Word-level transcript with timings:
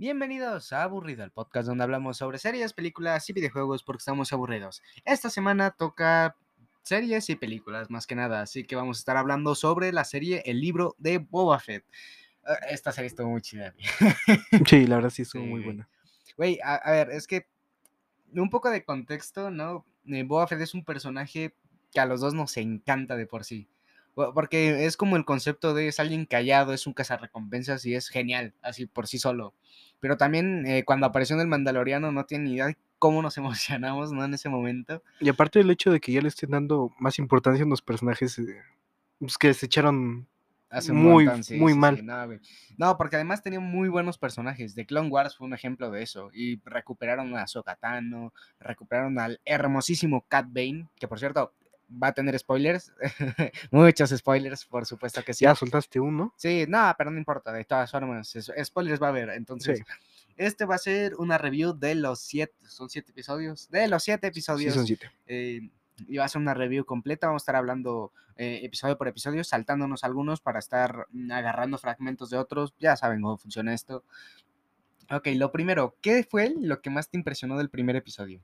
Bienvenidos 0.00 0.72
a 0.72 0.84
Aburrido, 0.84 1.24
el 1.24 1.32
podcast 1.32 1.66
donde 1.66 1.82
hablamos 1.82 2.18
sobre 2.18 2.38
series, 2.38 2.72
películas 2.72 3.28
y 3.28 3.32
videojuegos 3.32 3.82
porque 3.82 3.98
estamos 3.98 4.32
aburridos. 4.32 4.80
Esta 5.04 5.28
semana 5.28 5.72
toca 5.72 6.36
series 6.82 7.28
y 7.30 7.34
películas 7.36 7.90
más 7.90 8.06
que 8.06 8.14
nada, 8.14 8.40
así 8.42 8.62
que 8.62 8.76
vamos 8.76 8.98
a 8.98 9.00
estar 9.00 9.16
hablando 9.16 9.56
sobre 9.56 9.92
la 9.92 10.04
serie 10.04 10.42
El 10.46 10.60
libro 10.60 10.94
de 10.98 11.18
Boba 11.18 11.58
Fett. 11.58 11.84
Ah, 12.46 12.54
Esta 12.70 12.92
serie 12.92 13.08
estuvo 13.08 13.28
muy 13.28 13.40
chida. 13.42 13.74
Sí, 14.68 14.86
la 14.86 14.96
verdad 14.96 15.10
sí 15.10 15.22
estuvo 15.22 15.42
Sí, 15.42 15.48
muy 15.48 15.62
buena. 15.64 15.88
Güey, 16.36 16.60
a, 16.62 16.76
a 16.76 16.92
ver, 16.92 17.10
es 17.10 17.26
que 17.26 17.48
un 18.32 18.50
poco 18.50 18.70
de 18.70 18.84
contexto, 18.84 19.50
¿no? 19.50 19.84
Eh, 20.06 20.22
Boba 20.22 20.46
Fett 20.46 20.60
es 20.60 20.74
un 20.74 20.84
personaje 20.84 21.54
que 21.90 21.98
a 21.98 22.06
los 22.06 22.20
dos 22.20 22.34
nos 22.34 22.56
encanta 22.56 23.16
de 23.16 23.26
por 23.26 23.44
sí. 23.44 23.68
Porque 24.34 24.84
es 24.86 24.96
como 24.96 25.16
el 25.16 25.24
concepto 25.24 25.74
de 25.74 25.88
es 25.88 26.00
alguien 26.00 26.26
callado, 26.26 26.72
es 26.72 26.86
un 26.86 26.92
cazarrecompensas 26.92 27.84
y 27.86 27.94
es 27.94 28.08
genial, 28.08 28.54
así 28.62 28.86
por 28.86 29.06
sí 29.06 29.18
solo. 29.18 29.54
Pero 30.00 30.16
también 30.16 30.66
eh, 30.66 30.84
cuando 30.84 31.06
apareció 31.06 31.34
en 31.34 31.42
el 31.42 31.48
Mandaloriano 31.48 32.12
no 32.12 32.24
tiene 32.24 32.44
ni 32.44 32.54
idea 32.54 32.66
de 32.66 32.76
cómo 32.98 33.22
nos 33.22 33.36
emocionamos, 33.38 34.12
¿no? 34.12 34.24
En 34.24 34.34
ese 34.34 34.48
momento. 34.48 35.02
Y 35.20 35.28
aparte 35.28 35.58
del 35.58 35.70
hecho 35.70 35.90
de 35.90 36.00
que 36.00 36.12
ya 36.12 36.20
le 36.20 36.28
estén 36.28 36.50
dando 36.50 36.92
más 36.98 37.18
importancia 37.18 37.64
a 37.64 37.68
los 37.68 37.82
personajes 37.82 38.38
eh, 38.38 38.62
pues, 39.18 39.38
que 39.38 39.54
se 39.54 39.66
echaron 39.66 40.26
Hace 40.70 40.92
muy, 40.92 41.24
montón, 41.24 41.44
sí, 41.44 41.56
muy 41.56 41.72
sí, 41.72 41.74
sí, 41.74 42.02
mal. 42.02 42.40
no, 42.76 42.98
porque 42.98 43.16
además 43.16 43.42
tenía 43.42 43.58
muy 43.58 43.88
buenos 43.88 44.18
personajes. 44.18 44.74
The 44.74 44.84
Clone 44.84 45.08
Wars 45.08 45.34
fue 45.34 45.46
un 45.46 45.54
ejemplo 45.54 45.90
de 45.90 46.02
eso. 46.02 46.30
Y 46.34 46.60
recuperaron 46.62 47.34
a 47.36 47.46
Sokatano, 47.46 48.34
recuperaron 48.60 49.18
al 49.18 49.40
hermosísimo 49.46 50.26
Cat 50.28 50.46
Bane, 50.50 50.86
que 50.96 51.08
por 51.08 51.18
cierto 51.18 51.54
va 51.90 52.08
a 52.08 52.12
tener 52.12 52.38
spoilers. 52.38 52.92
Muchos 53.70 54.10
spoilers, 54.10 54.64
por 54.66 54.84
supuesto 54.86 55.22
que 55.24 55.32
sí. 55.34 55.44
Ya 55.44 55.54
soltaste 55.54 55.98
uno. 56.00 56.32
Sí, 56.36 56.64
no, 56.68 56.92
pero 56.98 57.10
no 57.10 57.18
importa, 57.18 57.52
de 57.52 57.64
todas 57.64 57.90
formas, 57.90 58.34
spoilers 58.64 59.00
va 59.02 59.06
a 59.06 59.10
haber. 59.10 59.30
Entonces, 59.30 59.78
Sí. 59.78 59.84
este 60.36 60.64
va 60.64 60.74
a 60.76 60.78
ser 60.78 61.14
una 61.16 61.38
review 61.38 61.72
de 61.72 61.94
los 61.94 62.20
siete, 62.20 62.54
son 62.68 62.88
siete 62.90 63.10
episodios, 63.12 63.70
de 63.70 63.88
los 63.88 64.02
siete 64.02 64.26
Sí, 64.26 64.30
episodios. 64.30 64.74
son 64.74 64.86
siete. 64.86 65.10
eh, 65.26 65.70
y 66.06 66.16
va 66.16 66.24
a 66.26 66.28
ser 66.28 66.40
una 66.40 66.54
review 66.54 66.84
completa, 66.84 67.26
vamos 67.26 67.42
a 67.42 67.44
estar 67.44 67.56
hablando 67.56 68.12
eh, 68.36 68.60
episodio 68.62 68.96
por 68.96 69.08
episodio, 69.08 69.42
saltándonos 69.42 70.04
algunos 70.04 70.40
para 70.40 70.60
estar 70.60 71.06
mm, 71.10 71.32
agarrando 71.32 71.76
fragmentos 71.76 72.30
de 72.30 72.36
otros. 72.38 72.72
Ya 72.78 72.94
saben 72.96 73.20
cómo 73.20 73.36
funciona 73.36 73.74
esto. 73.74 74.04
Ok, 75.10 75.26
lo 75.34 75.50
primero, 75.50 75.96
¿qué 76.02 76.22
fue 76.22 76.54
lo 76.56 76.80
que 76.80 76.90
más 76.90 77.08
te 77.08 77.16
impresionó 77.16 77.58
del 77.58 77.68
primer 77.68 77.96
episodio? 77.96 78.40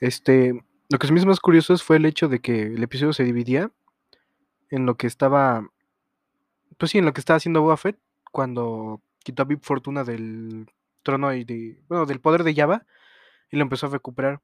Este, 0.00 0.64
lo 0.92 0.98
que 0.98 1.06
se 1.06 1.12
me 1.14 1.18
hizo 1.18 1.26
más 1.26 1.40
curioso 1.40 1.76
fue 1.78 1.96
el 1.96 2.04
hecho 2.04 2.28
de 2.28 2.40
que 2.40 2.64
el 2.64 2.82
episodio 2.82 3.14
se 3.14 3.24
dividía 3.24 3.72
en 4.68 4.84
lo 4.84 4.98
que 4.98 5.06
estaba, 5.06 5.66
pues 6.76 6.90
sí, 6.90 6.98
en 6.98 7.06
lo 7.06 7.14
que 7.14 7.20
estaba 7.20 7.38
haciendo 7.38 7.62
Boba 7.62 7.78
Fett 7.78 7.98
cuando 8.30 9.00
quitó 9.24 9.42
a 9.42 9.46
Bib 9.46 9.60
Fortuna 9.62 10.04
del 10.04 10.70
trono 11.02 11.32
y 11.32 11.44
de, 11.44 11.82
bueno, 11.88 12.04
del 12.04 12.20
poder 12.20 12.44
de 12.44 12.54
Java 12.54 12.84
y 13.50 13.56
lo 13.56 13.62
empezó 13.62 13.86
a 13.86 13.90
recuperar. 13.90 14.42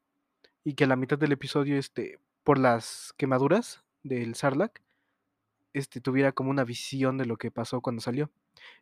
Y 0.64 0.72
que 0.72 0.84
a 0.84 0.86
la 0.86 0.96
mitad 0.96 1.18
del 1.18 1.32
episodio, 1.32 1.76
este, 1.78 2.18
por 2.44 2.58
las 2.58 3.12
quemaduras 3.18 3.84
del 4.02 4.34
Sarlacc, 4.34 4.80
este, 5.74 6.00
tuviera 6.00 6.32
como 6.32 6.48
una 6.48 6.64
visión 6.64 7.18
de 7.18 7.26
lo 7.26 7.36
que 7.36 7.50
pasó 7.50 7.82
cuando 7.82 8.00
salió. 8.00 8.30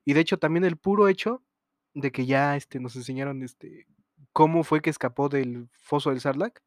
Y 0.05 0.13
de 0.13 0.21
hecho 0.21 0.39
también 0.39 0.65
el 0.65 0.77
puro 0.77 1.09
hecho 1.09 1.43
de 1.95 2.13
que 2.13 2.27
ya 2.27 2.55
este, 2.55 2.79
nos 2.79 2.95
enseñaron 2.95 3.43
este, 3.43 3.89
cómo 4.33 4.63
fue 4.63 4.83
que 4.83 4.91
escapó 4.91 5.29
del 5.29 5.69
foso 5.73 6.11
del 6.11 6.21
Sarlacc 6.21 6.61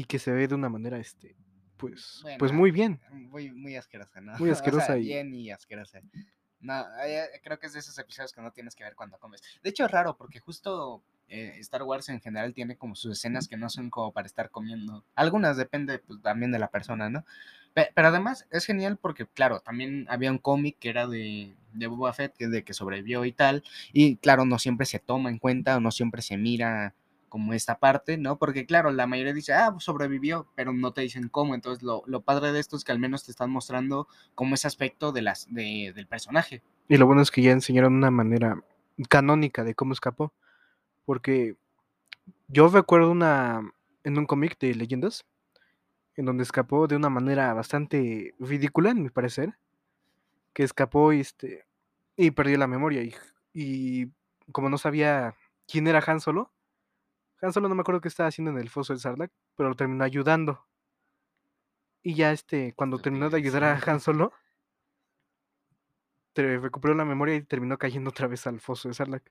y 0.00 0.04
que 0.04 0.18
se 0.18 0.30
ve 0.30 0.46
de 0.46 0.54
una 0.54 0.68
manera, 0.68 0.98
este, 0.98 1.34
pues, 1.78 2.22
pues 2.38 2.52
muy 2.52 2.70
bien. 2.70 3.00
Muy, 3.10 3.50
muy 3.52 3.76
asquerosa, 3.76 4.20
¿no? 4.20 4.32
Muy 4.38 4.50
O 4.50 4.54
sea, 4.54 4.60
asquerosa 4.60 4.98
y- 4.98 5.04
bien 5.06 5.34
y 5.34 5.50
asquerosa. 5.50 6.00
No, 6.60 6.84
eh, 7.04 7.24
creo 7.42 7.58
que 7.58 7.66
es 7.66 7.72
de 7.74 7.78
esos 7.80 7.98
episodios 7.98 8.32
que 8.32 8.40
no 8.42 8.50
tienes 8.50 8.74
que 8.74 8.84
ver 8.84 8.94
cuando 8.94 9.18
comes. 9.18 9.42
De 9.62 9.70
hecho, 9.70 9.84
es 9.84 9.90
raro 9.90 10.16
porque 10.16 10.38
justo 10.40 11.02
eh, 11.28 11.54
Star 11.60 11.82
Wars 11.82 12.08
en 12.08 12.20
general 12.20 12.52
tiene 12.54 12.76
como 12.76 12.94
sus 12.94 13.12
escenas 13.12 13.48
que 13.48 13.56
no 13.56 13.68
son 13.70 13.88
como 13.90 14.12
para 14.12 14.26
estar 14.26 14.50
comiendo. 14.50 15.04
Algunas 15.14 15.56
depende 15.56 15.98
pues, 15.98 16.20
también 16.22 16.52
de 16.52 16.58
la 16.58 16.68
persona, 16.68 17.08
¿no? 17.10 17.24
Pe- 17.74 17.90
Pero 17.94 18.08
además 18.08 18.46
es 18.50 18.64
genial 18.66 18.96
porque, 18.96 19.26
claro, 19.26 19.60
también 19.60 20.06
había 20.08 20.30
un 20.30 20.38
cómic 20.38 20.76
que 20.78 20.88
era 20.90 21.06
de, 21.06 21.54
de 21.72 21.86
Boba 21.86 22.12
Fett, 22.12 22.34
que 22.36 22.44
es 22.44 22.50
de 22.50 22.64
que 22.64 22.72
sobrevivió 22.74 23.24
y 23.24 23.32
tal. 23.32 23.62
Y 23.92 24.16
claro, 24.16 24.44
no 24.44 24.58
siempre 24.58 24.86
se 24.86 24.98
toma 24.98 25.30
en 25.30 25.38
cuenta 25.38 25.76
o 25.76 25.80
no 25.80 25.90
siempre 25.90 26.20
se 26.22 26.36
mira 26.36 26.94
como 27.28 27.52
esta 27.52 27.78
parte, 27.78 28.16
¿no? 28.16 28.38
Porque 28.38 28.66
claro, 28.66 28.90
la 28.90 29.06
mayoría 29.06 29.32
dice, 29.32 29.52
ah, 29.52 29.70
pues 29.72 29.84
sobrevivió, 29.84 30.48
pero 30.54 30.72
no 30.72 30.92
te 30.92 31.02
dicen 31.02 31.28
cómo. 31.28 31.54
Entonces 31.54 31.82
lo, 31.82 32.02
lo 32.06 32.22
padre 32.22 32.52
de 32.52 32.60
esto 32.60 32.76
es 32.76 32.84
que 32.84 32.92
al 32.92 32.98
menos 32.98 33.24
te 33.24 33.30
están 33.30 33.50
mostrando 33.50 34.08
como 34.34 34.54
ese 34.54 34.66
aspecto 34.66 35.12
de 35.12 35.22
las, 35.22 35.46
de, 35.52 35.92
del 35.94 36.06
personaje. 36.06 36.62
Y 36.88 36.96
lo 36.96 37.06
bueno 37.06 37.22
es 37.22 37.30
que 37.30 37.42
ya 37.42 37.52
enseñaron 37.52 37.94
una 37.94 38.10
manera 38.10 38.62
canónica 39.08 39.64
de 39.64 39.74
cómo 39.74 39.92
escapó. 39.92 40.32
Porque 41.04 41.56
yo 42.48 42.68
recuerdo 42.68 43.10
una 43.10 43.62
en 44.04 44.18
un 44.18 44.26
cómic 44.26 44.58
de 44.58 44.74
leyendas 44.74 45.24
en 46.16 46.24
donde 46.24 46.44
escapó 46.44 46.86
de 46.86 46.96
una 46.96 47.10
manera 47.10 47.52
bastante 47.52 48.34
ridícula, 48.38 48.90
en 48.90 49.02
mi 49.02 49.10
parecer. 49.10 49.58
Que 50.52 50.62
escapó 50.62 51.12
y, 51.12 51.20
este, 51.20 51.66
y 52.16 52.30
perdió 52.30 52.56
la 52.56 52.66
memoria. 52.66 53.02
Y, 53.02 53.14
y 53.52 54.10
como 54.52 54.70
no 54.70 54.78
sabía 54.78 55.34
quién 55.68 55.86
era 55.86 56.02
Han 56.06 56.20
Solo, 56.20 56.50
Han 57.42 57.52
Solo 57.52 57.68
no 57.68 57.74
me 57.74 57.82
acuerdo 57.82 58.00
qué 58.00 58.08
estaba 58.08 58.28
haciendo 58.28 58.50
en 58.50 58.58
el 58.58 58.70
foso 58.70 58.92
del 58.92 59.00
Sarlacc, 59.00 59.32
pero 59.56 59.68
lo 59.68 59.74
terminó 59.74 60.04
ayudando. 60.04 60.66
Y 62.02 62.14
ya 62.14 62.32
este, 62.32 62.72
cuando 62.74 62.98
terminó 62.98 63.30
de 63.30 63.36
ayudar 63.36 63.64
a. 63.64 63.80
Han 63.86 64.00
Solo, 64.00 64.32
te 66.32 66.58
recuperó 66.58 66.94
la 66.94 67.04
memoria 67.04 67.34
y 67.34 67.42
terminó 67.42 67.78
cayendo 67.78 68.10
otra 68.10 68.26
vez 68.26 68.46
al 68.46 68.60
foso 68.60 68.88
de 68.88 68.94
Sarlacc. 68.94 69.30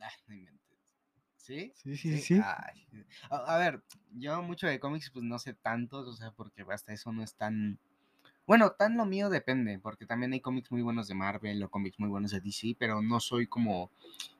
Ah, 0.00 0.10
no 0.26 0.34
inventes. 0.34 0.78
¿Sí? 1.36 1.72
Sí, 1.74 1.96
sí, 1.96 2.18
sí. 2.18 2.40
Ay, 2.44 2.86
A, 3.30 3.54
a 3.54 3.58
ver, 3.58 3.82
yo 4.12 4.42
mucho 4.42 4.66
de 4.66 4.78
cómics 4.78 5.10
pues 5.10 5.24
no 5.24 5.38
sé 5.38 5.54
tantos, 5.54 6.06
o 6.06 6.12
sea, 6.12 6.30
porque 6.32 6.64
hasta 6.68 6.92
eso 6.92 7.12
no 7.12 7.22
es 7.22 7.34
tan... 7.34 7.78
Bueno, 8.48 8.72
tan 8.72 8.96
lo 8.96 9.04
mío 9.06 9.28
depende, 9.28 9.78
porque 9.78 10.06
también 10.06 10.32
hay 10.32 10.40
cómics 10.40 10.72
muy 10.72 10.82
buenos 10.82 11.06
de 11.06 11.14
Marvel 11.14 11.62
o 11.62 11.70
cómics 11.70 12.00
muy 12.00 12.08
buenos 12.08 12.32
de 12.32 12.40
DC, 12.40 12.74
pero 12.78 13.00
no 13.02 13.20
soy 13.20 13.46
como 13.46 13.90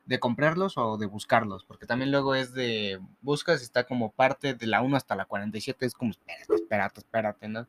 de 0.06 0.18
comprarlos 0.20 0.78
o 0.78 0.98
de 0.98 1.06
buscarlos, 1.06 1.64
porque 1.64 1.86
también 1.86 2.10
luego 2.10 2.34
es 2.34 2.54
de 2.54 3.00
buscas 3.22 3.62
está 3.62 3.84
como 3.84 4.12
parte 4.12 4.54
de 4.54 4.66
la 4.66 4.82
1 4.82 4.96
hasta 4.96 5.16
la 5.16 5.26
47, 5.26 5.86
es 5.86 5.94
como 5.94 6.12
espérate, 6.12 6.54
espérate, 6.54 7.00
espérate, 7.00 7.48
¿no? 7.48 7.68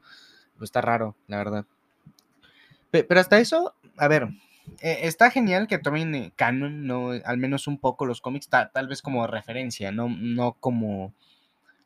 Pues 0.58 0.70
está 0.70 0.82
raro, 0.82 1.16
la 1.28 1.38
verdad. 1.38 1.66
Pe- 2.92 3.04
Pero 3.04 3.20
hasta 3.20 3.40
eso, 3.40 3.76
a 3.98 4.08
ver, 4.08 4.30
eh, 4.82 5.00
está 5.04 5.32
genial 5.32 5.68
que 5.68 5.78
tomen 5.78 6.16
eh, 6.16 6.32
canon, 6.36 6.86
no, 6.88 7.12
al 7.12 7.38
menos 7.38 7.68
un 7.68 7.78
poco 7.78 8.06
los 8.06 8.22
cómics, 8.22 8.50
ta- 8.50 8.72
tal 8.72 8.88
vez 8.88 9.02
como 9.02 9.28
referencia, 9.28 9.92
no, 9.92 10.10
no 10.10 10.54
como, 10.60 11.14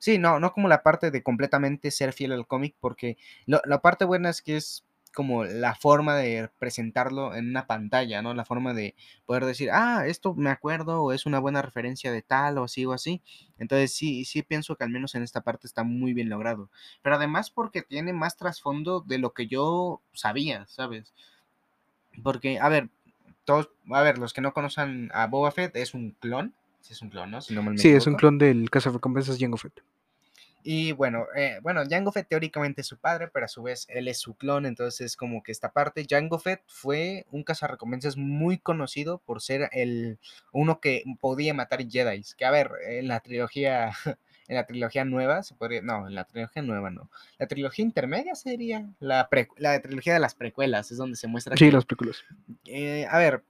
sí, 0.03 0.17
no, 0.17 0.37
no 0.41 0.51
como 0.51 0.67
la 0.67 0.83
parte 0.83 1.11
de 1.11 1.23
completamente 1.23 1.89
ser 1.89 2.11
fiel 2.11 2.33
al 2.33 2.45
cómic, 2.45 2.75
porque 2.81 3.17
lo- 3.45 3.61
la 3.63 3.79
parte 3.79 4.03
buena 4.03 4.29
es 4.29 4.41
que 4.41 4.57
es 4.57 4.83
como 5.15 5.45
la 5.45 5.75
forma 5.75 6.17
de 6.17 6.49
presentarlo 6.59 7.35
en 7.35 7.47
una 7.47 7.67
pantalla, 7.67 8.21
¿no? 8.21 8.33
La 8.33 8.43
forma 8.43 8.73
de 8.73 8.95
poder 9.25 9.45
decir, 9.45 9.69
ah, 9.71 10.03
esto 10.07 10.33
me 10.33 10.49
acuerdo, 10.49 11.03
o 11.03 11.13
es 11.13 11.25
una 11.25 11.39
buena 11.39 11.61
referencia 11.61 12.11
de 12.11 12.21
tal, 12.21 12.57
o 12.57 12.63
así, 12.65 12.85
o 12.85 12.91
así. 12.91 13.21
Entonces 13.59 13.93
sí, 13.93 14.25
sí 14.25 14.41
pienso 14.41 14.75
que 14.75 14.83
al 14.83 14.89
menos 14.89 15.15
en 15.15 15.23
esta 15.23 15.39
parte 15.41 15.67
está 15.67 15.83
muy 15.83 16.13
bien 16.13 16.27
logrado. 16.29 16.69
Pero 17.01 17.15
además 17.15 17.49
porque 17.49 17.81
tiene 17.83 18.11
más 18.11 18.35
trasfondo 18.35 18.99
de 19.01 19.19
lo 19.19 19.33
que 19.33 19.47
yo 19.47 20.01
sabía, 20.13 20.65
¿sabes? 20.67 21.13
Porque, 22.23 22.59
a 22.59 22.67
ver, 22.69 22.89
todos, 23.45 23.69
a 23.91 24.01
ver, 24.01 24.17
los 24.17 24.33
que 24.33 24.41
no 24.41 24.53
conocen 24.53 25.09
a 25.13 25.27
Boba 25.27 25.51
Fett, 25.51 25.75
es 25.75 25.93
un 25.93 26.11
clon. 26.19 26.53
Sí, 26.81 26.93
es 26.93 27.01
un 27.01 27.09
clon, 27.09 27.31
¿no? 27.31 27.41
Si 27.41 27.53
Sí, 27.77 27.89
es 27.89 28.07
un 28.07 28.15
clon 28.15 28.37
del 28.37 28.69
cazarrecompensas 28.69 29.37
Jango 29.39 29.57
Fett. 29.57 29.81
Y 30.63 30.93
bueno, 30.93 31.25
eh, 31.35 31.59
bueno, 31.61 31.81
Jango 31.89 32.11
Fett 32.11 32.27
teóricamente 32.29 32.81
es 32.81 32.87
su 32.87 32.97
padre, 32.97 33.27
pero 33.27 33.45
a 33.45 33.49
su 33.49 33.63
vez 33.63 33.85
él 33.89 34.07
es 34.07 34.17
su 34.19 34.35
clon, 34.35 34.65
entonces 34.65 35.01
es 35.01 35.15
como 35.17 35.43
que 35.43 35.51
esta 35.51 35.71
parte, 35.73 36.05
Jango 36.09 36.39
Fett 36.39 36.61
fue 36.67 37.25
un 37.31 37.43
cazarrecompensas 37.43 38.15
muy 38.17 38.57
conocido 38.57 39.17
por 39.19 39.41
ser 39.41 39.69
el 39.73 40.19
uno 40.51 40.79
que 40.79 41.03
podía 41.19 41.53
matar 41.53 41.85
Jedi, 41.87 42.23
que 42.37 42.45
a 42.45 42.51
ver, 42.51 42.71
en 42.87 43.07
la 43.09 43.19
trilogía 43.19 43.91
en 44.47 44.55
la 44.55 44.65
trilogía 44.65 45.05
nueva 45.05 45.41
se 45.43 45.55
podría, 45.55 45.81
no, 45.81 46.07
en 46.07 46.15
la 46.15 46.25
trilogía 46.25 46.61
nueva 46.61 46.89
no. 46.89 47.09
La 47.37 47.47
trilogía 47.47 47.83
intermedia 47.83 48.35
sería 48.35 48.85
la 48.99 49.29
pre- 49.29 49.47
la 49.57 49.81
trilogía 49.81 50.13
de 50.13 50.19
las 50.19 50.35
precuelas, 50.35 50.91
es 50.91 50.97
donde 50.97 51.15
se 51.17 51.27
muestra 51.27 51.55
Sí, 51.57 51.65
que 51.65 51.71
las 51.71 51.85
películas. 51.85 52.23
eh, 52.65 53.05
a 53.09 53.17
ver, 53.19 53.43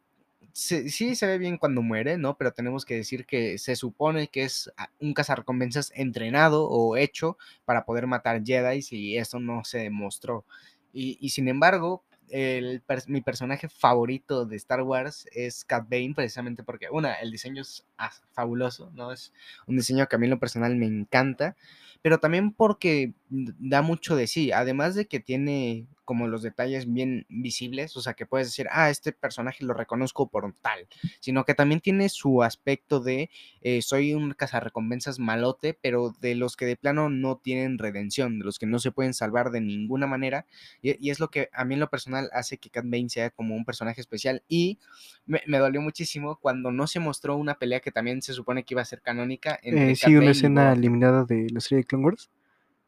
se- 0.54 0.90
sí 0.90 1.16
se 1.16 1.28
ve 1.28 1.38
bien 1.38 1.58
cuando 1.58 1.82
muere, 1.82 2.18
¿no? 2.18 2.38
Pero 2.38 2.54
tenemos 2.54 2.86
que 2.86 2.96
decir 2.96 3.26
que 3.26 3.58
se 3.58 3.76
supone 3.76 4.28
que 4.30 4.44
es 4.44 4.72
un 5.00 5.14
cazarrecompensas 5.14 5.92
entrenado 5.96 6.68
o 6.70 6.96
hecho 6.98 7.38
para 7.66 7.86
poder 7.86 8.08
matar 8.08 8.44
Jedi 8.46 8.82
y 8.92 9.18
eso 9.18 9.40
no 9.40 9.64
se 9.66 9.80
demostró. 9.80 10.46
Y, 10.94 11.18
y 11.20 11.30
sin 11.30 11.48
embargo, 11.48 12.04
el 12.30 12.82
mi 13.08 13.22
personaje 13.22 13.68
favorito 13.70 14.46
de 14.46 14.56
Star 14.56 14.82
Wars 14.82 15.28
es 15.34 15.66
Cat 15.66 15.88
Bane, 15.90 16.14
precisamente 16.16 16.64
porque, 16.64 16.88
una, 16.92 17.16
el 17.16 17.32
diseño 17.32 17.62
es 17.62 17.86
fabuloso, 18.32 18.92
¿no? 18.94 19.12
Es 19.12 19.34
un 19.68 19.76
diseño 19.78 20.08
que 20.08 20.16
a 20.16 20.20
mí 20.20 20.26
en 20.28 20.32
lo 20.32 20.40
personal 20.40 20.76
me 20.76 20.86
encanta, 20.86 21.56
pero 22.02 22.20
también 22.20 22.52
porque 22.54 23.14
da 23.34 23.82
mucho 23.82 24.16
de 24.16 24.28
sí, 24.28 24.52
además 24.52 24.94
de 24.94 25.08
que 25.08 25.20
tiene 25.20 25.88
como 26.06 26.28
los 26.28 26.44
detalles 26.44 26.92
bien 26.92 27.26
visibles, 27.30 27.96
o 27.96 28.02
sea, 28.02 28.14
que 28.14 28.26
puedes 28.26 28.48
decir, 28.48 28.68
ah, 28.72 28.90
este 28.90 29.14
personaje 29.14 29.64
lo 29.64 29.74
reconozco 29.74 30.28
por 30.28 30.54
tal, 30.62 30.88
sino 31.20 31.46
que 31.46 31.54
también 31.54 31.80
tiene 31.80 32.10
su 32.10 32.44
aspecto 32.44 33.00
de 33.00 33.30
eh, 33.62 33.82
soy 33.82 34.14
un 34.14 34.34
cazarrecompensas 34.34 35.18
malote, 35.18 35.78
pero 35.82 36.14
de 36.20 36.36
los 36.36 36.58
que 36.58 36.66
de 36.66 36.76
plano 36.76 37.10
no 37.10 37.38
tienen 37.38 37.78
redención, 37.78 38.40
de 38.40 38.46
los 38.46 38.60
que 38.60 38.66
no 38.66 38.80
se 38.80 38.92
pueden 38.92 39.14
salvar 39.14 39.50
de 39.50 39.62
ninguna 39.62 40.06
manera, 40.06 40.46
y, 40.82 41.10
es 41.10 41.20
lo 41.20 41.30
que 41.30 41.50
a 41.54 41.66
mí 41.66 41.76
en 41.76 41.80
lo 41.80 41.90
personal 41.90 42.30
hace 42.34 42.58
que 42.58 42.70
Cat 42.70 42.86
Bane 42.86 43.10
sea 43.10 43.30
como 43.30 43.56
un 43.56 43.66
personaje 43.66 44.02
especial, 44.02 44.44
y 44.48 44.80
me, 45.26 45.42
dolió 45.58 45.82
muchísimo 45.82 46.38
cuando 46.40 46.72
no 46.72 46.86
se 46.86 47.00
mostró 47.00 47.38
una 47.38 47.56
pelea 47.56 47.80
que 47.80 47.92
también 47.92 48.22
se 48.22 48.34
supone 48.34 48.64
que 48.64 48.74
iba 48.74 48.82
a 48.82 48.86
ser 48.86 49.02
canónica. 49.02 49.60
Eh, 49.64 49.96
sí, 49.96 50.16
una 50.16 50.32
escena 50.32 50.74
eliminada 50.74 51.24
de 51.24 51.48
la 51.50 51.62
serie 51.62 51.78
de 51.78 51.86
Clone 51.86 52.06
Wars 52.06 52.30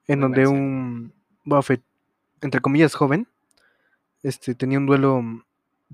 en 0.08 0.22
donde 0.22 0.48
un 0.48 1.14
Buffett, 1.44 1.82
entre 2.42 2.62
comillas, 2.62 2.94
joven, 2.96 3.28
este, 4.24 4.56
tenía 4.56 4.80
un 4.80 4.86
duelo 4.86 5.22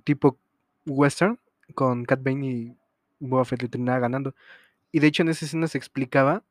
tipo 0.04 0.38
western 0.86 1.40
con 1.76 2.06
Cat 2.06 2.22
Bane 2.24 2.46
y 2.46 2.78
Buffett 3.20 3.62
le 3.62 3.70
terminaba 3.70 4.00
ganando. 4.00 4.36
Y 4.92 5.00
de 5.00 5.08
hecho 5.08 5.24
en 5.24 5.30
esa 5.30 5.46
escena 5.46 5.68
se 5.68 5.78
explicaba 5.78 6.44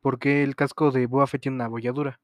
por 0.00 0.18
qué 0.18 0.42
el 0.42 0.56
casco 0.56 0.90
de 0.90 1.06
Buffett 1.06 1.42
tiene 1.42 1.56
una 1.56 1.64
abolladura. 1.66 2.20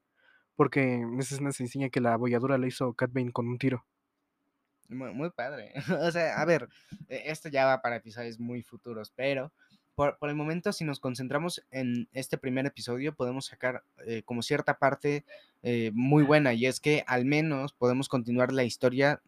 Porque 0.55 0.95
en 0.95 1.19
esa 1.19 1.35
escena 1.35 1.51
se 1.51 1.63
enseña 1.63 1.89
que 1.89 1.99
la 1.99 2.13
abolladura 2.13 2.57
la 2.57 2.67
hizo 2.67 2.93
Cat 2.93 3.11
Bane 3.11 3.31
con 3.31 3.47
un 3.47 3.57
tiro. 3.57 3.85
Muy, 4.87 5.13
muy 5.13 5.29
padre. 5.31 5.73
o 6.01 6.11
sea, 6.11 6.39
a 6.39 6.45
ver, 6.45 6.69
e, 7.09 7.23
esto 7.31 7.49
ya 7.49 7.65
va 7.65 7.81
para 7.81 7.97
episodios 7.97 8.39
muy 8.39 8.61
futuros, 8.63 9.11
pero 9.15 9.51
por, 9.95 10.17
el 10.21 10.35
momento, 10.35 10.73
si 10.73 10.83
nos 10.83 10.99
concentramos 10.99 11.63
en 11.71 12.09
este 12.13 12.37
primer 12.37 12.65
episodio, 12.65 13.15
podemos 13.15 13.45
sacar 13.45 13.83
eh, 14.05 14.23
como 14.23 14.41
cierta 14.41 14.77
parte 14.77 15.25
eh, 15.63 15.91
muy 15.93 16.23
buena 16.23 16.53
y 16.53 16.65
es 16.65 16.79
que 16.79 17.03
al 17.07 17.25
menos 17.25 17.73
podemos 17.73 18.09
continuar 18.09 18.51
la 18.51 18.63
historia. 18.63 19.21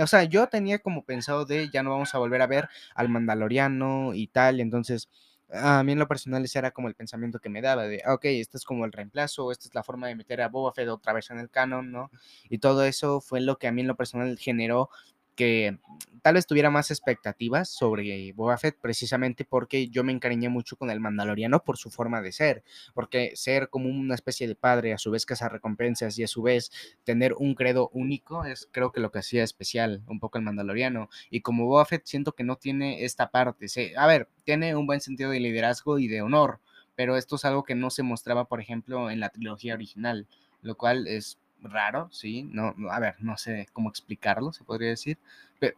O 0.00 0.06
sea, 0.06 0.24
yo 0.24 0.48
tenía 0.48 0.78
como 0.78 1.04
pensado 1.04 1.44
de 1.44 1.68
ya 1.72 1.82
no 1.82 1.90
vamos 1.90 2.14
a 2.14 2.18
volver 2.18 2.42
a 2.42 2.46
ver 2.46 2.68
al 2.94 3.08
Mandaloriano 3.08 4.14
y 4.14 4.26
tal, 4.28 4.60
entonces 4.60 5.08
a 5.52 5.82
mí 5.84 5.92
en 5.92 5.98
lo 5.98 6.08
personal 6.08 6.44
ese 6.44 6.58
era 6.58 6.70
como 6.70 6.88
el 6.88 6.94
pensamiento 6.94 7.38
que 7.38 7.48
me 7.48 7.60
daba 7.60 7.84
de, 7.84 8.02
ok, 8.06 8.24
este 8.24 8.56
es 8.56 8.64
como 8.64 8.84
el 8.84 8.92
reemplazo, 8.92 9.52
esta 9.52 9.68
es 9.68 9.74
la 9.74 9.82
forma 9.82 10.08
de 10.08 10.16
meter 10.16 10.40
a 10.40 10.48
Boba 10.48 10.72
Fett 10.72 10.88
otra 10.88 11.12
vez 11.12 11.30
en 11.30 11.38
el 11.38 11.50
canon, 11.50 11.92
¿no? 11.92 12.10
Y 12.48 12.58
todo 12.58 12.84
eso 12.84 13.20
fue 13.20 13.40
lo 13.40 13.58
que 13.58 13.68
a 13.68 13.72
mí 13.72 13.82
en 13.82 13.86
lo 13.86 13.96
personal 13.96 14.38
generó 14.38 14.90
que 15.34 15.78
tal 16.22 16.36
vez 16.36 16.46
tuviera 16.46 16.70
más 16.70 16.90
expectativas 16.90 17.68
sobre 17.68 18.32
Boba 18.32 18.56
Fett 18.56 18.78
precisamente 18.80 19.44
porque 19.44 19.88
yo 19.88 20.02
me 20.04 20.12
encariñé 20.12 20.48
mucho 20.48 20.76
con 20.76 20.90
el 20.90 20.98
Mandaloriano 20.98 21.62
por 21.62 21.76
su 21.76 21.90
forma 21.90 22.22
de 22.22 22.32
ser, 22.32 22.64
porque 22.94 23.32
ser 23.34 23.68
como 23.68 23.90
una 23.90 24.14
especie 24.14 24.48
de 24.48 24.54
padre, 24.54 24.94
a 24.94 24.98
su 24.98 25.10
vez 25.10 25.26
cazar 25.26 25.52
recompensas 25.52 26.18
y 26.18 26.24
a 26.24 26.28
su 26.28 26.40
vez 26.42 26.70
tener 27.04 27.34
un 27.34 27.54
credo 27.54 27.90
único 27.92 28.44
es 28.44 28.68
creo 28.72 28.90
que 28.90 29.00
lo 29.00 29.10
que 29.10 29.18
hacía 29.18 29.44
especial 29.44 30.02
un 30.06 30.18
poco 30.18 30.38
el 30.38 30.44
Mandaloriano. 30.44 31.10
Y 31.30 31.42
como 31.42 31.66
Boba 31.66 31.84
Fett 31.84 32.06
siento 32.06 32.32
que 32.32 32.44
no 32.44 32.56
tiene 32.56 33.04
esta 33.04 33.30
parte, 33.30 33.66
a 33.96 34.06
ver, 34.06 34.28
tiene 34.44 34.74
un 34.76 34.86
buen 34.86 35.00
sentido 35.00 35.30
de 35.30 35.40
liderazgo 35.40 35.98
y 35.98 36.08
de 36.08 36.22
honor, 36.22 36.60
pero 36.94 37.16
esto 37.16 37.36
es 37.36 37.44
algo 37.44 37.64
que 37.64 37.74
no 37.74 37.90
se 37.90 38.02
mostraba 38.02 38.46
por 38.46 38.60
ejemplo 38.60 39.10
en 39.10 39.20
la 39.20 39.28
trilogía 39.28 39.74
original, 39.74 40.26
lo 40.62 40.76
cual 40.76 41.06
es 41.06 41.38
raro, 41.64 42.08
sí, 42.12 42.44
no, 42.44 42.74
a 42.90 43.00
ver, 43.00 43.16
no 43.20 43.36
sé 43.36 43.68
cómo 43.72 43.88
explicarlo, 43.88 44.52
se 44.52 44.64
podría 44.64 44.90
decir, 44.90 45.18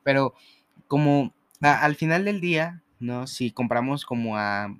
pero, 0.02 0.34
como 0.88 1.32
al 1.60 1.94
final 1.96 2.24
del 2.24 2.40
día, 2.40 2.82
¿no? 2.98 3.26
Si 3.26 3.50
compramos 3.50 4.04
como 4.04 4.36
a 4.36 4.74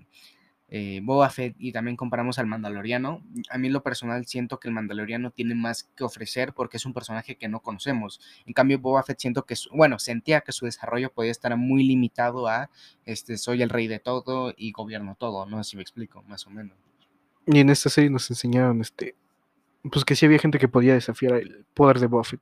eh, 0.69 1.01
Boba 1.03 1.31
Fett 1.31 1.55
y 1.59 1.73
también 1.73 1.97
comparamos 1.97 2.39
al 2.39 2.47
Mandaloriano, 2.47 3.23
a 3.51 3.59
mí 3.59 3.69
lo 3.69 3.83
personal 3.83 4.27
siento 4.27 4.59
que 4.59 4.69
el 4.69 4.75
Mandaloriano 4.75 5.31
tiene 5.31 5.55
más 5.55 5.85
que 5.97 6.05
ofrecer 6.05 6.53
porque 6.53 6.77
es 6.77 6.87
un 6.87 6.93
personaje 6.93 7.37
que 7.37 7.49
no 7.49 7.61
conocemos. 7.61 8.21
En 8.47 8.53
cambio, 8.53 8.79
Boba 8.79 9.03
Fett 9.03 9.21
siento 9.21 9.45
que, 9.45 9.55
bueno, 9.73 9.99
sentía 9.99 10.41
que 10.41 10.53
su 10.53 10.65
desarrollo 10.65 11.13
podía 11.13 11.31
estar 11.31 11.57
muy 11.57 11.85
limitado 11.85 12.49
a, 12.49 12.71
este, 13.05 13.39
soy 13.39 13.63
el 13.63 13.71
rey 13.71 13.87
de 13.87 14.01
todo 14.01 14.53
y 14.57 14.73
gobierno 14.73 15.17
todo, 15.19 15.47
no 15.47 15.63
sé 15.63 15.71
si 15.71 15.77
me 15.77 15.83
explico, 15.83 16.23
más 16.23 16.47
o 16.47 16.51
menos. 16.51 16.77
Y 17.47 17.61
en 17.61 17.71
esta 17.71 17.89
serie 17.89 18.11
nos 18.11 18.29
enseñaron, 18.29 18.81
este, 18.81 19.15
pues 19.91 20.05
que 20.05 20.17
sí 20.17 20.27
había 20.27 20.39
gente 20.39 20.59
que 20.59 20.69
podía 20.69 20.95
desafiar 20.95 21.35
el 21.35 21.65
poder 21.75 21.99
de 21.99 22.07
Buffett. 22.07 22.41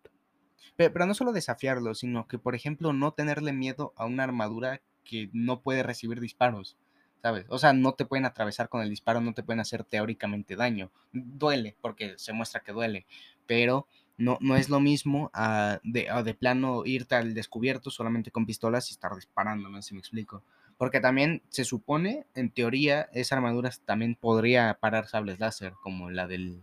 Pero, 0.76 1.06
no 1.06 1.14
solo 1.14 1.32
desafiarlo, 1.32 1.94
sino 1.94 2.26
que, 2.26 2.38
por 2.38 2.54
ejemplo, 2.54 2.92
no 2.92 3.12
tenerle 3.12 3.52
miedo 3.52 3.92
a 3.96 4.06
una 4.06 4.24
armadura 4.24 4.80
que 5.04 5.30
no 5.32 5.60
puede 5.60 5.82
recibir 5.82 6.20
disparos, 6.20 6.76
¿sabes? 7.22 7.46
O 7.48 7.58
sea, 7.58 7.72
no 7.72 7.92
te 7.92 8.06
pueden 8.06 8.24
atravesar 8.24 8.68
con 8.68 8.82
el 8.82 8.90
disparo, 8.90 9.20
no 9.20 9.34
te 9.34 9.42
pueden 9.42 9.60
hacer 9.60 9.84
teóricamente 9.84 10.56
daño. 10.56 10.90
Duele, 11.12 11.76
porque 11.80 12.14
se 12.16 12.32
muestra 12.32 12.60
que 12.60 12.72
duele, 12.72 13.06
pero 13.46 13.86
no, 14.16 14.38
no 14.40 14.56
es 14.56 14.68
lo 14.68 14.80
mismo 14.80 15.30
a 15.32 15.78
de, 15.84 16.08
de 16.24 16.34
plano 16.34 16.82
irte 16.84 17.14
al 17.14 17.34
descubierto 17.34 17.90
solamente 17.90 18.30
con 18.30 18.46
pistolas 18.46 18.88
y 18.88 18.94
estar 18.94 19.14
disparando, 19.14 19.68
no 19.68 19.80
si 19.80 19.94
me 19.94 20.00
explico. 20.00 20.42
Porque 20.76 21.00
también 21.00 21.42
se 21.50 21.64
supone, 21.64 22.26
en 22.34 22.50
teoría, 22.50 23.02
esa 23.12 23.36
armadura 23.36 23.70
también 23.84 24.16
podría 24.16 24.76
parar 24.80 25.06
sables 25.06 25.38
láser, 25.38 25.74
como 25.82 26.10
la 26.10 26.26
del 26.26 26.62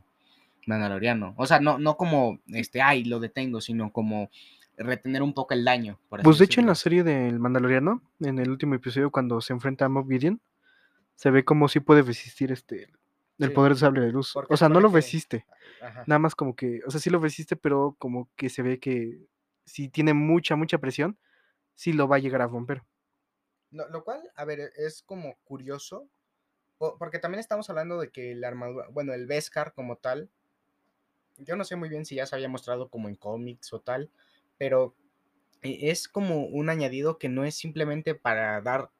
Mandaloriano. 0.67 1.33
O 1.37 1.45
sea, 1.45 1.59
no, 1.59 1.77
no 1.77 1.97
como, 1.97 2.39
este, 2.47 2.81
ay, 2.81 3.03
lo 3.03 3.19
detengo, 3.19 3.61
sino 3.61 3.91
como 3.91 4.29
retener 4.77 5.21
un 5.21 5.33
poco 5.33 5.53
el 5.53 5.65
daño. 5.65 5.99
pues 6.23 6.37
de 6.37 6.45
hecho 6.45 6.59
en 6.59 6.67
la 6.67 6.75
serie 6.75 7.03
del 7.03 7.39
Mandaloriano, 7.39 8.01
en 8.19 8.39
el 8.39 8.49
último 8.49 8.75
episodio 8.75 9.11
cuando 9.11 9.41
se 9.41 9.53
enfrenta 9.53 9.85
a 9.85 9.89
Mob 9.89 10.09
Gideon, 10.09 10.41
se 11.15 11.29
ve 11.29 11.45
como 11.45 11.67
si 11.67 11.79
puede 11.79 12.01
resistir 12.01 12.51
este 12.51 12.89
el 13.37 13.53
poder 13.53 13.73
de 13.73 13.79
sable 13.79 14.01
de 14.01 14.11
luz. 14.11 14.35
O 14.35 14.57
sea, 14.57 14.69
no 14.69 14.79
lo 14.79 14.89
resiste. 14.89 15.45
Nada 16.05 16.19
más 16.19 16.35
como 16.35 16.55
que, 16.55 16.81
o 16.85 16.91
sea, 16.91 16.99
sí 16.99 17.09
lo 17.09 17.19
resiste, 17.19 17.55
pero 17.55 17.95
como 17.97 18.29
que 18.35 18.49
se 18.49 18.61
ve 18.61 18.79
que 18.79 19.25
si 19.65 19.89
tiene 19.89 20.13
mucha, 20.13 20.55
mucha 20.55 20.77
presión, 20.77 21.17
sí 21.73 21.93
lo 21.93 22.07
va 22.07 22.17
a 22.17 22.19
llegar 22.19 22.41
a 22.41 22.47
romper. 22.47 22.83
Lo, 23.71 24.03
cual, 24.03 24.29
a 24.35 24.45
ver, 24.45 24.71
es 24.75 25.01
como 25.01 25.37
curioso, 25.43 26.09
porque 26.77 27.19
también 27.19 27.39
estamos 27.39 27.69
hablando 27.69 27.99
de 27.99 28.11
que 28.11 28.35
la 28.35 28.49
armadura, 28.49 28.87
bueno, 28.91 29.13
el 29.13 29.27
Beskar 29.27 29.73
como 29.73 29.95
tal, 29.95 30.29
yo 31.45 31.55
no 31.55 31.63
sé 31.63 31.75
muy 31.75 31.89
bien 31.89 32.05
si 32.05 32.15
ya 32.15 32.25
se 32.25 32.35
había 32.35 32.49
mostrado 32.49 32.89
como 32.89 33.09
en 33.09 33.15
cómics 33.15 33.73
o 33.73 33.81
tal, 33.81 34.11
pero 34.57 34.95
e, 35.61 35.91
es 35.91 36.07
como 36.07 36.45
un 36.45 36.69
añadido 36.69 37.17
que 37.17 37.29
no 37.29 37.45
es 37.45 37.55
simplemente 37.55 38.15
para 38.15 38.61
dar 38.61 38.91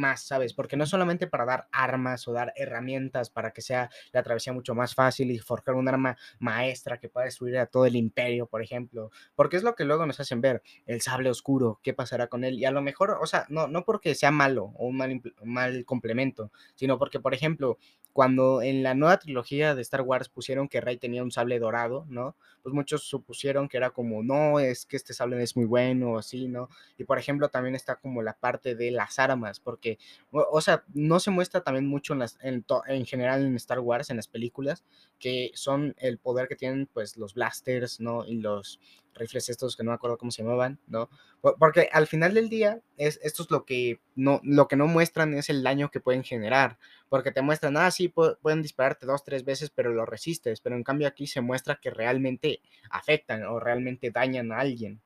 más, 0.00 0.22
¿sabes? 0.22 0.54
Porque 0.54 0.76
no 0.76 0.86
solamente 0.86 1.26
para 1.26 1.44
dar 1.44 1.68
armas 1.70 2.26
o 2.26 2.32
dar 2.32 2.52
herramientas 2.56 3.30
para 3.30 3.52
que 3.52 3.62
sea 3.62 3.90
la 4.12 4.22
travesía 4.22 4.52
mucho 4.52 4.74
más 4.74 4.94
fácil 4.94 5.30
y 5.30 5.38
forjar 5.38 5.74
un 5.76 5.88
arma 5.88 6.16
maestra 6.38 6.98
que 6.98 7.08
pueda 7.08 7.26
destruir 7.26 7.58
a 7.58 7.66
todo 7.66 7.86
el 7.86 7.96
imperio, 7.96 8.46
por 8.46 8.62
ejemplo, 8.62 9.10
porque 9.34 9.56
es 9.56 9.62
lo 9.62 9.74
que 9.74 9.84
luego 9.84 10.06
nos 10.06 10.18
hacen 10.18 10.40
ver, 10.40 10.62
el 10.86 11.00
sable 11.00 11.30
oscuro, 11.30 11.80
qué 11.82 11.94
pasará 11.94 12.26
con 12.26 12.44
él, 12.44 12.58
y 12.58 12.64
a 12.64 12.70
lo 12.70 12.82
mejor, 12.82 13.18
o 13.20 13.26
sea, 13.26 13.46
no, 13.48 13.68
no 13.68 13.84
porque 13.84 14.14
sea 14.14 14.30
malo 14.30 14.72
o 14.76 14.86
un 14.86 14.96
mal, 14.96 15.20
mal 15.44 15.84
complemento, 15.84 16.50
sino 16.74 16.98
porque, 16.98 17.20
por 17.20 17.34
ejemplo, 17.34 17.78
cuando 18.12 18.60
en 18.62 18.82
la 18.82 18.94
nueva 18.94 19.18
trilogía 19.18 19.74
de 19.74 19.82
Star 19.82 20.02
Wars 20.02 20.28
pusieron 20.28 20.68
que 20.68 20.80
Rey 20.80 20.96
tenía 20.96 21.22
un 21.22 21.30
sable 21.30 21.58
dorado, 21.58 22.06
¿no? 22.08 22.36
Pues 22.62 22.74
muchos 22.74 23.04
supusieron 23.04 23.68
que 23.68 23.76
era 23.76 23.90
como, 23.90 24.22
no, 24.22 24.58
es 24.58 24.84
que 24.84 24.96
este 24.96 25.14
sable 25.14 25.40
es 25.42 25.56
muy 25.56 25.64
bueno, 25.64 26.12
o 26.12 26.18
así, 26.18 26.48
¿no? 26.48 26.68
Y 26.98 27.04
por 27.04 27.18
ejemplo, 27.18 27.48
también 27.48 27.74
está 27.74 27.96
como 27.96 28.22
la 28.22 28.34
parte 28.34 28.74
de 28.74 28.90
las 28.90 29.18
armas, 29.18 29.60
porque, 29.60 29.89
o, 30.30 30.60
sea, 30.60 30.84
no 30.94 31.20
se 31.20 31.30
muestra 31.30 31.62
también 31.62 31.86
mucho 31.86 32.14
en, 32.42 33.06
general 33.06 33.44
en 33.44 33.56
Star 33.56 33.80
Wars, 33.80 34.10
en 34.10 34.16
las 34.16 34.28
películas, 34.28 34.84
que 35.18 35.50
son 35.54 35.94
el 35.98 36.18
poder 36.18 36.48
que 36.48 36.56
tienen, 36.56 36.86
pues, 36.92 37.16
los 37.16 37.34
blasters, 37.34 38.00
¿no? 38.00 38.24
Y 38.24 38.36
los 38.36 38.80
rifles 39.14 39.48
estos 39.48 39.76
que 39.76 39.82
no 39.82 39.90
me 39.90 39.94
acuerdo 39.94 40.18
cómo 40.18 40.30
se 40.30 40.42
llamaban, 40.42 40.78
¿no? 40.86 41.08
Porque 41.40 41.88
al 41.92 42.06
final 42.06 42.34
del 42.34 42.48
día, 42.48 42.80
es, 42.96 43.18
esto 43.22 43.42
es 43.42 43.50
lo 43.50 43.64
que 43.64 44.00
no, 44.14 44.40
lo 44.44 44.68
que 44.68 44.76
no 44.76 44.86
muestran 44.86 45.34
es 45.34 45.50
el 45.50 45.62
daño 45.62 45.90
que 45.90 46.00
pueden 46.00 46.22
generar, 46.22 46.78
porque 47.08 47.32
te 47.32 47.42
muestran, 47.42 47.76
ah, 47.76 47.90
sí, 47.90 48.08
pueden 48.08 48.62
dispararte 48.62 49.06
dos, 49.06 49.24
tres 49.24 49.44
veces, 49.44 49.70
pero 49.70 49.92
lo 49.92 50.06
resistes, 50.06 50.60
pero 50.60 50.76
en 50.76 50.84
cambio 50.84 51.08
aquí 51.08 51.26
se 51.26 51.40
muestra 51.40 51.80
que 51.80 51.90
realmente 51.90 52.60
afectan 52.90 53.44
o 53.44 53.58
realmente 53.58 54.10
dañan 54.10 54.52
a 54.52 54.60
alguien 54.60 55.00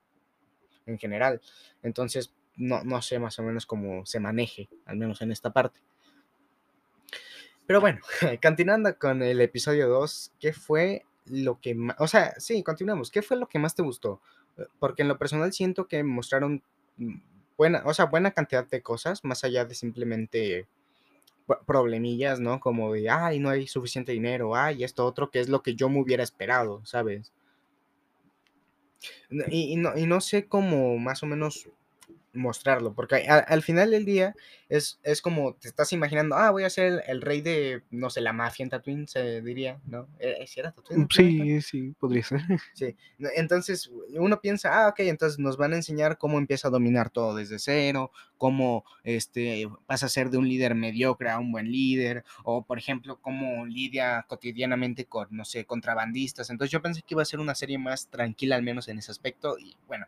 en 0.86 0.98
general. 0.98 1.40
Entonces, 1.82 2.34
no, 2.56 2.84
no 2.84 3.02
sé 3.02 3.18
más 3.18 3.38
o 3.38 3.42
menos 3.42 3.66
cómo 3.66 4.06
se 4.06 4.20
maneje, 4.20 4.68
al 4.86 4.96
menos 4.96 5.20
en 5.22 5.32
esta 5.32 5.52
parte. 5.52 5.80
Pero 7.66 7.80
bueno, 7.80 8.00
continuando 8.42 8.98
con 8.98 9.22
el 9.22 9.40
episodio 9.40 9.88
2, 9.88 10.32
¿qué 10.38 10.52
fue 10.52 11.04
lo 11.26 11.60
que 11.60 11.74
más, 11.74 11.96
o 11.98 12.06
sea, 12.06 12.34
sí, 12.38 12.62
continuamos, 12.62 13.10
¿qué 13.10 13.22
fue 13.22 13.36
lo 13.36 13.48
que 13.48 13.58
más 13.58 13.74
te 13.74 13.82
gustó? 13.82 14.20
Porque 14.78 15.02
en 15.02 15.08
lo 15.08 15.18
personal 15.18 15.52
siento 15.52 15.88
que 15.88 16.04
mostraron 16.04 16.62
mm, 16.98 17.14
buena, 17.56 17.82
o 17.86 17.94
sea, 17.94 18.06
buena 18.06 18.32
cantidad 18.32 18.66
de 18.66 18.82
cosas, 18.82 19.24
más 19.24 19.44
allá 19.44 19.64
de 19.64 19.74
simplemente 19.74 20.68
problemillas, 21.66 22.40
¿no? 22.40 22.60
Como 22.60 22.92
de, 22.92 23.10
ay, 23.10 23.38
no 23.38 23.50
hay 23.50 23.66
suficiente 23.66 24.12
dinero, 24.12 24.56
ay, 24.56 24.84
esto 24.84 25.04
otro, 25.04 25.30
que 25.30 25.40
es 25.40 25.48
lo 25.48 25.62
que 25.62 25.74
yo 25.74 25.88
me 25.88 26.00
hubiera 26.00 26.22
esperado, 26.22 26.84
¿sabes? 26.84 27.32
Y, 29.50 29.76
no, 29.76 29.96
y 29.96 30.06
no 30.06 30.20
sé 30.20 30.46
cómo 30.46 30.96
más 30.98 31.22
o 31.22 31.26
menos 31.26 31.68
mostrarlo, 32.34 32.94
porque 32.94 33.26
a- 33.28 33.38
al 33.38 33.62
final 33.62 33.90
del 33.90 34.04
día 34.04 34.34
es, 34.68 34.98
es 35.02 35.22
como 35.22 35.54
te 35.54 35.68
estás 35.68 35.92
imaginando, 35.92 36.36
ah, 36.36 36.50
voy 36.50 36.64
a 36.64 36.70
ser 36.70 36.84
el, 36.94 37.02
el 37.06 37.20
rey 37.22 37.40
de, 37.40 37.82
no 37.90 38.10
sé, 38.10 38.20
la 38.20 38.32
mafia 38.32 38.64
en 38.64 38.70
Tatooine, 38.70 39.06
se 39.08 39.40
diría, 39.42 39.80
¿no? 39.86 40.08
¿Eh, 40.18 40.44
¿sí 40.46 40.60
era 40.60 40.72
Tatooine 40.72 41.06
planeta? 41.06 41.44
Sí, 41.44 41.60
sí, 41.62 41.94
podría 41.98 42.22
ser. 42.24 42.40
Sí, 42.74 42.96
entonces 43.36 43.90
uno 44.18 44.40
piensa, 44.40 44.84
ah, 44.84 44.88
ok, 44.88 45.00
entonces 45.00 45.38
nos 45.38 45.56
van 45.56 45.72
a 45.72 45.76
enseñar 45.76 46.18
cómo 46.18 46.38
empieza 46.38 46.68
a 46.68 46.70
dominar 46.70 47.10
todo 47.10 47.34
desde 47.34 47.58
cero, 47.58 48.10
cómo 48.38 48.84
este, 49.04 49.68
pasa 49.86 50.06
a 50.06 50.08
ser 50.08 50.30
de 50.30 50.38
un 50.38 50.48
líder 50.48 50.74
mediocre 50.74 51.30
a 51.30 51.38
un 51.38 51.52
buen 51.52 51.70
líder, 51.70 52.24
o 52.44 52.62
por 52.64 52.78
ejemplo, 52.78 53.18
cómo 53.20 53.66
lidia 53.66 54.24
cotidianamente 54.28 55.06
con, 55.06 55.28
no 55.30 55.44
sé, 55.44 55.64
contrabandistas. 55.64 56.50
Entonces 56.50 56.72
yo 56.72 56.82
pensé 56.82 57.02
que 57.02 57.14
iba 57.14 57.22
a 57.22 57.26
ser 57.26 57.40
una 57.40 57.54
serie 57.54 57.78
más 57.78 58.08
tranquila, 58.08 58.56
al 58.56 58.62
menos 58.62 58.88
en 58.88 58.98
ese 58.98 59.10
aspecto, 59.10 59.58
y 59.58 59.76
bueno, 59.86 60.06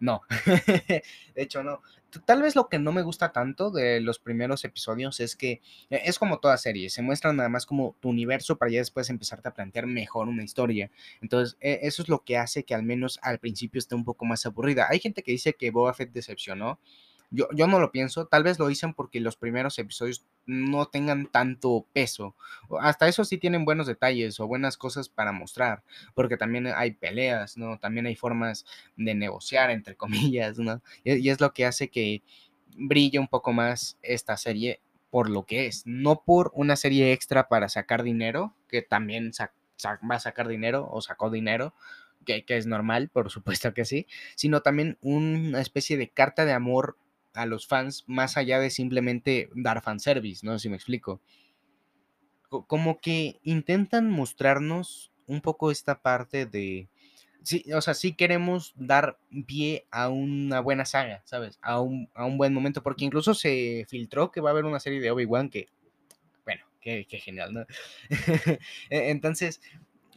no. 0.00 0.22
de 1.34 1.42
hecho, 1.42 1.62
no. 1.62 1.80
Tal 2.26 2.42
vez 2.42 2.54
lo 2.56 2.68
que 2.68 2.78
no 2.78 2.92
me 2.92 3.02
gusta 3.02 3.32
tanto 3.32 3.70
de 3.70 4.00
los 4.00 4.18
primeros 4.18 4.64
episodios 4.64 5.18
es 5.20 5.34
que 5.34 5.62
eh, 5.88 6.02
es 6.04 6.18
como 6.18 6.38
toda 6.40 6.58
serie, 6.58 6.90
se 6.90 7.00
muestra 7.00 7.32
nada 7.32 7.48
más 7.48 7.64
como 7.64 7.96
tu 8.00 8.10
universo 8.10 8.56
para 8.58 8.70
ya 8.70 8.78
después 8.80 9.08
empezarte 9.08 9.48
a 9.48 9.54
plantear 9.54 9.86
mejor 9.86 10.28
una 10.28 10.44
historia. 10.44 10.90
Entonces, 11.22 11.56
e- 11.60 11.80
eso 11.82 12.02
es 12.02 12.08
lo 12.08 12.22
que 12.22 12.36
hace 12.36 12.64
que 12.64 12.74
al 12.74 12.82
menos 12.82 13.18
al 13.22 13.38
principio 13.38 13.78
esté 13.78 13.94
un 13.94 14.04
poco 14.04 14.26
más 14.26 14.44
aburrida. 14.44 14.86
Hay 14.90 15.00
gente 15.00 15.22
que 15.22 15.32
dice 15.32 15.54
que 15.54 15.70
Boba 15.70 15.94
Fett 15.94 16.12
decepcionó. 16.12 16.78
Yo, 17.34 17.48
yo 17.54 17.66
no 17.66 17.80
lo 17.80 17.90
pienso. 17.92 18.26
Tal 18.26 18.42
vez 18.42 18.58
lo 18.58 18.66
dicen 18.68 18.92
porque 18.94 19.18
los 19.20 19.36
primeros 19.36 19.78
episodios 19.78 20.24
no 20.44 20.86
tengan 20.86 21.26
tanto 21.26 21.86
peso. 21.92 22.36
Hasta 22.80 23.08
eso 23.08 23.24
sí 23.24 23.38
tienen 23.38 23.64
buenos 23.64 23.86
detalles 23.86 24.38
o 24.38 24.46
buenas 24.46 24.76
cosas 24.76 25.08
para 25.08 25.32
mostrar. 25.32 25.82
Porque 26.14 26.36
también 26.36 26.66
hay 26.66 26.92
peleas, 26.92 27.56
¿no? 27.56 27.78
También 27.78 28.06
hay 28.06 28.16
formas 28.16 28.66
de 28.96 29.14
negociar, 29.14 29.70
entre 29.70 29.96
comillas, 30.32 30.58
¿no? 30.58 30.82
Y, 31.04 31.28
es 31.30 31.40
lo 31.40 31.52
que 31.54 31.64
hace 31.64 31.88
que 31.88 32.22
brille 32.76 33.18
un 33.18 33.28
poco 33.28 33.52
más 33.52 33.98
esta 34.02 34.36
serie 34.36 34.80
por 35.10 35.28
lo 35.28 35.44
que 35.46 35.66
es. 35.66 35.82
No 35.86 36.22
por 36.24 36.50
una 36.54 36.76
serie 36.76 37.12
extra 37.12 37.48
para 37.48 37.68
sacar 37.68 38.02
dinero, 38.02 38.54
que 38.68 38.82
también 38.82 39.32
sa- 39.32 39.52
va 40.10 40.16
a 40.16 40.20
sacar 40.20 40.48
dinero 40.48 40.88
o 40.90 41.00
sacó 41.02 41.30
dinero, 41.30 41.74
que, 42.24 42.44
que 42.44 42.56
es 42.56 42.66
normal, 42.66 43.08
por 43.08 43.30
supuesto 43.30 43.74
que 43.74 43.84
sí, 43.84 44.06
sino 44.36 44.60
también 44.62 44.96
una 45.02 45.60
especie 45.60 45.96
de 45.96 46.08
carta 46.08 46.44
de 46.44 46.52
amor 46.52 46.96
a 47.34 47.46
los 47.46 47.66
fans 47.66 48.04
más 48.06 48.36
allá 48.36 48.58
de 48.60 48.70
simplemente 48.70 49.48
dar 49.54 49.82
fanservice, 49.82 50.44
no 50.46 50.58
si 50.58 50.68
me 50.68 50.76
explico. 50.76 51.20
Co- 52.48 52.66
Como 52.66 53.00
que 53.00 53.40
intentan 53.42 54.10
mostrarnos 54.10 55.10
un 55.26 55.40
poco 55.40 55.70
esta 55.70 56.00
parte 56.02 56.46
de... 56.46 56.88
Sí, 57.44 57.64
o 57.74 57.80
sea, 57.80 57.94
sí 57.94 58.14
queremos 58.14 58.72
dar 58.76 59.18
pie 59.46 59.86
a 59.90 60.08
una 60.08 60.60
buena 60.60 60.84
saga, 60.84 61.22
¿sabes? 61.24 61.58
A 61.62 61.80
un, 61.80 62.08
a 62.14 62.24
un 62.24 62.38
buen 62.38 62.54
momento, 62.54 62.82
porque 62.84 63.04
incluso 63.04 63.34
se 63.34 63.84
filtró 63.88 64.30
que 64.30 64.40
va 64.40 64.50
a 64.50 64.52
haber 64.52 64.64
una 64.64 64.78
serie 64.78 65.00
de 65.00 65.10
Obi-Wan 65.10 65.50
que, 65.50 65.68
bueno, 66.44 66.64
qué, 66.80 67.06
qué 67.08 67.18
genial, 67.20 67.54
¿no? 67.54 67.66
E- 68.90 69.10
Entonces, 69.10 69.60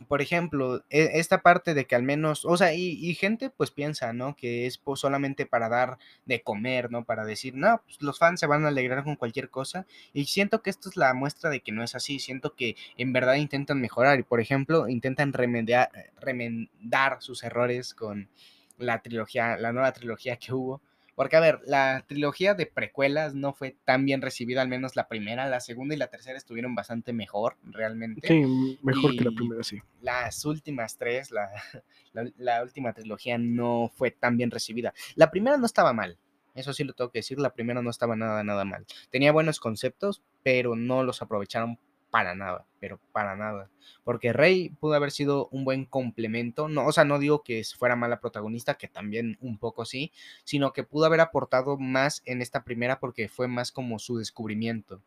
por 0.07 0.21
ejemplo, 0.21 0.83
e- 0.89 1.11
esta 1.19 1.41
parte 1.41 1.73
de 1.73 1.85
que 1.85 1.95
al 1.95 2.03
menos, 2.03 2.45
o 2.45 2.57
sea, 2.57 2.73
y, 2.73 2.89
y 2.91 3.15
gente 3.15 3.49
pues 3.49 3.71
piensa, 3.71 4.13
¿no? 4.13 4.35
Que 4.35 4.65
es 4.67 4.77
pues, 4.77 4.99
solamente 4.99 5.45
para 5.45 5.69
dar 5.69 5.97
de 6.25 6.41
comer, 6.41 6.91
¿no? 6.91 7.05
Para 7.05 7.25
decir, 7.25 7.55
no, 7.55 7.81
pues 7.85 8.01
los 8.01 8.19
fans 8.19 8.39
se 8.39 8.47
van 8.47 8.65
a 8.65 8.69
alegrar 8.69 9.03
con 9.03 9.15
cualquier 9.15 9.49
cosa. 9.49 9.85
Y 10.13 10.25
siento 10.25 10.61
que 10.61 10.69
esto 10.69 10.89
es 10.89 10.97
la 10.97 11.13
muestra 11.13 11.49
de 11.49 11.61
que 11.61 11.71
no 11.71 11.83
es 11.83 11.95
así. 11.95 12.19
Siento 12.19 12.55
que 12.55 12.75
en 12.97 13.13
verdad 13.13 13.35
intentan 13.35 13.79
mejorar 13.81 14.19
y, 14.19 14.23
por 14.23 14.39
ejemplo, 14.41 14.87
intentan 14.89 15.33
remediar, 15.33 15.89
remendar 16.19 17.21
sus 17.21 17.43
errores 17.43 17.93
con 17.93 18.29
la 18.77 19.01
trilogía, 19.01 19.57
la 19.57 19.71
nueva 19.71 19.91
trilogía 19.93 20.37
que 20.37 20.53
hubo. 20.53 20.81
Porque, 21.15 21.37
a 21.37 21.39
ver, 21.39 21.61
la 21.65 22.03
trilogía 22.07 22.53
de 22.53 22.65
precuelas 22.65 23.33
no 23.33 23.53
fue 23.53 23.77
tan 23.85 24.05
bien 24.05 24.21
recibida, 24.21 24.61
al 24.61 24.67
menos 24.67 24.95
la 24.95 25.07
primera, 25.07 25.47
la 25.47 25.61
segunda 25.61 25.95
y 25.95 25.97
la 25.97 26.07
tercera 26.07 26.37
estuvieron 26.37 26.75
bastante 26.75 27.13
mejor, 27.13 27.57
realmente 27.63 28.27
Sí, 28.27 28.77
mejor 28.83 29.15
que 29.15 29.23
la 29.23 29.31
primera, 29.31 29.63
sí. 29.63 29.79
las 30.01 30.43
últimas 30.45 30.97
tres, 30.97 31.31
la, 31.31 31.49
la, 32.13 32.29
la 32.37 32.61
última 32.63 32.93
trilogía 32.93 33.37
no 33.37 33.91
fue 33.95 34.11
tan 34.11 34.37
bien 34.37 34.51
recibida. 34.51 34.93
La 35.15 35.31
primera 35.31 35.57
no 35.57 35.65
estaba 35.65 35.93
mal, 35.93 36.17
eso 36.53 36.73
sí 36.73 36.83
lo 36.83 36.93
tengo 36.93 37.11
que 37.11 37.19
decir, 37.19 37.37
la 37.39 37.53
primera 37.53 37.81
no 37.81 37.89
estaba 37.89 38.15
nada, 38.15 38.43
nada 38.43 38.63
mal. 38.63 38.85
Tenía 39.09 39.31
buenos 39.31 39.59
conceptos, 39.59 40.21
pero 40.41 40.75
no 40.75 41.03
los 41.03 41.21
aprovecharon 41.21 41.79
para 42.15 42.33
nada, 42.33 42.65
pero 42.79 42.97
para 43.11 43.35
nada. 43.35 43.69
Porque 44.05 44.31
Rey 44.31 44.69
pudo 44.69 44.93
haber 44.93 45.11
sido 45.11 45.49
un 45.51 45.65
buen 45.65 45.83
complemento, 45.83 46.69
no, 46.69 46.85
o 46.85 46.93
sea, 46.93 47.03
no 47.03 47.19
digo 47.19 47.43
que 47.43 47.61
fuera 47.77 47.97
mala 47.97 48.21
protagonista, 48.21 48.75
que 48.75 48.87
también 48.87 49.37
un 49.41 49.57
poco 49.57 49.83
sí, 49.83 50.13
sino 50.45 50.71
que 50.71 50.85
pudo 50.85 51.07
haber 51.07 51.19
aportado 51.19 51.77
más 51.77 52.21
en 52.23 52.41
esta 52.41 52.63
primera 52.63 53.01
porque 53.01 53.27
fue 53.27 53.49
más 53.49 53.73
como 53.73 53.99
su 53.99 54.17
descubrimiento. 54.17 55.01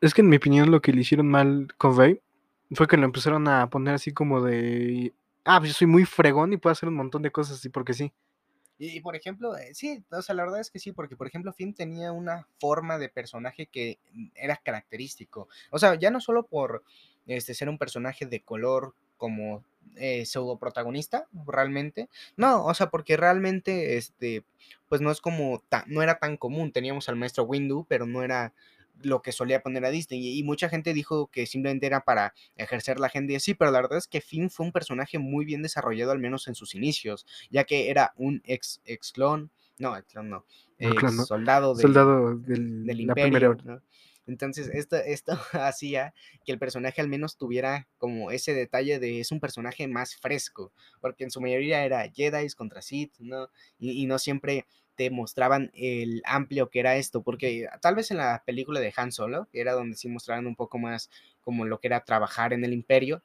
Es 0.00 0.12
que 0.12 0.22
en 0.22 0.28
mi 0.28 0.38
opinión 0.38 0.72
lo 0.72 0.82
que 0.82 0.92
le 0.92 1.02
hicieron 1.02 1.28
mal 1.28 1.68
con 1.78 1.96
Rey 1.96 2.20
fue 2.72 2.88
que 2.88 2.96
lo 2.96 3.04
empezaron 3.04 3.46
a 3.46 3.70
poner 3.70 3.94
así 3.94 4.10
como 4.12 4.40
de... 4.40 5.12
Ah, 5.44 5.60
pues 5.60 5.70
yo 5.70 5.74
soy 5.78 5.86
muy 5.86 6.04
fregón 6.04 6.52
y 6.52 6.56
puedo 6.56 6.72
hacer 6.72 6.88
un 6.88 6.96
montón 6.96 7.22
de 7.22 7.30
cosas 7.30 7.58
así 7.58 7.68
porque 7.68 7.94
sí. 7.94 8.12
Y, 8.78 9.00
por 9.00 9.16
ejemplo, 9.16 9.56
eh, 9.56 9.74
sí, 9.74 10.04
o 10.10 10.22
sea, 10.22 10.34
la 10.36 10.44
verdad 10.44 10.60
es 10.60 10.70
que 10.70 10.78
sí, 10.78 10.92
porque 10.92 11.16
por 11.16 11.26
ejemplo 11.26 11.52
Finn 11.52 11.74
tenía 11.74 12.12
una 12.12 12.46
forma 12.60 12.96
de 12.98 13.08
personaje 13.08 13.66
que 13.66 13.98
era 14.34 14.56
característico. 14.56 15.48
O 15.70 15.78
sea, 15.78 15.96
ya 15.96 16.10
no 16.10 16.20
solo 16.20 16.46
por 16.46 16.84
este, 17.26 17.54
ser 17.54 17.68
un 17.68 17.78
personaje 17.78 18.24
de 18.26 18.40
color 18.40 18.94
como 19.16 19.64
eh, 19.96 20.24
pseudo 20.26 20.58
protagonista, 20.58 21.26
realmente. 21.46 22.08
No, 22.36 22.64
o 22.66 22.74
sea, 22.74 22.88
porque 22.88 23.16
realmente, 23.16 23.96
este, 23.96 24.44
pues 24.88 25.00
no 25.00 25.10
es 25.10 25.20
como, 25.20 25.60
ta- 25.68 25.84
no 25.88 26.02
era 26.02 26.18
tan 26.20 26.36
común. 26.36 26.70
Teníamos 26.72 27.08
al 27.08 27.16
maestro 27.16 27.44
Windu, 27.44 27.84
pero 27.88 28.06
no 28.06 28.22
era 28.22 28.52
lo 29.02 29.22
que 29.22 29.32
solía 29.32 29.60
poner 29.60 29.84
a 29.84 29.90
Disney. 29.90 30.20
Y, 30.20 30.38
y 30.38 30.42
mucha 30.42 30.68
gente 30.68 30.92
dijo 30.92 31.28
que 31.28 31.46
simplemente 31.46 31.86
era 31.86 32.00
para 32.00 32.34
ejercer 32.56 33.00
la 33.00 33.08
agenda 33.08 33.32
y 33.32 33.36
así, 33.36 33.54
pero 33.54 33.70
la 33.70 33.80
verdad 33.80 33.98
es 33.98 34.06
que 34.06 34.20
Finn 34.20 34.50
fue 34.50 34.66
un 34.66 34.72
personaje 34.72 35.18
muy 35.18 35.44
bien 35.44 35.62
desarrollado, 35.62 36.12
al 36.12 36.18
menos 36.18 36.48
en 36.48 36.54
sus 36.54 36.74
inicios 36.74 37.26
ya 37.50 37.64
que 37.64 37.90
era 37.90 38.12
un 38.16 38.42
ex, 38.44 38.80
ex 38.84 39.12
clon, 39.12 39.50
no, 39.78 39.96
ex 39.96 40.12
clon 40.12 40.30
no, 40.30 40.44
ex 40.78 41.26
soldado 41.26 41.74
del, 41.74 41.82
Soldado 41.82 42.36
del, 42.36 42.86
del 42.86 43.06
la 43.06 43.14
primera 43.14 43.46
imperio. 43.46 43.82
Entonces, 44.26 44.68
esto, 44.74 44.96
esto 44.96 45.32
hacía 45.52 46.12
que 46.44 46.52
el 46.52 46.58
personaje 46.58 47.00
al 47.00 47.08
menos 47.08 47.38
tuviera 47.38 47.88
como 47.96 48.30
ese 48.30 48.52
detalle 48.52 48.98
de 48.98 49.20
es 49.20 49.32
un 49.32 49.40
personaje 49.40 49.88
más 49.88 50.16
fresco, 50.16 50.72
porque 51.00 51.24
en 51.24 51.30
su 51.30 51.40
mayoría 51.40 51.84
era 51.84 52.10
Jedi 52.10 52.46
contra 52.50 52.82
Sith, 52.82 53.14
¿no? 53.20 53.48
Y, 53.78 54.02
y 54.02 54.06
no 54.06 54.18
siempre 54.18 54.66
te 54.98 55.10
mostraban 55.10 55.70
el 55.74 56.22
amplio 56.24 56.70
que 56.70 56.80
era 56.80 56.96
esto, 56.96 57.22
porque 57.22 57.68
tal 57.80 57.94
vez 57.94 58.10
en 58.10 58.16
la 58.16 58.42
película 58.44 58.80
de 58.80 58.92
Han 58.96 59.12
Solo, 59.12 59.46
que 59.52 59.60
era 59.60 59.74
donde 59.74 59.96
sí 59.96 60.08
mostraban 60.08 60.48
un 60.48 60.56
poco 60.56 60.76
más 60.76 61.08
como 61.40 61.64
lo 61.64 61.78
que 61.78 61.86
era 61.86 62.04
trabajar 62.04 62.52
en 62.52 62.64
el 62.64 62.72
imperio, 62.72 63.22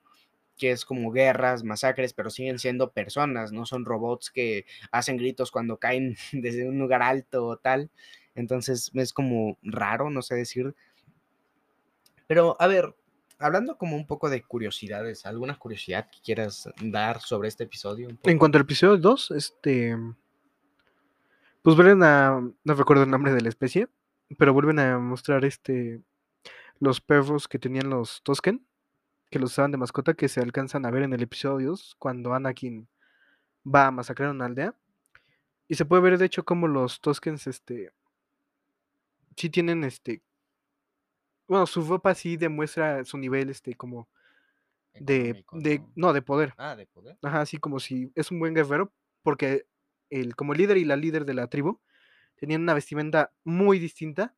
que 0.55 0.69
es 0.69 0.85
como 0.85 1.11
guerras, 1.11 1.63
masacres, 1.63 2.13
pero 2.13 2.29
siguen 2.29 2.59
siendo 2.59 2.91
personas, 2.91 3.51
no 3.51 3.65
son 3.65 3.85
robots 3.85 4.29
que 4.29 4.67
hacen 4.91 5.17
gritos 5.17 5.49
cuando 5.49 5.77
caen 5.77 6.15
desde 6.31 6.69
un 6.69 6.77
lugar 6.77 7.01
alto 7.01 7.47
o 7.47 7.57
tal. 7.57 7.89
Entonces 8.35 8.91
es 8.93 9.11
como 9.11 9.57
raro, 9.63 10.11
no 10.11 10.21
sé 10.21 10.35
decir. 10.35 10.75
Pero 12.27 12.55
a 12.59 12.67
ver, 12.67 12.95
hablando 13.39 13.79
como 13.79 13.95
un 13.95 14.05
poco 14.05 14.29
de 14.29 14.43
curiosidades, 14.43 15.25
¿alguna 15.25 15.57
curiosidad 15.57 16.07
que 16.11 16.19
quieras 16.23 16.69
dar 16.83 17.19
sobre 17.19 17.47
este 17.47 17.63
episodio? 17.63 18.09
En 18.25 18.37
cuanto 18.37 18.59
al 18.59 18.65
episodio 18.65 18.97
2, 18.97 19.31
este... 19.31 19.97
Pues 21.63 21.77
vuelven 21.77 22.03
a... 22.03 22.41
No 22.65 22.73
recuerdo 22.75 23.03
el 23.03 23.09
nombre 23.09 23.33
de 23.33 23.39
la 23.39 23.47
especie, 23.47 23.87
pero 24.37 24.53
vuelven 24.53 24.79
a 24.79 24.99
mostrar 24.99 25.45
este... 25.45 26.01
Los 26.79 26.99
perros 26.99 27.47
que 27.47 27.57
tenían 27.57 27.89
los 27.89 28.21
Tosken, 28.23 28.67
que 29.31 29.39
los 29.39 29.53
usaban 29.53 29.71
de 29.71 29.77
mascota, 29.77 30.13
que 30.13 30.27
se 30.27 30.41
alcanzan 30.41 30.85
a 30.85 30.91
ver 30.91 31.03
en 31.03 31.13
el 31.13 31.23
episodio 31.23 31.69
2, 31.69 31.95
cuando 31.97 32.33
Anakin 32.33 32.89
va 33.65 33.87
a 33.87 33.91
masacrar 33.91 34.31
una 34.31 34.45
aldea. 34.45 34.75
Y 35.69 35.75
se 35.75 35.85
puede 35.85 36.01
ver, 36.01 36.17
de 36.17 36.25
hecho, 36.25 36.43
como 36.43 36.67
los 36.67 36.99
Toskens, 36.99 37.47
este... 37.47 37.93
Sí 39.37 39.49
tienen, 39.49 39.85
este... 39.85 40.21
Bueno, 41.47 41.65
su 41.65 41.81
ropa 41.81 42.13
sí 42.13 42.35
demuestra 42.35 43.05
su 43.05 43.17
nivel, 43.17 43.49
este, 43.49 43.73
como... 43.75 44.09
De, 44.95 45.29
Económico, 45.29 45.57
de, 45.59 45.79
¿no? 45.79 45.91
no, 45.95 46.13
de 46.13 46.21
poder. 46.21 46.53
Ah, 46.57 46.75
de 46.75 46.87
poder. 46.87 47.17
Ajá, 47.21 47.39
así 47.39 47.57
como 47.57 47.79
si 47.79 48.11
es 48.15 48.31
un 48.31 48.39
buen 48.39 48.53
guerrero, 48.53 48.91
porque 49.23 49.65
el, 50.21 50.35
como 50.35 50.53
líder 50.53 50.77
y 50.77 50.85
la 50.85 50.95
líder 50.95 51.25
de 51.25 51.33
la 51.33 51.47
tribu 51.47 51.79
tenían 52.35 52.61
una 52.61 52.73
vestimenta 52.73 53.31
muy 53.43 53.79
distinta, 53.79 54.35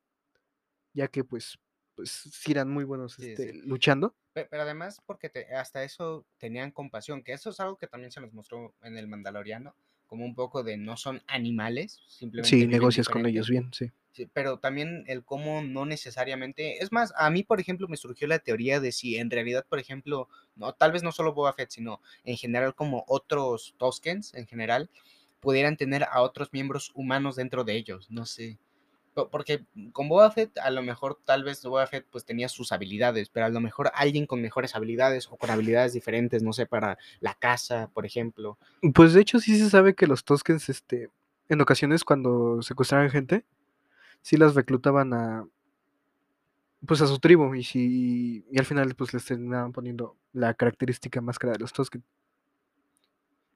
ya 0.93 1.07
que 1.07 1.23
pues, 1.23 1.57
pues 1.95 2.09
sí 2.11 2.51
eran 2.51 2.69
muy 2.69 2.83
buenos 2.83 3.15
Sí, 3.15 3.29
este, 3.29 3.53
sí. 3.53 3.61
luchando. 3.65 4.15
Pe- 4.33 4.45
Pero 4.45 4.63
además, 4.63 5.01
porque 5.05 5.29
te- 5.29 5.53
hasta 5.55 5.83
eso 5.83 6.25
tenían 6.37 6.71
compasión, 6.71 7.23
que 7.23 7.33
eso 7.33 7.49
es 7.49 7.59
algo 7.59 7.77
que 7.77 7.87
también 7.87 8.11
se 8.11 8.21
nos 8.21 8.33
mostró 8.33 8.73
en 8.81 8.97
el 8.97 9.07
Mandaloriano, 9.07 9.75
como 10.07 10.25
un 10.25 10.35
poco 10.35 10.63
de 10.63 10.77
no 10.77 10.97
son 10.97 11.21
animales, 11.27 12.01
simplemente 12.07 12.57
Sí, 12.57 12.67
negocias 12.67 13.07
con 13.09 13.25
ellos 13.25 13.49
bien, 13.49 13.71
sí. 13.73 13.91
Sí, 14.11 14.29
pero 14.31 14.59
también 14.59 15.03
el 15.07 15.25
cómo 15.25 15.61
no 15.61 15.85
necesariamente. 15.85 16.81
Es 16.81 16.93
más, 16.93 17.11
a 17.17 17.29
mí, 17.29 17.43
por 17.43 17.59
ejemplo, 17.59 17.89
me 17.89 17.97
surgió 17.97 18.27
la 18.29 18.39
teoría 18.39 18.79
de 18.79 18.93
si 18.93 19.17
en 19.17 19.29
realidad, 19.29 19.65
por 19.67 19.77
ejemplo, 19.77 20.29
no, 20.55 20.71
tal 20.73 20.93
vez 20.93 21.03
no 21.03 21.11
solo 21.11 21.33
Boba 21.33 21.51
Fett, 21.51 21.71
sino 21.71 22.01
en 22.23 22.37
general 22.37 22.75
como 22.75 23.03
otros 23.09 23.75
Toskens 23.77 24.33
en 24.33 24.47
general, 24.47 24.89
pudieran 25.45 25.77
tener 25.77 26.03
a 26.11 26.21
otros 26.21 26.51
miembros 26.51 26.91
humanos 26.93 27.37
dentro 27.37 27.63
de 27.63 27.75
ellos, 27.77 28.11
no 28.11 28.25
sé. 28.25 28.57
Po- 29.13 29.29
Porque 29.29 29.63
con 29.93 30.09
Boba 30.09 30.29
Fett, 30.31 30.57
a 30.57 30.69
lo 30.71 30.81
mejor 30.83 31.17
tal 31.23 31.45
vez 31.45 31.63
Boba 31.63 31.87
Fett 31.87 32.05
pues 32.11 32.25
tenía 32.25 32.49
sus 32.49 32.73
habilidades, 32.73 33.29
pero 33.29 33.45
a 33.45 33.49
lo 33.49 33.61
mejor 33.61 33.89
alguien 33.93 34.25
con 34.25 34.41
mejores 34.41 34.75
habilidades 34.75 35.27
o 35.31 35.37
con 35.37 35.49
habilidades 35.49 35.93
diferentes, 35.93 36.43
no 36.43 36.51
sé, 36.51 36.65
para 36.65 36.97
la 37.21 37.33
caza, 37.35 37.89
por 37.93 38.05
ejemplo. 38.05 38.57
Pues 38.93 39.13
de 39.13 39.21
hecho 39.21 39.39
sí 39.39 39.57
se 39.57 39.69
sabe 39.69 39.95
que 39.95 40.07
los 40.07 40.25
Toskens, 40.25 40.67
este, 40.67 41.09
en 41.47 41.61
ocasiones 41.61 42.03
cuando 42.03 42.61
secuestraban 42.61 43.09
gente, 43.09 43.45
sí 44.21 44.35
las 44.35 44.53
reclutaban 44.55 45.13
a, 45.13 45.47
pues 46.85 47.01
a 47.01 47.07
su 47.07 47.17
tribu 47.19 47.55
y 47.55 47.63
si, 47.63 48.45
y 48.51 48.59
al 48.59 48.65
final 48.65 48.93
pues 48.95 49.13
les 49.13 49.23
terminaban 49.25 49.71
poniendo 49.71 50.17
la 50.33 50.53
característica 50.53 51.21
máscara 51.21 51.53
de 51.53 51.59
los 51.59 51.71
Tosken. 51.73 52.03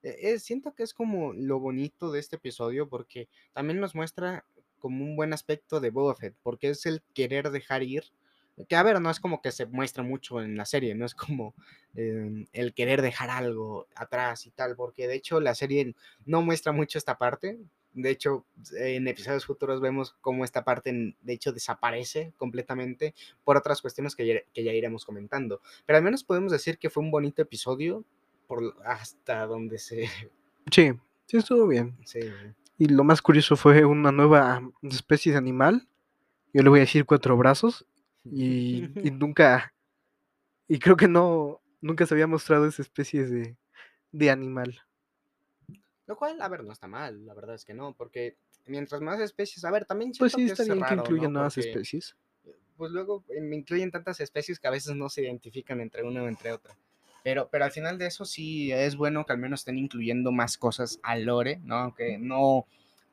Eh, 0.04 0.18
eh, 0.34 0.40
siento 0.40 0.74
que 0.74 0.84
es 0.84 0.94
como 0.94 1.34
lo 1.34 1.60
bonito 1.60 2.12
de 2.12 2.20
este 2.20 2.38
episodio 2.38 2.88
porque 2.88 3.28
también 3.54 3.80
nos 3.80 3.96
muestra 3.96 4.46
como 4.80 5.04
un 5.04 5.16
buen 5.16 5.34
aspecto 5.34 5.80
de 5.80 5.90
Boba 5.90 6.16
Fett, 6.16 6.36
porque 6.42 6.70
es 6.70 6.86
el 6.86 7.04
querer 7.14 7.52
dejar 7.52 7.84
ir. 7.84 8.06
Que 8.68 8.76
a 8.76 8.84
ver, 8.84 9.00
no 9.00 9.10
es 9.10 9.22
como 9.22 9.42
que 9.42 9.52
se 9.52 9.66
muestra 9.68 10.04
mucho 10.04 10.42
en 10.42 10.58
la 10.58 10.66
serie, 10.66 10.94
no 10.94 11.06
es 11.06 11.16
como 11.16 11.54
eh, 11.96 12.46
el 12.52 12.74
querer 12.74 13.02
dejar 13.02 13.30
algo 13.30 13.88
atrás 13.96 14.46
y 14.48 14.52
tal, 14.52 14.76
porque 14.76 15.08
de 15.08 15.16
hecho 15.16 15.40
la 15.40 15.56
serie 15.56 15.96
no 16.26 16.42
muestra 16.42 16.74
mucho 16.74 16.98
esta 16.98 17.18
parte. 17.18 17.58
De 17.94 18.10
hecho, 18.12 18.46
en 18.78 19.08
episodios 19.08 19.46
futuros 19.46 19.82
vemos 19.82 20.16
cómo 20.22 20.44
esta 20.46 20.64
parte, 20.64 21.16
de 21.22 21.34
hecho, 21.34 21.52
desaparece 21.52 22.34
completamente 22.38 23.16
por 23.44 23.58
otras 23.58 23.82
cuestiones 23.82 24.16
que 24.16 24.28
ya, 24.28 24.42
que 24.54 24.64
ya 24.64 24.74
iremos 24.74 25.06
comentando. 25.06 25.62
Pero 25.86 25.98
al 25.98 26.04
menos 26.04 26.24
podemos 26.24 26.52
decir 26.52 26.78
que 26.78 26.90
fue 26.90 27.02
un 27.02 27.12
bonito 27.12 27.42
episodio 27.42 28.06
por 28.50 28.76
hasta 28.84 29.46
donde 29.46 29.78
se, 29.78 30.10
Sí, 30.72 30.92
sí 31.28 31.38
estuvo 31.38 31.68
bien. 31.68 31.96
se 32.06 32.34
Y 32.80 32.88
lo 32.88 33.04
más 33.04 33.22
curioso 33.22 33.56
fue 33.56 33.86
una 33.86 34.12
nueva 34.12 34.68
especie 34.82 35.32
de 35.34 35.38
animal. 35.38 35.88
Yo 36.52 36.64
le 36.64 36.70
voy 36.70 36.80
a 36.80 36.82
decir 36.82 37.06
cuatro 37.06 37.38
brazos. 37.38 37.86
Y, 38.26 38.90
y 39.08 39.12
nunca, 39.12 39.72
y 40.68 40.80
creo 40.80 40.98
que 40.98 41.08
no, 41.08 41.62
nunca 41.80 42.08
se 42.08 42.16
había 42.16 42.26
mostrado 42.26 42.66
esa 42.66 42.82
especie 42.82 43.28
de, 43.28 43.56
de 44.12 44.32
animal. 44.32 44.82
Lo 46.08 46.18
cual, 46.18 46.42
a 46.42 46.50
ver, 46.50 46.64
no 46.64 46.74
está 46.74 46.88
mal, 46.88 47.24
la 47.28 47.36
verdad 47.36 47.54
es 47.54 47.64
que 47.64 47.76
no, 47.76 47.94
porque 47.94 48.36
mientras 48.66 49.00
más 49.00 49.20
especies, 49.20 49.64
a 49.64 49.70
ver, 49.70 49.86
también 49.86 50.12
Pues 50.18 50.32
sí, 50.32 50.44
que 50.46 50.52
está 50.52 50.64
es 50.64 50.70
bien 50.70 50.84
que 50.84 50.96
incluyan 50.96 51.26
¿no? 51.26 51.40
nuevas 51.40 51.54
Porque, 51.54 51.70
especies. 51.70 52.18
Pues 52.78 52.92
luego 52.92 53.24
me 53.42 53.56
incluyen 53.58 53.92
tantas 53.92 54.20
especies 54.20 54.60
que 54.60 54.68
a 54.68 54.72
veces 54.72 54.96
no 54.96 55.08
se 55.08 55.22
identifican 55.22 55.82
entre 55.82 56.02
una 56.02 56.24
o 56.24 56.28
entre 56.28 56.52
otra. 56.52 56.76
Pero, 57.24 57.50
pero 57.52 57.66
al 57.66 57.72
final 57.72 57.98
de 57.98 58.08
eso 58.08 58.26
sí 58.26 58.72
es 58.72 58.96
bueno 58.96 59.26
que 59.26 59.34
al 59.34 59.40
menos 59.40 59.62
estén 59.62 59.78
incluyendo 59.78 60.32
más 60.32 60.58
cosas 60.58 61.00
al 61.04 61.26
lore, 61.26 61.60
¿no? 61.64 61.76
Aunque 61.76 62.18
no, 62.18 62.66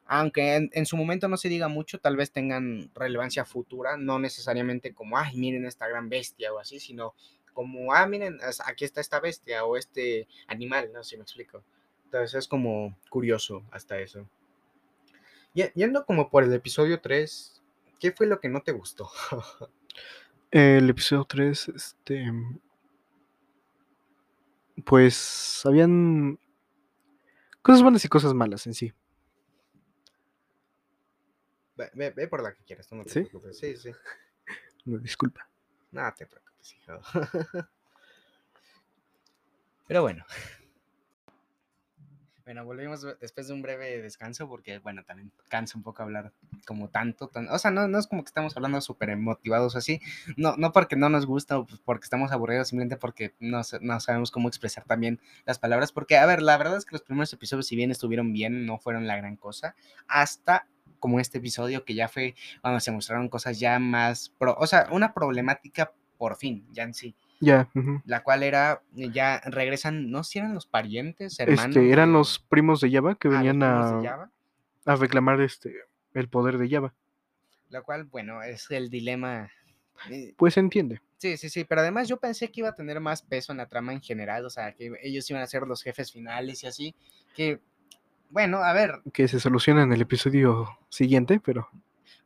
aunque 0.07 0.55
en, 0.57 0.71
en 0.73 0.87
su 0.87 0.97
momento 0.97 1.29
no 1.29 1.37
se 1.37 1.49
diga 1.49 1.69
mucho, 1.69 1.99
tal 1.99 2.17
vez 2.17 2.31
tengan 2.33 2.91
relevancia 2.95 3.45
futura, 3.45 3.97
no 3.97 4.19
necesariamente 4.19 4.95
como, 4.95 5.19
ay, 5.19 5.37
miren 5.37 5.67
esta 5.67 5.89
gran 5.89 6.09
bestia 6.09 6.53
o 6.53 6.59
así, 6.59 6.79
sino 6.81 7.15
como, 7.53 7.93
ah, 7.95 8.07
miren, 8.07 8.39
aquí 8.67 8.85
está 8.85 9.01
esta 9.01 9.19
bestia 9.19 9.65
o 9.65 9.77
este 9.77 10.29
animal, 10.47 10.91
no 10.93 11.03
sé 11.03 11.11
si 11.11 11.17
me 11.17 11.23
explico. 11.23 11.63
Entonces 12.05 12.35
es 12.35 12.49
como 12.49 12.97
curioso 13.11 13.65
hasta 13.73 13.99
eso. 13.99 14.29
Y- 15.55 15.65
Yendo 15.75 16.05
como 16.07 16.31
por 16.31 16.45
el 16.45 16.53
episodio 16.53 17.01
3, 17.01 17.63
¿qué 17.99 18.13
fue 18.13 18.27
lo 18.27 18.41
que 18.41 18.49
no 18.49 18.61
te 18.63 18.73
gustó? 18.73 19.11
El 20.51 20.89
episodio 20.89 21.25
3, 21.25 21.69
este. 21.69 22.33
Pues 24.85 25.63
habían 25.65 26.39
cosas 27.63 27.83
buenas 27.83 28.05
y 28.05 28.09
cosas 28.09 28.35
malas 28.35 28.67
en 28.67 28.75
sí. 28.75 28.93
Ve, 31.77 31.91
ve- 31.95 32.11
ve 32.11 32.29
por 32.29 32.43
la 32.43 32.55
que 32.55 32.65
quieras, 32.65 32.91
no 32.93 33.05
te 33.05 33.11
¿Sí? 33.11 33.21
preocupes. 33.21 33.59
Sí, 33.59 33.77
sí. 33.77 33.91
Una 34.87 34.99
disculpa. 34.99 35.49
No 35.93 36.13
te 36.15 36.27
preocupes, 36.27 36.75
hijo. 36.75 37.01
Pero 39.89 40.03
bueno. 40.03 40.25
Bueno, 42.47 42.65
volvimos 42.65 43.03
ve- 43.05 43.17
después 43.21 43.49
de 43.49 43.55
un 43.55 43.61
breve 43.61 44.01
descanso 44.01 44.49
porque, 44.49 44.79
bueno, 44.79 45.03
también 45.05 45.33
cansa 45.49 45.77
un 45.77 45.83
poco 45.83 46.05
hablar 46.05 46.33
como 46.65 46.89
tanto. 46.89 47.27
tan- 47.29 47.49
o 47.49 47.59
sea, 47.59 47.73
no, 47.73 47.89
no 47.89 47.99
es 47.99 48.07
como 48.07 48.23
que 48.23 48.29
estamos 48.29 48.57
hablando 48.57 48.81
súper 48.81 49.17
motivados 49.17 49.75
así. 49.75 50.01
No, 50.37 50.57
no 50.57 50.71
porque 50.73 50.95
no 50.95 51.09
nos 51.09 51.27
gusta 51.27 51.59
o 51.59 51.67
pues 51.67 51.81
porque 51.85 52.05
estamos 52.05 52.31
aburridos, 52.31 52.69
simplemente 52.69 52.97
porque 52.97 53.35
no, 53.41 53.63
no 53.81 54.01
sabemos 54.01 54.31
cómo 54.31 54.47
expresar 54.49 54.85
también 54.85 55.21
las 55.45 55.59
palabras. 55.59 55.91
Porque, 55.91 56.17
a 56.19 56.25
ver, 56.27 56.41
la 56.41 56.57
verdad 56.57 56.77
es 56.79 56.85
que 56.85 56.93
los 56.95 57.03
primeros 57.03 57.33
episodios, 57.33 57.67
si 57.67 57.75
bien 57.75 57.91
estuvieron 57.91 58.33
bien, 58.33 58.65
no 58.65 58.79
fueron 58.79 59.09
la 59.09 59.17
gran 59.17 59.37
cosa. 59.37 59.75
Hasta 60.07 60.69
como 61.01 61.19
este 61.21 61.39
episodio 61.39 61.85
que 61.85 61.95
ya 61.95 62.09
fue 62.09 62.37
cuando 62.63 62.79
se 62.81 62.93
mostraron 62.93 63.29
cosas 63.29 63.59
ya 63.59 63.79
más, 63.81 64.31
pro- 64.39 64.57
o 64.57 64.67
sea, 64.69 64.87
una 64.93 65.13
problemática 65.13 65.93
por 66.17 66.37
fin, 66.37 66.65
ya 66.73 66.85
en 66.85 66.95
sí, 66.95 67.15
Ya, 67.41 67.69
la 68.07 68.23
cual 68.23 68.43
era, 68.43 68.83
eh, 68.97 69.11
ya 69.13 69.41
regresan, 69.45 70.11
no 70.11 70.25
sé 70.25 70.33
si 70.33 70.39
eran 70.39 70.55
los 70.55 70.67
parientes, 70.67 71.39
hermanos. 71.39 71.77
Este, 71.77 71.91
eran 71.93 72.13
los 72.13 72.39
primos 72.39 72.81
de 72.81 72.91
Java 72.91 73.15
que 73.15 73.29
ah, 73.29 73.31
venían 73.33 73.63
a, 73.63 74.31
a 74.87 74.97
reclamar 74.97 75.41
este 75.43 75.75
el 76.15 76.29
poder 76.29 76.57
de 76.57 76.69
Java. 76.71 76.95
lo 77.69 77.83
cual, 77.83 78.05
bueno, 78.05 78.43
es 78.43 78.71
el 78.71 78.89
dilema. 78.89 79.51
eh, 80.11 80.33
Pues 80.39 80.55
se 80.55 80.61
entiende. 80.61 81.03
Sí, 81.19 81.37
sí, 81.37 81.49
sí, 81.51 81.65
pero 81.65 81.81
además 81.83 82.09
yo 82.09 82.17
pensé 82.19 82.51
que 82.51 82.61
iba 82.61 82.69
a 82.71 82.75
tener 82.75 83.01
más 83.01 83.21
peso 83.23 83.53
en 83.53 83.59
la 83.59 83.67
trama 83.67 83.93
en 83.93 84.01
general, 84.03 84.45
o 84.47 84.51
sea, 84.51 84.73
que 84.73 84.93
ellos 85.03 85.29
iban 85.31 85.43
a 85.43 85.47
ser 85.47 85.63
los 85.63 85.83
jefes 85.83 86.13
finales 86.13 86.63
y 86.63 86.67
así, 86.67 86.95
que, 87.35 87.61
bueno, 88.31 88.59
a 88.59 88.73
ver, 88.73 89.01
Que 89.13 89.27
se 89.29 89.41
soluciona 89.41 89.83
en 89.83 89.93
el 89.93 90.01
episodio 90.03 90.69
siguiente, 90.89 91.41
pero 91.43 91.69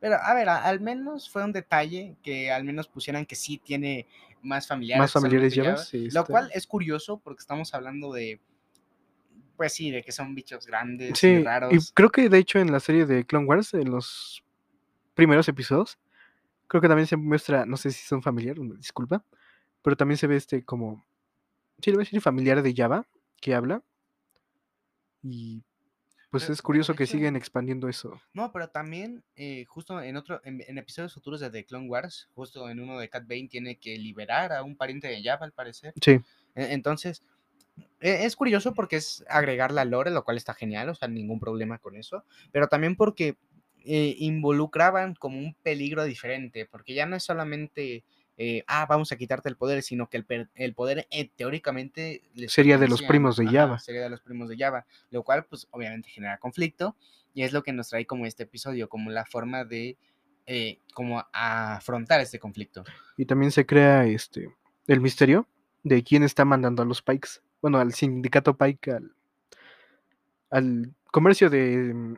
Pero, 0.01 0.17
a 0.17 0.35
ver, 0.35 0.49
a- 0.49 0.65
al 0.65 0.81
menos 0.81 1.29
fue 1.31 1.45
un 1.45 1.53
detalle 1.53 2.17
que 2.23 2.51
al 2.51 2.65
menos 2.65 2.89
pusieran 2.89 3.27
que 3.27 3.35
sí 3.37 3.59
tiene 3.59 4.07
más 4.43 4.67
familiares. 4.67 5.01
Más 5.01 5.13
familiares 5.13 5.55
Java, 5.55 5.77
sí, 5.77 6.05
Lo 6.11 6.21
está- 6.21 6.25
cual 6.25 6.51
es 6.55 6.67
curioso 6.67 7.19
porque 7.19 7.41
estamos 7.41 7.75
hablando 7.75 8.13
de, 8.13 8.41
pues 9.57 9.73
sí, 9.75 9.91
de 9.91 10.03
que 10.03 10.13
son 10.13 10.35
bichos 10.35 10.67
grandes 10.67 11.19
Sí, 11.19 11.27
y 11.29 11.43
raros. 11.45 11.93
creo 11.95 12.11
que 12.11 12.29
de 12.29 12.39
hecho 12.39 12.59
en 12.59 12.73
la 12.73 12.81
serie 12.81 13.05
de 13.07 13.25
Clone 13.27 13.47
Wars, 13.47 13.75
en 13.75 13.91
los 13.91 14.43
primeros 15.15 15.47
episodios, 15.49 15.99
creo 16.67 16.81
que 16.81 16.89
también 16.89 17.07
se 17.07 17.17
muestra, 17.17 17.67
no 17.67 17.77
sé 17.77 17.91
si 17.91 18.07
son 18.07 18.23
familiares, 18.23 18.61
una 18.61 18.75
disculpa, 18.77 19.23
pero 19.83 19.97
también 19.97 20.17
se 20.17 20.27
ve 20.27 20.37
este 20.37 20.65
como, 20.65 21.05
sí, 21.83 21.91
le 21.91 21.97
voy 21.97 22.03
a 22.03 22.07
decir 22.07 22.21
familiar 22.23 22.63
de 22.63 22.75
Java 22.75 23.07
que 23.41 23.55
habla. 23.55 23.83
Y 25.23 25.63
pues 26.31 26.45
Pero- 26.45 26.55
es 26.55 26.63
curioso 26.63 26.95
que 26.95 27.05
hecho- 27.05 27.13
siguen 27.13 27.37
expandiendo 27.37 27.89
eso. 27.89 28.21
No, 28.33 28.53
pero 28.53 28.69
también, 28.69 29.23
eh, 29.37 29.65
justo 29.67 30.01
en 30.01 30.17
otro, 30.17 30.41
en, 30.45 30.63
en 30.67 30.79
episodios 30.79 31.13
futuros 31.15 31.41
de 31.41 31.51
The 31.51 31.65
Clone 31.65 31.89
Wars, 31.89 32.29
justo 32.35 32.69
en 32.71 32.81
uno 32.81 32.99
de 32.99 33.09
Cat 33.09 33.27
Bane 33.29 33.49
tiene 33.49 33.77
que 33.79 33.97
liberar 33.99 34.53
a 34.53 34.63
un 34.63 34.77
pariente 34.77 35.09
de 35.09 35.23
Java, 35.23 35.45
al 35.47 35.53
parecer. 35.53 35.93
Sí, 36.01 36.13
E- 36.55 36.73
Entonces, 36.73 37.23
e- 38.01 38.25
es 38.25 38.37
curioso 38.37 38.75
porque 38.75 38.97
es 38.97 39.25
agregar 39.29 39.73
la 39.73 39.85
lore, 39.85 40.11
lo 40.11 40.25
cual 40.25 40.37
está 40.37 40.55
genial, 40.55 40.89
o 40.89 40.95
sea, 40.95 41.09
ningún 41.09 41.41
problema 41.41 41.79
con 41.79 41.97
eso, 41.97 42.25
pero 42.53 42.69
también 42.69 42.97
porque 42.97 43.37
eh, 43.85 44.15
involucraban 44.19 45.15
como 45.15 45.39
un 45.39 45.55
peligro 45.63 46.05
diferente, 46.05 46.67
porque 46.67 46.93
ya 46.95 47.07
no 47.07 47.17
es 47.17 47.23
solamente, 47.25 48.05
eh, 48.43 48.65
ah, 48.69 48.87
vamos 48.89 49.13
a 49.13 49.17
quitarte 49.17 49.51
el 49.51 49.57
poder, 49.57 49.83
sino 49.83 50.09
que 50.09 50.17
el, 50.17 50.49
el 50.55 50.73
poder 50.75 51.07
eh, 51.11 51.29
teóricamente 51.37 52.23
Sería 52.49 52.79
de 52.79 52.89
los 52.89 53.03
primos 53.03 53.37
de 53.37 53.45
ajá, 53.45 53.53
Java. 53.53 53.79
Sería 53.79 54.01
de 54.01 54.09
los 54.09 54.23
primos 54.23 54.49
de 54.49 54.57
Java, 54.57 54.87
lo 55.11 55.23
cual 55.25 55.45
pues 55.45 55.69
obviamente 55.73 56.09
genera 56.09 56.39
conflicto 56.39 56.97
y 57.35 57.43
es 57.43 57.53
lo 57.53 57.63
que 57.63 57.73
nos 57.75 57.89
trae 57.91 58.07
como 58.07 58.25
este 58.25 58.45
episodio, 58.45 58.89
como 58.89 59.11
la 59.11 59.27
forma 59.27 59.65
de... 59.65 59.99
eh, 60.47 60.79
como 60.95 61.23
afrontar 61.35 62.21
este 62.21 62.39
conflicto. 62.39 62.83
y 63.19 63.27
también 63.27 63.53
se 63.53 63.67
crea 63.67 64.07
este 64.07 64.49
el 64.87 65.01
misterio 65.01 65.47
de 65.85 66.03
quién 66.03 66.23
está 66.23 66.45
mandando 66.47 66.83
a 66.83 66.87
los 66.87 67.03
Pikes. 67.03 67.41
Bueno, 67.61 67.79
al 67.79 67.93
sindicato 67.93 68.57
Pike, 68.57 68.91
al, 68.93 69.13
al 70.51 70.95
comercio 71.13 71.51
de, 71.51 71.93
mm, 71.95 72.15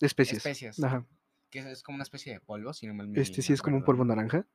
de 0.00 0.06
especies. 0.06 0.38
Especias. 0.38 0.82
Ajá. 0.82 1.04
Que 1.50 1.58
es- 1.60 1.82
como 1.82 1.96
una 1.96 2.02
especie 2.04 2.32
de 2.32 2.40
polvo, 2.40 2.72
si 2.72 2.86
no 2.86 2.94
mal 2.94 3.08
me 3.08 3.20
Este 3.20 3.42
sí 3.42 3.52
es 3.52 3.62
como 3.62 3.76
un 3.76 3.84
polvo 3.84 4.04
naranja. 4.04 4.46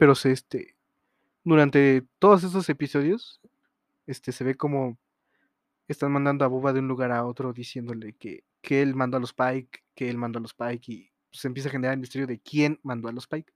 Pero 0.00 0.14
este. 0.24 0.76
Durante 1.44 2.02
todos 2.18 2.42
estos 2.42 2.70
episodios. 2.70 3.38
Este 4.06 4.32
se 4.32 4.44
ve 4.44 4.54
como 4.54 4.98
están 5.88 6.10
mandando 6.10 6.42
a 6.44 6.48
Boba 6.48 6.72
de 6.72 6.80
un 6.80 6.88
lugar 6.88 7.12
a 7.12 7.26
otro 7.26 7.52
diciéndole 7.52 8.14
que, 8.14 8.42
que 8.62 8.80
él 8.80 8.94
mandó 8.94 9.18
a 9.18 9.20
los 9.20 9.34
Pike, 9.34 9.84
que 9.94 10.08
él 10.08 10.16
mandó 10.16 10.38
a 10.38 10.42
los 10.42 10.54
Pike. 10.54 10.90
Y 10.90 11.10
se 11.30 11.48
empieza 11.48 11.68
a 11.68 11.72
generar 11.72 11.92
el 11.94 12.00
misterio 12.00 12.26
de 12.26 12.40
quién 12.40 12.80
mandó 12.82 13.08
a 13.08 13.12
los 13.12 13.26
Pike. 13.26 13.52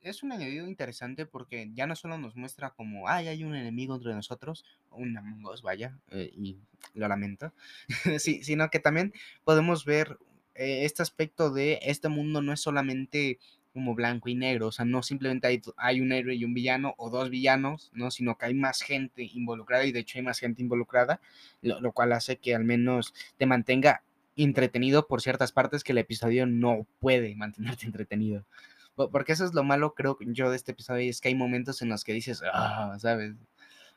Es 0.00 0.22
un 0.22 0.30
añadido 0.30 0.68
interesante 0.68 1.26
porque 1.26 1.68
ya 1.74 1.88
no 1.88 1.96
solo 1.96 2.16
nos 2.16 2.36
muestra 2.36 2.70
como, 2.70 3.08
ay, 3.08 3.26
hay 3.26 3.42
un 3.42 3.56
enemigo 3.56 3.96
entre 3.96 4.14
nosotros, 4.14 4.64
un 4.92 5.18
Among 5.18 5.42
vaya, 5.64 5.98
eh, 6.12 6.30
y 6.32 6.60
lo 6.94 7.08
lamento, 7.08 7.52
sí, 8.20 8.44
sino 8.44 8.70
que 8.70 8.78
también 8.78 9.12
podemos 9.42 9.84
ver 9.84 10.16
eh, 10.54 10.84
este 10.84 11.02
aspecto 11.02 11.50
de 11.50 11.80
este 11.82 12.08
mundo 12.08 12.40
no 12.40 12.52
es 12.52 12.60
solamente 12.60 13.40
como 13.76 13.94
blanco 13.94 14.30
y 14.30 14.34
negro, 14.34 14.68
o 14.68 14.72
sea, 14.72 14.86
no 14.86 15.02
simplemente 15.02 15.46
hay, 15.46 15.60
hay 15.76 16.00
un 16.00 16.10
héroe 16.12 16.34
y 16.34 16.46
un 16.46 16.54
villano 16.54 16.94
o 16.96 17.10
dos 17.10 17.28
villanos, 17.28 17.90
¿no? 17.92 18.10
Sino 18.10 18.38
que 18.38 18.46
hay 18.46 18.54
más 18.54 18.80
gente 18.80 19.28
involucrada 19.34 19.84
y 19.84 19.92
de 19.92 20.00
hecho 20.00 20.18
hay 20.18 20.24
más 20.24 20.38
gente 20.38 20.62
involucrada, 20.62 21.20
lo, 21.60 21.78
lo 21.82 21.92
cual 21.92 22.12
hace 22.14 22.38
que 22.38 22.54
al 22.54 22.64
menos 22.64 23.12
te 23.36 23.44
mantenga 23.44 24.02
entretenido 24.34 25.06
por 25.06 25.20
ciertas 25.20 25.52
partes 25.52 25.84
que 25.84 25.92
el 25.92 25.98
episodio 25.98 26.46
no 26.46 26.86
puede 27.00 27.34
mantenerte 27.36 27.84
entretenido. 27.86 28.46
Porque 28.94 29.32
eso 29.32 29.44
es 29.44 29.52
lo 29.52 29.62
malo, 29.62 29.92
creo 29.92 30.16
yo, 30.22 30.48
de 30.48 30.56
este 30.56 30.72
episodio, 30.72 31.10
es 31.10 31.20
que 31.20 31.28
hay 31.28 31.34
momentos 31.34 31.82
en 31.82 31.90
los 31.90 32.02
que 32.02 32.14
dices, 32.14 32.42
ah, 32.50 32.96
¿sabes? 32.98 33.34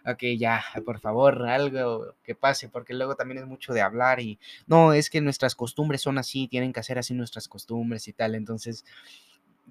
ok, 0.05 0.23
ya, 0.37 0.63
por 0.85 0.99
favor, 0.99 1.47
algo 1.47 2.15
que 2.23 2.35
pase, 2.35 2.69
porque 2.69 2.93
luego 2.93 3.15
también 3.15 3.39
es 3.39 3.47
mucho 3.47 3.73
de 3.73 3.81
hablar 3.81 4.19
y 4.19 4.39
no, 4.67 4.93
es 4.93 5.09
que 5.09 5.21
nuestras 5.21 5.55
costumbres 5.55 6.01
son 6.01 6.17
así, 6.17 6.47
tienen 6.47 6.73
que 6.73 6.79
hacer 6.79 6.97
así 6.97 7.13
nuestras 7.13 7.47
costumbres 7.47 8.07
y 8.07 8.13
tal, 8.13 8.35
entonces 8.35 8.85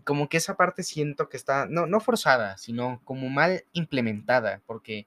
como 0.05 0.29
que 0.29 0.37
esa 0.37 0.57
parte 0.57 0.83
siento 0.83 1.29
que 1.29 1.37
está, 1.37 1.67
no, 1.67 1.87
no 1.87 2.01
forzada, 2.01 2.57
sino 2.59 3.01
como 3.05 3.29
mal 3.29 3.65
implementada, 3.73 4.63
porque 4.67 5.07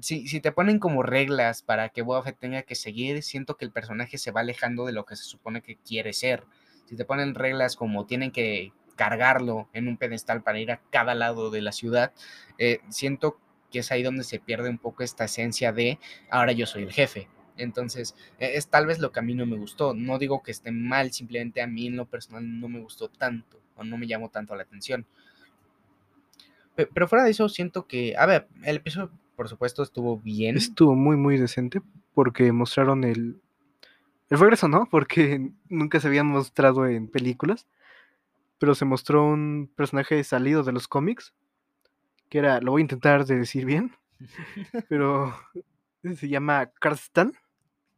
si, 0.00 0.26
si 0.28 0.40
te 0.40 0.52
ponen 0.52 0.78
como 0.78 1.02
reglas 1.02 1.62
para 1.62 1.88
que 1.88 2.02
Boba 2.02 2.32
tenga 2.32 2.62
que 2.62 2.74
seguir, 2.74 3.22
siento 3.22 3.56
que 3.56 3.64
el 3.64 3.70
personaje 3.70 4.18
se 4.18 4.30
va 4.30 4.40
alejando 4.40 4.86
de 4.86 4.92
lo 4.92 5.04
que 5.04 5.16
se 5.16 5.24
supone 5.24 5.62
que 5.62 5.76
quiere 5.76 6.12
ser. 6.12 6.44
Si 6.86 6.96
te 6.96 7.04
ponen 7.04 7.34
reglas 7.34 7.76
como 7.76 8.06
tienen 8.06 8.30
que 8.30 8.72
cargarlo 8.96 9.68
en 9.72 9.88
un 9.88 9.96
pedestal 9.96 10.42
para 10.42 10.60
ir 10.60 10.70
a 10.70 10.80
cada 10.90 11.14
lado 11.14 11.50
de 11.50 11.62
la 11.62 11.72
ciudad, 11.72 12.12
eh, 12.58 12.80
siento 12.88 13.38
que 13.70 13.80
es 13.80 13.90
ahí 13.90 14.02
donde 14.02 14.24
se 14.24 14.40
pierde 14.40 14.68
un 14.68 14.78
poco 14.78 15.02
esta 15.02 15.24
esencia 15.24 15.72
de 15.72 15.98
ahora 16.30 16.52
yo 16.52 16.66
soy 16.66 16.84
el 16.84 16.92
jefe. 16.92 17.28
Entonces, 17.56 18.14
e, 18.38 18.56
es 18.56 18.68
tal 18.68 18.86
vez 18.86 18.98
lo 18.98 19.12
que 19.12 19.20
a 19.20 19.22
mí 19.22 19.34
no 19.34 19.46
me 19.46 19.56
gustó. 19.56 19.94
No 19.94 20.18
digo 20.18 20.42
que 20.42 20.50
esté 20.50 20.70
mal, 20.72 21.12
simplemente 21.12 21.62
a 21.62 21.66
mí 21.66 21.86
en 21.86 21.96
lo 21.96 22.06
personal 22.06 22.60
no 22.60 22.68
me 22.68 22.80
gustó 22.80 23.08
tanto 23.08 23.63
o 23.76 23.84
no 23.84 23.96
me 23.96 24.06
llamó 24.06 24.30
tanto 24.30 24.54
la 24.54 24.62
atención. 24.62 25.06
Pero 26.74 27.06
fuera 27.06 27.24
de 27.24 27.30
eso, 27.30 27.48
siento 27.48 27.86
que, 27.86 28.16
a 28.16 28.26
ver, 28.26 28.48
el 28.64 28.76
episodio, 28.76 29.10
por 29.36 29.48
supuesto, 29.48 29.82
estuvo 29.82 30.18
bien. 30.18 30.56
Estuvo 30.56 30.94
muy, 30.94 31.16
muy 31.16 31.38
decente 31.38 31.82
porque 32.14 32.50
mostraron 32.50 33.04
el, 33.04 33.40
el 34.30 34.38
regreso, 34.38 34.66
¿no? 34.66 34.86
Porque 34.90 35.52
nunca 35.68 36.00
se 36.00 36.08
habían 36.08 36.26
mostrado 36.26 36.86
en 36.86 37.08
películas, 37.08 37.68
pero 38.58 38.74
se 38.74 38.84
mostró 38.84 39.24
un 39.24 39.70
personaje 39.76 40.22
salido 40.24 40.64
de 40.64 40.72
los 40.72 40.88
cómics 40.88 41.32
que 42.28 42.38
era, 42.38 42.60
lo 42.60 42.72
voy 42.72 42.80
a 42.80 42.82
intentar 42.82 43.24
de 43.24 43.36
decir 43.36 43.64
bien, 43.64 43.92
pero 44.88 45.34
se 46.02 46.28
llama 46.28 46.70
Karstan. 46.80 47.32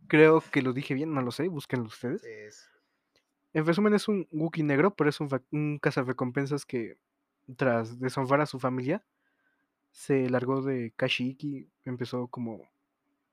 Creo 0.09 0.43
que 0.53 0.63
lo 0.63 0.73
dije 0.73 0.95
bien, 0.95 1.15
no 1.15 1.23
lo 1.23 1.31
sé, 1.31 1.49
búsquenlo 1.49 1.87
ustedes. 1.87 2.23
En 3.57 3.65
resumen, 3.65 3.95
es 3.95 4.07
un 4.07 4.29
Wookiee 4.33 4.63
negro, 4.63 4.95
pero 4.95 5.09
es 5.09 5.19
un, 5.19 5.31
un 5.51 5.79
cazarrecompensas 5.79 6.67
que, 6.67 6.99
tras 7.57 7.99
deshonrar 7.99 8.43
a 8.43 8.47
su 8.47 8.59
familia, 8.59 9.03
se 9.93 10.29
largó 10.29 10.61
de 10.61 10.93
Kashyyyk 10.95 11.43
y 11.43 11.71
empezó 11.87 12.29
como 12.29 12.69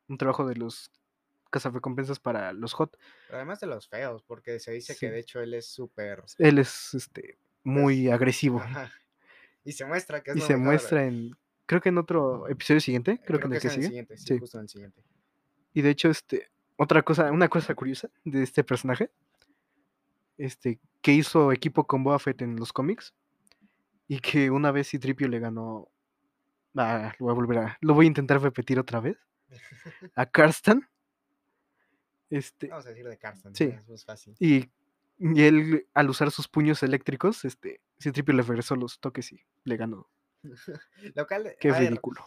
un 0.08 0.18
trabajo 0.18 0.48
de 0.48 0.56
los 0.56 0.90
cazarrecompensas 1.50 2.22
para 2.22 2.54
los 2.54 2.72
Hot. 2.72 2.98
además 3.32 3.60
de 3.60 3.68
los 3.68 3.90
feos, 3.90 4.24
porque 4.24 4.60
se 4.60 4.72
dice 4.72 4.96
que 4.96 5.12
de 5.12 5.20
hecho 5.20 5.42
él 5.42 5.56
es 5.56 5.68
súper... 5.68 6.24
Él 6.38 6.58
es 6.58 6.94
este, 6.94 7.38
muy 7.66 8.10
agresivo. 8.10 8.64
Y 9.66 9.74
se 9.74 9.84
muestra 9.84 10.24
que 10.24 10.32
es 10.32 10.38
Y 10.38 10.40
se 10.40 10.56
muestra 10.56 11.06
en. 11.06 11.36
Creo 11.66 11.82
que 11.82 11.90
en 11.90 11.98
otro 11.98 12.48
episodio 12.48 12.80
siguiente. 12.80 13.20
Creo, 13.26 13.42
que 13.42 13.48
en 13.48 13.54
el 13.54 13.62
que, 13.62 13.70
sigue. 13.70 13.88
siguiente, 13.88 14.18
sí, 14.18 14.40
justo 14.40 14.58
en 14.58 14.64
el 14.64 14.70
siguiente. 14.70 15.02
Y 15.74 15.82
de 15.82 15.90
hecho, 15.90 16.10
este. 16.10 16.50
Otra 16.78 17.04
cosa, 17.04 17.32
una 17.32 17.50
cosa 17.50 17.76
curiosa 17.76 18.10
de 18.24 18.42
este 18.42 18.64
personaje. 18.64 19.12
Este. 20.38 20.80
Que 21.02 21.14
hizo 21.14 21.52
equipo 21.52 21.86
con 21.86 22.04
Boba 22.04 22.20
Fett 22.20 22.42
en 22.42 22.56
los 22.56 22.74
cómics. 22.74 23.14
Y 24.08 24.20
que 24.20 24.52
una 24.52 24.72
vez 24.72 24.90
Citripio 24.90 25.28
le 25.28 25.40
ganó. 25.40 25.90
Ah, 26.76 27.14
lo 27.20 27.26
voy 27.26 27.32
a 27.32 27.36
volver 27.36 27.58
a. 27.60 27.78
Lo 27.82 27.94
voy 27.94 28.06
a 28.06 28.08
intentar 28.08 28.42
repetir 28.42 28.80
otra 28.80 29.00
vez. 29.00 29.18
A 30.16 30.26
Karstan. 30.26 30.90
Este. 32.30 32.68
Vamos 32.68 32.86
a 32.86 32.90
decir 32.90 33.08
de 33.08 33.18
Karstan. 33.18 33.56
Sí. 33.56 33.66
Es 33.66 33.88
más 33.88 34.06
fácil. 34.06 34.36
Y 34.40 34.70
y 35.20 35.44
él, 35.44 35.88
al 35.94 36.10
usar 36.10 36.32
sus 36.32 36.48
puños 36.48 36.84
eléctricos, 36.84 37.46
este, 37.46 37.82
Citripio 38.00 38.34
le 38.34 38.42
regresó 38.42 38.76
los 38.76 39.00
toques 39.00 39.32
y 39.32 39.40
le 39.64 39.78
ganó. 39.78 40.10
Qué 41.60 41.72
ridículo. 41.72 42.26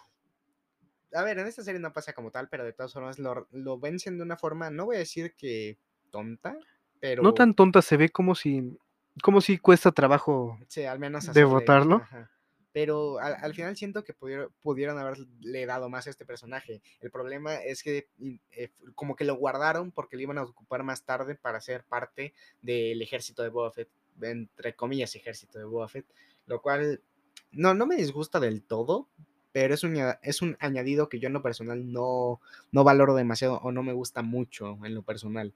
a 1.12 1.22
ver, 1.22 1.38
en 1.38 1.46
esta 1.46 1.62
serie 1.62 1.80
no 1.80 1.92
pasa 1.92 2.12
como 2.14 2.30
tal, 2.30 2.48
pero 2.48 2.64
de 2.64 2.72
todas 2.72 2.92
formas 2.92 3.18
lo, 3.18 3.48
lo 3.50 3.78
vencen 3.78 4.16
de 4.16 4.22
una 4.22 4.36
forma, 4.36 4.70
no 4.70 4.86
voy 4.86 4.96
a 4.96 5.00
decir 5.00 5.34
que 5.36 5.78
tonta, 6.10 6.56
pero... 7.00 7.22
No 7.22 7.34
tan 7.34 7.54
tonta, 7.54 7.82
se 7.82 7.96
ve 7.96 8.08
como 8.08 8.34
si, 8.34 8.78
como 9.22 9.40
si 9.40 9.58
cuesta 9.58 9.92
trabajo 9.92 10.58
sí, 10.68 10.84
al 10.84 10.98
menos 10.98 11.32
derrotarlo 11.32 12.02
pero 12.76 13.18
al, 13.20 13.54
final 13.54 13.74
siento 13.74 14.04
que 14.04 14.12
pudieron, 14.12 14.98
haberle 14.98 15.64
dado 15.64 15.88
más 15.88 16.06
a 16.06 16.10
este 16.10 16.26
personaje. 16.26 16.82
El 17.00 17.10
problema 17.10 17.54
es 17.54 17.82
que 17.82 18.10
eh, 18.50 18.68
como 18.94 19.16
que 19.16 19.24
lo 19.24 19.34
guardaron 19.36 19.92
porque 19.92 20.16
lo 20.16 20.24
iban 20.24 20.36
a 20.36 20.42
ocupar 20.42 20.82
más 20.82 21.02
tarde 21.02 21.36
para 21.36 21.62
ser 21.62 21.84
parte 21.84 22.34
del 22.60 23.00
ejército 23.00 23.42
de 23.42 23.48
Boba 23.48 23.72
Fett, 23.72 23.88
entre 24.20 24.76
comillas 24.76 25.16
ejército 25.16 25.58
de 25.58 25.64
Boba 25.64 25.88
Fett, 25.88 26.04
lo 26.44 26.60
cual 26.60 27.00
no, 27.50 27.72
no 27.72 27.86
me 27.86 27.96
disgusta 27.96 28.40
del 28.40 28.62
todo, 28.62 29.08
pero 29.52 29.72
es 29.72 29.82
un, 29.82 29.96
es 30.20 30.42
un 30.42 30.58
añadido 30.60 31.08
que 31.08 31.18
yo 31.18 31.28
en 31.28 31.32
lo 31.32 31.40
personal 31.40 31.90
no, 31.90 32.42
no 32.72 32.84
valoro 32.84 33.14
demasiado 33.14 33.56
o 33.62 33.72
no 33.72 33.82
me 33.84 33.94
gusta 33.94 34.20
mucho 34.20 34.78
en 34.84 34.94
lo 34.94 35.00
personal. 35.00 35.54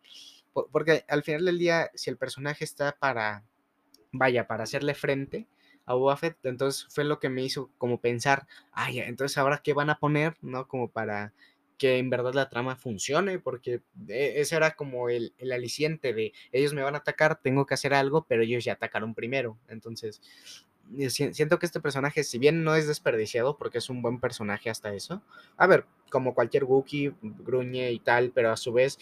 Porque 0.53 1.05
al 1.09 1.23
final 1.23 1.45
del 1.45 1.59
día, 1.59 1.91
si 1.95 2.11
el 2.11 2.17
personaje 2.17 2.65
está 2.65 2.97
para, 2.99 3.45
vaya, 4.13 4.47
para 4.47 4.65
hacerle 4.65 4.95
frente, 4.95 5.47
a 5.87 5.95
Boba 5.95 6.19
Entonces 6.45 6.87
fue 6.91 7.05
lo 7.05 7.19
que 7.19 7.29
me 7.29 7.43
hizo 7.43 7.71
como 7.79 8.01
pensar, 8.01 8.47
ay, 8.73 9.01
entonces 9.01 9.37
ahora 9.39 9.61
qué 9.63 9.73
van 9.73 9.91
a 9.91 9.99
poner, 9.99 10.37
¿no? 10.41 10.69
Como 10.69 10.91
para 10.91 11.33
que 11.79 11.97
en 11.97 12.11
verdad 12.11 12.35
la 12.35 12.51
trama 12.51 12.77
funcione, 12.77 13.39
porque 13.39 13.81
e, 14.09 14.41
ese 14.41 14.55
era 14.57 14.73
como 14.77 15.09
el, 15.09 15.35
el, 15.39 15.51
aliciente 15.51 16.13
de 16.13 16.33
ellos 16.53 16.75
me 16.75 16.83
van 16.83 16.95
a 16.95 16.99
atacar, 16.99 17.41
tengo 17.41 17.65
que 17.65 17.75
hacer 17.75 17.95
algo, 17.95 18.27
pero 18.29 18.43
ellos 18.43 18.65
ya 18.65 18.75
atacaron 18.75 19.15
primero. 19.15 19.59
Entonces, 19.67 20.21
siento 21.09 21.59
que 21.59 21.67
este 21.67 21.81
personaje, 21.81 22.25
si 22.25 22.39
bien 22.39 22.65
no 22.65 22.75
es 22.75 22.87
desperdiciado, 22.87 23.57
porque 23.57 23.79
es 23.79 23.91
un 23.91 24.03
buen 24.03 24.21
personaje 24.21 24.71
hasta 24.71 24.93
eso, 24.95 25.23
a 25.57 25.67
ver, 25.67 25.87
como 26.11 26.35
cualquier 26.35 26.65
Wookiee, 26.65 27.15
gruñe 27.23 27.93
y 27.93 28.01
tal, 28.01 28.33
pero 28.35 28.51
a 28.51 28.57
su 28.57 28.73
vez 28.73 28.99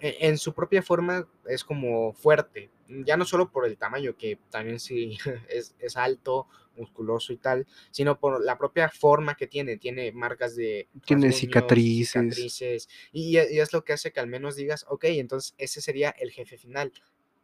en 0.00 0.38
su 0.38 0.54
propia 0.54 0.82
forma 0.82 1.26
es 1.46 1.64
como 1.64 2.12
fuerte, 2.12 2.70
ya 2.88 3.16
no 3.16 3.24
solo 3.24 3.50
por 3.50 3.66
el 3.66 3.76
tamaño, 3.76 4.16
que 4.16 4.38
también 4.50 4.80
sí 4.80 5.18
es, 5.48 5.96
alto, 5.96 6.46
musculoso 6.76 7.32
y 7.32 7.38
tal, 7.38 7.66
sino 7.90 8.18
por 8.18 8.42
la 8.44 8.56
propia 8.56 8.88
forma 8.88 9.36
que 9.36 9.46
tiene, 9.46 9.76
tiene 9.76 10.12
marcas 10.12 10.54
de... 10.54 10.88
Tiene 11.04 11.32
cicatrices. 11.32 12.88
y, 13.12 13.36
es 13.36 13.72
lo 13.72 13.84
que 13.84 13.92
hace 13.92 14.12
que 14.12 14.20
al 14.20 14.28
menos 14.28 14.56
digas, 14.56 14.86
ok, 14.88 15.04
entonces 15.04 15.54
ese 15.58 15.80
sería 15.80 16.10
el 16.10 16.30
jefe 16.30 16.56
final. 16.56 16.92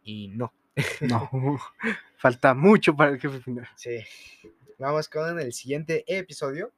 Y 0.03 0.29
no. 0.29 0.53
No, 1.01 1.31
falta 2.17 2.55
mucho 2.55 2.95
para 2.95 3.13
el 3.13 3.21
jefe 3.21 3.41
final. 3.41 3.69
Sí. 3.77 3.99
Vamos 4.79 5.09
con 5.09 5.41
el 5.41 5.53
siguiente 5.53 6.05
episodio. 6.07 6.73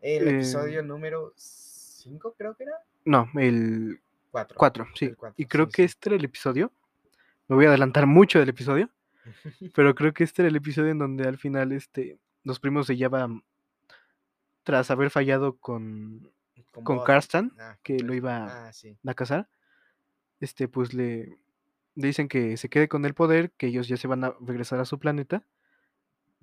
El 0.00 0.28
episodio 0.28 0.80
eh, 0.80 0.82
número 0.82 1.32
5 1.36 2.34
creo 2.36 2.54
que 2.54 2.64
era. 2.64 2.74
No, 3.06 3.30
el 3.36 4.00
Cuatro. 4.56 4.86
sí. 4.94 5.14
y 5.36 5.46
creo 5.46 5.68
que 5.68 5.84
este 5.84 6.08
era 6.08 6.16
el 6.16 6.24
episodio. 6.24 6.72
Me 7.46 7.56
voy 7.56 7.66
a 7.66 7.68
adelantar 7.68 8.06
mucho 8.06 8.38
del 8.38 8.48
episodio. 8.48 8.90
pero 9.74 9.94
creo 9.94 10.12
que 10.12 10.24
este 10.24 10.42
era 10.42 10.48
el 10.48 10.56
episodio 10.56 10.90
en 10.90 10.98
donde 10.98 11.26
al 11.26 11.38
final 11.38 11.72
este, 11.72 12.18
los 12.42 12.60
primos 12.60 12.86
de 12.86 12.98
Java, 12.98 13.28
tras 14.62 14.90
haber 14.90 15.10
fallado 15.10 15.56
con, 15.58 16.30
con, 16.72 17.04
Karstan, 17.04 17.52
ah, 17.58 17.78
que 17.82 17.98
lo 18.00 18.14
iba 18.14 18.68
ah, 18.68 18.70
a 19.06 19.14
casar, 19.14 19.48
este, 20.40 20.68
pues 20.68 20.94
le, 20.94 21.38
le 21.94 22.06
dicen 22.06 22.28
que 22.28 22.56
se 22.56 22.68
quede 22.68 22.88
con 22.88 23.04
el 23.04 23.14
poder, 23.14 23.52
que 23.52 23.66
ellos 23.66 23.88
ya 23.88 23.96
se 23.96 24.08
van 24.08 24.24
a 24.24 24.34
regresar 24.40 24.80
a 24.80 24.84
su 24.84 24.98
planeta. 24.98 25.46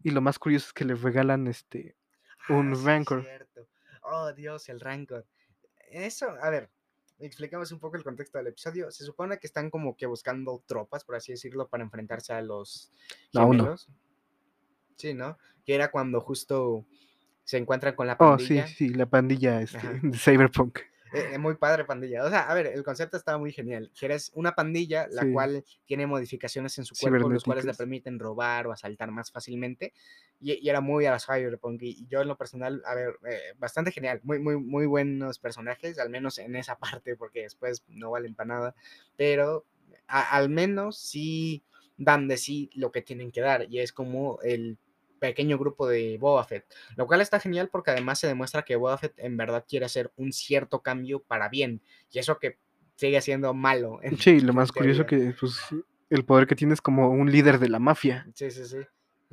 Y 0.03 0.11
lo 0.11 0.21
más 0.21 0.39
curioso 0.39 0.67
es 0.67 0.73
que 0.73 0.85
les 0.85 1.01
regalan 1.01 1.47
este 1.47 1.95
un 2.49 2.73
ah, 2.73 2.81
Rancor. 2.83 3.27
oh, 4.01 4.33
Dios, 4.33 4.69
el 4.69 4.79
Rancor. 4.79 5.27
Eso, 5.91 6.29
a 6.41 6.49
ver, 6.49 6.71
explicamos 7.21 7.71
un 7.71 7.79
poco 7.79 7.97
el 7.97 8.03
contexto 8.03 8.37
del 8.37 8.47
episodio. 8.47 8.91
Se 8.91 9.03
supone 9.03 9.37
que 9.37 9.47
están 9.47 9.69
como 9.69 9.95
que 9.95 10.05
buscando 10.05 10.63
tropas, 10.65 11.03
por 11.03 11.15
así 11.15 11.31
decirlo, 11.31 11.67
para 11.67 11.83
enfrentarse 11.83 12.33
a 12.33 12.41
los 12.41 12.91
gemelos. 13.31 13.89
Sí, 14.97 15.13
¿no? 15.13 15.37
Que 15.65 15.75
era 15.75 15.91
cuando 15.91 16.21
justo 16.21 16.85
se 17.43 17.57
encuentran 17.57 17.95
con 17.95 18.07
la 18.07 18.17
pandilla. 18.17 18.63
Oh, 18.63 18.67
sí, 18.67 18.73
sí, 18.75 18.89
la 18.89 19.05
pandilla 19.05 19.61
este, 19.61 19.99
de 20.01 20.17
Cyberpunk. 20.17 20.79
Eh, 21.13 21.37
muy 21.37 21.55
padre 21.55 21.83
pandilla. 21.83 22.23
O 22.23 22.29
sea, 22.29 22.49
a 22.49 22.53
ver, 22.53 22.67
el 22.67 22.83
concepto 22.83 23.17
estaba 23.17 23.37
muy 23.37 23.51
genial. 23.51 23.91
Eres 24.01 24.31
una 24.33 24.55
pandilla 24.55 25.07
la 25.09 25.29
cual 25.31 25.65
tiene 25.85 26.07
modificaciones 26.07 26.77
en 26.77 26.85
su 26.85 26.95
cuerpo, 26.95 27.29
los 27.29 27.43
cuales 27.43 27.65
le 27.65 27.73
permiten 27.73 28.17
robar 28.17 28.67
o 28.67 28.71
asaltar 28.71 29.11
más 29.11 29.31
fácilmente. 29.31 29.93
Y, 30.39 30.69
era 30.69 30.79
muy 30.79 31.05
a 31.05 31.11
la 31.11 31.19
Cyberpunk. 31.19 31.81
Y, 31.83 32.07
yo 32.07 32.21
en 32.21 32.29
lo 32.29 32.37
personal, 32.37 32.81
a 32.85 32.95
ver, 32.95 33.19
eh, 33.29 33.53
bastante 33.57 33.91
genial. 33.91 34.21
Muy, 34.23 34.39
muy, 34.39 34.57
muy 34.57 34.85
buenos 34.85 35.37
personajes, 35.39 35.99
al 35.99 36.09
menos 36.09 36.39
en 36.39 36.55
esa 36.55 36.77
parte, 37.01 37.15
porque 37.17 37.41
después 37.41 37.83
no 37.89 38.11
valen 38.11 38.33
para 38.33 38.47
nada. 38.47 38.75
Pero 39.17 39.65
al 40.07 40.49
menos 40.49 40.97
sí 40.97 41.63
dan 41.97 42.27
de 42.27 42.37
sí 42.37 42.69
lo 42.73 42.91
que 42.91 43.01
tienen 43.01 43.31
que 43.31 43.41
dar. 43.41 43.65
Y 43.69 43.79
es 43.79 43.91
como 43.91 44.39
el 44.43 44.77
pequeño 45.21 45.57
grupo 45.59 45.87
de 45.87 46.17
Boba 46.19 46.43
Fett, 46.43 46.65
lo 46.97 47.05
cual 47.05 47.21
está 47.21 47.39
genial 47.39 47.69
porque 47.69 47.91
además 47.91 48.17
se 48.19 48.25
demuestra 48.27 48.63
que 48.63 48.75
Boba 48.75 48.97
Fett 48.97 49.13
en 49.17 49.37
verdad 49.37 49.63
quiere 49.67 49.85
hacer 49.85 50.11
un 50.17 50.33
cierto 50.33 50.81
cambio 50.81 51.19
para 51.21 51.47
bien, 51.47 51.79
y 52.11 52.17
eso 52.17 52.39
que 52.39 52.57
sigue 52.95 53.21
siendo 53.21 53.53
malo. 53.53 53.99
Sí, 54.19 54.39
lo 54.41 54.51
más 54.53 54.71
curioso 54.71 55.05
que 55.05 55.33
pues 55.39 55.59
el 56.09 56.25
poder 56.25 56.47
que 56.47 56.55
tiene 56.55 56.73
es 56.73 56.81
como 56.81 57.09
un 57.11 57.31
líder 57.31 57.59
de 57.59 57.69
la 57.69 57.77
mafia. 57.79 58.27
Sí, 58.33 58.49
sí, 58.49 58.65
sí. 58.65 58.77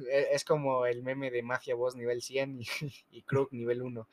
E- 0.06 0.28
Es 0.32 0.44
como 0.44 0.84
el 0.86 1.02
meme 1.02 1.30
de 1.30 1.42
Mafia 1.42 1.74
Boss 1.74 1.96
nivel 1.96 2.20
100 2.22 2.60
y, 2.60 2.66
y 3.10 3.22
Crook 3.22 3.52
nivel 3.52 3.82
1. 3.82 4.06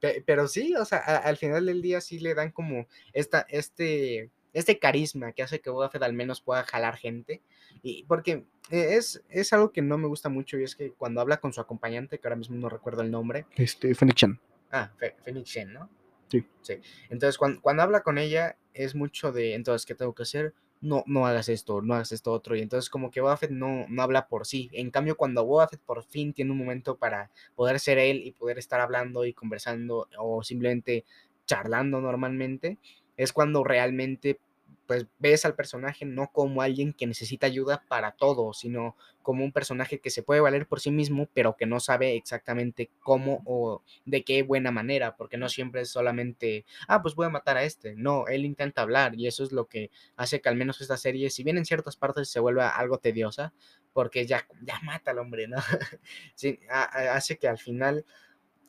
Pe- 0.00 0.22
Pero 0.26 0.48
sí, 0.48 0.74
o 0.76 0.84
sea, 0.84 0.98
al 0.98 1.36
final 1.36 1.66
del 1.66 1.82
día 1.82 2.00
sí 2.00 2.18
le 2.20 2.34
dan 2.34 2.50
como 2.52 2.86
esta, 3.12 3.46
este, 3.50 4.30
este 4.52 4.78
carisma 4.78 5.32
que 5.32 5.42
hace 5.42 5.60
que 5.60 5.70
Boba 5.70 5.90
Fett 5.90 6.02
al 6.02 6.12
menos 6.12 6.40
pueda 6.40 6.64
jalar 6.64 6.96
gente. 6.96 7.42
Y 7.82 8.04
porque 8.04 8.44
eh, 8.70 8.94
es, 8.96 9.22
es 9.28 9.52
algo 9.52 9.72
que 9.72 9.82
no 9.82 9.98
me 9.98 10.06
gusta 10.08 10.28
mucho 10.28 10.58
y 10.58 10.64
es 10.64 10.74
que 10.74 10.90
cuando 10.92 11.20
habla 11.20 11.38
con 11.38 11.52
su 11.52 11.60
acompañante, 11.60 12.18
que 12.18 12.26
ahora 12.26 12.36
mismo 12.36 12.56
no 12.56 12.68
recuerdo 12.68 13.02
el 13.02 13.10
nombre, 13.10 13.46
Este, 13.56 13.94
Chan. 14.14 14.40
ah, 14.72 14.90
Fe- 14.98 15.16
Phoenix 15.24 15.50
Shen, 15.50 15.72
¿no? 15.72 15.88
Sí. 16.28 16.44
Sí. 16.62 16.74
Entonces, 17.08 17.38
cuando, 17.38 17.60
cuando 17.62 17.82
habla 17.82 18.02
con 18.02 18.18
ella, 18.18 18.56
es 18.74 18.94
mucho 18.94 19.32
de, 19.32 19.54
entonces, 19.54 19.86
¿qué 19.86 19.94
tengo 19.94 20.14
que 20.14 20.24
hacer? 20.24 20.54
No, 20.80 21.02
no 21.06 21.26
hagas 21.26 21.48
esto, 21.48 21.80
no 21.82 21.94
hagas 21.94 22.12
esto 22.12 22.30
otro. 22.32 22.54
Y 22.54 22.60
entonces, 22.60 22.88
como 22.90 23.10
que 23.10 23.20
Boba 23.20 23.36
Fett 23.36 23.50
no, 23.50 23.86
no 23.88 24.02
habla 24.02 24.28
por 24.28 24.46
sí. 24.46 24.68
En 24.72 24.90
cambio, 24.90 25.16
cuando 25.16 25.44
Boba 25.44 25.66
Fett 25.68 25.80
por 25.80 26.04
fin 26.04 26.32
tiene 26.32 26.52
un 26.52 26.58
momento 26.58 26.96
para 26.96 27.30
poder 27.56 27.80
ser 27.80 27.98
él 27.98 28.18
y 28.24 28.32
poder 28.32 28.58
estar 28.58 28.80
hablando 28.80 29.24
y 29.24 29.32
conversando 29.32 30.06
o 30.18 30.42
simplemente 30.42 31.04
charlando 31.46 32.00
normalmente, 32.00 32.78
es 33.18 33.34
cuando 33.34 33.62
realmente 33.64 34.40
pues 34.88 35.06
ves 35.18 35.44
al 35.44 35.54
personaje 35.54 36.06
no 36.06 36.32
como 36.32 36.62
alguien 36.62 36.94
que 36.94 37.06
necesita 37.06 37.46
ayuda 37.46 37.84
para 37.88 38.12
todo, 38.12 38.54
sino 38.54 38.96
como 39.20 39.44
un 39.44 39.52
personaje 39.52 40.00
que 40.00 40.08
se 40.08 40.22
puede 40.22 40.40
valer 40.40 40.66
por 40.66 40.80
sí 40.80 40.90
mismo, 40.90 41.28
pero 41.34 41.56
que 41.56 41.66
no 41.66 41.78
sabe 41.78 42.16
exactamente 42.16 42.90
cómo 43.00 43.42
o 43.44 43.82
de 44.06 44.24
qué 44.24 44.42
buena 44.42 44.70
manera, 44.70 45.14
porque 45.14 45.36
no 45.36 45.50
siempre 45.50 45.82
es 45.82 45.90
solamente, 45.90 46.64
ah, 46.88 47.02
pues 47.02 47.14
voy 47.14 47.26
a 47.26 47.28
matar 47.28 47.58
a 47.58 47.64
este. 47.64 47.96
No, 47.96 48.28
él 48.28 48.46
intenta 48.46 48.80
hablar 48.80 49.14
y 49.14 49.26
eso 49.26 49.44
es 49.44 49.52
lo 49.52 49.66
que 49.66 49.90
hace 50.16 50.40
que 50.40 50.48
al 50.48 50.56
menos 50.56 50.80
esta 50.80 50.96
serie, 50.96 51.28
si 51.28 51.44
bien 51.44 51.58
en 51.58 51.66
ciertas 51.66 51.96
partes 51.96 52.30
se 52.30 52.40
vuelva 52.40 52.70
algo 52.70 52.96
tediosa, 52.96 53.52
porque 53.92 54.24
ya, 54.26 54.46
ya 54.62 54.80
mata 54.80 55.10
al 55.10 55.18
hombre, 55.18 55.48
¿no? 55.48 55.58
sí, 56.34 56.60
hace 56.70 57.36
que 57.36 57.48
al 57.48 57.58
final 57.58 58.06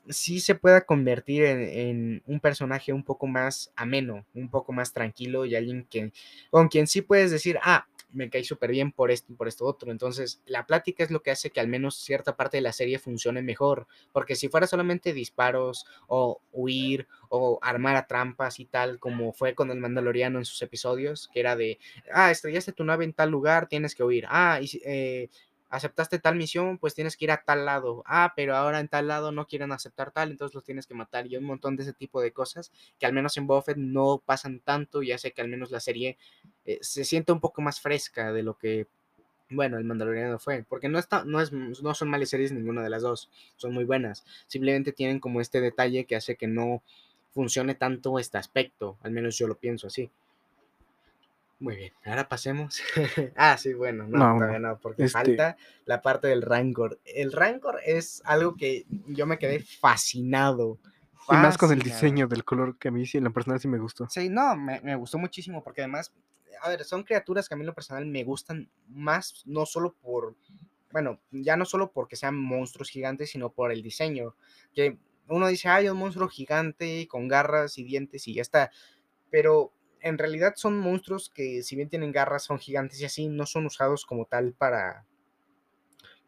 sí 0.07 0.39
se 0.39 0.55
pueda 0.55 0.81
convertir 0.81 1.43
en, 1.43 2.23
un 2.25 2.39
personaje 2.39 2.93
un 2.93 3.03
poco 3.03 3.27
más 3.27 3.71
ameno, 3.75 4.25
un 4.33 4.49
poco 4.49 4.71
más 4.71 4.93
tranquilo 4.93 5.45
y 5.45 5.55
alguien 5.55 5.85
que, 5.89 6.12
con 6.49 6.67
quien 6.67 6.88
sí 6.88 7.01
puedes 7.01 7.31
decir, 7.31 7.59
ah, 7.63 7.88
me 8.12 8.29
cae 8.29 8.43
súper 8.43 8.71
bien 8.71 8.91
por 8.91 9.12
esto 9.12 9.31
y 9.31 9.35
por 9.35 9.47
esto 9.47 9.65
otro. 9.65 9.91
Entonces, 9.91 10.41
la 10.45 10.65
plática 10.65 11.03
es 11.03 11.12
lo 11.12 11.21
que 11.21 11.31
hace 11.31 11.51
que 11.51 11.59
al 11.59 11.67
menos 11.67 11.95
cierta 11.95 12.35
parte 12.35 12.57
de 12.57 12.62
la 12.62 12.73
serie 12.73 12.99
funcione 12.99 13.41
mejor, 13.41 13.88
porque 14.12 14.35
si 14.35 14.49
fuera 14.49 14.67
solamente 14.67 15.13
disparos 15.13 15.85
o 16.07 16.41
huir 16.51 17.07
o 17.29 17.59
armar 17.62 17.95
a 17.95 18.07
trampas 18.07 18.59
y 18.59 18.65
tal, 18.65 18.99
como 18.99 19.33
fue 19.33 19.53
con 19.53 19.69
el 19.71 19.79
Mandaloriano 19.79 20.39
en 20.39 20.45
sus 20.45 20.62
episodios, 20.62 21.29
que 21.33 21.39
era 21.39 21.55
de, 21.55 21.79
ah, 22.12 22.31
estrellaste 22.31 22.73
tu 22.73 22.83
nave 22.83 23.05
en 23.05 23.13
tal 23.13 23.29
lugar, 23.29 23.67
tienes 23.67 23.95
que 23.95 24.03
huir, 24.03 24.25
ah, 24.27 24.59
y, 24.62 24.81
eh, 24.83 25.29
aceptaste 25.69 26.19
tal 26.19 26.36
misión, 26.36 26.77
pues 26.77 26.95
tienes 26.95 27.15
que 27.15 27.25
ir 27.25 27.32
a 27.32 27.43
tal 27.43 27.65
lado. 27.65 28.03
Ah, 28.05 28.34
pero 28.36 28.55
ahora 28.55 28.79
en 28.79 28.88
tal 28.88 29.08
lado 29.08 29.32
no 29.32 29.45
quieren 29.45 29.71
aceptar 29.71 30.12
tal, 30.12 30.32
entonces 30.32 30.55
los 30.55 30.63
tienes 30.63 30.88
que 30.88 30.95
matar. 30.95 31.27
Y 31.27 31.38
un 31.38 31.43
montón 31.43 31.75
de 31.75 31.84
ese 31.84 31.93
tipo 31.93 32.21
de 32.21 32.32
cosas 32.32 32.71
que 32.99 33.05
al 33.05 33.13
menos 33.13 33.38
en 33.38 33.47
Buffett 33.47 33.77
no 33.77 34.21
pasan 34.25 34.60
tanto 34.60 35.03
y 35.03 35.12
hace 35.12 35.32
que 35.32 35.41
al 35.41 35.47
menos 35.47 35.71
la 35.71 35.79
serie 35.79 36.17
eh, 36.65 36.79
se 36.82 37.03
sienta 37.05 37.34
un 37.34 37.39
poco 37.39 37.62
más 37.62 37.79
fresca 37.79 38.34
de 38.34 38.43
lo 38.43 38.58
que, 38.58 38.88
bueno, 39.49 39.77
el 39.77 39.84
Mandaloriano 39.84 40.39
fue. 40.39 40.65
Porque 40.67 40.89
no, 40.89 40.99
está, 40.99 41.23
no, 41.23 41.39
es, 41.41 41.51
no 41.51 41.93
son 41.93 42.10
malas 42.10 42.29
series 42.29 42.51
ninguna 42.51 42.82
de 42.84 42.89
las 42.89 43.03
dos, 43.03 43.29
son 43.55 43.73
muy 43.73 43.86
buenas. 43.86 44.25
Simplemente 44.47 44.91
tienen 44.91 45.19
como 45.19 45.41
este 45.41 45.62
detalle 45.62 46.05
que 46.05 46.15
hace 46.15 46.36
que 46.36 46.47
no 46.47 46.82
funcione 47.32 47.75
tanto 47.75 48.17
este 48.19 48.38
aspecto, 48.38 48.97
al 49.01 49.12
menos 49.12 49.38
yo 49.38 49.47
lo 49.47 49.55
pienso 49.55 49.88
así. 49.88 50.10
Muy 51.59 51.75
bien, 51.75 51.93
ahora 52.05 52.29
pasemos. 52.29 52.81
ah, 53.35 53.57
sí, 53.57 53.73
bueno, 53.73 54.05
no, 54.07 54.17
No, 54.17 54.35
todavía 54.35 54.59
no, 54.59 54.79
porque 54.79 55.03
este- 55.03 55.11
falta 55.13 55.57
la 55.85 56.01
parte 56.01 56.27
del 56.27 56.41
Rancor. 56.41 56.99
El 57.03 57.33
Rancor 57.33 57.79
es 57.85 58.21
algo 58.25 58.55
que 58.55 58.85
yo 59.07 59.25
me 59.25 59.37
quedé 59.37 59.59
fascinado. 59.59 60.79
Y 61.29 61.33
más 61.33 61.57
con 61.57 61.71
el 61.71 61.81
diseño 61.81 62.27
del 62.27 62.43
color 62.43 62.77
que 62.77 62.87
a 62.87 62.91
mí 62.91 63.05
sí, 63.05 63.17
en 63.17 63.25
lo 63.25 63.33
personal 63.33 63.59
sí 63.59 63.67
me 63.67 63.77
gustó. 63.77 64.07
Sí, 64.09 64.29
no, 64.29 64.55
me, 64.55 64.79
me 64.81 64.95
gustó 64.95 65.17
muchísimo 65.19 65.63
porque 65.63 65.81
además, 65.81 66.11
a 66.61 66.69
ver, 66.69 66.83
son 66.85 67.03
criaturas 67.03 67.47
que 67.47 67.53
a 67.53 67.57
mí 67.57 67.61
en 67.61 67.67
lo 67.67 67.75
personal 67.75 68.05
me 68.05 68.23
gustan 68.23 68.69
más, 68.87 69.43
no 69.45 69.65
solo 69.65 69.93
por, 70.01 70.35
bueno, 70.91 71.19
ya 71.29 71.55
no 71.55 71.65
solo 71.65 71.91
porque 71.91 72.15
sean 72.15 72.35
monstruos 72.35 72.89
gigantes, 72.89 73.29
sino 73.31 73.51
por 73.51 73.71
el 73.71 73.83
diseño. 73.83 74.33
Que 74.73 74.97
uno 75.27 75.47
dice, 75.47 75.67
ay, 75.67 75.89
un 75.89 75.97
monstruo 75.97 76.27
gigante 76.29 77.07
con 77.07 77.27
garras 77.27 77.77
y 77.77 77.83
dientes 77.83 78.27
y 78.27 78.33
ya 78.33 78.41
está. 78.41 78.71
Pero 79.29 79.73
en 80.01 80.17
realidad 80.17 80.53
son 80.55 80.79
monstruos 80.79 81.29
que 81.29 81.63
si 81.63 81.75
bien 81.75 81.89
tienen 81.89 82.12
garras, 82.12 82.43
son 82.43 82.59
gigantes 82.59 82.99
y 83.01 83.05
así, 83.05 83.27
no 83.27 83.45
son 83.45 83.65
usados 83.67 84.05
como 84.05 84.25
tal 84.25 84.53
para... 84.53 85.05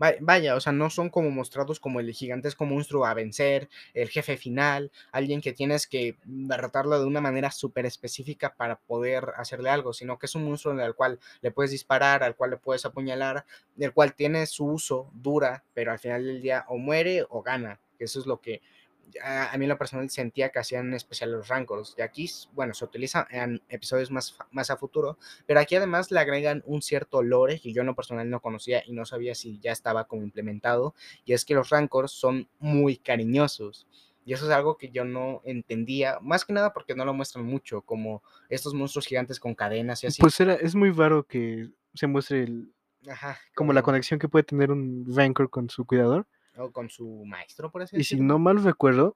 Va- 0.01 0.15
Vaya, 0.19 0.55
o 0.55 0.59
sea, 0.59 0.73
no 0.73 0.89
son 0.89 1.09
como 1.09 1.29
mostrados 1.29 1.79
como 1.79 1.99
el 1.99 2.11
gigantesco 2.11 2.65
monstruo 2.65 3.05
a 3.05 3.13
vencer, 3.13 3.69
el 3.93 4.09
jefe 4.09 4.35
final, 4.37 4.91
alguien 5.11 5.41
que 5.41 5.53
tienes 5.53 5.87
que 5.87 6.17
derrotarlo 6.25 6.99
de 6.99 7.05
una 7.05 7.21
manera 7.21 7.51
súper 7.51 7.85
específica 7.85 8.55
para 8.55 8.79
poder 8.79 9.31
hacerle 9.37 9.69
algo, 9.69 9.93
sino 9.93 10.17
que 10.17 10.25
es 10.25 10.35
un 10.35 10.45
monstruo 10.45 10.73
al 10.81 10.95
cual 10.95 11.19
le 11.41 11.51
puedes 11.51 11.71
disparar, 11.71 12.23
al 12.23 12.35
cual 12.35 12.51
le 12.51 12.57
puedes 12.57 12.85
apuñalar, 12.85 13.45
el 13.77 13.93
cual 13.93 14.15
tiene 14.15 14.45
su 14.47 14.65
uso, 14.65 15.09
dura, 15.13 15.63
pero 15.73 15.91
al 15.91 15.99
final 15.99 16.25
del 16.25 16.41
día 16.41 16.65
o 16.67 16.77
muere 16.77 17.25
o 17.29 17.41
gana, 17.43 17.79
que 17.97 18.05
eso 18.05 18.19
es 18.19 18.25
lo 18.25 18.41
que 18.41 18.61
a, 19.23 19.51
a 19.51 19.57
mí 19.57 19.65
en 19.65 19.69
lo 19.69 19.77
personal 19.77 20.09
sentía 20.09 20.49
que 20.49 20.59
hacían 20.59 20.93
especial 20.93 21.31
los 21.31 21.47
Rancors. 21.47 21.95
Y 21.97 22.01
aquí, 22.01 22.29
bueno, 22.53 22.73
se 22.73 22.85
utiliza 22.85 23.27
en 23.31 23.61
episodios 23.69 24.11
más, 24.11 24.37
más 24.51 24.69
a 24.69 24.77
futuro, 24.77 25.17
pero 25.45 25.59
aquí 25.59 25.75
además 25.75 26.11
le 26.11 26.19
agregan 26.19 26.63
un 26.65 26.81
cierto 26.81 27.21
lore 27.23 27.59
que 27.59 27.73
yo 27.73 27.81
en 27.81 27.87
lo 27.87 27.95
personal 27.95 28.29
no 28.29 28.41
conocía 28.41 28.83
y 28.85 28.93
no 28.93 29.05
sabía 29.05 29.35
si 29.35 29.59
ya 29.59 29.71
estaba 29.71 30.05
como 30.05 30.23
implementado, 30.23 30.95
y 31.25 31.33
es 31.33 31.45
que 31.45 31.53
los 31.53 31.69
Rancors 31.69 32.11
son 32.11 32.47
muy 32.59 32.97
cariñosos. 32.97 33.87
Y 34.23 34.33
eso 34.33 34.45
es 34.45 34.51
algo 34.51 34.77
que 34.77 34.91
yo 34.91 35.03
no 35.03 35.41
entendía, 35.45 36.19
más 36.21 36.45
que 36.45 36.53
nada 36.53 36.73
porque 36.73 36.95
no 36.95 37.05
lo 37.05 37.13
muestran 37.13 37.45
mucho, 37.45 37.81
como 37.81 38.21
estos 38.49 38.73
monstruos 38.73 39.07
gigantes 39.07 39.39
con 39.39 39.55
cadenas 39.55 40.03
y 40.03 40.07
así. 40.07 40.21
Pues 40.21 40.39
era, 40.39 40.53
es 40.53 40.75
muy 40.75 40.91
raro 40.91 41.25
que 41.25 41.69
se 41.95 42.05
muestre 42.05 42.43
el, 42.43 42.71
Ajá, 43.09 43.39
como 43.55 43.73
la 43.73 43.81
conexión 43.81 44.19
que 44.19 44.29
puede 44.29 44.43
tener 44.43 44.71
un 44.71 45.05
Rancor 45.07 45.49
con 45.49 45.69
su 45.69 45.85
cuidador. 45.85 46.27
O 46.57 46.71
con 46.71 46.89
su 46.89 47.23
maestro, 47.25 47.71
por 47.71 47.81
así 47.81 47.95
Y 47.95 48.03
si 48.03 48.15
decirlo. 48.15 48.25
no 48.33 48.39
mal 48.39 48.63
recuerdo, 48.63 49.15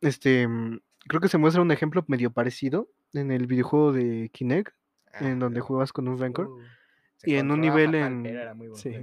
este, 0.00 0.46
mm, 0.48 0.80
creo 1.08 1.20
que 1.20 1.28
se 1.28 1.38
muestra 1.38 1.62
un 1.62 1.70
ejemplo 1.70 2.04
medio 2.08 2.30
parecido 2.30 2.88
en 3.12 3.30
el 3.30 3.46
videojuego 3.46 3.92
de 3.92 4.30
Kinect, 4.32 4.74
en 5.20 5.38
donde 5.38 5.60
Ah, 5.60 5.62
juegas 5.62 5.92
con 5.92 6.08
un 6.08 6.18
Rancor. 6.18 6.48
uh, 6.48 6.62
y 7.24 7.36
en 7.36 7.50
un 7.50 7.60
nivel 7.60 7.94
en- 7.94 8.26
era 8.26 8.54
muy 8.54 8.68
sí. 8.76 8.94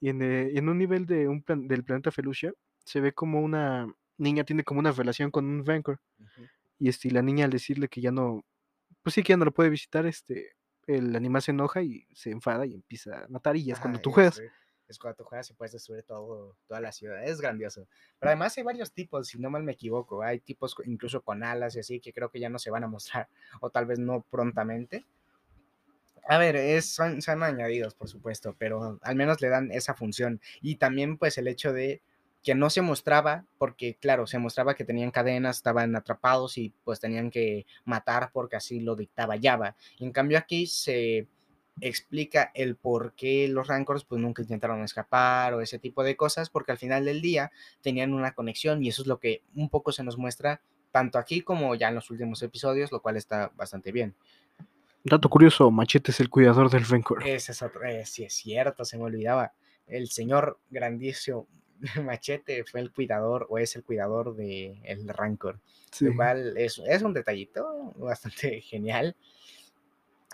Y 0.00 0.08
en, 0.08 0.22
eh, 0.22 0.52
en 0.56 0.68
un 0.68 0.78
nivel 0.78 1.04
de 1.06 1.28
un 1.28 1.42
plan- 1.42 1.66
del 1.68 1.84
planeta 1.84 2.10
Felucia, 2.10 2.54
se 2.84 3.00
ve 3.00 3.12
como 3.12 3.40
una 3.40 3.92
niña 4.16 4.44
tiene 4.44 4.64
como 4.64 4.80
una 4.80 4.92
relación 4.92 5.30
con 5.30 5.44
un 5.46 5.66
Rancor. 5.66 5.98
Ujú. 6.18 6.46
Y 6.78 6.88
este, 6.88 7.08
y 7.08 7.10
la 7.10 7.22
niña 7.22 7.44
al 7.44 7.50
decirle 7.50 7.88
que 7.88 8.00
ya 8.00 8.10
no, 8.12 8.44
pues 9.02 9.14
sí 9.14 9.22
que 9.22 9.30
ya 9.32 9.36
no 9.36 9.44
lo 9.44 9.52
puede 9.52 9.68
visitar, 9.70 10.06
este, 10.06 10.52
el 10.86 11.14
animal 11.16 11.42
se 11.42 11.50
enoja 11.50 11.82
y 11.82 12.06
se 12.14 12.30
enfada 12.30 12.64
y 12.66 12.74
empieza 12.74 13.24
a 13.24 13.28
matar 13.28 13.56
y 13.56 13.64
ya 13.64 13.74
es 13.74 13.80
cuando 13.80 13.96
Ajá, 13.98 14.02
tú 14.02 14.10
juegas. 14.12 14.40
Es 14.90 14.98
cuando 14.98 15.18
tú 15.18 15.24
juegas 15.24 15.48
y 15.50 15.54
puedes 15.54 15.72
destruir 15.72 16.02
todo, 16.02 16.56
toda 16.66 16.80
la 16.80 16.90
ciudad. 16.90 17.22
Es 17.24 17.40
grandioso. 17.40 17.86
Pero 18.18 18.30
además 18.30 18.58
hay 18.58 18.64
varios 18.64 18.92
tipos, 18.92 19.28
si 19.28 19.38
no 19.38 19.48
mal 19.48 19.62
me 19.62 19.72
equivoco. 19.72 20.22
Hay 20.22 20.40
tipos 20.40 20.74
incluso 20.84 21.22
con 21.22 21.44
alas 21.44 21.76
y 21.76 21.80
así 21.80 22.00
que 22.00 22.12
creo 22.12 22.28
que 22.28 22.40
ya 22.40 22.48
no 22.48 22.58
se 22.58 22.70
van 22.70 22.84
a 22.84 22.88
mostrar. 22.88 23.28
O 23.60 23.70
tal 23.70 23.86
vez 23.86 23.98
no 23.98 24.22
prontamente. 24.30 25.06
A 26.26 26.38
ver, 26.38 26.56
es, 26.56 26.86
son, 26.86 27.22
son 27.22 27.42
añadidos, 27.42 27.94
por 27.94 28.08
supuesto, 28.08 28.54
pero 28.58 28.98
al 29.02 29.16
menos 29.16 29.40
le 29.40 29.48
dan 29.48 29.70
esa 29.70 29.94
función. 29.94 30.40
Y 30.60 30.76
también 30.76 31.18
pues 31.18 31.38
el 31.38 31.48
hecho 31.48 31.72
de 31.72 32.02
que 32.42 32.54
no 32.54 32.70
se 32.70 32.82
mostraba, 32.82 33.44
porque 33.58 33.94
claro, 33.94 34.26
se 34.26 34.38
mostraba 34.38 34.74
que 34.74 34.84
tenían 34.84 35.10
cadenas, 35.10 35.58
estaban 35.58 35.94
atrapados 35.94 36.58
y 36.58 36.72
pues 36.84 36.98
tenían 36.98 37.30
que 37.30 37.66
matar 37.84 38.30
porque 38.32 38.56
así 38.56 38.80
lo 38.80 38.96
dictaba 38.96 39.36
Java. 39.40 39.76
Y 39.98 40.04
en 40.04 40.12
cambio 40.12 40.38
aquí 40.38 40.66
se 40.66 41.28
explica 41.80 42.50
el 42.54 42.76
por 42.76 43.14
qué 43.14 43.48
los 43.48 43.66
Rancors 43.68 44.04
pues 44.04 44.20
nunca 44.20 44.42
intentaron 44.42 44.82
escapar 44.82 45.54
o 45.54 45.60
ese 45.60 45.78
tipo 45.78 46.02
de 46.02 46.16
cosas, 46.16 46.50
porque 46.50 46.72
al 46.72 46.78
final 46.78 47.04
del 47.04 47.20
día 47.20 47.50
tenían 47.80 48.12
una 48.12 48.32
conexión 48.32 48.82
y 48.84 48.88
eso 48.88 49.02
es 49.02 49.08
lo 49.08 49.18
que 49.18 49.42
un 49.54 49.68
poco 49.68 49.92
se 49.92 50.04
nos 50.04 50.18
muestra 50.18 50.60
tanto 50.90 51.18
aquí 51.18 51.42
como 51.42 51.74
ya 51.74 51.88
en 51.88 51.94
los 51.94 52.10
últimos 52.10 52.42
episodios, 52.42 52.92
lo 52.92 53.00
cual 53.00 53.16
está 53.16 53.50
bastante 53.56 53.92
bien. 53.92 54.14
Dato 55.02 55.30
curioso, 55.30 55.70
Machete 55.70 56.10
es 56.10 56.20
el 56.20 56.28
cuidador 56.28 56.70
del 56.70 56.84
Rancor. 56.84 57.26
Ese 57.26 57.52
es 57.52 57.62
otro, 57.62 57.84
eh, 57.84 58.04
sí 58.04 58.24
es 58.24 58.34
cierto, 58.34 58.84
se 58.84 58.98
me 58.98 59.04
olvidaba. 59.04 59.52
El 59.86 60.08
señor 60.08 60.58
grandísimo 60.68 61.46
Machete 62.04 62.64
fue 62.64 62.80
el 62.80 62.92
cuidador 62.92 63.46
o 63.48 63.58
es 63.58 63.74
el 63.76 63.82
cuidador 63.82 64.36
de 64.36 64.80
el 64.84 65.08
Rancor. 65.08 65.60
Sí. 65.90 66.06
Lo 66.06 66.16
cual 66.16 66.56
es, 66.56 66.80
es 66.86 67.02
un 67.02 67.14
detallito 67.14 67.92
bastante 67.96 68.60
genial. 68.60 69.16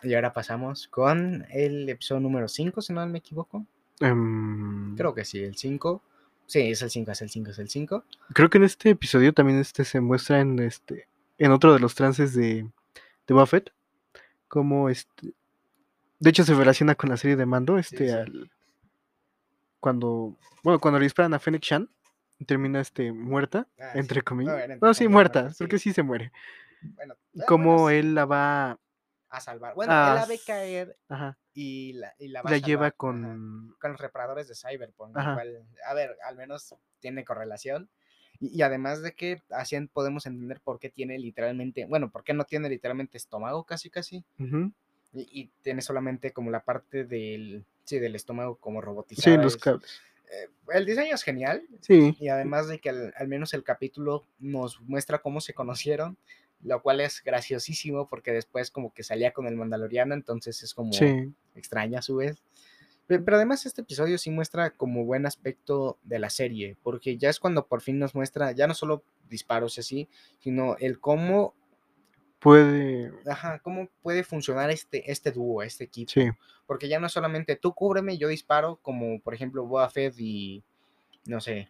Y 0.02 0.14
ahora 0.14 0.32
pasamos 0.32 0.88
con 0.88 1.46
el 1.50 1.88
episodio 1.88 2.20
número 2.20 2.48
5, 2.48 2.80
si 2.82 2.92
no 2.92 3.06
me 3.06 3.18
equivoco. 3.18 3.66
Em, 4.00 4.94
Creo 4.96 5.14
que 5.14 5.24
sí, 5.24 5.42
el 5.42 5.56
5. 5.56 6.02
Sí, 6.46 6.61
es 6.70 6.82
el 6.82 6.90
5, 6.90 7.11
es 7.11 7.22
el 7.22 7.30
5, 7.30 7.50
es 7.50 7.59
el 7.59 7.68
5. 7.68 8.04
creo 8.32 8.48
que 8.50 8.59
en 8.59 8.64
este 8.64 8.90
episodio 8.90 9.32
también 9.32 9.59
este 9.59 9.85
se 9.85 10.00
muestra 10.00 10.40
en 10.40 10.59
este 10.61 11.09
en 11.38 11.50
otro 11.50 11.72
de 11.74 11.80
los 11.80 11.94
trances 11.94 12.35
de, 12.35 12.68
de 13.26 13.35
Buffett, 13.35 13.72
como 14.48 14.88
este, 14.88 15.35
de 16.20 16.30
hecho 16.30 16.44
se 16.44 16.54
relaciona 16.54 16.94
con 16.94 17.11
la 17.11 17.16
serie 17.18 17.37
de 17.37 17.44
Mando, 17.46 17.76
este, 17.78 18.06
sí. 18.09 18.11
al, 18.11 18.50
cuando, 19.80 20.37
bueno, 20.62 20.78
cuando 20.78 20.98
le 20.98 21.04
disparan 21.04 21.35
a 21.35 21.38
Fennec 21.38 21.62
Shan, 21.62 21.90
termina 22.46 22.80
este, 22.80 23.12
muerta, 23.12 23.66
Ah, 23.78 23.92
entre 23.94 24.20
sí. 24.20 24.24
comillas. 24.24 24.59
Entre 24.62 24.78
No, 24.80 24.94
sí, 24.94 25.09
muerta, 25.09 25.50
porque 25.59 25.78
sí. 25.78 25.92
se 25.92 26.02
muere. 26.02 26.32
Bueno, 26.80 27.14
ah, 27.38 27.44
Como 27.46 27.82
bueno, 27.82 27.90
él 27.90 28.14
la 28.14 28.24
va, 28.24 28.78
a 29.28 29.40
salvar. 29.40 29.74
Bueno, 29.74 29.92
Ah, 29.92 30.08
él 30.10 30.14
la 30.14 30.26
ve 30.26 30.40
caer 30.44 30.96
ajá, 31.08 31.38
y 31.54 31.94
la, 31.94 32.14
y 32.18 32.28
la 32.28 32.42
va 32.42 32.50
a 32.50 32.52
la 32.52 32.58
lleva 32.58 32.90
salvar, 32.90 32.92
ajá, 32.92 32.96
con, 32.96 33.76
con 33.80 33.92
los 33.92 34.00
reparadores 34.00 34.48
de 34.48 34.54
Cyberpunk. 34.54 35.14
cual, 35.34 35.66
a 35.86 35.94
ver, 35.94 36.16
al 36.24 36.36
menos 36.36 36.74
tiene 37.00 37.24
correlación. 37.24 37.88
Y, 38.40 38.58
y 38.58 38.62
además 38.62 39.02
de 39.02 39.14
que 39.14 39.42
así 39.50 39.78
podemos 39.86 40.26
entender 40.26 40.60
por 40.60 40.78
qué 40.78 40.90
tiene 40.90 41.18
literalmente, 41.18 41.86
bueno, 41.86 42.10
por 42.10 42.22
qué 42.24 42.34
no 42.34 42.44
tiene 42.44 42.68
literalmente 42.68 43.16
estómago 43.16 43.64
casi 43.64 43.88
casi. 43.90 44.24
ujú, 44.38 44.72
Y, 45.12 45.40
y 45.40 45.50
tiene 45.62 45.80
solamente 45.82 46.32
como 46.32 46.50
la 46.50 46.60
parte 46.62 47.04
del, 47.04 47.64
sí, 47.84 47.98
del 47.98 48.14
estómago 48.14 48.56
como 48.56 48.80
sí, 48.80 48.84
robotizada. 48.84 49.36
los 49.42 49.54
es- 49.56 49.62
cables. 49.62 50.00
eh, 50.30 50.48
el 50.74 50.84
diseño 50.84 51.14
es 51.14 51.22
genial. 51.22 51.66
Sí, 51.80 52.14
Y 52.20 52.28
además 52.28 52.68
de 52.68 52.78
que 52.78 52.90
al, 52.90 53.14
al 53.16 53.28
menos 53.28 53.54
el 53.54 53.62
capítulo 53.64 54.24
nos 54.38 54.80
muestra 54.82 55.18
cómo 55.20 55.40
se 55.40 55.54
conocieron, 55.54 56.18
lo 56.62 56.82
cual 56.82 57.00
es 57.00 57.22
graciosísimo 57.22 58.08
porque 58.08 58.32
después 58.32 58.70
como 58.70 58.92
que 58.92 59.02
salía 59.02 59.32
con 59.32 59.46
el 59.46 59.56
mandaloriano, 59.56 60.14
entonces 60.14 60.62
es 60.62 60.74
como 60.74 60.92
sí, 60.92 61.32
extraña 61.54 62.00
a 62.00 62.02
su 62.02 62.16
vez. 62.16 62.42
Pe- 63.06 63.20
Pero 63.20 63.36
además 63.36 63.66
este 63.66 63.82
episodio 63.82 64.18
sí 64.18 64.30
muestra 64.30 64.70
como 64.70 65.04
buen 65.04 65.26
aspecto 65.26 65.98
de 66.02 66.18
la 66.18 66.30
serie, 66.30 66.76
porque 66.82 67.18
ya 67.18 67.30
es 67.30 67.38
cuando 67.38 67.66
por 67.66 67.80
fin 67.82 67.98
nos 67.98 68.14
muestra 68.14 68.52
ya 68.52 68.66
no 68.66 68.74
solo 68.74 69.02
disparos 69.28 69.76
y 69.76 69.80
así, 69.80 70.08
sino 70.40 70.76
el 70.78 70.98
cómo, 70.98 71.54
puede, 72.40 73.12
ajá, 73.26 73.58
cómo 73.60 73.88
puede 74.02 74.24
funcionar 74.24 74.70
este, 74.70 75.10
este 75.10 75.32
dúo, 75.32 75.62
este 75.62 75.84
equipo. 75.84 76.10
sí, 76.10 76.30
Porque 76.66 76.88
ya 76.88 76.98
no 76.98 77.06
es 77.06 77.12
solamente 77.12 77.56
tú 77.56 77.72
cúbreme, 77.74 78.18
yo 78.18 78.28
disparo, 78.28 78.76
como 78.82 79.20
por 79.20 79.34
ejemplo 79.34 79.64
Boba 79.66 79.88
Fett 79.88 80.14
y, 80.18 80.62
no 81.26 81.40
sé, 81.40 81.68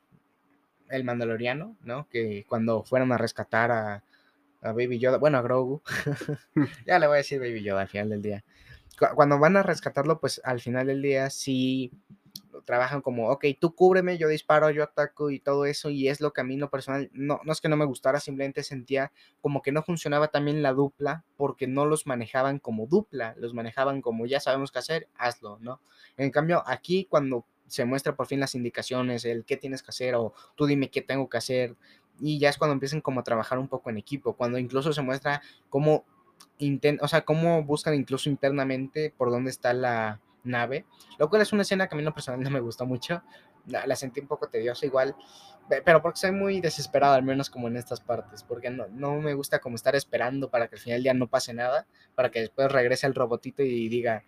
el 0.89 1.05
Mandaloriano, 1.05 1.77
¿no? 1.83 2.09
Que 2.09 2.45
cuando 2.49 2.83
fueron 2.83 3.13
a 3.13 3.19
rescatar 3.19 3.71
a, 3.73 4.03
a 4.67 4.73
Baby 4.73 4.99
Yoda, 4.99 5.19
bueno, 5.19 5.39
a 5.39 5.43
Grogu, 5.43 5.83
ya 6.87 6.99
le 6.99 7.07
voy 7.07 7.15
a 7.15 7.19
decir 7.19 7.41
Baby 7.41 7.63
Yoda 7.63 7.83
al 7.83 7.89
final 7.89 8.09
del 8.11 8.23
día. 8.23 8.45
Cu- 8.99 9.15
Cuando 9.15 9.39
van 9.39 9.57
a 9.57 9.63
rescatarlo, 9.63 10.21
pues 10.21 10.41
al 10.45 10.61
final 10.61 10.87
del 10.87 11.03
día 11.03 11.31
sí 11.31 11.93
trabajan 12.65 13.01
como, 13.03 13.29
ok, 13.31 13.45
tú 13.61 13.75
cúbreme, 13.75 14.19
yo 14.19 14.29
disparo, 14.29 14.71
yo 14.71 14.83
ataco 14.83 15.31
y 15.31 15.39
todo 15.41 15.67
eso, 15.67 15.91
y 15.91 16.09
es 16.09 16.21
lo 16.21 16.33
que 16.33 16.41
a 16.41 16.45
mí 16.45 16.55
en 16.55 16.61
lo 16.61 16.71
personal, 16.71 17.11
no, 17.13 17.41
no 17.45 17.53
es 17.53 17.61
que 17.61 17.69
no 17.69 17.77
me 17.77 17.85
gustara, 17.85 18.19
simplemente 18.19 18.63
sentía 18.63 19.13
como 19.41 19.63
que 19.63 19.73
no 19.73 19.83
funcionaba 19.83 20.29
también 20.29 20.63
la 20.63 20.73
dupla, 20.73 21.25
porque 21.37 21.67
no 21.67 21.87
los 21.87 22.07
manejaban 22.07 22.59
como 22.59 22.87
dupla, 22.87 23.35
los 23.39 23.55
manejaban 23.55 24.01
como 24.01 24.27
ya 24.27 24.41
sabemos 24.41 24.73
qué 24.73 24.79
hacer, 24.81 25.09
hazlo, 25.17 25.59
¿no? 25.61 25.81
En 26.17 26.31
cambio, 26.31 26.63
aquí 26.67 27.05
cuando 27.09 27.45
se 27.69 27.85
muestra 27.85 28.17
por 28.17 28.27
fin 28.27 28.41
las 28.41 28.55
indicaciones, 28.55 29.25
el 29.25 29.45
qué 29.45 29.57
tienes 29.57 29.83
que 29.83 29.91
hacer, 29.91 30.15
o 30.15 30.33
tú 30.57 30.67
dime 30.67 30.91
qué 30.91 31.03
tengo 31.03 31.29
que 31.29 31.37
hacer, 31.39 31.77
y 32.21 32.39
ya 32.39 32.49
es 32.49 32.59
cuando 32.59 32.73
empiezan 32.75 33.01
como 33.01 33.21
a 33.21 33.25
trabajar 33.25 33.59
un 33.59 33.69
poco 33.69 33.91
en 33.91 33.99
equipo, 33.99 34.35
cuando 34.35 34.59
incluso 34.59 34.93
se 34.93 35.03
muestra 35.03 35.43
cómo 35.69 36.05
inten- 36.59 36.99
o 37.01 37.09
sea, 37.09 37.25
cómo 37.25 37.63
buscan 37.65 37.95
incluso 37.95 38.29
internamente 38.29 39.13
por 39.17 39.31
dónde 39.31 39.51
está 39.51 39.73
la 39.73 40.21
nave, 40.45 40.85
lo 41.19 41.29
cual 41.29 41.43
es 41.43 41.53
una 41.53 41.63
escena 41.63 41.89
que 41.89 41.95
a 41.95 41.97
mí 41.97 42.01
en 42.03 42.07
lo 42.07 42.15
personal 42.15 42.41
no 42.43 42.51
me 42.51 42.61
gustó 42.61 42.87
mucho, 42.87 43.23
la, 43.67 43.87
la 43.87 43.97
sentí 43.97 44.21
un 44.21 44.29
poco 44.29 44.49
tediosa 44.49 44.87
igual, 44.87 45.17
pe- 45.69 45.83
pero 45.83 46.03
porque 46.03 46.19
soy 46.21 46.33
muy 46.33 46.61
desesperado, 46.61 47.15
al 47.15 47.23
menos 47.23 47.51
como 47.51 47.69
en 47.69 47.77
estas 47.77 48.01
partes, 48.01 48.43
porque 48.43 48.71
no, 48.71 48.87
no 48.89 49.21
me 49.21 49.35
gusta 49.35 49.59
como 49.59 49.77
estar 49.77 49.97
esperando 49.97 50.51
para 50.51 50.69
que 50.69 50.77
al 50.77 50.81
final 50.81 51.03
día 51.03 51.15
no 51.15 51.27
pase 51.29 51.53
nada, 51.53 51.87
para 52.15 52.31
que 52.31 52.41
después 52.41 52.71
regrese 52.71 53.07
el 53.07 53.15
robotito 53.15 53.63
y 53.63 53.89
diga, 53.89 54.25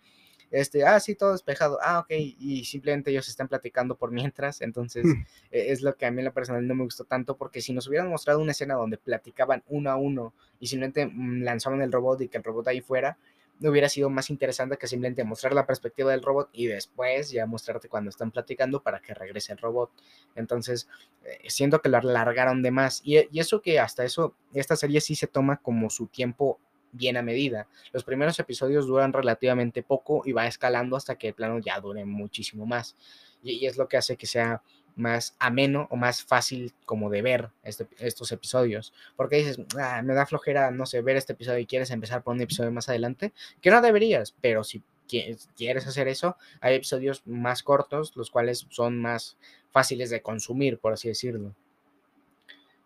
este, 0.51 0.83
ah, 0.85 0.99
sí, 0.99 1.15
todo 1.15 1.31
despejado, 1.33 1.77
ah, 1.81 1.99
ok, 1.99 2.11
y 2.11 2.65
simplemente 2.65 3.11
ellos 3.11 3.27
están 3.29 3.47
platicando 3.47 3.95
por 3.95 4.11
mientras, 4.33 4.61
entonces 4.61 5.05
Mm. 5.05 5.21
eh, 5.51 5.65
es 5.71 5.81
lo 5.81 5.95
que 5.95 6.05
a 6.05 6.11
mí 6.11 6.19
en 6.19 6.25
lo 6.25 6.33
personal 6.33 6.65
no 6.67 6.75
me 6.75 6.83
gustó 6.83 7.05
tanto, 7.05 7.37
porque 7.37 7.61
si 7.61 7.73
nos 7.73 7.87
hubieran 7.87 8.09
mostrado 8.09 8.39
una 8.39 8.51
escena 8.51 8.75
donde 8.75 8.97
platicaban 8.97 9.63
uno 9.67 9.89
a 9.91 9.95
uno 9.95 10.33
y 10.59 10.67
simplemente 10.67 11.05
mm, 11.05 11.43
lanzaban 11.43 11.81
el 11.81 11.91
robot 11.91 12.21
y 12.21 12.27
que 12.27 12.37
el 12.37 12.43
robot 12.43 12.67
ahí 12.67 12.81
fuera, 12.81 13.17
hubiera 13.61 13.89
sido 13.89 14.09
más 14.09 14.29
interesante 14.29 14.77
que 14.77 14.87
simplemente 14.87 15.23
mostrar 15.25 15.53
la 15.53 15.65
perspectiva 15.65 16.11
del 16.11 16.21
robot 16.21 16.49
y 16.53 16.67
después 16.67 17.29
ya 17.29 17.45
mostrarte 17.45 17.89
cuando 17.89 18.09
están 18.09 18.31
platicando 18.31 18.81
para 18.81 19.01
que 19.01 19.13
regrese 19.13 19.51
el 19.51 19.57
robot. 19.57 19.91
Entonces, 20.35 20.87
eh, 21.25 21.49
siento 21.49 21.81
que 21.81 21.89
lo 21.89 21.97
alargaron 21.97 22.61
de 22.61 22.71
más. 22.71 23.01
Y, 23.03 23.17
y 23.31 23.39
eso 23.41 23.61
que 23.61 23.77
hasta 23.79 24.05
eso, 24.05 24.33
esta 24.53 24.77
serie 24.77 25.01
sí 25.01 25.13
se 25.15 25.27
toma 25.27 25.57
como 25.57 25.89
su 25.89 26.07
tiempo 26.07 26.57
bien 26.91 27.17
a 27.17 27.21
medida. 27.21 27.67
Los 27.93 28.03
primeros 28.03 28.39
episodios 28.39 28.87
duran 28.87 29.13
relativamente 29.13 29.83
poco 29.83 30.21
y 30.25 30.31
va 30.31 30.47
escalando 30.47 30.95
hasta 30.95 31.15
que 31.17 31.29
el 31.29 31.33
plano 31.33 31.59
ya 31.59 31.79
dure 31.79 32.05
muchísimo 32.05 32.65
más. 32.65 32.95
Y, 33.43 33.65
es 33.65 33.77
lo 33.77 33.87
que 33.87 33.97
hace 33.97 34.17
que 34.17 34.27
sea 34.27 34.61
más 34.95 35.35
ameno 35.39 35.87
o 35.91 35.95
más 35.95 36.23
fácil 36.23 36.73
como 36.85 37.09
de 37.09 37.21
ver 37.21 37.49
este- 37.63 37.87
estos 37.99 38.31
episodios. 38.33 38.93
Porque 39.15 39.37
dices, 39.37 39.57
"Ah, 39.79 40.01
me 40.03 40.13
da 40.13 40.25
flojera, 40.25 40.71
no 40.71 40.85
sé, 40.85 41.01
ver 41.01 41.15
este 41.15 41.33
episodio 41.33 41.59
y 41.59 41.65
quieres 41.65 41.91
empezar 41.91 42.21
por 42.21 42.35
un 42.35 42.41
episodio 42.41 42.71
más 42.71 42.89
adelante, 42.89 43.31
que 43.61 43.69
no 43.71 43.81
deberías, 43.81 44.35
pero 44.41 44.63
si 44.65 44.83
qui- 45.07 45.37
quieres 45.55 45.87
hacer 45.87 46.07
eso, 46.09 46.35
hay 46.59 46.75
episodios 46.75 47.21
más 47.25 47.63
cortos, 47.63 48.13
los 48.17 48.29
cuales 48.29 48.67
son 48.69 48.99
más 48.99 49.37
fáciles 49.71 50.09
de 50.09 50.21
consumir, 50.21 50.79
por 50.79 50.91
así 50.93 51.07
decirlo. 51.07 51.55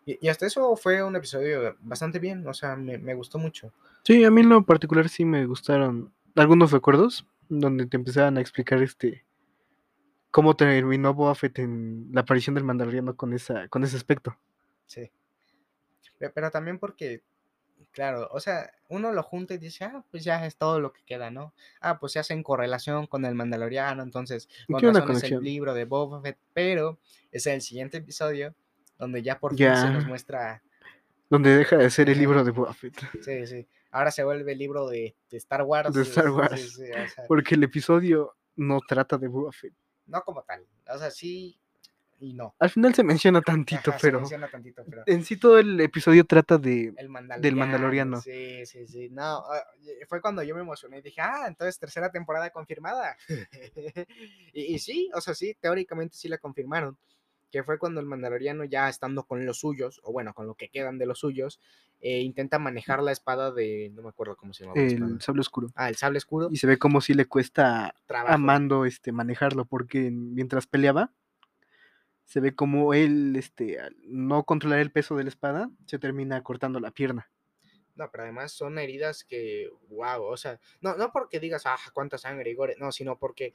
Y, 0.06 0.18
y 0.26 0.28
hasta 0.28 0.46
eso 0.46 0.76
fue 0.76 1.02
un 1.02 1.16
episodio 1.16 1.76
bastante 1.80 2.18
bien, 2.18 2.46
o 2.46 2.54
sea, 2.54 2.76
me, 2.76 2.98
me 2.98 3.14
gustó 3.14 3.38
mucho. 3.38 3.72
Sí, 4.02 4.22
a 4.24 4.30
mí 4.30 4.42
en 4.42 4.50
lo 4.50 4.64
particular 4.64 5.08
sí 5.08 5.24
me 5.24 5.46
gustaron 5.46 6.12
algunos 6.36 6.72
recuerdos 6.72 7.26
donde 7.48 7.86
te 7.86 7.96
empezaban 7.96 8.36
a 8.36 8.40
explicar 8.40 8.82
este 8.82 9.24
cómo 10.30 10.56
terminó 10.56 11.14
Boba 11.14 11.34
Fett 11.34 11.58
en 11.60 12.08
la 12.12 12.22
aparición 12.22 12.54
del 12.54 12.64
Mandaloriano 12.64 13.16
con 13.16 13.32
esa 13.32 13.68
con 13.68 13.84
ese 13.84 13.96
aspecto. 13.96 14.36
Sí. 14.86 15.10
Pe- 16.18 16.30
Pero 16.30 16.50
también 16.50 16.78
porque, 16.78 17.22
claro, 17.92 18.28
o 18.32 18.40
sea, 18.40 18.70
uno 18.88 19.12
lo 19.12 19.22
junta 19.22 19.54
y 19.54 19.58
dice, 19.58 19.84
ah, 19.84 20.04
pues 20.10 20.24
ya 20.24 20.44
es 20.44 20.56
todo 20.56 20.80
lo 20.80 20.92
que 20.92 21.02
queda, 21.04 21.30
¿no? 21.30 21.54
Ah, 21.80 21.98
pues 22.00 22.12
se 22.12 22.18
hace 22.18 22.34
en 22.34 22.42
correlación 22.42 23.06
con 23.06 23.24
el 23.24 23.34
Mandaloriano, 23.34 24.02
entonces, 24.02 24.48
con 24.68 24.82
razón 24.82 25.12
es 25.16 25.24
el 25.24 25.40
libro 25.42 25.72
de 25.74 25.84
Boba 25.84 26.20
Fett, 26.20 26.38
pero 26.52 26.98
es 27.30 27.46
el 27.46 27.60
siguiente 27.62 27.98
episodio 27.98 28.54
donde 28.98 29.22
ya 29.22 29.38
por 29.38 29.56
fin 29.56 29.74
se 29.76 29.90
nos 29.90 30.06
muestra, 30.06 30.62
donde 31.30 31.56
deja 31.56 31.76
de 31.76 31.90
ser 31.90 32.10
el 32.10 32.18
libro 32.18 32.44
de 32.44 32.50
Boba 32.50 32.74
Fett. 32.74 32.94
sí, 33.24 33.46
sí, 33.46 33.66
ahora 33.90 34.10
se 34.10 34.24
vuelve 34.24 34.52
el 34.52 34.58
libro 34.58 34.88
de, 34.88 35.16
de 35.30 35.36
Star 35.36 35.62
Wars. 35.62 35.92
De 35.94 36.02
Star 36.02 36.26
sí, 36.26 36.30
Wars. 36.30 36.72
sí, 36.74 36.82
o 36.90 37.08
sea, 37.08 37.24
Porque 37.26 37.54
el 37.54 37.64
episodio 37.64 38.36
no 38.56 38.80
trata 38.80 39.18
de 39.18 39.28
Boba 39.28 39.52
Fett. 39.52 39.74
no 40.06 40.22
como 40.22 40.42
tal, 40.42 40.66
o 40.88 40.98
sea, 40.98 41.10
sí 41.10 41.58
y 42.20 42.32
no. 42.32 42.54
Al 42.58 42.70
final 42.70 42.94
se 42.94 43.02
menciona 43.02 43.42
tantito, 43.42 43.90
Ajá, 43.90 43.98
se 43.98 44.06
pero 44.06 44.20
menciona 44.20 44.48
tantito, 44.48 44.84
pero... 44.88 45.02
en 45.06 45.24
sí 45.24 45.36
todo 45.36 45.58
el 45.58 45.80
episodio 45.80 46.24
trata 46.24 46.58
de 46.58 46.94
El 46.96 47.08
Mandaloriano. 47.08 47.42
del 47.42 47.56
Mandaloriano. 47.56 48.20
Sí, 48.20 48.64
sí, 48.66 48.86
sí. 48.86 49.08
No, 49.10 49.38
ah, 49.38 49.62
fue 50.08 50.20
cuando 50.20 50.42
yo 50.42 50.54
me 50.54 50.62
emocioné 50.62 50.98
y 50.98 51.02
dije, 51.02 51.20
ah, 51.20 51.44
entonces 51.48 51.78
tercera 51.78 52.10
temporada 52.10 52.50
confirmada. 52.50 53.16
y, 54.52 54.74
y 54.74 54.78
sí, 54.78 55.10
o 55.12 55.20
sea, 55.20 55.34
sí, 55.34 55.56
teóricamente 55.60 56.16
sí 56.16 56.28
la 56.28 56.38
confirmaron. 56.38 56.96
Que 57.54 57.62
fue 57.62 57.78
cuando 57.78 58.00
el 58.00 58.06
Mandaloriano, 58.06 58.64
ya 58.64 58.88
estando 58.88 59.22
con 59.28 59.46
los 59.46 59.60
suyos, 59.60 60.00
o 60.02 60.10
bueno, 60.10 60.34
con 60.34 60.48
lo 60.48 60.56
que 60.56 60.70
quedan 60.70 60.98
de 60.98 61.06
los 61.06 61.20
suyos, 61.20 61.60
eh, 62.00 62.18
intenta 62.18 62.58
manejar 62.58 63.00
la 63.00 63.12
espada 63.12 63.52
de. 63.52 63.92
No 63.94 64.02
me 64.02 64.08
acuerdo 64.08 64.34
cómo 64.36 64.52
se 64.52 64.64
llama. 64.64 64.74
la 64.74 64.84
espada. 64.84 65.12
el 65.12 65.20
sable 65.20 65.40
oscuro. 65.40 65.68
Ah, 65.76 65.88
el 65.88 65.94
sable 65.94 66.18
oscuro. 66.18 66.48
Y 66.50 66.56
se 66.56 66.66
ve 66.66 66.78
como 66.78 67.00
si 67.00 67.14
le 67.14 67.26
cuesta 67.26 67.86
a 67.86 67.94
Trabajo. 68.06 68.38
Mando 68.38 68.84
este 68.86 69.12
manejarlo 69.12 69.66
porque 69.66 70.10
mientras 70.10 70.66
peleaba 70.66 71.12
se 72.24 72.40
ve 72.40 72.56
como 72.56 72.92
él 72.92 73.36
este 73.36 73.78
al 73.78 73.94
no 74.02 74.42
controlar 74.42 74.80
el 74.80 74.90
peso 74.90 75.14
de 75.14 75.22
la 75.22 75.28
espada 75.28 75.70
se 75.86 76.00
termina 76.00 76.42
cortando 76.42 76.80
la 76.80 76.90
pierna. 76.90 77.30
No, 77.94 78.10
pero 78.10 78.24
además 78.24 78.50
son 78.50 78.80
heridas 78.80 79.22
que, 79.22 79.70
wow, 79.90 80.24
o 80.24 80.36
sea, 80.36 80.58
no, 80.80 80.96
no 80.96 81.12
porque 81.12 81.38
digas, 81.38 81.62
ah, 81.66 81.78
cuánta 81.92 82.18
sangre 82.18 82.50
y 82.50 82.54
gore, 82.56 82.74
no, 82.80 82.90
sino 82.90 83.16
porque 83.16 83.54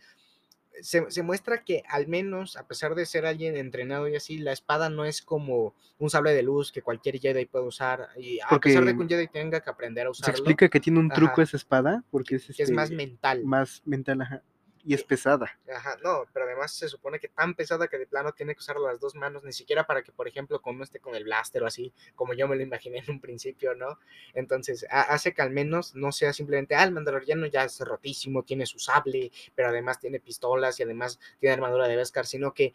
se, 0.82 1.10
se 1.10 1.23
muestra 1.23 1.63
que 1.63 1.84
al 1.89 2.08
menos, 2.08 2.58
a 2.58 2.67
pesar 2.67 2.95
de 2.95 3.05
ser 3.05 3.25
alguien 3.25 3.58
entrenado 3.58 4.08
y 4.08 4.15
así, 4.15 4.38
la 4.38 4.51
espada 4.51 4.89
no 4.89 5.05
es 5.05 5.21
como 5.21 5.75
un 5.97 6.10
sable 6.10 6.34
de 6.34 6.43
luz 6.43 6.71
que 6.71 6.82
cualquier 6.82 7.19
Jedi 7.19 7.45
puede 7.45 7.65
usar, 7.65 8.10
y 8.17 8.39
a 8.39 8.60
pesar 8.60 8.86
de 8.86 8.91
que 8.91 8.97
Porque 8.97 9.03
un 9.03 9.10
Jedi 9.10 9.27
tenga 9.27 9.60
que 9.62 9.69
aprender 9.69 10.08
a 10.08 10.13
Se 10.13 10.21
usarlo, 10.21 10.34
explica 10.36 10.70
que 10.70 10.80
tiene 10.80 10.99
un 10.99 11.09
truco 11.09 11.34
Ajá. 11.34 11.43
esa 11.43 11.57
espada 11.57 12.03
porque 12.11 12.36
es, 12.36 12.47
que 12.55 12.63
es 12.63 12.72
más 12.72 12.86
este, 12.86 12.95
mental. 12.95 13.43
más 13.43 13.82
mental 13.86 14.22
ajá, 14.22 14.43
y 14.84 14.93
es 14.93 15.01
Sí. 15.01 15.07
pesada. 15.07 15.59
Ajá, 15.73 15.97
no, 16.03 16.25
pero 16.34 16.45
además 16.45 16.73
se 16.73 16.89
supone 16.89 17.19
que 17.19 17.27
tan 17.27 17.53
pesada 17.53 17.88
que 17.88 17.97
de 17.97 18.07
plano 18.07 18.32
tiene 18.34 18.53
que 18.55 18.59
usar 18.59 18.77
las 18.80 18.99
dos 18.99 19.15
manos, 19.15 19.43
ni 19.43 19.53
siquiera 19.53 19.86
para 19.86 20.01
que, 20.03 20.11
por 20.11 20.27
ejemplo, 20.27 20.61
como 20.61 20.84
esté 20.84 20.99
con 20.99 21.15
el 21.15 21.23
blaster 21.25 21.61
o 21.63 21.67
así, 21.67 21.93
como 22.15 22.34
yo 22.34 22.47
me 22.47 22.55
lo 22.55 22.63
imaginé 22.63 22.99
en 22.99 23.11
un 23.11 23.21
principio, 23.21 23.75
¿no? 23.75 23.99
Entonces, 24.34 24.86
ha- 24.89 25.03
hace 25.13 25.34
que 25.34 25.41
al 25.41 25.51
menos 25.51 25.95
no 25.95 26.11
sea 26.11 26.34
simplemente, 26.34 26.75
ah, 26.75 26.84
el 26.84 26.91
mandaloriano 26.91 27.45
ya 27.47 27.63
es 27.65 27.80
rotísimo, 27.82 28.43
tiene 28.43 28.65
su 28.65 28.80
sable, 28.80 29.32
pero 29.55 29.69
además 29.69 29.99
tiene 29.99 30.19
pistolas 30.19 30.80
y 30.80 30.84
además 30.84 31.19
tiene 31.39 31.53
armadura 31.53 31.88
de 31.88 31.95
Beskar, 31.95 32.25
sino 32.25 32.53
que 32.53 32.73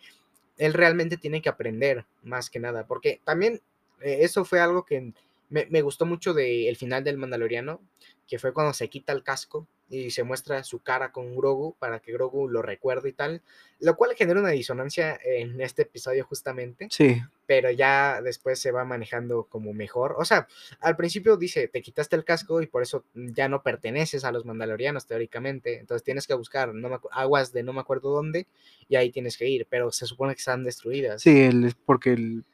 él 0.57 0.73
realmente 0.73 1.17
tiene 1.17 1.43
que 1.43 1.49
aprender 1.49 2.07
más 2.23 2.51
que 2.51 2.61
nada, 2.61 2.87
porque 2.87 3.21
también 3.25 3.61
eh, 4.01 4.19
eso 4.21 4.45
fue 4.45 4.61
algo 4.61 4.85
que 4.85 5.13
Me, 5.51 5.67
me 5.67 5.83
gustó 5.83 6.07
mucho 6.07 6.33
del 6.35 6.67
el 6.69 6.77
final 6.77 7.05
del 7.05 7.19
Mandaloriano, 7.19 7.81
que 8.27 8.39
fue 8.39 8.53
cuando 8.53 8.73
se 8.73 8.89
quita 8.89 9.13
el 9.13 9.23
casco 9.23 9.67
y 9.89 10.11
se 10.11 10.23
muestra 10.23 10.65
su 10.65 10.81
cara 10.81 11.13
con 11.13 11.37
Grogu 11.37 11.77
para 11.79 12.01
que 12.01 12.13
Grogu 12.13 12.49
lo 12.49 12.63
recuerde 12.63 13.11
y 13.11 13.13
tal, 13.13 13.43
lo 13.81 13.97
cual 13.97 14.15
genera 14.17 14.41
una 14.41 14.51
disonancia 14.51 15.19
en 15.25 15.61
este 15.61 15.83
episodio 15.83 16.25
justamente, 16.25 16.89
Sí, 16.91 17.21
pero 17.47 17.71
ya 17.71 18.23
después 18.23 18.59
se 18.59 18.71
va 18.71 18.85
manejando 18.85 19.45
como 19.45 19.75
mejor. 19.75 20.17
O 20.19 20.25
sea, 20.25 20.47
al 20.81 20.97
principio 20.97 21.37
dice, 21.37 21.69
te 21.69 21.83
quitaste 21.83 22.17
el 22.17 22.25
casco 22.25 22.63
y 22.63 22.67
por 22.67 22.83
eso 22.83 23.05
ya 23.15 23.49
no 23.49 23.63
perteneces 23.63 24.25
a 24.25 24.33
los 24.33 24.47
mandalorianos 24.47 25.07
teóricamente, 25.07 25.79
entonces 25.79 26.03
tienes 26.03 26.27
que 26.27 26.35
buscar 26.35 26.75
no 26.75 26.89
me 26.89 26.99
aguas 27.13 27.53
de 27.53 27.63
no 27.63 27.73
me 27.73 27.81
acuerdo 27.81 28.11
dónde 28.11 28.47
y 28.89 28.97
ahí 28.97 29.11
tienes 29.11 29.37
que 29.37 29.49
ir, 29.49 29.67
pero 29.69 29.93
se 29.93 30.07
supone 30.07 30.35
que 30.35 30.39
están 30.39 30.65
destruidas. 30.65 31.23
sí, 31.23 31.43
el, 31.43 31.75
porque 31.85 32.13
el 32.13 32.45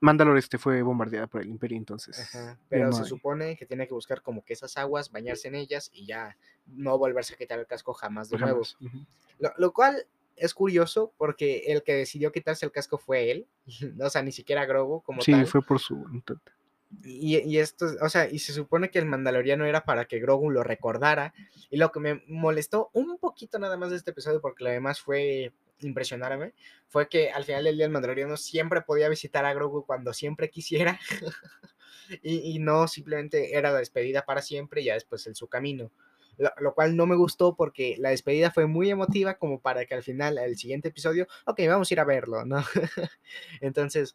Mandalore 0.00 0.38
este 0.38 0.58
fue 0.58 0.80
bombardeada 0.82 1.26
por 1.26 1.42
el 1.42 1.48
Imperio, 1.48 1.76
entonces. 1.76 2.18
Ajá, 2.18 2.58
pero 2.68 2.86
no 2.86 2.92
se 2.92 3.02
hay. 3.02 3.08
supone 3.08 3.56
que 3.56 3.66
tiene 3.66 3.86
que 3.86 3.94
buscar 3.94 4.22
como 4.22 4.44
que 4.44 4.54
esas 4.54 4.76
aguas, 4.76 5.10
bañarse 5.12 5.48
en 5.48 5.54
ellas 5.56 5.90
y 5.92 6.06
ya 6.06 6.36
no 6.66 6.96
volverse 6.98 7.34
a 7.34 7.36
quitar 7.36 7.58
el 7.58 7.66
casco 7.66 7.92
jamás 7.92 8.30
de 8.30 8.38
nuevo. 8.38 8.62
Lo, 9.38 9.52
lo 9.58 9.72
cual 9.72 10.06
es 10.36 10.54
curioso 10.54 11.12
porque 11.18 11.64
el 11.66 11.82
que 11.82 11.94
decidió 11.94 12.32
quitarse 12.32 12.64
el 12.64 12.72
casco 12.72 12.96
fue 12.98 13.30
él, 13.30 13.46
o 14.00 14.08
sea, 14.10 14.22
ni 14.22 14.32
siquiera 14.32 14.64
Grogu 14.64 15.02
como 15.02 15.20
Sí, 15.20 15.32
tal. 15.32 15.46
fue 15.46 15.62
por 15.62 15.78
su 15.78 15.96
voluntad. 15.96 16.36
Y, 17.04 17.38
y 17.38 17.58
esto, 17.58 17.86
o 18.00 18.08
sea, 18.08 18.28
y 18.28 18.40
se 18.40 18.52
supone 18.52 18.90
que 18.90 18.98
el 18.98 19.06
Mandaloriano 19.06 19.64
era 19.64 19.84
para 19.84 20.06
que 20.06 20.18
Grogu 20.18 20.50
lo 20.50 20.64
recordara. 20.64 21.32
Y 21.70 21.76
lo 21.76 21.92
que 21.92 22.00
me 22.00 22.24
molestó 22.26 22.90
un 22.94 23.16
poquito 23.18 23.60
nada 23.60 23.76
más 23.76 23.90
de 23.90 23.96
este 23.96 24.10
episodio, 24.10 24.40
porque 24.40 24.64
lo 24.64 24.70
demás 24.70 25.00
fue 25.00 25.52
impresionarme, 25.82 26.54
fue 26.88 27.08
que 27.08 27.30
al 27.30 27.44
final 27.44 27.64
del 27.64 27.76
día 27.76 27.86
el 27.86 27.92
Mandaloriano 27.92 28.36
siempre 28.36 28.82
podía 28.82 29.08
visitar 29.08 29.44
a 29.44 29.54
Grogu 29.54 29.84
cuando 29.86 30.12
siempre 30.12 30.50
quisiera. 30.50 30.98
y, 32.22 32.54
y 32.54 32.58
no 32.58 32.88
simplemente 32.88 33.56
era 33.56 33.72
la 33.72 33.78
despedida 33.78 34.24
para 34.24 34.42
siempre 34.42 34.82
y 34.82 34.86
ya 34.86 34.94
después 34.94 35.26
en 35.26 35.34
su 35.34 35.48
camino. 35.48 35.92
Lo, 36.38 36.50
lo 36.58 36.74
cual 36.74 36.96
no 36.96 37.06
me 37.06 37.16
gustó 37.16 37.54
porque 37.54 37.96
la 37.98 38.10
despedida 38.10 38.50
fue 38.50 38.66
muy 38.66 38.90
emotiva 38.90 39.34
como 39.34 39.60
para 39.60 39.84
que 39.84 39.94
al 39.94 40.02
final, 40.02 40.38
el 40.38 40.56
siguiente 40.56 40.88
episodio, 40.88 41.26
ok, 41.44 41.60
vamos 41.68 41.90
a 41.90 41.94
ir 41.94 42.00
a 42.00 42.04
verlo, 42.04 42.44
¿no? 42.46 42.64
Entonces, 43.60 44.14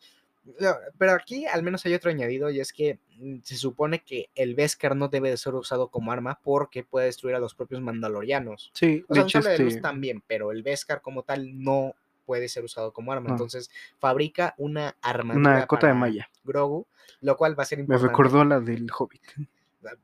no, 0.60 0.76
pero 0.98 1.14
aquí 1.14 1.46
al 1.46 1.64
menos 1.64 1.86
hay 1.86 1.93
otro 1.96 2.12
añadido 2.12 2.50
y 2.50 2.60
es 2.60 2.72
que 2.72 3.00
mm, 3.18 3.38
se 3.43 3.56
supone 3.56 4.00
que 4.04 4.30
el 4.36 4.56
Beskar 4.56 4.96
no 4.96 5.08
debe 5.08 5.30
de 5.32 5.38
ser 5.38 5.56
usado 5.56 5.88
como 5.88 6.12
arma 6.12 6.39
porque 6.43 6.84
puede 6.84 7.08
destruir 7.08 7.36
a 7.36 7.39
los 7.39 7.56
propios 7.56 7.82
mandalorianos. 7.82 8.72
Sí, 8.74 9.04
O 9.08 9.16
sea, 9.16 9.24
un 9.24 9.30
sable 9.30 9.50
de 9.52 9.60
luz 9.60 9.68
este, 9.70 9.82
también, 9.82 10.24
pero 10.28 10.52
el 10.52 10.62
Beskar 10.62 11.02
como 11.02 11.24
tal 11.24 11.64
no 11.64 11.96
puede 12.26 12.48
ser 12.48 12.64
usado 12.64 12.93
como 12.93 13.12
arma. 13.12 13.30
No. 13.30 13.34
Entonces 13.36 13.72
fabrica 13.98 14.54
una 14.58 14.96
armadura 15.02 15.50
una 15.52 15.68
cota 15.68 15.88
de 15.88 15.93
malla. 15.93 16.30
Grogu, 16.43 16.86
lo 17.22 17.38
cual 17.38 17.58
va 17.58 17.64
a 17.64 17.66
ser 17.66 17.80
Me 17.80 17.84
importante. 17.84 18.08
recordó 18.08 18.41
a 18.41 18.46
la 18.46 18.60
del 18.60 18.88
Hobbit. 18.98 19.24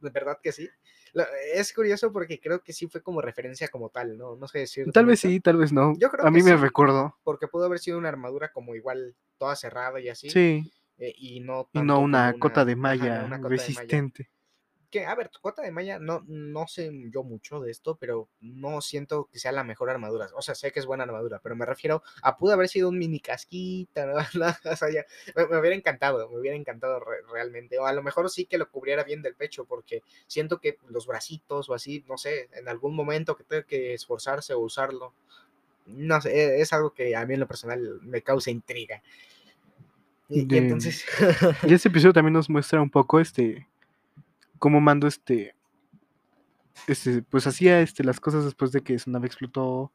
¿De 0.01 0.09
verdad 0.09 0.39
que 0.41 0.51
sí? 0.51 0.69
Es 1.53 1.73
curioso 1.73 2.11
porque 2.11 2.39
creo 2.39 2.61
que 2.63 2.73
sí 2.73 2.87
fue 2.87 3.01
como 3.01 3.21
referencia 3.21 3.67
como 3.67 3.89
tal, 3.89 4.17
¿no? 4.17 4.35
No 4.37 4.47
sé 4.47 4.59
decir. 4.59 4.91
Tal 4.91 5.05
vez 5.05 5.19
sí, 5.19 5.39
tal 5.39 5.57
vez 5.57 5.73
no. 5.73 5.93
Yo 5.97 6.09
creo 6.09 6.25
a 6.25 6.29
que 6.29 6.31
mí 6.31 6.41
me 6.43 6.51
sí. 6.51 6.55
recordó. 6.55 7.17
Porque 7.23 7.47
pudo 7.47 7.65
haber 7.65 7.79
sido 7.79 7.97
una 7.97 8.09
armadura 8.09 8.51
como 8.51 8.75
igual 8.75 9.13
toda 9.41 9.55
cerrada 9.57 9.99
y 9.99 10.09
así. 10.09 10.29
Sí, 10.29 10.71
eh, 10.99 11.13
y 11.17 11.39
no, 11.41 11.69
y 11.73 11.81
no 11.81 11.99
como 11.99 12.01
una 12.01 12.33
cota 12.39 12.63
de 12.65 12.75
ajá, 12.87 13.05
malla 13.05 13.23
una 13.25 13.39
cota 13.39 13.63
de 13.63 13.69
malla. 13.71 13.89
resistente. 13.89 14.29
Que, 14.91 15.05
a 15.05 15.15
ver, 15.15 15.29
tu 15.29 15.39
cota 15.39 15.61
de 15.61 15.71
malla, 15.71 15.99
no, 15.99 16.21
no 16.27 16.67
sé 16.67 16.91
yo 17.13 17.23
mucho 17.23 17.61
de 17.61 17.71
esto, 17.71 17.95
pero 17.97 18.29
no 18.41 18.81
siento 18.81 19.29
que 19.31 19.39
sea 19.39 19.53
la 19.53 19.63
mejor 19.63 19.89
armadura. 19.89 20.27
O 20.35 20.41
sea, 20.41 20.53
sé 20.53 20.73
que 20.73 20.81
es 20.81 20.85
buena 20.85 21.05
armadura, 21.05 21.39
pero 21.41 21.55
me 21.55 21.65
refiero 21.65 22.03
a 22.21 22.37
pudo 22.37 22.53
haber 22.53 22.67
sido 22.67 22.89
un 22.89 22.99
mini 22.99 23.21
casquita, 23.21 24.05
¿no? 24.05 24.15
o 24.73 24.75
sea, 24.75 24.91
ya, 24.91 25.05
me, 25.35 25.47
me 25.47 25.59
hubiera 25.59 25.77
encantado, 25.77 26.29
me 26.29 26.39
hubiera 26.39 26.57
encantado 26.57 26.99
re- 26.99 27.21
realmente. 27.31 27.79
O 27.79 27.85
a 27.85 27.93
lo 27.93 28.03
mejor 28.03 28.29
sí 28.29 28.45
que 28.45 28.57
lo 28.57 28.69
cubriera 28.69 29.03
bien 29.05 29.21
del 29.21 29.35
pecho, 29.35 29.65
porque 29.65 30.03
siento 30.27 30.59
que 30.59 30.77
los 30.89 31.07
bracitos 31.07 31.69
o 31.69 31.73
así, 31.73 32.03
no 32.09 32.17
sé, 32.17 32.49
en 32.53 32.67
algún 32.67 32.95
momento 32.95 33.35
que 33.37 33.45
tenga 33.45 33.63
que 33.63 33.93
esforzarse 33.93 34.53
o 34.53 34.59
usarlo. 34.59 35.13
No 35.85 36.21
sé, 36.21 36.29
e- 36.33 36.61
es 36.61 36.71
algo 36.73 36.93
que 36.93 37.15
a 37.15 37.25
mí 37.25 37.33
en 37.33 37.39
lo 37.41 37.47
personal 37.47 37.99
me 38.01 38.21
causa 38.21 38.51
intriga. 38.51 39.01
Y, 40.29 40.55
entonces, 40.55 41.05
Y 41.67 41.73
este 41.73 41.89
episodio 41.89 42.13
también 42.13 42.33
nos 42.33 42.49
muestra 42.49 42.81
un 42.81 42.89
poco 42.89 43.19
este 43.19 43.67
cómo 44.59 44.79
Mando 44.79 45.07
este 45.07 45.55
este 46.87 47.21
pues 47.23 47.47
hacía 47.47 47.81
este 47.81 48.03
las 48.03 48.19
cosas 48.19 48.45
después 48.45 48.71
de 48.71 48.81
que 48.81 48.97
su 48.97 49.11
nave 49.11 49.27
explotó, 49.27 49.91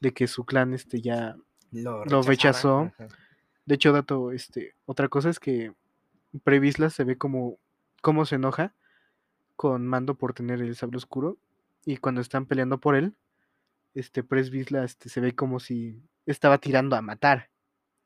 de 0.00 0.12
que 0.12 0.26
su 0.26 0.44
clan 0.44 0.74
este 0.74 1.00
ya 1.00 1.36
lo, 1.72 2.04
Lo 2.04 2.22
rechazó. 2.22 2.92
ajá. 2.98 3.08
de 3.66 3.74
hecho 3.74 3.92
dato 3.92 4.30
este 4.30 4.74
otra 4.86 5.08
cosa 5.08 5.28
es 5.30 5.40
que 5.40 5.72
Previsla 6.44 6.90
se 6.90 7.04
ve 7.04 7.16
como 7.18 7.58
cómo 8.00 8.26
se 8.26 8.36
enoja 8.36 8.74
con 9.56 9.86
Mando 9.86 10.14
por 10.14 10.34
tener 10.34 10.60
el 10.62 10.76
sable 10.76 10.98
oscuro 10.98 11.36
y 11.84 11.96
cuando 11.96 12.20
están 12.20 12.46
peleando 12.46 12.78
por 12.78 12.94
él 12.94 13.14
este 13.94 14.22
Presvisla 14.22 14.84
este 14.84 15.08
se 15.08 15.20
ve 15.20 15.34
como 15.34 15.60
si 15.60 16.02
estaba 16.26 16.58
tirando 16.58 16.96
a 16.96 17.02
matar. 17.02 17.50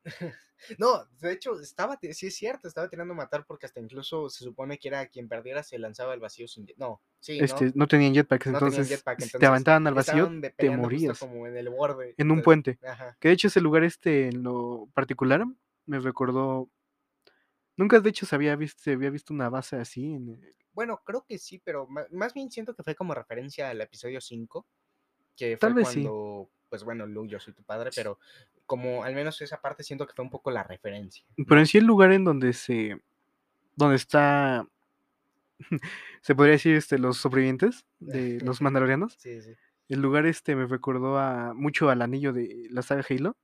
No, 0.77 1.05
de 1.21 1.33
hecho, 1.33 1.61
estaba, 1.61 1.97
sí 2.13 2.27
es 2.27 2.35
cierto, 2.35 2.67
estaba 2.67 2.89
tirando 2.89 3.15
a 3.15 3.17
matar 3.17 3.45
porque 3.47 3.67
hasta 3.67 3.79
incluso 3.79 4.29
se 4.29 4.43
supone 4.43 4.77
que 4.77 4.89
era 4.89 5.07
quien 5.07 5.29
perdiera 5.29 5.63
se 5.63 5.79
lanzaba 5.79 6.13
al 6.15 6.19
vacío 6.19 6.49
sin... 6.49 6.67
No, 6.77 7.01
sí, 7.21 7.39
Este 7.41 7.67
¿no? 7.67 7.73
no 7.77 7.87
tenían 7.87 8.13
jetpacks, 8.13 8.47
No 8.49 8.59
tenían 8.59 8.73
entonces 8.73 8.97
jetpack, 8.97 9.19
si 9.21 9.25
entonces 9.27 9.41
te 9.41 9.47
aventaban 9.47 9.87
al 9.87 9.95
vacío 9.95 10.29
te 10.57 10.71
morías 10.77 11.17
como 11.17 11.47
en 11.47 11.57
el 11.57 11.69
borde. 11.69 12.17
en 12.19 12.31
un 12.33 12.43
puente. 12.43 12.77
Ajá. 12.85 13.17
Que 13.21 13.29
de 13.29 13.35
hecho 13.35 13.47
ese 13.47 13.61
lugar 13.61 13.85
este 13.85 14.31
en 14.31 14.43
lo 14.43 14.89
particular 14.95 15.45
me 15.87 16.01
recordó. 16.01 16.69
Nunca 17.77 18.01
de 18.01 18.11
hecho 18.11 18.27
se 18.27 18.35
había 18.35 18.57
visto, 18.57 18.83
se 18.83 18.93
había 18.95 19.11
visto 19.11 19.33
una 19.33 19.49
base 19.49 19.77
así 19.77 20.13
en 20.13 20.31
el- 20.31 20.57
Bueno, 20.73 21.01
creo 21.05 21.25
que 21.25 21.39
sí, 21.39 21.61
pero 21.65 21.87
más 22.11 22.35
bien 22.35 22.51
siento 22.51 22.75
que 22.75 22.83
fue 22.83 22.97
como 22.97 23.15
referencia 23.15 23.71
al 23.71 23.81
episodio 23.81 24.21
5, 24.21 24.67
que 25.39 25.57
Tal 25.57 25.73
fue 25.73 25.83
vez 25.83 25.89
sí. 25.89 26.03
cuando, 26.03 26.51
pues 26.69 26.85
bueno, 26.85 27.07
Luke, 27.07 27.29
yo 27.29 27.41
soy 27.41 27.55
tu 27.55 27.63
padre, 27.63 27.91
pero 27.95 28.19
como 28.67 29.05
al 29.05 29.15
menos 29.15 29.41
esa 29.41 29.61
parte 29.61 29.83
siento 29.83 30.07
que 30.07 30.13
fue 30.13 30.25
un 30.25 30.31
poco 30.31 30.51
la 30.51 30.63
referencia. 30.63 31.25
Pero 31.37 31.61
en 31.61 31.67
sí 31.67 31.79
el 31.79 31.85
lugar 31.85 32.13
en 32.13 32.25
donde 32.25 32.53
se. 32.53 33.01
donde 33.77 33.97
está. 33.97 34.69
se 36.21 36.35
podría 36.35 36.53
decir 36.53 36.77
este, 36.77 36.99
los 36.99 37.17
sobrevivientes 37.17 37.87
de 38.01 38.41
los 38.43 38.61
mandalorianos. 38.61 39.15
Sí, 39.19 39.41
sí. 39.41 39.55
El 39.89 40.03
lugar 40.03 40.27
este 40.27 40.55
me 40.55 40.67
recordó 40.67 41.19
a 41.19 41.55
mucho 41.55 41.89
al 41.89 42.03
anillo 42.03 42.33
de 42.35 42.67
la 42.71 42.83
saga 42.83 43.03
Halo. 43.09 43.37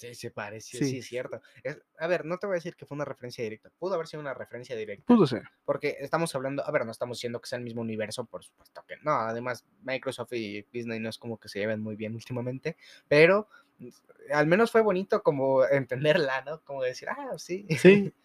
Sí, 0.00 0.14
se 0.14 0.30
pareció, 0.30 0.78
Sí. 0.78 0.86
sí, 0.86 0.98
es 0.98 1.06
cierto. 1.06 1.42
Es- 1.62 1.80
a 1.98 2.06
ver, 2.06 2.24
no 2.24 2.38
te 2.38 2.46
voy 2.46 2.54
a 2.54 2.56
decir 2.58 2.74
que 2.76 2.86
fue 2.86 2.94
una 2.96 3.04
referencia 3.04 3.44
directa. 3.44 3.70
Pudo 3.78 3.94
haber 3.94 4.06
sido 4.06 4.20
una 4.20 4.32
referencia 4.34 4.74
directa. 4.76 5.04
Pudo 5.06 5.26
ser. 5.26 5.42
Porque 5.64 5.96
estamos 6.00 6.34
hablando, 6.34 6.64
a 6.66 6.70
ver, 6.70 6.84
no 6.86 6.92
estamos 6.92 7.18
diciendo 7.18 7.40
que 7.40 7.48
sea 7.48 7.58
el 7.58 7.64
mismo 7.64 7.82
universo, 7.82 8.24
por 8.24 8.42
supuesto 8.44 8.82
que 8.88 8.96
no. 9.02 9.12
Además, 9.12 9.64
Microsoft 9.82 10.32
y 10.32 10.62
Disney 10.72 11.00
no 11.00 11.08
es 11.10 11.18
como 11.18 11.38
que 11.38 11.48
se 11.48 11.58
lleven 11.58 11.80
muy 11.80 11.96
bien 11.96 12.14
últimamente, 12.14 12.76
pero 13.08 13.48
mm, 13.78 13.88
al 14.32 14.46
menos 14.46 14.70
fue 14.70 14.80
bonito 14.82 15.22
como 15.22 15.64
entenderla, 15.66 16.42
¿no? 16.42 16.60
Como 16.64 16.82
decir, 16.82 17.08
ah, 17.10 17.32
sí. 17.38 17.66
Sí. 17.78 18.12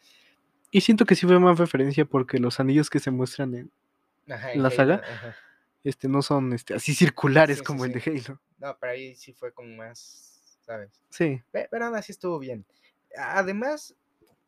Y 0.71 0.81
siento 0.81 1.05
que 1.05 1.15
sí 1.15 1.25
fue 1.25 1.39
más 1.39 1.57
referencia 1.57 2.03
porque 2.03 2.37
los 2.37 2.59
anillos 2.59 2.89
que 2.89 2.99
se 2.99 3.09
muestran 3.09 3.53
en 3.55 3.71
Ajá, 4.29 4.47
¿La 4.55 4.67
Halo, 4.67 4.71
saga? 4.71 4.95
ajá. 5.09 5.35
este 5.85 6.09
no 6.09 6.21
son 6.21 6.51
este 6.51 6.73
así 6.73 6.93
circulares 6.95 7.57
Sí, 7.57 7.61
sí, 7.61 7.65
como 7.65 7.85
el 7.85 7.93
sí. 8.01 8.11
de 8.11 8.19
Halo. 8.27 8.41
No, 8.57 8.77
pero 8.79 8.91
ahí 8.93 9.15
sí 9.15 9.31
fue 9.31 9.53
como 9.53 9.69
más, 9.77 10.34
¿sabes? 10.65 10.99
Sí. 11.09 11.41
Pe- 11.51 11.67
Pero 11.69 11.85
aún 11.85 11.95
así 11.95 12.11
estuvo 12.11 12.39
bien. 12.39 12.65
Además, 13.17 13.95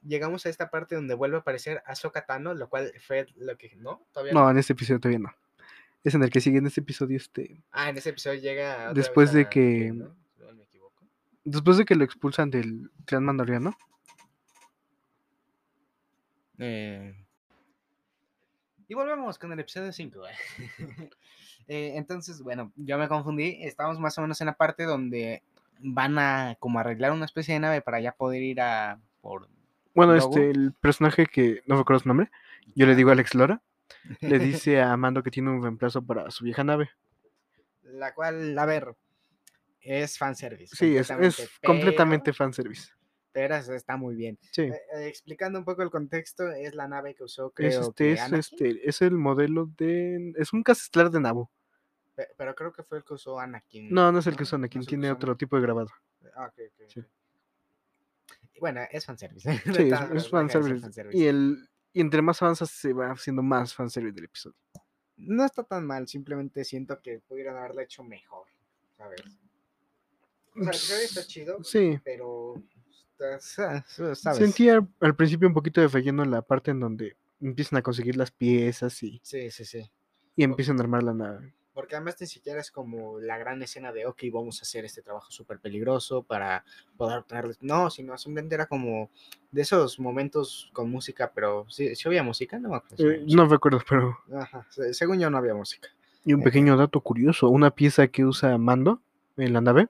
llegamos 0.05 0.45
a 0.45 0.49
esta 0.49 0.69
parte 0.69 0.95
donde 0.95 1.13
vuelve 1.15 1.37
a 1.37 1.39
aparecer 1.41 1.81
Ahsoka 1.85 2.25
Tano, 2.25 2.53
lo 2.53 2.69
cual 2.69 2.91
fue 3.05 3.27
lo 3.35 3.57
que, 3.57 3.75
¿no? 3.77 4.05
Todavía 4.11 4.33
No, 4.33 4.49
en 4.49 4.57
este 4.57 4.73
episodio 4.73 4.99
todavía 4.99 5.19
no. 5.19 5.33
Es 6.03 6.15
en 6.15 6.23
el 6.23 6.29
que 6.29 6.39
sigue 6.41 6.59
en 6.59 6.67
este 6.67 6.81
episodio 6.81 7.17
este 7.17 7.61
Ah, 7.71 7.89
en 7.89 7.97
ese 7.97 8.09
episodio 8.09 8.39
llega. 8.39 8.93
Después 8.93 9.33
de 9.33 9.41
a 9.41 9.49
que- 9.49 9.91
¿no? 9.93 10.15
No 10.37 10.53
me 10.53 10.63
equivoco. 10.63 11.03
después 11.43 11.77
de 11.77 11.85
que 11.85 11.95
lo 11.95 12.03
expulsan 12.05 12.49
del 12.49 12.89
clan 13.05 13.23
mandaloriano. 13.25 13.75
Eh, 16.59 17.13
Y 18.87 18.93
volvemos 18.93 19.37
con 19.37 19.51
el 19.51 19.59
episodio 19.59 19.91
5. 19.91 20.21
entonces, 21.67 22.41
bueno, 22.41 22.71
yo 22.77 22.97
me 22.97 23.07
confundí. 23.09 23.57
Estamos 23.61 23.99
más 23.99 24.17
o 24.17 24.21
menos 24.21 24.39
en 24.41 24.47
la 24.47 24.53
parte 24.55 24.83
donde 24.85 25.43
van 25.79 26.17
a 26.19 26.55
como 26.59 26.79
arreglar 26.79 27.11
una 27.11 27.25
especie 27.25 27.53
de 27.53 27.59
nave 27.59 27.81
para 27.81 27.99
ya 27.99 28.11
poder 28.13 28.41
ir 28.43 28.61
a 28.61 28.99
por 29.21 29.47
Bueno, 29.93 30.13
Grogu. 30.13 30.29
este, 30.29 30.49
el 30.51 30.73
personaje 30.73 31.25
que 31.25 31.61
no 31.65 31.77
recuerdo 31.77 32.01
su 32.01 32.07
nombre, 32.07 32.29
yo 32.75 32.85
le 32.85 32.95
digo 32.95 33.11
Alex 33.11 33.35
Lora, 33.35 33.61
le 34.21 34.39
dice 34.39 34.81
a 34.81 34.95
Mando 34.97 35.23
que 35.23 35.31
tiene 35.31 35.49
un 35.49 35.61
reemplazo 35.61 36.01
para 36.01 36.29
su 36.31 36.43
vieja 36.43 36.63
nave. 36.63 36.89
la 37.83 38.13
cual, 38.13 38.57
a 38.57 38.65
ver, 38.65 38.95
es 39.81 40.17
fanservice. 40.17 40.75
Sí, 40.75 40.97
es, 40.97 41.09
es 41.09 41.09
completamente, 41.09 41.47
completamente 41.65 42.33
fanservice. 42.33 42.91
Pero, 43.31 43.55
pero 43.63 43.75
está 43.75 43.97
muy 43.97 44.15
bien. 44.15 44.37
Sí. 44.51 44.63
Eh, 44.63 44.81
eh, 44.95 45.07
explicando 45.07 45.59
un 45.59 45.65
poco 45.65 45.83
el 45.83 45.91
contexto, 45.91 46.51
es 46.51 46.73
la 46.73 46.87
nave 46.87 47.13
que 47.15 47.23
usó, 47.23 47.53
Es, 47.57 47.75
este, 47.75 47.93
que 48.03 48.11
es, 48.13 48.19
Anakin, 48.21 48.39
este, 48.39 48.89
es 48.89 49.01
el 49.01 49.11
modelo 49.11 49.69
de. 49.77 50.33
Es 50.37 50.53
un 50.53 50.63
casestelar 50.63 51.11
de 51.11 51.19
Nabo. 51.19 51.51
Pe- 52.17 52.27
pero 52.35 52.53
creo 52.55 52.73
que 52.73 52.83
fue 52.83 52.97
el 52.97 53.03
que 53.05 53.13
usó 53.13 53.39
Anakin. 53.39 53.93
No, 53.93 54.11
no 54.11 54.19
es 54.19 54.27
el 54.27 54.35
que 54.35 54.43
usa 54.43 54.57
Anakin, 54.57 54.81
que 54.81 54.87
tiene 54.87 55.07
usó 55.07 55.15
otro 55.15 55.37
tipo 55.37 55.55
de 55.55 55.61
grabado. 55.61 55.89
Ah, 56.35 56.47
ok, 56.47 56.59
ok, 56.67 56.89
Sí. 56.89 57.01
Bueno, 58.59 58.81
es 58.91 59.05
fanservice. 59.05 59.47
de 59.49 59.57
Sí, 59.75 59.91
es, 59.93 60.23
es 60.23 60.29
fanservice. 60.29 60.89
Y 61.13 61.25
el, 61.27 61.69
Y 61.93 62.01
entre 62.01 62.21
más 62.23 62.41
avanzas, 62.41 62.71
se 62.71 62.91
va 62.91 63.11
haciendo 63.11 63.43
más 63.43 63.73
fanservice 63.73 64.15
del 64.15 64.25
episodio. 64.25 64.55
No 65.15 65.45
está 65.45 65.63
tan 65.63 65.85
mal, 65.85 66.07
simplemente 66.07 66.63
siento 66.65 66.99
que 67.01 67.19
pudieran 67.19 67.55
haberlo 67.57 67.81
hecho 67.81 68.03
mejor, 68.03 68.47
¿sabes? 68.97 69.21
O 70.55 70.63
sea, 70.73 70.97
el 70.97 71.03
está 71.05 71.23
chido, 71.23 71.63
Sí. 71.63 71.99
pero. 72.03 72.55
¿Sabes? 73.39 73.83
Sentía 74.37 74.79
al 74.99 75.15
principio 75.15 75.47
un 75.47 75.53
poquito 75.53 75.81
de 75.81 75.89
fallando 75.89 76.21
en 76.23 76.29
la 76.31 76.41
parte 76.43 76.69
en 76.71 76.79
donde 76.79 77.15
empiezan 77.41 77.77
a 77.77 77.81
conseguir 77.81 78.15
las 78.15 78.29
piezas 78.31 79.01
y, 79.01 79.19
Sí, 79.23 79.49
sí, 79.49 79.65
sí. 79.65 79.91
y 80.35 80.43
empiezan 80.43 80.77
a 80.79 80.81
armar 80.83 81.01
la 81.03 81.13
nave. 81.13 81.53
Porque 81.77 81.95
además 81.95 82.15
ni 82.19 82.25
siquiera 82.25 82.59
es 82.59 82.71
como 82.71 83.19
la 83.19 83.37
gran 83.37 83.61
escena 83.61 83.91
de, 83.91 84.07
ok, 84.07 84.23
vamos 84.33 84.57
a 84.59 84.63
hacer 84.63 84.83
este 84.83 85.03
trabajo 85.03 85.29
súper 85.29 85.59
peligroso 85.59 86.23
para 86.23 86.65
poder 86.97 87.19
obtener... 87.19 87.55
No, 87.61 87.91
sino 87.91 88.17
simplemente 88.17 88.55
era 88.55 88.65
como 88.65 89.11
de 89.51 89.61
esos 89.61 89.99
momentos 89.99 90.71
con 90.73 90.89
música, 90.89 91.31
pero 91.35 91.67
sí, 91.69 91.93
sí 91.95 92.07
había 92.07 92.23
música, 92.23 92.57
no 92.57 92.69
me 92.69 92.77
acuerdo. 92.77 93.11
Eh, 93.11 93.23
no 93.27 93.45
recuerdo, 93.47 93.79
pero. 93.87 94.17
Ajá, 94.35 94.65
se- 94.71 94.91
según 94.95 95.19
yo 95.19 95.29
no 95.29 95.37
había 95.37 95.53
música. 95.53 95.87
Y 96.25 96.33
un 96.33 96.41
Eh. 96.41 96.45
pequeño 96.45 96.75
dato 96.77 96.99
curioso: 96.99 97.47
una 97.47 97.69
pieza 97.69 98.07
que 98.07 98.25
usa 98.25 98.57
Mando 98.57 98.99
en 99.37 99.53
la 99.53 99.61
nave, 99.61 99.87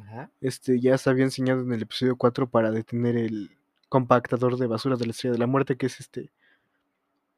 Ajá. 0.00 0.30
este 0.40 0.80
ya 0.80 0.96
se 0.96 1.10
había 1.10 1.24
enseñado 1.24 1.60
en 1.60 1.72
el 1.74 1.82
episodio 1.82 2.16
4 2.16 2.48
para 2.48 2.70
detener 2.70 3.18
el 3.18 3.50
compactador 3.90 4.56
de 4.56 4.68
basura 4.68 4.96
de 4.96 5.04
la 5.04 5.10
estrella 5.10 5.34
de 5.34 5.38
la 5.40 5.46
muerte, 5.46 5.76
que 5.76 5.84
es 5.84 6.00
este. 6.00 6.30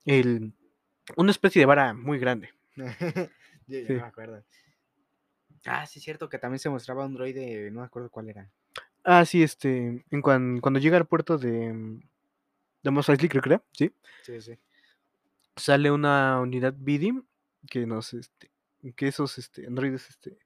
El, 0.04 0.52
una 1.16 1.32
especie 1.32 1.58
de 1.58 1.66
vara 1.66 1.94
muy 1.94 2.20
grande. 2.20 2.50
Yo 3.66 3.78
ya 3.80 3.86
Sí. 3.86 3.92
no 3.94 4.00
me 4.00 4.06
acuerdo. 4.06 4.44
Ah, 5.64 5.86
sí, 5.86 5.98
es 5.98 6.04
cierto 6.04 6.28
que 6.28 6.38
también 6.38 6.58
se 6.60 6.68
mostraba 6.70 7.04
un 7.06 7.14
droide, 7.14 7.70
no 7.70 7.80
me 7.80 7.86
acuerdo 7.86 8.10
cuál 8.10 8.28
era. 8.28 8.50
Ah, 9.04 9.24
sí, 9.24 9.42
este. 9.42 10.04
En 10.10 10.22
cuan- 10.22 10.60
cuando 10.60 10.78
llega 10.80 10.96
al 10.96 11.06
puerto 11.06 11.38
de. 11.38 11.72
mm, 11.72 12.00
De 12.82 12.90
Mos 12.92 13.08
Eisley, 13.08 13.28
creo 13.28 13.42
que 13.42 13.48
era, 13.48 13.64
sí. 13.72 13.92
Sí, 14.22 14.40
sí. 14.40 14.56
Sale 15.56 15.90
una 15.90 16.40
unidad 16.40 16.72
BD 16.76 17.20
que 17.68 17.84
nos. 17.86 18.14
Este, 18.14 18.50
que 18.94 19.08
esos 19.08 19.38
este, 19.38 19.66
androides 19.66 20.08
este, 20.08 20.38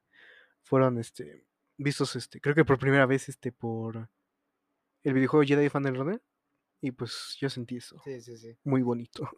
fueron 0.63 0.99
este, 0.99 1.45
vistos, 1.77 2.17
este, 2.17 2.41
creo 2.41 2.55
que 2.55 2.65
por 2.65 2.79
primera 2.79 3.05
vez 3.05 3.29
este, 3.29 3.53
por 3.53 4.09
el 5.03 5.13
videojuego 5.13 5.45
Jedi 5.47 5.69
Fallen 5.69 5.97
Order. 5.99 6.23
Y 6.81 6.93
pues 6.93 7.37
yo 7.39 7.51
sentí 7.51 7.77
eso. 7.77 8.01
Sí, 8.05 8.23
sí, 8.23 8.39
sí. 8.39 8.57
Muy 8.65 8.81
bonito. 8.81 9.29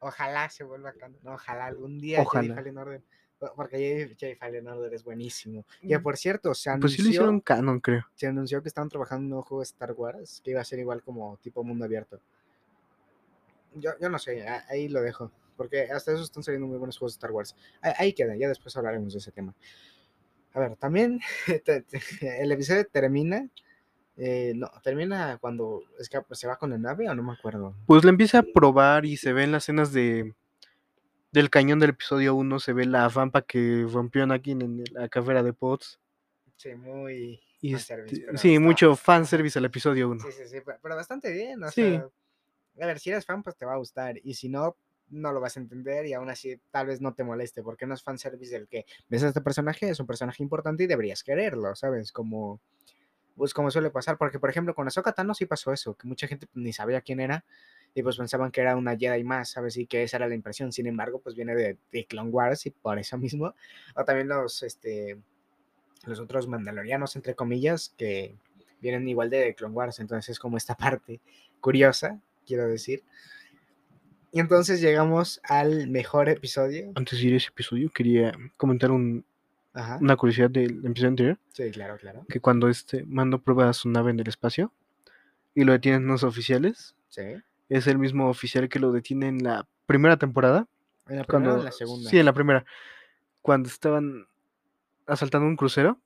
Ojalá 0.00 0.50
se 0.50 0.62
vuelva 0.64 0.92
canon. 0.92 1.18
No, 1.22 1.34
ojalá 1.34 1.66
algún 1.66 1.98
día 1.98 2.18
Jedi 2.18 2.26
Ojalá. 2.26 2.54
Fallen 2.54 2.76
Order. 2.76 3.02
Po- 3.46 3.52
Porque 3.56 4.14
Jedi 4.18 4.34
Fallen 4.36 4.66
Order 4.68 4.94
es 4.94 5.02
buenísimo. 5.04 5.64
Que 5.86 5.98
por 5.98 6.16
cierto, 6.16 6.54
se 6.54 6.70
Pues 6.78 6.92
sí 6.92 6.98
lo 6.98 7.02
anunció, 7.02 7.08
hicieron 7.10 7.40
canon, 7.40 7.80
creo. 7.80 8.06
se 8.14 8.26
anunció 8.28 8.62
que 8.62 8.68
estaban 8.68 8.88
trabajando 8.88 9.20
en 9.20 9.24
un 9.24 9.30
nuevo 9.30 9.42
juego 9.42 9.60
de 9.60 9.64
Star 9.64 9.92
Wars 9.92 10.40
que 10.44 10.52
iba 10.52 10.60
a 10.60 10.64
ser 10.64 10.78
igual 10.78 11.02
como 11.02 11.36
tipo 11.38 11.62
mundo 11.64 11.84
abierto. 11.84 12.20
Yo, 13.74 13.90
yo 14.00 14.08
no 14.08 14.18
sé, 14.18 14.46
ahí 14.68 14.88
lo 14.88 15.00
dejo. 15.02 15.30
Porque 15.56 15.82
hasta 15.90 16.12
eso 16.12 16.22
están 16.22 16.42
saliendo 16.42 16.66
muy 16.66 16.78
buenos 16.78 16.98
juegos 16.98 17.14
de 17.14 17.16
Star 17.16 17.30
Wars. 17.30 17.54
Ahí, 17.80 17.92
ahí 17.98 18.12
queda, 18.12 18.34
ya 18.36 18.48
después 18.48 18.76
hablaremos 18.76 19.12
de 19.12 19.18
ese 19.18 19.32
tema. 19.32 19.54
A 20.54 20.60
ver, 20.60 20.76
también 20.76 21.20
el 22.22 22.52
episodio 22.52 22.86
termina. 22.86 23.48
eh, 24.16 24.52
no, 24.54 24.70
termina 24.82 25.38
cuando 25.40 25.82
escapa, 25.98 26.34
se 26.34 26.46
va 26.46 26.56
con 26.56 26.70
la 26.70 26.78
nave 26.78 27.08
o 27.08 27.14
no 27.14 27.22
me 27.22 27.32
acuerdo. 27.32 27.74
Pues 27.86 28.04
la 28.04 28.10
empieza 28.10 28.40
a 28.40 28.42
probar 28.42 29.06
y 29.06 29.16
se 29.16 29.32
ven 29.32 29.52
las 29.52 29.64
escenas 29.64 29.92
de 29.92 30.34
del 31.32 31.50
cañón 31.50 31.78
del 31.80 31.90
episodio 31.90 32.34
1, 32.34 32.60
se 32.60 32.72
ve 32.72 32.84
la 32.86 33.08
rampa 33.08 33.42
que 33.42 33.86
rompió 33.90 34.22
Anakin 34.22 34.62
en 34.62 34.84
la 34.92 35.08
carrera 35.08 35.42
de 35.42 35.52
Pods. 35.52 35.98
Sí, 36.56 36.74
muy. 36.74 37.40
Y 37.60 37.72
fanservice, 37.72 38.16
este, 38.26 38.38
sí, 38.38 38.58
mucho 38.58 38.94
fanservice 38.96 39.58
al 39.58 39.64
episodio 39.64 40.10
1. 40.10 40.22
Sí, 40.24 40.32
sí, 40.32 40.42
sí, 40.48 40.60
pe- 40.60 40.76
pero 40.82 40.94
bastante 40.96 41.32
bien. 41.32 41.62
O 41.64 41.70
Sí. 41.70 41.82
sea, 41.82 42.08
a 42.80 42.86
ver, 42.86 42.98
si 43.00 43.10
eres 43.10 43.24
fan, 43.24 43.42
pues 43.42 43.56
te 43.56 43.64
va 43.64 43.74
a 43.74 43.78
gustar. 43.78 44.16
Y 44.22 44.34
si 44.34 44.48
no, 44.48 44.76
no 45.08 45.32
lo 45.32 45.40
vas 45.40 45.56
a 45.56 45.60
entender 45.60 46.06
y 46.06 46.12
aún 46.14 46.28
así 46.30 46.60
tal 46.70 46.86
vez 46.86 47.00
no 47.00 47.14
te 47.14 47.24
moleste, 47.24 47.62
porque 47.62 47.86
no 47.86 47.94
es 47.94 48.02
fanservice 48.02 48.52
del 48.52 48.68
que 48.68 48.84
ves 49.08 49.22
a 49.24 49.28
este 49.28 49.40
personaje, 49.40 49.88
es 49.90 50.00
un 50.00 50.06
personaje 50.06 50.42
importante 50.42 50.84
y 50.84 50.86
deberías 50.86 51.22
quererlo, 51.22 51.74
¿sabes? 51.76 52.12
Como, 52.12 52.60
pues 53.36 53.54
como 53.54 53.70
suele 53.70 53.90
pasar, 53.90 54.18
porque 54.18 54.38
por 54.38 54.50
ejemplo 54.50 54.74
con 54.74 54.86
Ahsoka 54.86 55.12
Tano 55.12 55.34
sí 55.34 55.46
pasó 55.46 55.72
eso, 55.72 55.94
que 55.94 56.06
mucha 56.06 56.26
gente 56.26 56.46
ni 56.54 56.72
sabía 56.72 57.00
quién 57.00 57.20
era 57.20 57.44
y 57.94 58.02
pues 58.02 58.16
pensaban 58.16 58.50
que 58.50 58.60
era 58.62 58.76
una 58.76 58.96
Jedi 58.96 59.22
más, 59.24 59.50
¿sabes? 59.50 59.76
Y 59.76 59.86
que 59.86 60.02
esa 60.02 60.16
era 60.16 60.26
la 60.28 60.34
impresión. 60.34 60.72
Sin 60.72 60.86
embargo, 60.86 61.20
pues 61.20 61.34
viene 61.34 61.54
de, 61.54 61.76
de 61.92 62.04
Clone 62.06 62.30
Wars 62.30 62.64
y 62.66 62.70
por 62.70 62.98
eso 62.98 63.18
mismo, 63.18 63.54
o 63.94 64.04
también 64.04 64.28
los, 64.28 64.62
este, 64.62 65.18
los 66.06 66.18
otros 66.18 66.48
mandalorianos, 66.48 67.16
entre 67.16 67.34
comillas, 67.34 67.94
que 67.98 68.34
vienen 68.80 69.06
igual 69.08 69.28
de 69.30 69.54
Clone 69.54 69.74
Wars, 69.74 70.00
entonces 70.00 70.30
es 70.30 70.38
como 70.38 70.56
esta 70.56 70.74
parte 70.74 71.20
curiosa, 71.60 72.18
quiero 72.46 72.66
decir. 72.66 73.02
Y 74.32 74.40
entonces 74.40 74.80
llegamos 74.80 75.40
al 75.44 75.88
mejor 75.88 76.30
episodio. 76.30 76.92
Antes 76.94 77.18
de 77.20 77.26
ir 77.26 77.34
a 77.34 77.36
ese 77.36 77.48
episodio, 77.48 77.90
quería 77.90 78.32
comentar 78.56 78.90
un- 78.90 79.24
Ajá. 79.74 79.98
una 80.00 80.16
curiosidad 80.16 80.50
del 80.50 80.84
episodio 80.84 81.08
anterior, 81.08 81.38
Sí, 81.52 81.70
claro, 81.70 81.96
claro. 81.96 82.26
que 82.28 82.40
cuando 82.40 82.68
este 82.68 83.04
Mando 83.06 83.38
prueba 83.40 83.72
su 83.72 83.88
nave 83.88 84.10
en 84.10 84.20
el 84.20 84.28
espacio 84.28 84.72
y 85.54 85.64
lo 85.64 85.72
detienen 85.72 86.04
unos 86.04 86.24
oficiales, 86.24 86.94
Sí. 87.08 87.22
es 87.68 87.86
el 87.86 87.98
mismo 87.98 88.28
oficial 88.28 88.68
que 88.68 88.78
lo 88.78 88.92
detiene 88.92 89.28
en 89.28 89.42
la 89.42 89.66
primera 89.86 90.16
temporada. 90.18 90.66
En 91.08 91.16
la 91.16 91.24
primera 91.24 91.26
Cuando, 91.26 91.54
o 91.54 91.58
en 91.58 91.64
la 91.64 91.72
segunda. 91.72 92.10
Sí, 92.10 92.18
en 92.18 92.26
la 92.26 92.32
primera. 92.32 92.64
Cuando 93.40 93.68
estaban 93.68 94.26
asaltando 95.06 95.46
un 95.48 95.56
crucero 95.56 95.98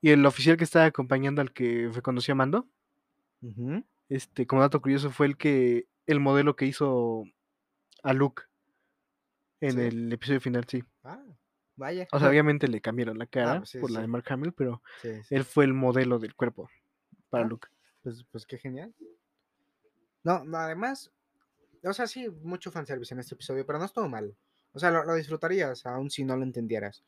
y 0.00 0.10
el 0.10 0.24
oficial 0.26 0.56
que 0.56 0.64
estaba 0.64 0.84
acompañando 0.84 1.40
al 1.40 1.52
que 1.52 1.90
reconoció 1.92 2.32
a 2.32 2.36
Mando, 2.36 2.66
Ujú. 3.42 3.82
este, 4.08 4.46
como 4.46 4.62
dato 4.62 4.80
curioso, 4.80 5.10
fue 5.10 5.26
el 5.26 5.36
que 5.36 5.86
el 6.06 6.20
modelo 6.20 6.54
que 6.56 6.66
hizo 6.66 7.24
a 8.02 8.12
Luke 8.12 8.44
en 9.60 9.72
¿Sí? 9.72 9.80
el 9.80 10.12
episodio 10.12 10.40
final, 10.40 10.64
sí. 10.68 10.84
Ah, 11.02 11.20
vaya. 11.76 12.06
O 12.12 12.18
sea, 12.18 12.28
obviamente 12.28 12.68
le 12.68 12.80
cambiaron 12.80 13.18
la 13.18 13.26
cara 13.26 13.58
pues 13.58 13.70
sí, 13.70 13.78
por 13.78 13.90
la 13.90 14.00
de. 14.00 14.06
Mark 14.08 14.24
Hamill, 14.28 14.52
pero 14.52 14.82
sí. 15.02 15.10
él 15.30 15.44
fue 15.44 15.64
el 15.64 15.74
modelo 15.74 16.18
del 16.18 16.34
cuerpo 16.34 16.68
para 17.30 17.44
Ah. 17.44 17.48
Luke. 17.48 17.68
Pues, 18.02 18.24
pues 18.30 18.46
qué 18.46 18.58
genial. 18.58 18.94
No, 20.24 20.44
no, 20.44 20.58
además, 20.58 21.12
o 21.84 21.92
sea, 21.92 22.06
sí, 22.06 22.28
mucho 22.42 22.70
fanservice 22.70 23.14
en 23.14 23.20
este 23.20 23.34
episodio, 23.34 23.64
pero 23.64 23.78
no 23.78 23.84
estuvo 23.84 24.08
mal. 24.08 24.34
O 24.72 24.78
sea, 24.78 24.90
lo, 24.90 25.04
lo 25.04 25.14
disfrutarías, 25.14 25.86
aun 25.86 26.10
si 26.10 26.24
no 26.24 26.36
lo 26.36 26.42
entendieras. 26.42 27.02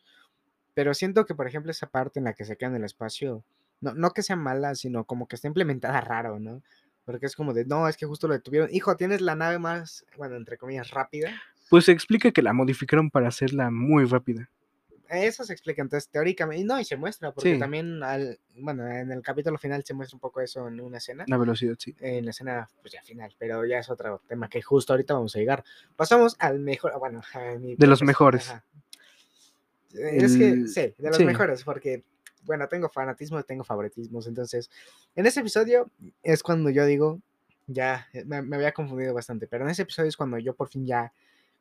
Pero 0.75 0.95
siento 0.95 1.27
que, 1.27 1.35
por 1.35 1.47
ejemplo, 1.47 1.71
esa 1.71 1.89
parte 1.91 2.21
en 2.21 2.25
la 2.25 2.35
que 2.35 2.45
se 2.45 2.57
queda 2.57 2.71
en 2.71 2.77
el 2.77 2.85
espacio, 2.85 3.45
no, 3.81 3.95
no 3.95 4.11
que 4.13 4.23
sea 4.23 4.37
mala, 4.37 4.75
sino 4.75 5.05
como 5.05 5.27
que 5.27 5.37
está 5.37 5.49
implementada 5.49 6.01
raro, 6.01 6.39
¿no? 6.39 6.63
Porque 7.05 7.27
es 7.27 7.35
como 7.35 7.53
de, 7.55 7.65
no, 7.65 7.89
es 7.89 7.97
que 7.97 8.07
justo 8.07 8.29
lo 8.29 8.35
detuvieron. 8.35 8.69
Hijo, 8.73 8.97
tienes 8.97 9.21
la 9.21 9.35
nave 9.35 9.59
más, 9.59 10.05
bueno, 10.17 10.37
entre 10.37 10.57
comillas, 10.59 10.91
rápida. 10.91 11.31
Pues 11.71 11.87
se 11.87 11.93
explica 11.93 12.31
que 12.31 12.43
la 12.43 12.53
modificaron 12.53 13.11
para 13.11 13.29
hacerla 13.29 13.71
muy 13.71 14.05
rápida. 14.05 14.49
Eso 15.09 15.43
se 15.45 15.53
explica, 15.55 15.81
entonces, 15.81 16.09
teóricamente, 16.11 16.61
y 16.61 16.65
no, 16.65 16.79
y 16.79 16.85
se 16.85 16.97
muestra, 16.97 17.33
porque 17.33 17.55
Sí. 17.55 17.59
también, 17.59 18.03
al, 18.03 18.39
bueno, 18.57 18.87
en 18.87 19.11
el 19.11 19.23
capítulo 19.23 19.57
final 19.57 19.83
se 19.85 19.95
muestra 19.95 20.17
un 20.17 20.21
poco 20.21 20.41
eso 20.43 20.69
en 20.69 20.81
una 20.81 20.99
escena. 20.99 21.25
La 21.29 21.39
velocidad, 21.39 21.75
sí. 21.79 21.97
en 22.01 22.27
la 22.27 22.31
escena 22.33 22.69
pues 22.83 22.93
ya 22.93 23.03
final, 23.03 23.35
pero 23.39 23.65
ya 23.65 23.79
es 23.79 23.89
otro 23.89 24.21
tema 24.29 24.49
que 24.51 24.61
justo 24.61 24.93
ahorita 24.93 25.15
vamos 25.15 25.35
a 25.35 25.39
llegar. 25.39 25.65
Pasamos 25.97 26.37
al 26.39 26.59
mejor, 26.61 26.93
bueno, 26.99 27.23
a 27.33 27.55
mi 27.59 27.75
De 27.77 27.87
los 27.87 28.01
profes- 28.03 28.07
mejores. 28.07 28.51
ajá. 28.51 28.65
Es 29.95 30.37
que 30.37 30.67
sí, 30.67 30.95
de 30.99 31.09
los 31.09 31.17
sí. 31.17 31.25
mejores, 31.25 31.65
porque 31.65 32.05
bueno, 32.43 32.69
tengo 32.69 32.89
fanatismo, 32.91 33.43
tengo 33.43 33.65
favoritismos, 33.65 34.27
entonces 34.27 34.71
en 35.17 35.25
ese 35.27 35.41
episodio 35.41 35.91
es 36.23 36.43
cuando 36.43 36.69
yo 36.71 36.85
digo, 36.85 37.21
ya 37.67 38.07
me, 38.27 38.43
me 38.43 38.57
había 38.57 38.73
confundido 38.73 39.15
bastante, 39.15 39.47
pero 39.47 39.65
en 39.65 39.71
ese 39.71 39.83
episodio 39.83 40.09
es 40.11 40.17
cuando 40.17 40.39
yo 40.39 40.55
por 40.55 40.69
fin 40.69 40.87
ya 40.87 41.13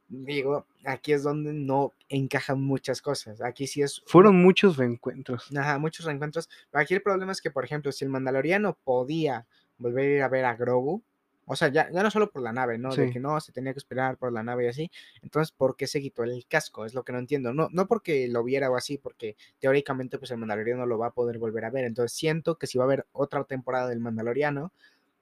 digo, 0.08 0.66
aquí 0.86 1.14
es 1.14 1.24
donde 1.24 1.54
no 1.54 1.94
encajan 2.10 2.62
muchas 2.62 3.02
cosas, 3.02 3.42
aquí 3.42 3.68
sí 3.68 3.82
es 3.82 4.02
Fueron 4.06 4.42
muchos 4.42 4.78
reencuentros. 4.78 5.50
Ajá, 5.56 5.78
muchos 5.80 6.06
reencuentros. 6.06 6.50
Pero 6.72 6.82
aquí 6.82 6.94
el 6.94 7.02
problema 7.02 7.32
es 7.32 7.42
que, 7.42 7.52
por 7.52 7.66
ejemplo, 7.66 7.92
si 7.92 8.06
el 8.06 8.12
Mandaloriano 8.12 8.78
podía 8.84 9.46
volver 9.78 10.06
a 10.06 10.16
ir 10.16 10.22
a 10.24 10.30
ver 10.30 10.46
a 10.46 10.56
Grogu, 10.56 11.04
o 11.50 11.56
sea, 11.56 11.70
ya, 11.70 11.90
ya 11.92 12.04
no 12.04 12.12
solo 12.12 12.30
por 12.30 12.42
la 12.42 12.52
nave, 12.52 12.78
¿no? 12.78 12.94
De 12.94 13.10
que 13.10 13.22
no, 13.22 13.40
se 13.40 13.54
tenía 13.54 13.72
que 13.72 13.80
esperar 13.80 14.18
por 14.18 14.34
la 14.34 14.44
nave 14.44 14.66
y 14.66 14.68
así. 14.68 14.92
Entonces, 15.22 15.54
¿por 15.54 15.78
qué 15.78 15.88
se 15.88 16.02
quitó 16.02 16.24
el 16.24 16.46
casco? 16.46 16.86
Es 16.86 16.94
lo 16.94 17.06
que 17.06 17.14
no 17.14 17.20
entiendo. 17.20 17.54
No, 17.54 17.70
no 17.72 17.88
porque 17.88 18.28
lo 18.28 18.44
viera 18.44 18.70
o 18.70 18.76
así, 18.76 18.98
porque 18.98 19.38
teóricamente, 19.60 20.18
pues 20.20 20.30
el 20.32 20.40
Mandaloriano 20.40 20.86
lo 20.86 20.98
va 20.98 21.08
a 21.08 21.14
poder 21.14 21.38
volver 21.38 21.64
a 21.64 21.70
ver. 21.70 21.86
Entonces, 21.86 22.18
siento 22.18 22.58
que 22.58 22.68
si 22.68 22.78
va 22.78 22.84
a 22.84 22.88
haber 22.88 23.08
otra 23.14 23.46
temporada 23.46 23.88
del 23.88 24.02
Mandaloriano, 24.02 24.74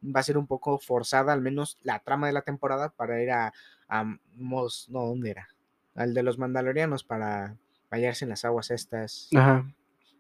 va 0.03 0.19
a 0.21 0.23
ser 0.23 0.39
un 0.39 0.47
poco 0.47 0.79
forzada, 0.79 1.31
al 1.31 1.41
menos 1.41 1.77
la 1.83 1.99
trama 1.99 2.25
de 2.25 2.33
la 2.33 2.41
temporada, 2.41 2.89
para 2.89 3.21
ir 3.21 3.29
a, 3.29 3.53
a 3.87 4.03
Mos, 4.35 4.87
no, 4.89 5.05
¿dónde 5.05 5.31
era? 5.31 5.47
Al 5.95 6.13
de 6.13 6.23
los 6.23 6.37
Mandalorianos 6.37 7.03
para 7.03 7.55
hallarse 7.89 8.25
en 8.25 8.29
las 8.29 8.43
aguas 8.45 8.71
estas 8.71 9.29
Ajá. 9.35 9.65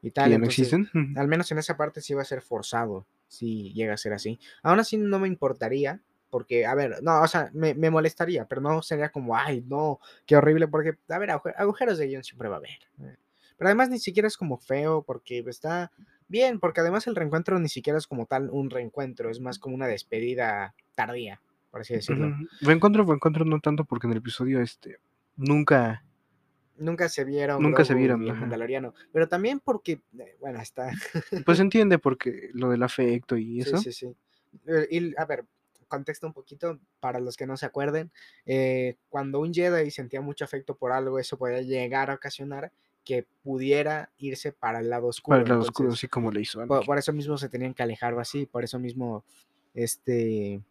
y 0.01 0.11
tal. 0.11 0.31
ya 0.31 0.37
no 0.37 0.45
existen. 0.45 0.89
Al 1.15 1.27
menos 1.27 1.51
en 1.51 1.57
esa 1.57 1.75
parte 1.77 2.01
sí 2.01 2.13
va 2.13 2.21
a 2.21 2.25
ser 2.25 2.41
forzado, 2.41 3.05
si 3.27 3.73
llega 3.73 3.93
a 3.93 3.97
ser 3.97 4.13
así. 4.13 4.39
Aún 4.63 4.79
así 4.79 4.97
no 4.97 5.19
me 5.19 5.27
importaría, 5.27 5.99
porque, 6.29 6.65
a 6.65 6.75
ver, 6.75 7.01
no, 7.01 7.21
o 7.21 7.27
sea, 7.27 7.49
me, 7.53 7.73
me 7.73 7.89
molestaría, 7.89 8.45
pero 8.45 8.61
no 8.61 8.81
sería 8.81 9.09
como, 9.09 9.35
ay, 9.37 9.63
no, 9.67 9.99
qué 10.25 10.35
horrible, 10.35 10.67
porque, 10.67 10.97
a 11.09 11.17
ver, 11.17 11.29
aguje- 11.29 11.53
agujeros 11.57 11.97
de 11.97 12.07
guion 12.07 12.23
siempre 12.23 12.49
va 12.49 12.55
a 12.55 12.59
haber. 12.59 12.79
Pero 13.57 13.67
además 13.69 13.89
ni 13.89 13.99
siquiera 13.99 14.27
es 14.27 14.35
como 14.37 14.57
feo, 14.57 15.03
porque 15.03 15.39
está 15.47 15.91
bien, 16.27 16.59
porque 16.59 16.81
además 16.81 17.07
el 17.07 17.15
reencuentro 17.15 17.57
ni 17.59 17.69
siquiera 17.69 17.97
es 17.97 18.05
como 18.07 18.25
tal 18.25 18.49
un 18.49 18.69
reencuentro, 18.69 19.29
es 19.29 19.39
más 19.39 19.59
como 19.59 19.75
una 19.75 19.87
despedida 19.87 20.75
tardía, 20.93 21.41
por 21.75 21.81
así 21.81 21.93
decirlo. 21.93 22.27
Ujú. 22.27 22.47
Reencuentro, 22.61 23.03
reencuentro 23.03 23.43
no 23.43 23.59
tanto 23.59 23.83
porque 23.83 24.07
en 24.07 24.11
el 24.13 24.19
episodio 24.19 24.61
este 24.61 24.99
nunca. 25.35 26.05
Nunca 26.77 27.09
se 27.09 27.25
vieron. 27.25 27.61
Nunca 27.61 27.83
se 27.83 27.89
Grogu 27.91 27.99
vieron, 27.99 28.21
y 28.21 28.25
el 28.27 28.31
ajá. 28.31 28.39
Mandaloriano. 28.39 28.93
Pero 29.11 29.27
también 29.27 29.59
porque, 29.59 29.99
eh, 30.17 30.37
bueno, 30.39 30.61
está. 30.61 30.89
Pues 31.45 31.57
se 31.57 31.63
entiende 31.63 31.99
porque 31.99 32.49
lo 32.53 32.69
del 32.69 32.81
afecto 32.81 33.35
y 33.35 33.59
eso. 33.75 33.75
Sí, 33.77 33.91
sí, 33.91 34.07
sí. 34.07 34.15
Eh, 34.67 34.87
Y, 34.89 35.13
a 35.19 35.25
ver, 35.25 35.43
contexto 35.89 36.25
un 36.25 36.31
poquito 36.31 36.79
para 37.01 37.19
los 37.19 37.35
que 37.35 37.45
no 37.45 37.57
se 37.57 37.65
acuerden. 37.65 38.09
eh, 38.45 38.95
cuando 39.09 39.41
un 39.41 39.53
Jedi 39.53 39.91
sentía 39.91 40.21
mucho 40.21 40.45
afecto 40.45 40.77
por 40.77 40.93
algo, 40.93 41.19
eso 41.19 41.37
podía 41.37 41.59
llegar 41.61 42.09
a 42.09 42.13
ocasionar 42.13 42.71
que 43.03 43.27
pudiera 43.43 44.11
irse 44.17 44.53
para 44.53 44.79
el 44.79 44.89
lado 44.89 45.07
oscuro. 45.07 45.33
Para 45.33 45.43
el 45.43 45.49
lado 45.49 45.61
oscuro, 45.63 45.91
así 45.91 46.07
como 46.07 46.31
le 46.31 46.39
hizo 46.39 46.65
por 46.85 46.97
eso 46.97 47.11
mismo 47.11 47.37
se 47.37 47.49
tenían 47.49 47.73
que 47.73 47.83
alejar 47.83 48.13
o 48.13 48.21
así. 48.21 48.45
Por 48.45 48.63
eso 48.63 48.79
mismo, 48.79 49.25
este. 49.73 50.61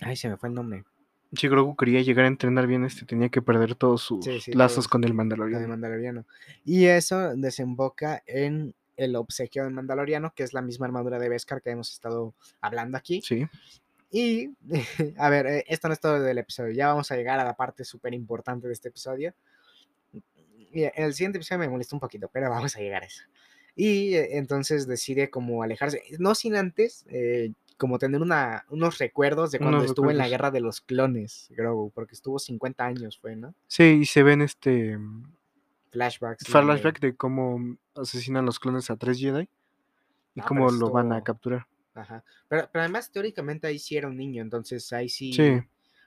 Ay, 0.00 0.16
se 0.16 0.28
me 0.28 0.36
fue 0.36 0.48
el 0.48 0.54
nombre. 0.54 0.84
Si 1.32 1.48
Grogu 1.48 1.76
quería 1.76 2.02
llegar 2.02 2.24
a 2.24 2.28
entrenar 2.28 2.66
bien, 2.66 2.84
este 2.84 3.04
tenía 3.04 3.28
que 3.28 3.42
perder 3.42 3.74
todos 3.74 4.02
sus 4.02 4.24
Sí, 4.24 4.40
sí, 4.40 4.52
lazos 4.52 4.74
todos. 4.76 4.88
con 4.88 5.04
el 5.04 5.12
Mandaloriano. 5.14 5.68
Mandaloriano. 5.68 6.24
Y 6.64 6.84
eso 6.86 7.34
desemboca 7.36 8.22
en 8.26 8.74
el 8.96 9.16
obsequio 9.16 9.64
del 9.64 9.72
Mandaloriano, 9.74 10.32
que 10.34 10.42
es 10.44 10.52
la 10.54 10.62
misma 10.62 10.86
armadura 10.86 11.18
de 11.18 11.28
Beskar 11.28 11.60
que 11.62 11.70
hemos 11.70 11.92
estado 11.92 12.34
hablando 12.60 12.96
aquí. 12.96 13.20
Sí. 13.22 13.46
Y, 14.10 14.50
a 15.18 15.28
ver, 15.28 15.46
eh, 15.46 15.64
esto 15.66 15.88
no 15.88 15.94
es 15.94 16.00
todo 16.00 16.20
del 16.20 16.38
episodio, 16.38 16.72
ya 16.72 16.86
vamos 16.88 17.10
a 17.10 17.16
llegar 17.16 17.38
a 17.40 17.44
la 17.44 17.56
parte 17.56 17.84
súper 17.84 18.14
importante 18.14 18.66
de 18.68 18.72
este 18.72 18.88
episodio. 18.88 19.34
Y 20.72 20.84
en 20.84 20.92
el 20.96 21.12
siguiente 21.14 21.38
episodio 21.38 21.58
me 21.58 21.68
molesta 21.68 21.96
un 21.96 22.00
poquito, 22.00 22.30
pero 22.32 22.48
vamos 22.50 22.76
a 22.76 22.80
llegar 22.80 23.02
a 23.02 23.06
eso. 23.06 23.24
Y 23.74 24.14
eh, 24.14 24.38
entonces 24.38 24.86
decide 24.86 25.28
como 25.28 25.62
alejarse, 25.62 26.02
no 26.18 26.34
sin 26.34 26.54
antes, 26.54 27.04
eh, 27.08 27.52
como 27.76 27.98
tener 27.98 28.20
una, 28.22 28.64
unos 28.70 28.98
recuerdos 28.98 29.50
de 29.52 29.58
cuando 29.58 29.78
Unos 29.78 29.90
estuvo 29.90 30.10
en 30.10 30.18
la 30.18 30.28
guerra 30.28 30.50
de 30.50 30.60
los 30.60 30.80
clones, 30.80 31.48
Grogu, 31.50 31.90
porque 31.90 32.14
estuvo 32.14 32.38
50 32.38 32.84
años, 32.84 33.18
fue, 33.18 33.36
¿no? 33.36 33.54
Sí, 33.66 33.98
y 34.02 34.06
se 34.06 34.22
ven 34.22 34.42
este 34.42 34.98
Flashbacks. 35.90 36.44
donde- 36.50 36.72
flashback 36.74 37.00
de 37.00 37.16
cómo 37.16 37.76
asesinan 37.94 38.44
los 38.44 38.58
clones 38.58 38.90
a 38.90 38.96
tres 38.96 39.18
Jedi 39.18 39.48
y 40.34 40.40
Ah, 40.40 40.44
cómo 40.46 40.70
lo 40.70 40.90
van 40.90 41.12
a 41.12 41.22
capturar. 41.22 41.66
Ajá. 41.94 42.22
Pero, 42.48 42.68
pero 42.72 42.82
además, 42.82 43.10
teóricamente 43.10 43.66
ahí 43.66 43.78
sí 43.78 43.96
era 43.96 44.08
un 44.08 44.16
niño, 44.16 44.42
entonces 44.42 44.92
ahí 44.92 45.08
sí. 45.08 45.32
Sí. 45.32 45.60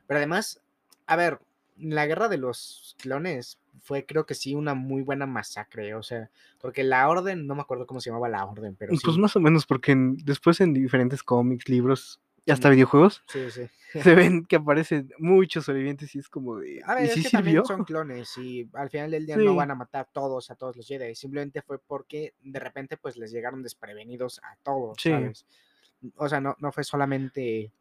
Pero 0.06 0.18
además, 0.18 0.62
a 1.08 1.16
ver, 1.16 1.40
la 1.80 2.06
guerra 2.06 2.28
de 2.28 2.38
los 2.38 2.96
clones 3.00 3.58
fue, 3.82 4.06
creo 4.06 4.26
que 4.26 4.36
sí, 4.36 4.56
una 4.56 4.74
muy 4.74 5.02
buena 5.04 5.26
masacre. 5.26 5.96
O 5.96 6.04
sea, 6.04 6.30
porque 6.60 6.84
la 6.84 7.08
orden, 7.10 7.48
no 7.48 7.56
me 7.56 7.62
acuerdo 7.62 7.88
cómo 7.88 8.02
se 8.02 8.10
llamaba 8.10 8.30
la 8.30 8.46
orden, 8.46 8.76
pero 8.76 8.94
sí. 8.94 9.02
Pues 9.04 9.18
más 9.18 9.36
o 9.36 9.40
menos, 9.40 9.66
porque 9.66 9.94
en- 9.94 10.18
después 10.18 10.60
en 10.62 10.74
diferentes 10.74 11.24
cómics, 11.24 11.70
libros 11.70 12.20
y 12.46 12.52
hasta 12.52 12.70
videojuegos 12.70 13.22
Sí, 13.28 13.40
sí. 13.52 13.62
se 14.02 14.16
ven 14.16 14.46
que 14.46 14.56
aparecen 14.56 15.12
muchos 15.20 15.66
sobrevivientes 15.66 16.14
y 16.16 16.20
es 16.20 16.30
como 16.30 16.58
de. 16.58 16.82
A 16.86 16.96
ver, 16.96 17.06
¿Y 17.06 17.08
es 17.10 17.14
que 17.16 17.22
sirvió? 17.24 17.64
también 17.64 17.66
son 17.66 17.84
clones 17.86 18.38
y 18.38 18.68
al 18.74 18.90
final 18.90 19.12
del 19.12 19.26
día 19.26 19.38
no 19.38 19.56
van 19.56 19.72
a 19.72 19.76
matar 19.76 20.08
todos 20.12 20.50
a 20.52 20.56
todos 20.56 20.76
los 20.76 20.88
Jedi. 20.88 21.16
Simplemente 21.16 21.62
fue 21.62 21.80
porque 21.80 22.34
de 22.42 22.60
repente 22.60 22.98
pues 22.98 23.18
les 23.18 23.32
llegaron 23.32 23.62
desprevenidos 23.64 24.40
a 24.44 24.56
todos. 24.64 24.98
¿sabes? 25.02 25.46
O 26.16 26.28
sea, 26.30 26.40
no, 26.42 26.56
no 26.60 26.72
fue 26.72 26.84
solamente... 26.84 27.72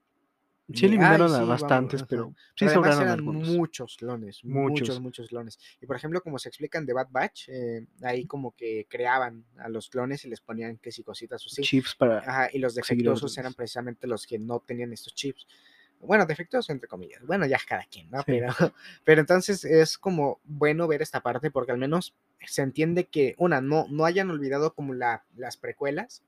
Sí 0.73 0.85
eliminaron 0.87 1.29
"Ay, 1.29 1.35
a 1.37 1.39
sí, 1.41 1.41
vamos", 1.47 1.61
bastantes, 1.62 2.03
pero 2.05 2.35
sí 2.55 2.66
Pero 2.66 2.73
sobraron 2.75 3.03
eran 3.03 3.12
algunos. 3.14 3.49
muchos 3.49 3.97
clones, 3.97 4.45
muchos, 4.45 4.81
Muchos. 4.89 5.01
muchos 5.01 5.29
clones. 5.29 5.59
Y 5.81 5.87
por 5.87 5.97
ejemplo, 5.97 6.21
como 6.21 6.39
se 6.39 6.49
explican 6.51 6.85
de 6.85 6.93
Bad 6.93 7.09
Batch, 7.11 7.49
eh, 7.49 7.87
ahí 8.03 8.27
como 8.27 8.55
que 8.55 8.87
creaban 8.89 9.47
a 9.59 9.69
los 9.71 9.89
clones 9.89 10.25
y 10.27 10.29
les 10.29 10.41
ponían 10.43 10.77
que 10.77 10.93
si 10.93 11.03
cositas 11.03 11.45
o 11.47 11.49
sí. 11.49 11.62
Chips 11.62 11.95
para. 11.95 12.19
Ajá, 12.19 12.51
y 12.53 12.59
los 12.59 12.75
defectuosos 12.75 13.37
eran 13.39 13.55
precisamente 13.55 14.07
los 14.07 14.27
que 14.27 14.39
no 14.39 14.61
tenían 14.61 14.93
estos 14.93 15.14
chips. 15.14 15.47
Bueno, 16.01 16.27
defectuosos 16.27 16.71
entre 16.71 16.87
comillas. 16.87 17.23
Bueno, 17.27 17.45
ya 17.47 17.59
cada 17.66 17.85
quien, 17.85 18.11
¿no? 18.11 18.19
Sí. 18.19 18.25
Pero, 18.27 18.49
pero 19.05 19.21
entonces 19.21 19.64
es 19.64 19.99
como 19.99 20.41
bueno 20.45 20.87
ver 20.87 21.03
esta 21.03 21.23
parte 21.23 21.51
porque 21.51 21.73
al 21.73 21.79
menos 21.79 22.14
se 22.47 22.62
entiende 22.62 23.07
que, 23.07 23.35
una, 23.39 23.61
no, 23.61 23.87
no 23.89 24.05
hayan 24.05 24.31
olvidado 24.31 24.75
como 24.75 24.95
la, 24.95 25.25
las 25.35 25.57
precuelas, 25.57 26.23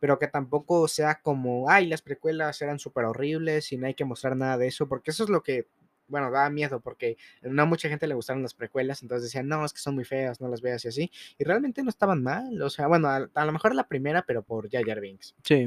pero 0.00 0.18
que 0.18 0.28
tampoco 0.28 0.88
sea 0.88 1.20
como, 1.22 1.68
ay, 1.70 1.86
las 1.86 2.02
precuelas 2.02 2.60
eran 2.62 2.78
súper 2.78 3.04
horribles 3.06 3.72
y 3.72 3.76
no 3.78 3.86
hay 3.86 3.94
que 3.94 4.04
mostrar 4.04 4.36
nada 4.36 4.58
de 4.58 4.66
eso, 4.68 4.88
porque 4.88 5.10
eso 5.10 5.24
es 5.24 5.30
lo 5.30 5.42
que, 5.42 5.68
bueno, 6.08 6.30
da 6.30 6.48
miedo, 6.50 6.80
porque 6.80 7.16
no 7.42 7.62
a 7.62 7.66
mucha 7.66 7.88
gente 7.88 8.06
le 8.06 8.14
gustaron 8.14 8.42
las 8.42 8.54
precuelas, 8.54 9.02
entonces 9.02 9.24
decían, 9.24 9.48
no, 9.48 9.64
es 9.64 9.72
que 9.72 9.80
son 9.80 9.94
muy 9.94 10.04
feas, 10.04 10.40
no 10.40 10.48
las 10.48 10.60
veas 10.60 10.84
y 10.84 10.88
así, 10.88 11.10
y 11.38 11.44
realmente 11.44 11.82
no 11.82 11.90
estaban 11.90 12.22
mal, 12.22 12.60
o 12.62 12.70
sea, 12.70 12.86
bueno, 12.86 13.08
a, 13.08 13.28
a 13.34 13.44
lo 13.44 13.52
mejor 13.52 13.74
la 13.74 13.88
primera, 13.88 14.22
pero 14.22 14.42
por 14.42 14.70
Jar 14.70 14.84
Jar 14.84 15.00
Binks. 15.00 15.34
Sí. 15.42 15.66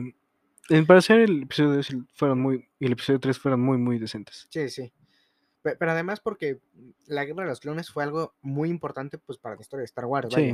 En 0.70 0.86
parecer 0.86 1.22
el 1.22 1.44
episodio 1.44 1.74
2 1.78 1.88
fueron 2.14 2.40
muy. 2.42 2.70
Y 2.78 2.86
el 2.86 2.92
episodio 2.92 3.20
3 3.20 3.40
fueron 3.40 3.60
muy, 3.60 3.80
muy 3.80 3.98
decentes. 3.98 4.46
Sí, 4.52 4.70
sí. 4.70 4.94
Pe- 5.64 5.76
Pero, 5.76 5.92
además 5.92 6.20
porque 6.20 6.60
la 7.08 7.26
guerra 7.26 7.42
de 7.42 7.50
los 7.50 7.60
clones 7.60 7.90
fue 7.90 8.04
algo 8.04 8.36
muy 8.44 8.70
importante 8.70 9.18
pues 9.18 9.40
para 9.40 9.56
la 9.56 9.62
historia 9.62 9.82
de 9.82 9.86
Star 9.86 10.06
Wars. 10.06 10.30
Sí. 10.32 10.54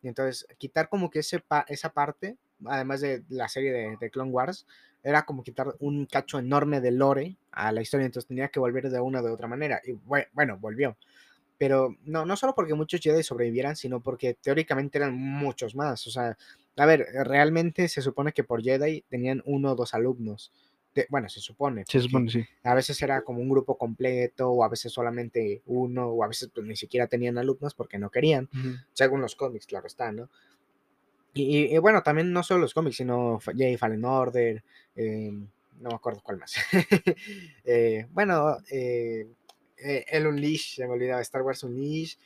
Y 0.00 0.06
entonces 0.06 0.46
quitar 0.58 0.88
como 0.88 1.10
que 1.10 1.18
ese 1.18 1.40
pa- 1.40 1.64
esa 1.66 1.92
parte, 1.92 2.38
además 2.66 3.00
de 3.00 3.22
la 3.28 3.48
serie 3.48 3.72
de, 3.72 3.96
de 4.00 4.10
Clone 4.10 4.30
Wars, 4.30 4.66
era 5.02 5.24
como 5.24 5.42
quitar 5.42 5.74
un 5.78 6.06
cacho 6.06 6.38
enorme 6.38 6.80
de 6.80 6.90
lore 6.90 7.36
a 7.52 7.70
la 7.72 7.80
historia, 7.82 8.06
entonces 8.06 8.28
tenía 8.28 8.48
que 8.48 8.60
volver 8.60 8.90
de 8.90 9.00
una 9.00 9.20
o 9.20 9.22
de 9.22 9.30
otra 9.30 9.46
manera. 9.48 9.80
Y 9.86 9.92
bue- 9.92 10.28
bueno, 10.32 10.58
volvió. 10.58 10.96
Pero 11.56 11.96
no, 12.04 12.24
no 12.24 12.36
solo 12.36 12.54
porque 12.54 12.74
muchos 12.74 13.00
Jedi 13.00 13.22
sobrevivieran, 13.22 13.74
sino 13.74 14.00
porque 14.00 14.34
teóricamente 14.34 14.98
eran 14.98 15.14
muchos 15.14 15.74
más. 15.74 16.06
O 16.06 16.10
sea, 16.10 16.36
a 16.76 16.86
ver, 16.86 17.06
realmente 17.24 17.88
se 17.88 18.00
supone 18.02 18.32
que 18.32 18.44
por 18.44 18.62
Jedi 18.62 19.02
tenían 19.08 19.42
uno 19.44 19.72
o 19.72 19.74
dos 19.74 19.94
alumnos. 19.94 20.52
De- 20.94 21.06
bueno, 21.10 21.28
se 21.28 21.40
supone. 21.40 21.84
Se 21.88 22.00
supone, 22.00 22.30
sí. 22.30 22.44
a 22.62 22.74
veces 22.74 23.00
era 23.02 23.22
como 23.22 23.40
un 23.40 23.48
grupo 23.48 23.76
completo, 23.76 24.50
o 24.50 24.62
a 24.64 24.68
veces 24.68 24.92
solamente 24.92 25.62
uno, 25.66 26.08
o 26.08 26.22
a 26.24 26.28
veces 26.28 26.50
pues, 26.54 26.64
ni 26.66 26.76
siquiera 26.76 27.06
tenían 27.08 27.38
alumnos 27.38 27.74
porque 27.74 27.98
no 27.98 28.10
querían, 28.10 28.48
según 28.92 29.20
los 29.20 29.34
cómics, 29.34 29.66
claro 29.66 29.86
está, 29.88 30.12
¿no? 30.12 30.28
Y, 31.42 31.78
bueno, 31.78 32.02
también 32.02 32.32
no 32.32 32.42
solo 32.42 32.60
los 32.62 32.74
cómics, 32.74 32.96
sino 32.96 33.38
Jedi 33.40 33.76
Fallen 33.76 34.04
Order, 34.04 34.62
eh, 34.96 35.30
no 35.80 35.88
me 35.90 35.94
acuerdo 35.94 36.20
cuál 36.22 36.38
más. 36.38 36.54
Eh, 37.64 38.06
bueno, 38.12 38.56
eh, 38.70 39.28
eh, 39.76 40.04
el 40.08 40.26
Unleash, 40.26 40.76
se 40.76 40.86
me 40.86 40.92
olvidaba, 40.94 41.20
Star 41.20 41.42
Wars 41.42 41.62
Unleash, 41.62 42.16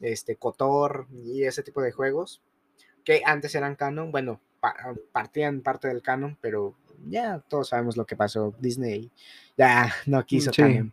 este, 0.00 0.36
KOTOR 0.36 1.06
y 1.12 1.42
ese 1.44 1.62
tipo 1.62 1.82
de 1.82 1.92
juegos, 1.92 2.40
que 3.04 3.22
antes 3.24 3.54
eran 3.54 3.74
canon, 3.74 4.12
bueno, 4.12 4.40
pa- 4.60 4.76
partían 5.10 5.60
parte 5.60 5.88
del 5.88 6.02
canon, 6.02 6.38
pero 6.40 6.76
ya 7.08 7.40
todos 7.48 7.70
sabemos 7.70 7.96
lo 7.96 8.06
que 8.06 8.16
pasó, 8.16 8.54
Disney 8.60 9.10
ya 9.56 9.92
no 10.06 10.24
quiso 10.24 10.52
sí. 10.52 10.62
canon. 10.62 10.92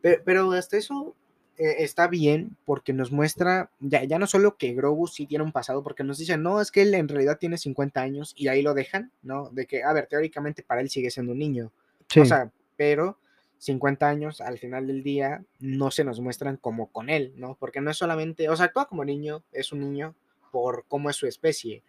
Pero, 0.00 0.22
pero 0.24 0.52
hasta 0.52 0.76
eso 0.76 1.14
eh, 1.58 1.76
está 1.78 2.08
bien 2.08 2.56
porque 2.64 2.92
nos 2.92 3.12
muestra 3.12 3.70
ya, 3.80 4.04
ya 4.04 4.18
no 4.18 4.26
solo 4.26 4.56
que 4.56 4.72
Grogu 4.74 5.06
sí 5.06 5.26
tiene 5.26 5.44
un 5.44 5.52
pasado, 5.52 5.82
porque 5.82 6.04
nos 6.04 6.18
dicen, 6.18 6.42
no, 6.42 6.60
es 6.60 6.70
que 6.70 6.82
él 6.82 6.94
en 6.94 7.08
realidad 7.08 7.38
tiene 7.38 7.58
50 7.58 8.00
años 8.00 8.34
y 8.36 8.48
ahí 8.48 8.62
lo 8.62 8.74
dejan, 8.74 9.12
¿no? 9.22 9.50
De 9.50 9.66
que, 9.66 9.82
a 9.84 9.92
ver, 9.92 10.06
teóricamente 10.06 10.62
para 10.62 10.80
él 10.80 10.90
sigue 10.90 11.10
siendo 11.10 11.32
un 11.32 11.38
niño. 11.38 11.72
Sí. 12.08 12.20
O 12.20 12.24
sea, 12.24 12.50
pero 12.76 13.18
50 13.58 14.08
años 14.08 14.40
al 14.40 14.58
final 14.58 14.86
del 14.86 15.02
día 15.02 15.44
no 15.60 15.90
se 15.90 16.04
nos 16.04 16.20
muestran 16.20 16.56
como 16.56 16.88
con 16.88 17.10
él, 17.10 17.32
¿no? 17.36 17.56
Porque 17.60 17.80
no 17.80 17.90
es 17.90 17.96
solamente, 17.96 18.48
o 18.48 18.56
sea, 18.56 18.66
actúa 18.66 18.88
como 18.88 19.04
niño, 19.04 19.44
es 19.52 19.72
un 19.72 19.80
niño 19.80 20.14
por 20.50 20.84
cómo 20.88 21.10
es 21.10 21.16
su 21.16 21.26
especie, 21.26 21.82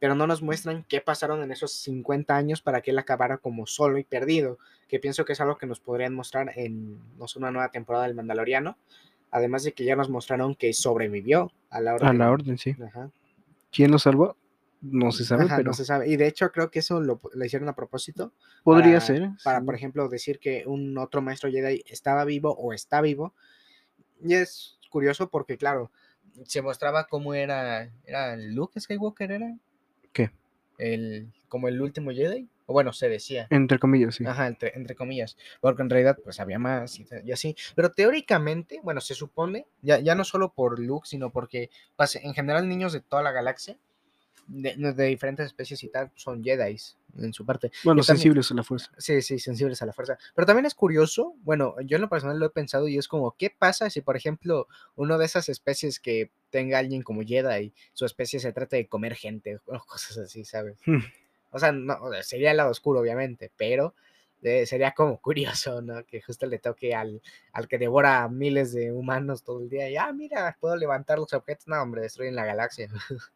pero 0.00 0.14
no 0.14 0.26
nos 0.26 0.42
muestran 0.42 0.84
qué 0.88 1.00
pasaron 1.00 1.42
en 1.42 1.52
esos 1.52 1.72
50 1.72 2.34
años 2.34 2.62
para 2.62 2.80
que 2.80 2.90
él 2.90 2.98
acabara 2.98 3.36
como 3.36 3.66
solo 3.66 3.98
y 3.98 4.04
perdido, 4.04 4.58
que 4.88 4.98
pienso 4.98 5.24
que 5.24 5.34
es 5.34 5.40
algo 5.40 5.56
que 5.56 5.66
nos 5.66 5.78
podrían 5.78 6.14
mostrar 6.14 6.52
en, 6.56 6.98
no 7.16 7.28
sé, 7.28 7.38
una 7.38 7.52
nueva 7.52 7.70
temporada 7.70 8.06
del 8.06 8.16
Mandaloriano, 8.16 8.76
además 9.30 9.62
de 9.64 9.72
que 9.72 9.84
ya 9.84 9.96
nos 9.96 10.08
mostraron 10.10 10.54
que 10.54 10.72
sobrevivió 10.72 11.52
a 11.70 11.80
la 11.80 11.94
orden. 11.94 12.08
a 12.08 12.12
la 12.12 12.30
orden, 12.30 12.58
sí. 12.58 12.74
Ajá. 12.84 13.10
¿Quién 13.72 13.90
lo 13.90 13.98
salvó? 13.98 14.36
No 14.82 15.12
se 15.12 15.24
sabe, 15.24 15.44
Ajá, 15.44 15.56
pero 15.58 15.68
no 15.70 15.74
se 15.74 15.84
sabe. 15.84 16.08
Y 16.08 16.16
de 16.16 16.26
hecho 16.26 16.50
creo 16.52 16.70
que 16.70 16.78
eso 16.78 17.00
lo, 17.00 17.20
lo 17.34 17.44
hicieron 17.44 17.68
a 17.68 17.74
propósito. 17.74 18.32
podría 18.64 18.94
para- 18.94 19.00
ser. 19.00 19.28
Para, 19.44 19.60
sí. 19.60 19.66
por 19.66 19.74
ejemplo, 19.74 20.08
decir 20.08 20.38
que 20.38 20.64
un 20.66 20.96
otro 20.98 21.20
maestro 21.20 21.50
Jedi 21.50 21.82
estaba 21.86 22.24
vivo 22.24 22.54
o 22.58 22.72
está 22.72 23.00
vivo. 23.02 23.34
Y 24.24 24.34
es 24.34 24.78
curioso 24.90 25.28
porque, 25.28 25.56
claro, 25.58 25.90
se 26.44 26.62
mostraba 26.62 27.04
cómo 27.08 27.34
era. 27.34 27.90
¿Era 28.04 28.36
Luke 28.36 28.80
Skywalker? 28.80 29.32
¿Era? 29.32 29.54
¿Qué? 30.14 30.30
El, 30.78 31.30
como 31.48 31.68
el 31.68 31.80
último 31.82 32.10
Jedi. 32.10 32.48
O 32.70 32.72
bueno, 32.72 32.92
se 32.92 33.08
decía. 33.08 33.48
Entre 33.50 33.80
comillas, 33.80 34.14
sí. 34.14 34.24
Ajá, 34.24 34.46
entre, 34.46 34.70
entre 34.76 34.94
comillas. 34.94 35.36
Porque 35.60 35.82
en 35.82 35.90
realidad, 35.90 36.16
pues 36.22 36.38
había 36.38 36.60
más 36.60 37.00
y, 37.00 37.06
y 37.24 37.32
así. 37.32 37.56
Pero 37.74 37.90
teóricamente, 37.90 38.78
bueno, 38.84 39.00
se 39.00 39.14
supone, 39.16 39.66
ya, 39.82 39.98
ya 39.98 40.14
no 40.14 40.22
solo 40.22 40.52
por 40.52 40.78
Luke, 40.78 41.08
sino 41.08 41.30
porque 41.30 41.68
pues, 41.96 42.14
en 42.14 42.32
general 42.32 42.68
niños 42.68 42.92
de 42.92 43.00
toda 43.00 43.24
la 43.24 43.32
galaxia, 43.32 43.76
de, 44.46 44.74
de 44.76 45.04
diferentes 45.06 45.46
especies 45.46 45.82
y 45.82 45.88
tal, 45.88 46.12
son 46.14 46.44
Jedi 46.44 46.76
en 47.18 47.32
su 47.32 47.44
parte. 47.44 47.72
Bueno, 47.82 48.02
también- 48.02 48.18
sensibles 48.18 48.52
a 48.52 48.54
la 48.54 48.62
fuerza. 48.62 48.92
Sí, 48.98 49.20
sí, 49.20 49.40
sensibles 49.40 49.82
a 49.82 49.86
la 49.86 49.92
fuerza. 49.92 50.16
Pero 50.36 50.46
también 50.46 50.66
es 50.66 50.76
curioso, 50.76 51.34
bueno, 51.42 51.74
yo 51.84 51.96
en 51.96 52.02
lo 52.02 52.08
personal 52.08 52.38
lo 52.38 52.46
he 52.46 52.50
pensado 52.50 52.86
y 52.86 52.98
es 52.98 53.08
como, 53.08 53.34
¿qué 53.36 53.50
pasa 53.50 53.90
si, 53.90 54.00
por 54.00 54.16
ejemplo, 54.16 54.68
uno 54.94 55.18
de 55.18 55.26
esas 55.26 55.48
especies 55.48 55.98
que 55.98 56.30
tenga 56.50 56.78
alguien 56.78 57.02
como 57.02 57.22
Jedi, 57.22 57.72
su 57.94 58.04
especie 58.06 58.38
se 58.38 58.52
trata 58.52 58.76
de 58.76 58.86
comer 58.86 59.14
gente 59.16 59.58
o 59.66 59.78
cosas 59.86 60.18
así, 60.18 60.44
¿sabes? 60.44 60.78
O 61.50 61.58
sea, 61.58 61.72
no, 61.72 61.98
sería 62.22 62.50
el 62.52 62.56
lado 62.56 62.70
oscuro, 62.70 63.00
obviamente, 63.00 63.50
pero 63.56 63.94
eh, 64.42 64.64
sería 64.66 64.92
como 64.92 65.18
curioso, 65.20 65.82
¿no? 65.82 66.04
Que 66.04 66.22
justo 66.22 66.46
le 66.46 66.58
toque 66.58 66.94
al, 66.94 67.20
al 67.52 67.68
que 67.68 67.76
devora 67.78 68.26
miles 68.28 68.72
de 68.72 68.92
humanos 68.92 69.42
todo 69.42 69.60
el 69.60 69.68
día 69.68 69.90
y, 69.90 69.96
ah, 69.96 70.12
mira, 70.12 70.56
puedo 70.60 70.76
levantar 70.76 71.18
los 71.18 71.32
objetos. 71.34 71.66
No, 71.68 71.80
hombre, 71.82 72.02
destruyen 72.02 72.34
la 72.36 72.44
galaxia. 72.46 72.88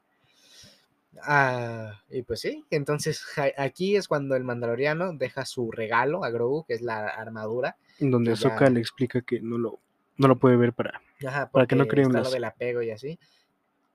Ah, 1.22 2.02
y 2.10 2.22
pues 2.22 2.40
sí, 2.40 2.64
entonces 2.70 3.22
a- 3.38 3.62
aquí 3.62 3.96
es 3.96 4.08
cuando 4.08 4.34
el 4.34 4.42
mandaloriano 4.44 5.12
deja 5.12 5.44
su 5.44 5.70
regalo 5.70 6.24
a 6.24 6.30
Grogu, 6.30 6.64
que 6.64 6.74
es 6.74 6.82
la 6.82 7.06
armadura. 7.06 7.76
Donde 8.00 8.32
Ahsoka 8.32 8.64
ya- 8.66 8.70
le 8.70 8.80
explica 8.80 9.20
que 9.20 9.40
no 9.40 9.56
lo, 9.58 9.78
no 10.16 10.28
lo 10.28 10.36
puede 10.38 10.56
ver 10.56 10.72
para... 10.72 11.00
Ajá, 11.24 11.50
Para 11.50 11.66
que 11.66 11.76
no 11.76 11.86
cree 11.86 12.04
un 12.06 12.12
del 12.12 12.44
apego 12.44 12.82
y 12.82 12.90
así. 12.90 13.18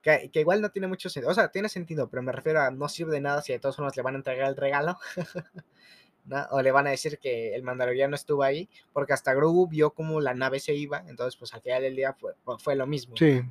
Que, 0.02 0.30
que 0.32 0.40
igual 0.40 0.62
no 0.62 0.70
tiene 0.70 0.88
mucho 0.88 1.10
sentido. 1.10 1.32
O 1.32 1.34
sea, 1.34 1.50
tiene 1.50 1.70
sentido, 1.70 2.10
pero 2.10 2.24
me 2.24 2.32
refiero 2.32 2.62
a 2.62 2.72
no 2.72 2.88
sirve 2.88 3.14
de 3.14 3.22
nada 3.22 3.42
si 3.42 3.54
de 3.54 3.60
todas 3.60 3.76
formas 3.76 3.98
le 3.98 4.04
van 4.04 4.16
a 4.16 4.18
entregar 4.18 4.50
el 4.50 4.56
regalo. 4.56 4.98
¿no? 6.26 6.48
O 6.52 6.62
le 6.62 6.72
van 6.72 6.88
a 6.88 6.92
decir 6.92 7.18
que 7.20 7.56
el 7.56 7.64
mandaloriano 7.64 8.16
estuvo 8.16 8.44
ahí, 8.44 8.70
porque 8.94 9.14
hasta 9.14 9.34
Grogu 9.34 9.68
vio 9.68 9.92
como 9.92 10.22
la 10.22 10.34
nave 10.34 10.60
se 10.60 10.74
iba, 10.74 11.04
entonces 11.08 11.36
pues 11.38 11.54
al 11.54 11.62
final 11.62 11.82
del 11.82 11.96
día 11.96 12.14
fue, 12.14 12.34
fue 12.60 12.76
lo 12.76 12.88
mismo. 12.88 13.16
Sí, 13.18 13.42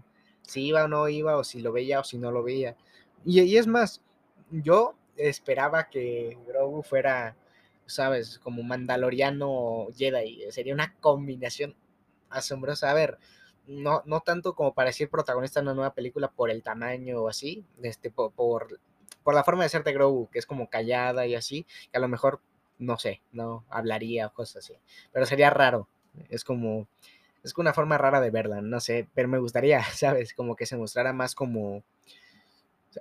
Si 0.42 0.66
iba 0.66 0.84
o 0.84 0.88
no 0.88 1.08
iba, 1.08 1.36
o 1.36 1.44
si 1.44 1.60
lo 1.60 1.72
veía 1.72 2.00
o 2.00 2.04
si 2.04 2.18
no 2.18 2.30
lo 2.30 2.42
veía. 2.42 2.76
Y, 3.24 3.40
y 3.40 3.56
es 3.56 3.66
más, 3.66 4.02
yo 4.50 4.94
esperaba 5.16 5.88
que 5.88 6.38
Grogu 6.46 6.82
fuera, 6.82 7.36
sabes, 7.86 8.38
como 8.38 8.62
mandaloriano 8.62 9.88
Jedi. 9.96 10.50
Sería 10.50 10.74
una 10.74 10.94
combinación 11.00 11.76
asombrosa. 12.30 12.90
A 12.90 12.94
ver, 12.94 13.18
no, 13.68 14.02
no 14.06 14.20
tanto 14.20 14.54
como 14.54 14.74
para 14.74 14.90
ser 14.92 15.08
protagonista 15.08 15.60
de 15.60 15.64
una 15.66 15.74
nueva 15.74 15.94
película 15.94 16.28
por 16.28 16.50
el 16.50 16.62
tamaño 16.62 17.20
o 17.22 17.28
así, 17.28 17.64
este, 17.82 18.10
por, 18.10 18.32
por, 18.32 18.80
por 19.22 19.34
la 19.34 19.44
forma 19.44 19.62
de 19.62 19.68
ser 19.68 19.84
de 19.84 19.92
Grogu, 19.92 20.28
que 20.30 20.38
es 20.38 20.46
como 20.46 20.68
callada 20.68 21.26
y 21.26 21.34
así, 21.34 21.66
que 21.92 21.98
a 21.98 22.00
lo 22.00 22.08
mejor, 22.08 22.40
no 22.78 22.98
sé, 22.98 23.20
no 23.32 23.64
hablaría 23.68 24.26
o 24.26 24.32
cosas 24.32 24.64
así. 24.64 24.74
Pero 25.12 25.26
sería 25.26 25.50
raro. 25.50 25.86
Es 26.30 26.42
como, 26.44 26.88
es 27.44 27.56
una 27.56 27.72
forma 27.74 27.98
rara 27.98 28.20
de 28.20 28.30
verla, 28.30 28.60
no 28.60 28.80
sé, 28.80 29.06
pero 29.14 29.28
me 29.28 29.38
gustaría, 29.38 29.82
¿sabes? 29.92 30.34
Como 30.34 30.56
que 30.56 30.66
se 30.66 30.76
mostrara 30.76 31.12
más 31.12 31.34
como... 31.34 31.82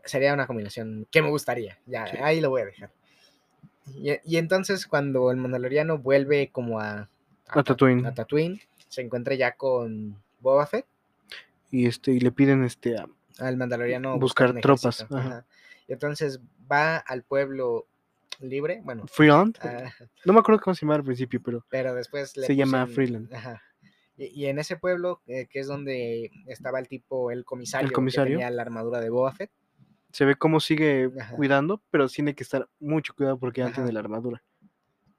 Sería 0.04 0.34
una 0.34 0.48
combinación 0.48 1.08
que 1.10 1.22
me 1.22 1.30
gustaría, 1.30 1.80
ya, 1.86 2.06
Sí. 2.08 2.18
ahí 2.22 2.42
lo 2.42 2.50
voy 2.50 2.62
a 2.62 2.66
dejar. 2.66 2.92
Y, 3.96 4.12
y 4.26 4.38
entonces 4.38 4.86
cuando 4.86 5.32
el 5.32 5.38
mandaloriano 5.38 5.98
vuelve 5.98 6.50
como 6.52 6.80
a, 6.82 7.10
A 7.48 7.64
Tatooine. 7.64 8.06
a 8.06 8.14
Tatooine, 8.14 8.60
se 8.90 9.02
encuentra 9.02 9.34
ya 9.36 9.54
con 9.56 10.22
Boba 10.40 10.66
Fett, 10.66 10.86
y 11.72 11.86
este 11.88 12.12
y 12.12 12.20
le 12.20 12.32
piden 12.32 12.64
este 12.64 12.98
a- 12.98 13.08
al 13.40 13.58
mandaloriano 13.58 14.18
Buscar 14.20 14.54
tropas, 14.62 15.02
ejército, 15.02 15.18
ajá. 15.18 15.28
ajá. 15.30 15.46
Y 15.88 15.94
entonces 15.94 16.40
va 16.72 16.98
al 16.98 17.24
pueblo 17.24 17.88
libre, 18.40 18.82
bueno, 18.84 19.06
Freeland. 19.08 19.58
ah, 19.62 19.84
No 20.26 20.34
me 20.34 20.40
acuerdo 20.40 20.62
cómo 20.62 20.74
se 20.76 20.82
llamaba 20.82 20.98
al 21.00 21.04
principio, 21.06 21.42
pero 21.44 21.66
pero 21.70 21.94
después 21.96 22.36
le 22.38 22.46
Se 22.48 22.56
llama 22.56 22.86
Freeland. 22.88 23.34
ajá. 23.34 23.62
Y, 24.18 24.26
y 24.26 24.46
en 24.48 24.58
ese 24.60 24.78
pueblo, 24.78 25.22
eh, 25.28 25.46
que 25.48 25.60
es 25.60 25.68
donde 25.68 26.32
estaba 26.48 26.80
el 26.80 26.88
tipo, 26.88 27.30
el 27.32 27.46
comisario, 27.46 27.92
comisario. 27.92 28.38
que 28.38 28.44
tenía 28.44 28.50
la 28.50 28.62
armadura 28.64 29.00
de 29.00 29.10
Boba 29.12 29.32
Fett, 29.32 29.52
se 30.12 30.26
ve 30.26 30.36
cómo 30.36 30.60
sigue 30.60 31.12
Ajá. 31.20 31.36
cuidando, 31.36 31.82
pero 31.92 32.08
tiene 32.08 32.34
que 32.34 32.42
estar 32.44 32.68
mucho 32.80 33.14
cuidado 33.14 33.38
porque 33.38 33.62
ya 33.62 33.72
tiene 33.72 33.92
la 33.92 34.00
armadura. 34.00 34.42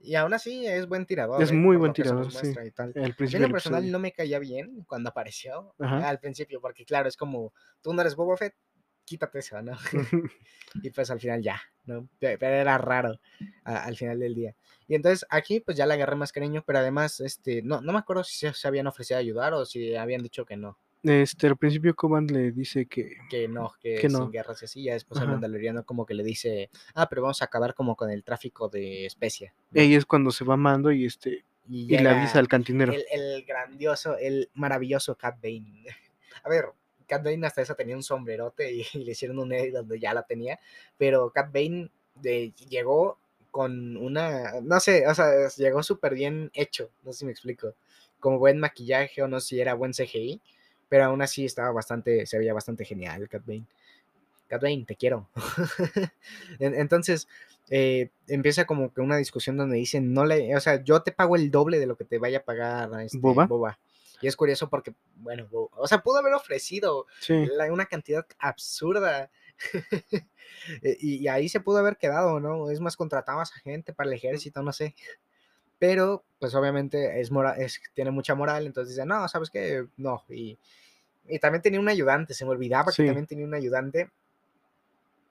Y 0.00 0.14
aún 0.14 0.32
así 0.34 0.66
es 0.66 0.86
buen 0.86 1.06
tirador. 1.06 1.42
Es 1.42 1.50
eh, 1.50 1.54
muy 1.54 1.76
buen 1.76 1.92
tirador, 1.92 2.30
sí. 2.30 2.46
mí 2.46 3.14
principio 3.14 3.36
en 3.36 3.42
lo 3.42 3.48
personal 3.50 3.80
episodio. 3.80 3.92
no 3.92 3.98
me 3.98 4.12
caía 4.12 4.38
bien 4.38 4.84
cuando 4.86 5.10
apareció 5.10 5.74
Ajá. 5.78 6.08
al 6.08 6.18
principio, 6.20 6.60
porque 6.60 6.84
claro, 6.84 7.08
es 7.08 7.16
como, 7.16 7.52
tú 7.82 7.92
no 7.92 8.00
eres 8.02 8.14
Boba 8.16 8.36
Fett, 8.36 8.54
quítate 9.04 9.38
eso, 9.40 9.60
¿no? 9.62 9.72
y 10.82 10.90
pues 10.90 11.10
al 11.10 11.20
final 11.20 11.42
ya, 11.42 11.60
¿no? 11.86 12.08
Pe- 12.18 12.38
Pero 12.38 12.54
era 12.54 12.78
raro 12.78 13.18
a- 13.64 13.84
al 13.84 13.96
final 13.96 14.18
del 14.20 14.34
día. 14.34 14.54
Y 14.86 14.94
entonces 14.94 15.26
aquí 15.30 15.60
pues 15.60 15.76
ya 15.76 15.86
le 15.86 15.94
agarré 15.94 16.16
más 16.16 16.32
cariño, 16.32 16.62
pero 16.66 16.78
además, 16.78 17.20
este, 17.20 17.62
no, 17.62 17.80
no 17.80 17.92
me 17.92 17.98
acuerdo 17.98 18.24
si 18.24 18.36
se, 18.38 18.52
se 18.54 18.68
habían 18.68 18.86
ofrecido 18.86 19.16
a 19.18 19.20
ayudar 19.20 19.54
o 19.54 19.64
si 19.64 19.94
habían 19.96 20.22
dicho 20.22 20.44
que 20.44 20.56
no, 20.56 20.78
Este, 21.02 21.46
al 21.46 21.56
principio 21.56 21.94
Coban 21.94 22.26
le 22.26 22.50
dice 22.50 22.86
que 22.86 23.12
que 23.30 23.46
no, 23.46 23.72
que, 23.80 23.94
Que 23.96 24.08
sin 24.10 24.18
no. 24.18 24.30
guerras 24.30 24.60
y 24.62 24.64
así, 24.64 24.82
ya 24.84 24.94
después 24.94 25.20
el 25.20 25.28
mandaloriano 25.28 25.84
como 25.84 26.04
que 26.04 26.14
le 26.14 26.24
dice, 26.24 26.70
ah, 26.94 27.08
pero 27.08 27.22
vamos 27.22 27.40
a 27.40 27.44
acabar 27.44 27.74
como 27.74 27.94
con 27.94 28.10
el 28.10 28.24
tráfico 28.24 28.68
de 28.68 29.06
especia. 29.06 29.54
¿no? 29.70 29.80
ella 29.80 29.96
es 29.96 30.04
cuando 30.06 30.30
se 30.32 30.44
va 30.44 30.56
Mando 30.56 30.90
y 30.90 31.06
este 31.06 31.44
y 31.68 31.86
le 31.86 31.98
llega 31.98 32.10
avisa 32.12 32.38
al 32.40 32.48
cantinero. 32.48 32.92
el, 32.92 33.04
el 33.12 33.44
grandioso, 33.44 34.16
el 34.18 34.50
maravilloso 34.54 35.16
Cat 35.16 35.36
Bane. 35.42 35.84
A 36.42 36.48
ver, 36.48 36.66
Cat 37.06 37.22
Bane 37.22 37.46
hasta 37.46 37.62
eso 37.62 37.74
tenía 37.74 37.94
un 37.94 38.02
sombrerote 38.02 38.72
y, 38.72 38.82
y 38.94 39.04
le 39.04 39.12
hicieron 39.12 39.38
un 39.38 39.52
edit 39.52 39.74
donde 39.74 40.00
ya 40.00 40.12
la 40.14 40.24
tenía, 40.24 40.58
pero 40.96 41.30
Cat 41.30 41.52
Bane 41.52 41.90
de- 42.16 42.52
llegó 42.68 43.18
con 43.52 43.96
una, 43.96 44.60
no 44.62 44.78
sé, 44.80 45.06
o 45.06 45.14
sea, 45.14 45.26
llegó 45.56 45.82
súper 45.82 46.14
bien 46.14 46.50
hecho, 46.54 46.90
no 47.04 47.12
sé 47.12 47.20
si 47.20 47.24
me 47.24 47.30
explico, 47.32 47.74
como 48.20 48.38
buen 48.38 48.58
maquillaje 48.58 49.22
o 49.22 49.28
no 49.28 49.40
sé 49.40 49.46
si 49.48 49.60
era 49.60 49.74
buen 49.74 49.92
CGI, 49.94 50.40
pero 50.88 51.04
aún 51.04 51.22
así 51.22 51.44
estaba 51.44 51.70
bastante, 51.72 52.26
se 52.26 52.38
veía 52.38 52.54
bastante 52.54 52.84
genial 52.84 53.28
Cat 53.28 53.42
Bane. 53.46 53.64
Cat 54.48 54.62
Bane, 54.62 54.84
te 54.86 54.96
quiero. 54.96 55.28
En- 56.58 56.74
Entonces, 56.74 57.28
eh, 57.70 58.08
empieza 58.28 58.64
como 58.66 58.92
que 58.92 59.00
una 59.00 59.16
discusión 59.18 59.56
donde 59.56 59.76
dicen, 59.76 60.12
no 60.14 60.24
le, 60.24 60.56
o 60.56 60.60
sea, 60.60 60.82
yo 60.82 61.02
te 61.02 61.12
pago 61.12 61.36
el 61.36 61.50
doble 61.50 61.78
de 61.78 61.86
lo 61.86 61.96
que 61.96 62.04
te 62.04 62.18
vaya 62.18 62.38
a 62.38 62.42
pagar 62.44 62.90
este, 63.02 63.18
¿Boba? 63.46 63.78
Y 64.20 64.26
es 64.26 64.34
curioso 64.36 64.68
porque, 64.68 64.94
bueno, 65.16 65.46
Boba- 65.50 65.70
o 65.76 65.86
sea, 65.86 65.98
pudo 66.02 66.18
haber 66.18 66.32
ofrecido 66.32 67.06
Sí, 67.20 67.46
la- 67.56 67.72
una 67.72 67.86
cantidad 67.86 68.26
absurda. 68.38 69.30
Eh, 70.82 70.96
y, 71.00 71.16
y 71.16 71.28
ahí 71.28 71.48
se 71.48 71.60
pudo 71.60 71.78
haber 71.78 71.96
quedado, 71.96 72.40
¿no? 72.40 72.70
Es 72.70 72.80
más, 72.80 72.96
contratabas 72.96 73.52
a 73.52 73.60
gente 73.60 73.92
para 73.92 74.08
el 74.08 74.14
ejército, 74.16 74.62
no 74.62 74.72
sé. 74.72 74.94
Pero, 75.78 76.24
pues 76.38 76.54
obviamente 76.54 77.20
es 77.20 77.30
mora- 77.30 77.56
es, 77.56 77.80
tiene 77.94 78.10
mucha 78.10 78.34
moral, 78.34 78.66
entonces 78.66 78.94
dice, 78.96 79.06
no, 79.06 79.28
¿sabes 79.28 79.50
qué? 79.50 79.86
No. 79.96 80.24
Y, 80.28 80.58
y 81.28 81.38
también 81.38 81.62
tenía 81.62 81.78
un 81.80 81.88
ayudante, 81.88 82.34
se 82.34 82.44
me 82.44 82.50
olvidaba 82.50 82.90
Sí. 82.90 83.02
que 83.02 83.06
también 83.08 83.26
tenía 83.26 83.44
un 83.46 83.54
ayudante. 83.54 84.10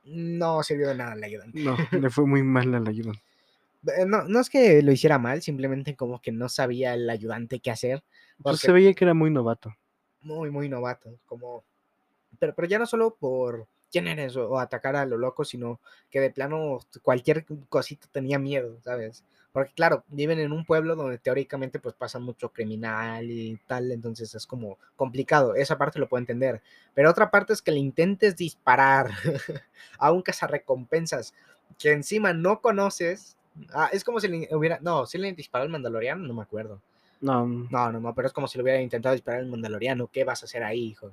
No 0.06 0.64
sirvió 0.64 0.88
de 0.88 0.96
nada 0.96 1.14
el 1.14 1.24
ayudante. 1.24 1.60
no, 1.60 1.76
le 1.92 2.10
fue 2.10 2.26
muy 2.26 2.44
mal 2.44 2.74
a 2.74 2.80
la 2.80 2.90
ayuda. 2.90 3.12
Eh, 3.98 4.06
No, 4.06 4.24
no 4.24 4.40
es 4.40 4.50
que 4.50 4.82
lo 4.82 4.92
hiciera 4.92 5.20
mal, 5.20 5.42
simplemente 5.42 5.96
como 5.96 6.22
que 6.22 6.32
no 6.32 6.48
sabía 6.50 6.94
el 6.94 7.10
ayudante 7.10 7.60
qué 7.60 7.72
hacer. 7.72 8.04
Pues 8.42 8.60
se 8.60 8.72
veía 8.72 8.94
que 8.94 9.04
era 9.04 9.14
muy 9.14 9.30
novato. 9.32 9.76
muy, 10.22 10.50
muy 10.50 10.70
novato. 10.70 11.10
Como... 11.26 11.64
Pero, 12.40 12.54
pero 12.54 12.68
ya 12.68 12.80
no 12.80 12.86
solo 12.86 13.16
por 13.16 13.68
quién 13.92 14.08
eres 14.08 14.36
o, 14.38 14.50
o 14.50 14.60
atacar 14.60 14.96
a 14.96 15.06
lo 15.06 15.18
loco, 15.18 15.44
sino 15.44 15.80
que 16.10 16.20
de 16.22 16.30
plano 16.30 16.80
cualquier 17.02 17.46
cosita 17.70 18.08
tenía 18.12 18.38
miedo, 18.40 18.78
¿sabes? 18.84 19.24
Porque 19.58 19.74
claro, 19.74 20.04
viven 20.10 20.38
en 20.38 20.52
un 20.52 20.66
pueblo 20.66 20.96
donde 20.96 21.18
teóricamente 21.18 21.80
pues 21.80 21.96
pasa 21.96 22.20
mucho 22.20 22.50
criminal 22.50 23.26
y 23.32 23.60
tal, 23.66 23.92
entonces 23.92 24.36
es 24.36 24.46
como 24.46 24.78
complicado, 24.96 25.56
esa 25.56 25.80
parte 25.80 25.98
lo 25.98 26.08
puedo 26.08 26.20
entender. 26.20 26.62
Pero 26.94 27.10
otra 27.10 27.32
parte 27.32 27.54
es 27.54 27.64
que 27.64 27.72
le 27.72 27.80
intentes 27.80 28.36
disparar 28.36 29.10
a 29.98 30.12
un 30.12 30.22
cazarrecompensas 30.22 31.34
que 31.80 31.92
encima 31.92 32.34
no 32.34 32.62
conoces. 32.62 33.36
Ah, 33.74 33.90
es 33.92 34.04
como 34.04 34.20
si 34.20 34.28
le 34.28 34.48
hubiera, 34.56 34.78
no, 34.80 35.08
si 35.08 35.18
le 35.18 35.34
disparó 35.34 35.64
al 35.64 35.70
mandaloriano, 35.70 36.28
no 36.28 36.36
me 36.36 36.44
acuerdo. 36.44 36.80
No, 37.22 37.48
No, 37.48 37.92
no, 37.92 38.00
no, 38.00 38.14
pero 38.14 38.28
es 38.28 38.34
como 38.34 38.48
si 38.48 38.60
le 38.60 38.62
hubiera 38.62 38.80
intentado 38.80 39.16
disparar 39.16 39.40
al 39.40 39.48
mandaloriano. 39.48 40.06
¿Qué 40.06 40.24
vas 40.24 40.44
a 40.44 40.46
hacer 40.46 40.64
ahí, 40.64 40.90
hijo? 40.90 41.12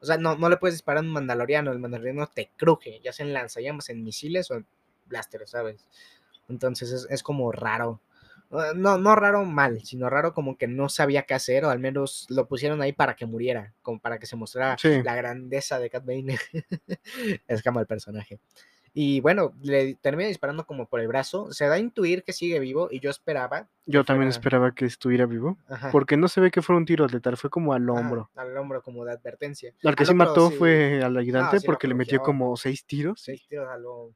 O 0.00 0.06
sea, 0.06 0.16
no, 0.16 0.36
no 0.36 0.48
le 0.48 0.58
puedes 0.58 0.76
disparar 0.76 1.02
a 1.02 1.06
un 1.08 1.12
mandaloriano. 1.12 1.72
El 1.72 1.80
mandaloriano 1.80 2.28
te 2.28 2.52
cruje, 2.56 3.00
ya 3.02 3.12
sea 3.12 3.26
en 3.26 3.32
lanzallamas, 3.32 3.88
en 3.90 4.04
misiles 4.04 4.48
o 4.52 4.54
en 4.54 4.66
blaster, 5.06 5.48
¿sabes? 5.48 5.88
Entonces 6.48 6.90
es, 6.92 7.06
es 7.10 7.22
como 7.22 7.50
raro. 7.52 8.00
Ah, 8.50 8.72
No, 8.76 8.98
no 8.98 9.16
raro 9.16 9.44
mal, 9.44 9.80
sino 9.84 10.08
raro 10.10 10.32
como 10.34 10.56
que 10.56 10.68
no 10.68 10.88
sabía 10.88 11.22
qué 11.22 11.34
hacer, 11.34 11.64
o 11.64 11.70
al 11.70 11.78
menos 11.78 12.26
lo 12.28 12.46
pusieron 12.46 12.82
ahí 12.82 12.92
para 12.92 13.16
que 13.16 13.26
muriera, 13.26 13.72
como 13.82 13.98
para 14.00 14.18
que 14.18 14.26
se 14.26 14.36
mostrara 14.36 14.76
Sí. 14.78 15.02
la 15.02 15.14
grandeza 15.16 15.78
de 15.78 15.90
Cat 15.90 16.04
Bane. 16.04 16.38
es 17.48 17.62
como 17.62 17.80
el 17.80 17.86
personaje. 17.86 18.38
Y 18.96 19.20
bueno, 19.20 19.52
le 19.60 19.96
termina 19.96 20.28
disparando 20.28 20.66
como 20.66 20.86
por 20.86 21.00
el 21.00 21.08
brazo. 21.08 21.52
Se 21.52 21.66
da 21.66 21.74
a 21.74 21.78
intuir 21.80 22.22
que 22.22 22.32
sigue 22.32 22.60
vivo 22.60 22.86
y 22.92 23.00
yo 23.00 23.10
esperaba. 23.10 23.66
yo 23.86 24.04
también 24.04 24.28
fuera- 24.28 24.38
esperaba 24.38 24.72
que 24.74 24.84
estuviera 24.84 25.26
vivo. 25.26 25.58
Ajá. 25.66 25.90
Porque 25.90 26.16
no 26.16 26.28
se 26.28 26.40
ve 26.40 26.52
que 26.52 26.62
fuera 26.62 26.78
un 26.78 26.84
tiro 26.86 27.08
letal, 27.08 27.36
fue 27.36 27.50
como 27.50 27.72
al 27.72 27.90
hombro. 27.90 28.30
al 28.36 28.56
hombro 28.56 28.82
como 28.82 29.04
de 29.04 29.10
advertencia. 29.10 29.74
Al 29.82 29.96
que 29.96 30.04
Al 30.04 30.10
otro 30.10 30.14
mató 30.14 30.50
sí- 30.50 30.56
fue 30.58 31.02
al 31.02 31.16
ayudante 31.16 31.58
sí 31.58 31.66
porque 31.66 31.88
le 31.88 31.94
metió 31.94 32.20
como 32.22 32.56
seis 32.56 32.84
tiros. 32.84 33.20
Seis 33.20 33.44
tiros 33.48 33.68
a 33.68 33.76
lo... 33.78 34.12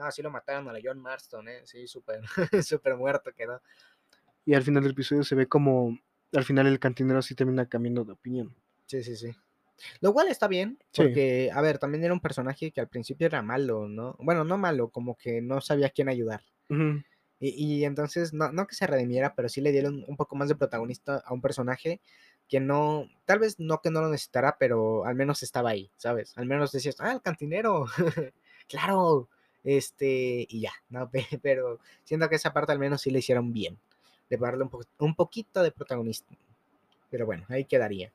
No, 0.00 0.10
sí 0.10 0.22
lo 0.22 0.30
mataron 0.30 0.66
a 0.68 0.72
la 0.72 0.80
John 0.82 0.98
Marston, 0.98 1.46
¿eh? 1.48 1.60
Sí, 1.64 1.86
súper, 1.86 2.22
súper 2.64 2.96
muerto 2.96 3.32
quedó. 3.34 3.60
Y 4.46 4.54
al 4.54 4.62
final 4.62 4.82
del 4.82 4.92
episodio 4.92 5.22
se 5.22 5.34
ve 5.34 5.46
como 5.46 5.98
al 6.32 6.44
final 6.44 6.66
el 6.66 6.78
cantinero 6.78 7.20
sí 7.20 7.34
termina 7.34 7.68
cambiando 7.68 8.04
de 8.04 8.12
opinión. 8.12 8.56
Sí, 8.86 9.02
sí, 9.04 9.14
sí. 9.14 9.30
Lo 10.00 10.12
cual 10.14 10.28
está 10.28 10.48
bien, 10.48 10.78
Sí. 10.92 11.02
porque, 11.02 11.50
a 11.52 11.60
ver, 11.60 11.78
también 11.78 12.02
era 12.04 12.14
un 12.14 12.20
personaje 12.20 12.70
que 12.72 12.80
al 12.80 12.88
principio 12.88 13.26
era 13.26 13.42
malo, 13.42 13.88
¿no? 13.88 14.16
Bueno, 14.18 14.44
no 14.44 14.56
malo, 14.56 14.88
como 14.88 15.16
que 15.16 15.42
no 15.42 15.60
sabía 15.60 15.88
a 15.88 15.90
quién 15.90 16.08
ayudar. 16.08 16.42
Ujú. 16.70 17.02
Y, 17.38 17.48
y 17.78 17.84
entonces, 17.84 18.32
no, 18.32 18.50
no 18.52 18.66
que 18.66 18.74
se 18.74 18.86
redimiera, 18.86 19.34
pero 19.34 19.48
sí 19.50 19.60
le 19.60 19.72
dieron 19.72 20.04
un 20.08 20.16
poco 20.16 20.34
más 20.36 20.48
de 20.48 20.56
protagonista 20.56 21.22
a 21.24 21.32
un 21.34 21.40
personaje 21.42 22.00
que 22.48 22.60
no, 22.60 23.06
tal 23.26 23.38
vez 23.38 23.58
no 23.58 23.80
que 23.82 23.90
no 23.90 24.00
lo 24.00 24.08
necesitara, 24.10 24.56
pero 24.58 25.04
al 25.04 25.14
menos 25.14 25.42
estaba 25.42 25.70
ahí, 25.70 25.90
¿sabes? 25.96 26.32
Al 26.36 26.46
menos 26.46 26.72
decías, 26.72 26.96
ah, 27.00 27.12
el 27.12 27.22
cantinero, 27.22 27.84
claro, 28.68 29.28
Este, 29.64 30.46
y 30.48 30.60
ya, 30.60 30.72
¿no? 30.88 31.08
Pe- 31.10 31.26
Pero 31.42 31.78
siento 32.04 32.28
que 32.28 32.36
esa 32.36 32.52
parte 32.52 32.72
al 32.72 32.78
menos 32.78 33.00
sí 33.02 33.10
le 33.10 33.18
hicieron 33.18 33.52
bien, 33.52 33.78
de 34.28 34.36
darle 34.36 34.62
un, 34.64 34.68
po- 34.70 34.84
un 34.98 35.14
poquito 35.14 35.62
de 35.62 35.70
protagonismo. 35.72 36.36
Pero 37.10 37.26
bueno, 37.26 37.44
ahí 37.48 37.64
quedaría. 37.64 38.12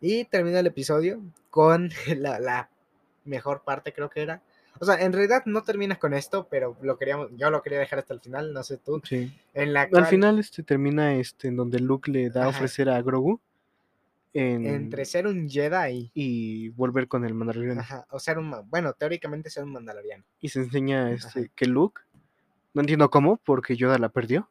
Y 0.00 0.24
termina 0.26 0.60
el 0.60 0.66
episodio 0.66 1.22
con 1.50 1.90
la, 2.18 2.38
la 2.38 2.70
mejor 3.24 3.62
parte, 3.62 3.92
creo 3.92 4.10
que 4.10 4.22
era. 4.22 4.42
O 4.78 4.84
sea, 4.84 4.96
en 5.02 5.14
realidad 5.14 5.42
no 5.46 5.62
termina 5.62 5.98
con 5.98 6.12
esto, 6.12 6.48
pero 6.50 6.76
lo 6.82 6.98
queríamos, 6.98 7.30
yo 7.36 7.48
lo 7.50 7.62
quería 7.62 7.78
dejar 7.78 8.00
hasta 8.00 8.12
el 8.12 8.20
final, 8.20 8.52
no 8.52 8.62
sé 8.62 8.76
tú. 8.76 9.00
Sí. 9.04 9.34
En 9.54 9.72
la 9.72 9.82
Al 9.82 9.88
cual- 9.90 10.06
final 10.06 10.38
este 10.38 10.62
termina 10.62 11.14
este 11.14 11.48
en 11.48 11.56
donde 11.56 11.78
Luke 11.80 12.10
le 12.10 12.28
da 12.28 12.44
a 12.44 12.48
ofrecer 12.48 12.90
a 12.90 13.00
Grogu 13.00 13.40
en- 14.38 14.66
entre 14.66 15.04
ser 15.04 15.26
un 15.26 15.48
Jedi 15.48 16.10
y 16.14 16.68
volver 16.70 17.08
con 17.08 17.24
el 17.24 17.34
Mandaloriano. 17.34 17.80
ajá, 17.80 18.06
o 18.10 18.18
ser 18.18 18.38
un, 18.38 18.54
bueno, 18.68 18.92
teóricamente 18.92 19.50
ser 19.50 19.64
un 19.64 19.72
mandaloriano. 19.72 20.24
Y 20.40 20.48
se 20.48 20.60
enseña 20.60 21.10
este 21.12 21.40
Ajá. 21.40 21.48
que 21.54 21.66
Luke, 21.66 22.02
no 22.74 22.80
entiendo 22.82 23.08
cómo, 23.10 23.38
porque 23.38 23.76
Yoda 23.76 23.98
la 23.98 24.08
perdió, 24.10 24.48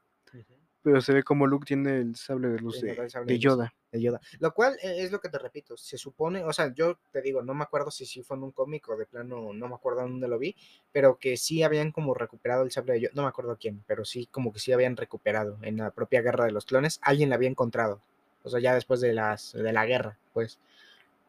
pero 0.82 1.02
se 1.02 1.14
ve 1.14 1.24
como 1.24 1.48
Luke 1.48 1.66
tiene 1.66 1.98
el 1.98 2.16
sable 2.16 2.50
de 2.50 2.60
luz 2.60 2.80
de, 2.82 2.92
el 2.92 3.10
sable 3.10 3.26
de 3.26 3.34
de 3.34 3.38
luz. 3.38 3.44
Yoda. 3.44 3.74
de 3.92 4.02
Yoda. 4.02 4.22
Lo 4.40 4.54
cual 4.54 4.76
eh, 4.84 4.98
es 5.04 5.12
lo 5.12 5.20
que 5.20 5.30
te 5.30 5.40
repito, 5.40 5.76
se 5.78 5.98
supone, 5.98 6.44
o 6.44 6.54
sea, 6.54 6.72
yo 6.74 7.00
te 7.12 7.22
digo, 7.24 7.42
no 7.42 7.54
me 7.56 7.64
acuerdo 7.64 7.90
si 7.90 8.06
sí 8.06 8.22
fue 8.22 8.38
en 8.38 8.44
un 8.44 8.52
cómic 8.52 8.88
o 8.90 8.96
de 8.96 9.06
plano, 9.08 9.52
no 9.54 9.68
me 9.68 9.74
acuerdo 9.76 10.02
dónde 10.02 10.28
lo 10.28 10.38
vi, 10.38 10.56
pero 10.92 11.18
que 11.18 11.38
sí 11.38 11.64
habían 11.64 11.92
como 11.92 12.14
recuperado 12.14 12.64
el 12.64 12.72
sable 12.72 12.94
de 12.94 13.02
Yoda, 13.02 13.14
no 13.16 13.24
me 13.24 13.30
acuerdo 13.30 13.58
quién, 13.60 13.84
pero 13.88 14.06
sí 14.06 14.28
como 14.32 14.54
que 14.54 14.60
sí 14.60 14.74
habían 14.74 14.96
recuperado 14.96 15.58
en 15.64 15.78
la 15.78 15.90
propia 15.92 16.22
guerra 16.22 16.46
de 16.46 16.52
los 16.52 16.66
clones, 16.66 17.00
alguien 17.02 17.30
la 17.30 17.36
había 17.36 17.50
encontrado, 17.50 18.02
o 18.46 18.50
sea, 18.50 18.60
ya 18.60 18.74
después 18.76 19.02
de, 19.02 19.14
las, 19.14 19.54
de 19.54 19.74
la 19.74 19.86
guerra, 19.86 20.18
pues. 20.34 20.60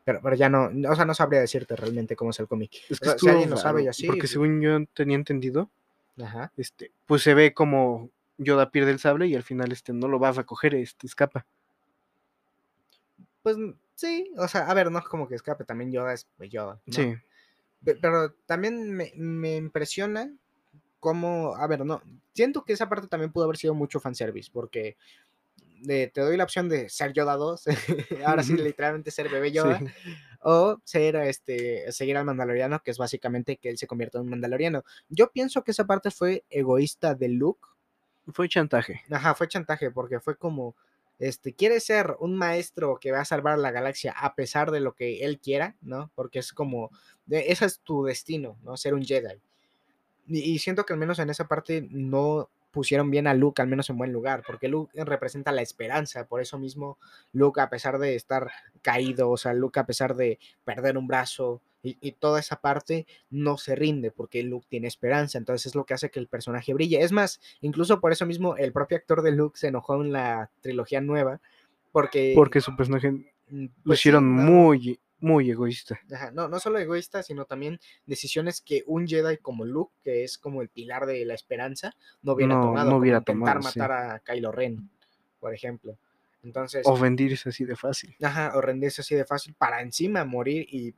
Pero, 0.05 0.21
pero 0.23 0.37
ya 0.37 0.49
no, 0.49 0.71
o 0.91 0.95
sea, 0.95 1.05
no 1.05 1.14
sabría 1.14 1.41
decirte 1.41 1.75
realmente 1.75 2.14
cómo 2.14 2.31
es 2.31 2.39
el 2.39 2.47
cómic. 2.47 2.71
Es 2.89 2.99
O 2.99 3.01
que 3.01 3.09
sea, 3.11 3.19
si 3.19 3.29
alguien 3.29 3.51
lo 3.51 3.57
sabe 3.57 3.83
y 3.83 3.89
así, 3.89 4.07
porque 4.07 4.21
pues- 4.21 4.31
según 4.31 4.61
yo 4.61 4.85
tenía 4.95 5.17
entendido, 5.17 5.69
Ajá. 6.23 6.53
este, 6.57 6.93
pues 7.07 7.23
se 7.23 7.35
ve 7.35 7.53
como 7.55 8.11
Yoda 8.39 8.71
pierde 8.71 8.93
el 8.93 9.01
sable 9.01 9.27
y 9.27 9.35
al 9.35 9.43
final 9.43 9.73
este 9.73 9.93
no 9.93 10.07
lo 10.07 10.21
va 10.21 10.29
a 10.29 10.33
recoger, 10.33 10.75
este 10.77 11.07
escapa. 11.09 11.45
Pues 13.43 13.57
sí, 13.95 14.31
o 14.37 14.49
sea, 14.49 14.69
a 14.69 14.75
ver, 14.75 14.91
no 14.91 14.99
es 14.99 15.05
como 15.07 15.29
que 15.29 15.35
escape, 15.35 15.64
también 15.64 15.93
Yoda 15.93 16.12
es 16.12 16.27
pues, 16.37 16.51
Yoda. 16.51 16.81
¿no? 16.87 16.93
Sí, 16.93 17.14
Pe- 17.85 17.97
Pero 17.97 18.33
también 18.47 18.93
me, 18.93 19.12
me 19.17 19.57
impresiona 19.57 20.33
cómo, 21.01 21.55
a 21.57 21.67
ver, 21.67 21.85
no, 21.85 22.03
siento 22.33 22.64
que 22.64 22.73
esa 22.73 22.89
parte 22.89 23.07
también 23.07 23.31
pudo 23.33 23.45
haber 23.45 23.57
sido 23.57 23.75
mucho 23.75 24.01
fanservice, 24.01 24.51
porque 24.53 24.97
eh, 25.89 26.11
te 26.12 26.20
doy 26.20 26.37
la 26.37 26.45
opción 26.45 26.68
de 26.68 26.89
ser 26.89 27.12
Yoda 27.12 27.37
2, 27.37 27.64
ahora 28.27 28.43
sí 28.43 28.55
literalmente 28.57 29.11
ser 29.11 29.29
bebé 29.29 29.53
Yoda, 29.53 29.79
sí. 29.79 29.87
o 30.41 30.79
ser, 30.85 31.16
este, 31.16 31.91
seguir 31.93 32.16
al 32.16 32.24
mandaloriano, 32.24 32.81
que 32.83 32.91
es 32.91 32.99
básicamente 32.99 33.57
que 33.57 33.68
él 33.70 33.79
se 33.79 33.87
convierta 33.87 34.18
en 34.18 34.24
un 34.24 34.31
mandaloriano. 34.31 34.85
Yo 35.09 35.31
pienso 35.33 35.62
que 35.64 35.70
esa 35.72 35.87
parte 35.87 36.11
fue 36.11 36.45
egoísta 36.51 37.14
de 37.14 37.29
Luke, 37.29 37.66
Fue 38.33 38.49
chantaje. 38.49 39.03
Ajá, 39.11 39.35
fue 39.35 39.47
chantaje 39.49 39.91
porque 39.91 40.18
fue 40.20 40.37
como, 40.37 40.74
este, 41.18 41.53
quiere 41.55 41.79
ser 41.81 42.16
un 42.18 42.37
maestro 42.37 42.99
que 43.01 43.12
va 43.12 43.20
a 43.20 43.24
salvar 43.24 43.55
a 43.55 43.57
la 43.57 43.70
galaxia 43.70 44.12
a 44.12 44.35
pesar 44.35 44.70
de 44.70 44.81
lo 44.81 44.95
que 44.95 45.24
él 45.24 45.39
quiera, 45.39 45.77
¿no? 45.81 46.11
Porque 46.14 46.41
es 46.41 46.53
como, 46.53 46.91
de- 47.27 47.53
ese 47.53 47.66
es 47.66 47.79
tu 47.81 48.05
destino, 48.05 48.59
¿no? 48.64 48.77
Ser 48.77 48.95
un 48.95 49.05
Jedi. 49.05 49.41
Y, 50.29 50.41
y 50.41 50.59
siento 50.59 50.85
que 50.85 50.93
al 50.93 50.99
menos 50.99 51.18
en 51.20 51.31
esa 51.31 51.47
parte 51.47 51.87
no 51.91 52.51
pusieron 52.77 53.11
bien 53.11 53.27
a 53.27 53.33
Luke, 53.33 53.62
al 53.62 53.68
menos 53.68 53.89
en 53.89 53.97
buen 53.97 54.12
lugar, 54.12 54.43
porque 54.47 54.68
Luke 54.68 54.93
representa 55.03 55.51
la 55.51 55.62
esperanza, 55.62 56.27
por 56.27 56.43
eso 56.43 56.59
mismo 56.59 56.99
Luke, 57.33 57.59
a 57.59 57.70
pesar 57.70 57.99
de 57.99 58.14
estar 58.16 58.51
caído, 58.83 59.31
o 59.31 59.39
sea, 59.39 59.55
Luke 59.55 59.81
a 59.81 59.87
pesar 59.87 60.14
de 60.14 60.39
perder 60.62 60.99
un 60.99 61.07
brazo 61.07 61.62
y, 61.83 61.97
y 62.03 62.12
toda 62.12 62.39
esa 62.39 62.61
parte, 62.61 63.07
no 63.31 63.57
se 63.57 63.77
rinde, 63.77 64.11
porque 64.11 64.43
Luke 64.43 64.66
tiene 64.68 64.89
esperanza, 64.89 65.39
entonces 65.39 65.64
es 65.64 65.74
lo 65.74 65.87
que 65.87 65.95
hace 65.95 66.11
que 66.11 66.20
el 66.20 66.29
personaje 66.29 66.74
brille. 66.74 67.01
Es 67.03 67.12
más, 67.12 67.41
incluso 67.62 67.99
por 67.99 68.12
eso 68.12 68.27
mismo 68.27 68.59
el 68.59 68.72
propio 68.72 68.99
actor 68.99 69.22
de 69.22 69.33
Luke 69.33 69.59
se 69.59 69.68
enojó 69.68 70.03
en 70.03 70.12
la 70.12 70.51
trilogía 70.61 71.01
nueva, 71.01 71.41
porque... 71.93 72.33
Porque 72.35 72.61
su 72.61 72.77
personaje 72.77 73.11
mm, 73.11 73.64
lo 73.64 73.70
pues 73.85 74.01
sí, 74.01 74.03
hicieron 74.11 74.37
no- 74.37 74.43
muy, 74.43 75.01
muy 75.21 75.51
egoísta. 75.51 75.99
Ajá, 76.12 76.31
no, 76.31 76.49
no 76.49 76.61
solo 76.61 76.79
egoísta, 76.79 77.23
sino 77.23 77.45
también 77.47 77.79
decisiones 78.07 78.61
que 78.61 78.83
un 78.87 79.07
Jedi 79.07 79.39
como 79.39 79.64
Luke, 79.64 79.95
que 80.03 80.25
es 80.25 80.39
como 80.39 80.62
el 80.62 80.69
pilar 80.69 81.07
de 81.07 81.25
la 81.25 81.35
esperanza, 81.35 81.95
no 82.23 82.33
hubiera 82.33 82.55
No, 82.55 82.62
tomado. 82.62 82.91
no 82.91 82.97
hubiera 82.99 83.19
intentar 83.19 83.57
tomado, 83.57 83.71
sí. 83.71 83.81
matar 83.81 83.93
a 83.93 84.19
Kylo 84.21 84.53
Ren, 84.53 84.91
por 85.41 85.55
ejemplo. 85.55 85.97
Entonces, 86.43 86.87
O 86.87 86.97
rendirse 86.97 87.49
así 87.49 87.64
de 87.64 87.75
fácil. 87.75 88.14
ajá, 88.23 88.53
o 88.55 88.61
rendirse 88.61 89.01
así 89.01 89.14
de 89.17 89.25
fácil 89.25 89.55
para 89.55 89.81
encima 89.83 90.25
morir 90.25 90.67
y 90.71 90.89
eh, 90.91 90.95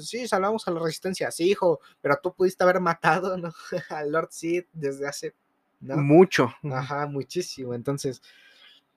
sí, 0.00 0.28
salvamos 0.28 0.68
a 0.68 0.70
la 0.70 0.78
resistencia, 0.80 1.30
sí, 1.32 1.50
hijo, 1.50 1.80
pero 2.00 2.18
tú 2.22 2.32
pudiste 2.34 2.62
haber 2.62 2.78
matado, 2.80 3.36
¿no? 3.36 3.52
Al 3.88 4.12
Lord 4.12 4.28
Sith 4.30 4.68
desde 4.72 5.08
hace, 5.08 5.34
¿no? 5.80 5.96
Mucho. 5.96 6.54
Ajá, 6.62 7.06
muchísimo. 7.06 7.74
Entonces, 7.74 8.22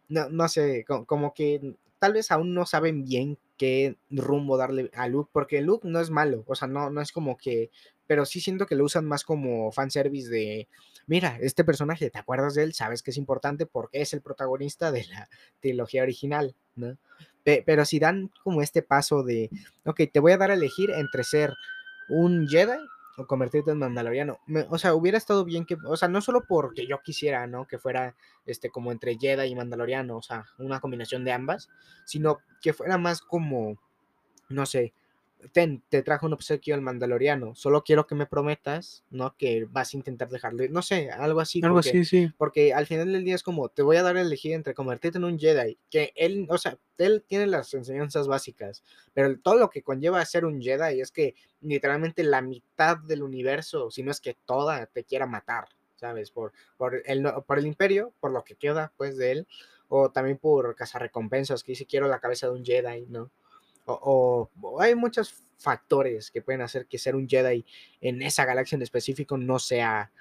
no, 0.08 0.30
no 0.30 0.48
sé, 0.48 0.86
co- 0.88 1.06
como, 1.06 1.34
que 1.34 1.76
tal 2.00 2.14
vez 2.14 2.32
aún 2.32 2.54
no 2.54 2.66
saben 2.66 3.04
bien 3.04 3.38
qué 3.58 3.98
rumbo 4.10 4.58
darle 4.58 4.90
a 4.94 5.08
Luke, 5.08 5.30
porque 5.34 5.62
Luke 5.62 5.88
no 5.88 6.00
es 6.00 6.10
malo, 6.10 6.44
o 6.48 6.56
sea, 6.56 6.68
no, 6.68 6.90
no 6.90 7.02
es 7.02 7.12
como 7.12 7.38
que, 7.38 7.72
pero 8.08 8.26
sí 8.26 8.40
siento 8.42 8.66
que 8.66 8.76
lo 8.76 8.84
usan 8.86 9.06
más 9.06 9.24
como 9.24 9.72
fanservice 9.72 10.30
de, 10.30 10.68
mira, 11.08 11.38
este 11.42 11.64
personaje, 11.64 12.10
¿te 12.10 12.20
acuerdas 12.20 12.54
de 12.56 12.64
él? 12.64 12.74
Sabes 12.74 13.02
que 13.02 13.12
es 13.12 13.18
importante 13.18 13.66
porque 13.66 14.02
es 14.02 14.14
el 14.14 14.22
protagonista 14.22 14.92
de 14.92 15.06
la 15.06 15.30
trilogía 15.60 16.04
original, 16.04 16.56
¿no? 16.76 16.98
Pe- 17.44 17.64
pero 17.66 17.86
si 17.86 18.00
dan 18.00 18.32
como 18.44 18.62
este 18.62 18.82
paso 18.82 19.24
de, 19.24 19.50
ok, 19.86 20.02
te 20.12 20.20
voy 20.20 20.34
a 20.34 20.38
dar 20.38 20.52
a 20.52 20.56
elegir 20.56 20.92
entre 20.92 21.24
ser 21.24 21.54
un 22.10 22.48
Jedi 22.48 22.78
o 23.18 23.26
convertirte 23.28 23.72
en 23.72 23.80
mandaloriano. 23.80 24.40
Me- 24.46 24.66
o 24.70 24.78
sea, 24.78 24.94
hubiera 24.96 25.18
estado 25.18 25.46
bien 25.46 25.66
que, 25.66 25.78
o 25.86 25.98
sea, 25.98 26.08
no 26.08 26.22
solo 26.22 26.44
porque 26.48 26.88
yo 26.88 27.02
quisiera, 27.02 27.48
¿no? 27.48 27.66
Que 27.68 27.78
fuera 27.80 28.16
este 28.46 28.70
como 28.70 28.92
entre 28.92 29.18
Jedi 29.18 29.48
y 29.48 29.56
mandaloriano, 29.56 30.18
o 30.18 30.22
sea, 30.22 30.46
una 30.58 30.80
combinación 30.80 31.24
de 31.24 31.32
ambas, 31.32 31.70
sino 32.06 32.40
que 32.62 32.74
fuera 32.74 32.98
más 32.98 33.22
como, 33.22 33.78
no 34.50 34.66
sé, 34.66 34.94
ten, 35.52 35.84
te 35.90 36.02
trajo 36.02 36.26
un 36.26 36.34
obsequio 36.34 36.74
al 36.76 36.82
mandaloriano, 36.82 37.56
solo 37.56 37.84
quiero 37.84 38.08
que 38.08 38.16
me 38.16 38.26
prometas, 38.26 39.04
¿no? 39.10 39.36
Que 39.38 39.66
vas 39.70 39.94
a 39.94 39.98
intentar 39.98 40.30
dejarlo 40.30 40.64
ir, 40.64 40.72
no 40.72 40.82
sé, 40.82 41.12
algo 41.12 41.40
así. 41.40 41.62
Algo 41.64 41.76
porque- 41.76 41.90
así, 41.90 42.06
sí. 42.06 42.32
porque 42.38 42.74
al 42.74 42.86
final 42.88 43.12
del 43.12 43.24
día 43.24 43.36
es 43.36 43.44
como, 43.44 43.70
te 43.70 43.82
voy 43.84 43.98
a 43.98 44.04
dar 44.04 44.18
a 44.18 44.22
elegir 44.22 44.54
entre 44.54 44.74
convertirte 44.74 45.18
en 45.18 45.24
un 45.26 45.38
Jedi, 45.40 45.78
que 45.90 46.14
él, 46.16 46.48
o 46.50 46.58
sea, 46.58 46.78
él 46.98 47.24
tiene 47.28 47.48
las 47.48 47.74
enseñanzas 47.74 48.28
básicas, 48.28 48.84
pero 49.14 49.38
todo 49.40 49.56
lo 49.58 49.70
que 49.70 49.84
conlleva 49.84 50.20
a 50.20 50.26
ser 50.26 50.46
un 50.46 50.62
Jedi 50.62 51.02
es 51.02 51.12
que 51.12 51.36
literalmente 51.62 52.24
la 52.24 52.42
mitad 52.42 52.98
del 52.98 53.24
universo, 53.24 53.92
si 53.92 54.04
no 54.04 54.12
es 54.12 54.20
que 54.22 54.36
toda, 54.46 54.86
te 54.88 55.04
quiera 55.04 55.26
matar, 55.28 55.68
¿sabes? 55.96 56.32
Por, 56.32 56.54
por, 56.78 57.02
el, 57.06 57.24
por 57.46 57.60
el 57.60 57.68
imperio, 57.68 58.14
por 58.20 58.32
lo 58.32 58.44
que 58.44 58.56
queda, 58.56 58.92
pues, 58.98 59.18
de 59.18 59.32
él, 59.32 59.48
o 59.88 60.10
también 60.10 60.38
por 60.38 60.76
cazarrecompensas, 60.76 61.64
que 61.64 61.74
dice, 61.74 61.86
quiero 61.86 62.08
la 62.08 62.20
cabeza 62.20 62.48
de 62.48 62.54
un 62.54 62.66
Jedi, 62.66 63.06
¿no? 63.08 63.30
O, 63.86 64.50
hay 64.80 64.96
muchos 64.96 65.36
factores 65.58 66.32
que 66.32 66.42
pueden 66.42 66.62
hacer 66.62 66.86
que 66.88 66.98
ser 66.98 67.16
un 67.16 67.28
Jedi 67.30 67.66
en 68.02 68.22
esa 68.22 68.46
galaxia 68.46 68.76
en 68.76 68.82
específico 68.82 69.38
no 69.38 69.58
sea 69.60 70.12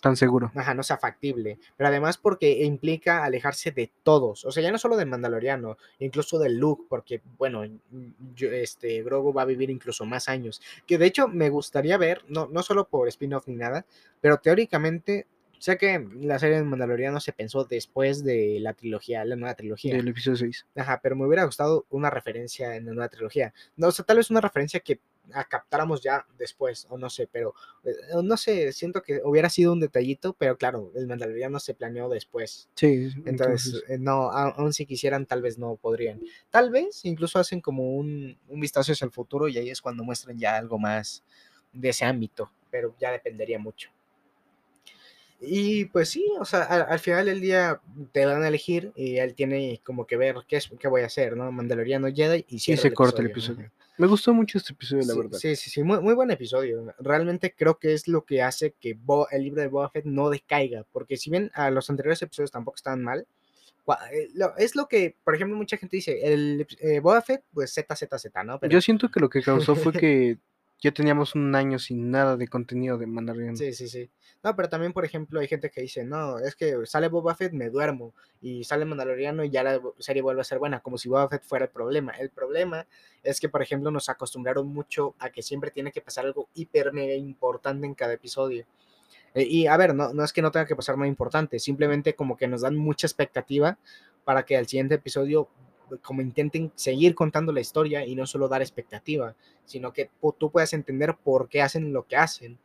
Tan 0.00 0.16
seguro. 0.16 0.50
ajá, 0.56 0.74
no 0.74 0.82
sea 0.82 0.98
factible, 0.98 1.60
pero 1.76 1.86
además 1.86 2.18
porque 2.18 2.64
implica 2.64 3.22
alejarse 3.22 3.70
de 3.70 3.92
todos, 4.02 4.44
o 4.44 4.50
sea, 4.50 4.60
ya 4.60 4.72
no 4.72 4.78
solo 4.78 4.96
del 4.96 5.06
Mandaloriano, 5.08 5.76
incluso 6.00 6.40
del 6.40 6.58
Luke, 6.58 6.86
porque, 6.88 7.22
bueno, 7.38 7.62
yo- 8.34 8.50
este, 8.50 9.00
Grogu 9.04 9.32
va 9.32 9.42
a 9.42 9.44
vivir 9.44 9.70
incluso 9.70 10.04
más 10.04 10.28
años, 10.28 10.60
que 10.88 10.98
de 10.98 11.06
hecho 11.06 11.28
me 11.28 11.50
gustaría 11.50 11.96
ver, 11.98 12.22
no, 12.26 12.48
no 12.48 12.64
solo 12.64 12.88
por 12.88 13.06
spin-off 13.06 13.46
ni 13.46 13.54
nada, 13.54 13.86
pero 14.20 14.38
teóricamente, 14.38 15.28
sé 15.62 15.78
que 15.78 16.04
la 16.20 16.38
serie 16.40 16.56
de 16.56 16.64
Mandaloriano 16.64 17.20
se 17.20 17.32
pensó 17.32 17.64
después 17.64 18.24
de 18.24 18.58
la 18.60 18.74
trilogía, 18.74 19.24
la 19.24 19.36
nueva 19.36 19.54
trilogía, 19.54 19.94
Del 19.96 20.08
episodio 20.08 20.36
6. 20.38 20.66
Ajá, 20.74 20.98
pero 21.02 21.14
me 21.14 21.24
hubiera 21.26 21.44
gustado 21.44 21.86
una 21.90 22.10
referencia 22.10 22.74
en 22.74 22.86
la 22.86 22.92
nueva 22.92 23.08
trilogía. 23.08 23.54
No, 23.76 23.88
o 23.88 23.92
sea, 23.92 24.04
tal 24.04 24.16
vez 24.16 24.30
una 24.30 24.40
referencia 24.40 24.80
que 24.80 25.00
captáramos 25.48 26.02
ya 26.02 26.26
después, 26.36 26.86
o 26.90 26.98
no 26.98 27.08
sé, 27.08 27.28
pero 27.30 27.54
eh, 27.84 27.92
no 28.24 28.36
sé, 28.36 28.72
siento 28.72 29.02
que 29.02 29.20
hubiera 29.24 29.48
sido 29.48 29.72
un 29.72 29.78
detallito, 29.78 30.32
pero 30.34 30.56
claro, 30.58 30.90
el 30.96 31.06
Mandaloriano 31.06 31.60
se 31.60 31.74
planeó 31.74 32.08
después. 32.08 32.68
Sí, 32.74 33.08
Entonces, 33.24 33.26
entonces. 33.26 33.84
eh, 33.88 33.98
no, 34.00 34.32
a- 34.32 34.48
aún 34.50 34.72
si 34.72 34.84
quisieran, 34.84 35.26
tal 35.26 35.40
vez 35.40 35.58
no 35.58 35.76
podrían. 35.76 36.20
Tal 36.50 36.70
vez 36.70 37.04
incluso 37.04 37.38
hacen 37.38 37.60
como 37.60 37.94
un, 37.96 38.36
un 38.48 38.60
vistazo 38.60 38.90
hacia 38.90 39.04
el 39.04 39.12
futuro 39.12 39.46
y 39.46 39.56
ahí 39.58 39.70
es 39.70 39.80
cuando 39.80 40.02
muestran 40.02 40.36
ya 40.38 40.56
algo 40.56 40.76
más 40.78 41.22
de 41.72 41.90
ese 41.90 42.04
ámbito, 42.04 42.50
pero 42.68 42.94
ya 42.98 43.12
dependería 43.12 43.60
mucho. 43.60 43.90
Y 45.44 45.86
pues 45.86 46.08
sí, 46.10 46.24
o 46.38 46.44
sea, 46.44 46.62
al, 46.62 46.86
al 46.88 46.98
final 47.00 47.26
del 47.26 47.40
día 47.40 47.80
te 48.12 48.24
dan 48.24 48.42
a 48.42 48.48
elegir 48.48 48.92
y 48.94 49.16
él 49.16 49.34
tiene 49.34 49.80
como 49.84 50.06
que 50.06 50.16
ver 50.16 50.36
qué, 50.46 50.56
es, 50.56 50.70
qué 50.78 50.86
voy 50.88 51.02
a 51.02 51.06
hacer, 51.06 51.36
¿no? 51.36 51.50
Mandaloriano 51.50 52.08
Jedi 52.14 52.44
y, 52.48 52.60
cierra 52.60 52.82
se 52.82 52.92
corta 52.92 53.20
el 53.22 53.28
episodio. 53.28 53.70
Me 53.98 54.06
gustó 54.06 54.32
mucho 54.32 54.58
este 54.58 54.72
episodio, 54.72 55.04
la 55.06 55.14
verdad. 55.14 55.38
Sí, 55.38 55.54
sí, 55.56 55.68
sí, 55.68 55.82
muy, 55.82 56.00
muy 56.00 56.14
buen 56.14 56.30
episodio. 56.30 56.94
Realmente 56.98 57.54
creo 57.54 57.78
que 57.78 57.92
es 57.92 58.08
lo 58.08 58.24
que 58.24 58.40
hace 58.40 58.72
que 58.80 58.94
Bo- 58.94 59.28
el 59.30 59.42
libro 59.42 59.60
de 59.60 59.68
Boba 59.68 59.90
Fett 59.90 60.04
no 60.04 60.30
decaiga, 60.30 60.86
porque 60.92 61.16
si 61.16 61.30
bien 61.30 61.50
a 61.54 61.70
los 61.70 61.90
anteriores 61.90 62.22
episodios 62.22 62.50
tampoco 62.50 62.76
estaban 62.76 63.02
mal, 63.02 63.26
eh, 64.12 64.28
es 64.58 64.76
lo 64.76 64.86
que, 64.86 65.16
por 65.24 65.34
ejemplo, 65.34 65.56
mucha 65.56 65.76
gente 65.76 65.96
dice, 65.96 66.20
el 66.32 66.66
eh, 66.80 67.00
Boba 67.00 67.20
Fett, 67.20 67.42
pues 67.52 67.74
ZZZ, 67.74 68.26
¿no? 68.44 68.58
Pero, 68.60 68.72
Yo 68.72 68.80
siento 68.80 69.10
que 69.10 69.20
lo 69.20 69.28
que 69.28 69.42
causó 69.42 69.74
fue 69.74 69.92
que 70.00 70.38
ya 70.82 70.90
teníamos 70.90 71.36
un 71.36 71.54
año 71.54 71.78
sin 71.78 72.10
nada 72.10 72.36
de 72.36 72.48
contenido 72.48 72.98
de 72.98 73.06
Mandalorian. 73.06 73.56
Sí, 73.56 73.72
sí, 73.72 73.88
sí. 73.88 74.10
No, 74.42 74.56
pero 74.56 74.68
también, 74.68 74.92
por 74.92 75.04
ejemplo, 75.04 75.38
hay 75.38 75.46
gente 75.46 75.70
que 75.70 75.80
dice, 75.80 76.04
no, 76.04 76.40
es 76.40 76.56
que 76.56 76.74
sale 76.86 77.06
Boba 77.06 77.36
Fett, 77.36 77.52
me 77.52 77.70
duermo, 77.70 78.12
y 78.40 78.64
sale 78.64 78.84
Mandaloriano 78.84 79.44
y 79.44 79.50
ya 79.50 79.62
la 79.62 79.80
serie 80.00 80.22
vuelve 80.22 80.40
a 80.40 80.44
ser 80.44 80.58
buena, 80.58 80.80
como 80.80 80.98
si 80.98 81.08
Boba 81.08 81.28
Fett 81.28 81.44
fuera 81.44 81.66
el 81.66 81.70
problema. 81.70 82.10
El 82.12 82.30
problema 82.30 82.84
es 83.22 83.38
que, 83.38 83.48
por 83.48 83.62
ejemplo, 83.62 83.92
nos 83.92 84.08
acostumbraron 84.08 84.66
mucho 84.66 85.14
a 85.20 85.30
que 85.30 85.42
siempre 85.42 85.70
tiene 85.70 85.92
que 85.92 86.00
pasar 86.00 86.26
algo 86.26 86.48
hiper 86.54 86.92
mega 86.92 87.14
importante 87.14 87.86
en 87.86 87.94
cada 87.94 88.14
episodio. 88.14 88.66
Eh, 89.34 89.44
y 89.44 89.68
a 89.68 89.76
ver, 89.76 89.94
no, 89.94 90.12
no 90.12 90.24
es 90.24 90.32
que 90.32 90.42
no 90.42 90.50
tenga 90.50 90.66
que 90.66 90.74
pasar 90.74 90.96
nada 90.96 91.06
importante, 91.06 91.60
simplemente 91.60 92.16
como 92.16 92.36
que 92.36 92.48
nos 92.48 92.62
dan 92.62 92.76
mucha 92.76 93.06
expectativa 93.06 93.78
para 94.24 94.44
que 94.44 94.56
al 94.56 94.66
siguiente 94.66 94.96
episodio 94.96 95.48
como 96.00 96.22
intenten 96.22 96.72
seguir 96.74 97.14
contando 97.14 97.52
la 97.52 97.60
historia 97.60 98.06
y 98.06 98.14
no 98.14 98.26
solo 98.26 98.48
dar 98.48 98.62
expectativa, 98.62 99.34
sino 99.64 99.92
que 99.92 100.10
tú 100.38 100.50
puedas 100.50 100.72
entender 100.72 101.16
por 101.22 101.48
qué 101.48 101.62
hacen 101.62 101.92
lo 101.92 102.06
que 102.06 102.16
hacen 102.16 102.58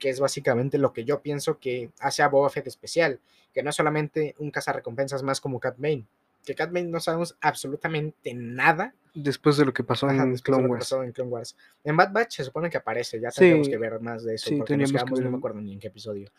que 0.00 0.08
es 0.08 0.18
básicamente 0.18 0.78
lo 0.78 0.92
que 0.92 1.04
yo 1.04 1.20
pienso 1.20 1.60
que 1.60 1.90
hace 2.00 2.22
a 2.24 2.28
Boba 2.28 2.50
Fett 2.50 2.66
especial, 2.66 3.20
que 3.54 3.62
no 3.62 3.70
es 3.70 3.76
solamente 3.76 4.34
un 4.38 4.50
cazarrecompensas 4.50 5.22
más 5.22 5.40
como 5.40 5.60
Cat 5.60 5.76
Bane, 5.78 6.06
que 6.44 6.56
Cat 6.56 6.72
Bane 6.72 6.88
no 6.88 6.98
sabemos 6.98 7.36
absolutamente 7.40 8.34
nada. 8.34 8.94
Después 9.14 9.56
de 9.56 9.66
lo 9.66 9.72
que 9.72 9.84
pasó, 9.84 10.08
en, 10.10 10.36
Clone 10.38 10.66
Wars. 10.66 11.56
en 11.84 11.96
Bad 11.96 12.12
Batch 12.12 12.36
se 12.36 12.44
supone 12.44 12.70
que 12.70 12.78
aparece, 12.78 13.20
ya 13.20 13.30
tenemos 13.30 13.68
que 13.68 13.76
ver 13.76 14.00
más 14.00 14.24
de 14.24 14.34
eso, 14.34 14.48
sí, 14.48 14.56
porque 14.56 14.76
nos 14.76 14.90
quedamos, 14.90 15.20
no 15.20 15.30
me 15.30 15.36
acuerdo 15.36 15.60
ni 15.60 15.74
en 15.74 15.78
qué 15.78 15.88
episodio. 15.88 16.30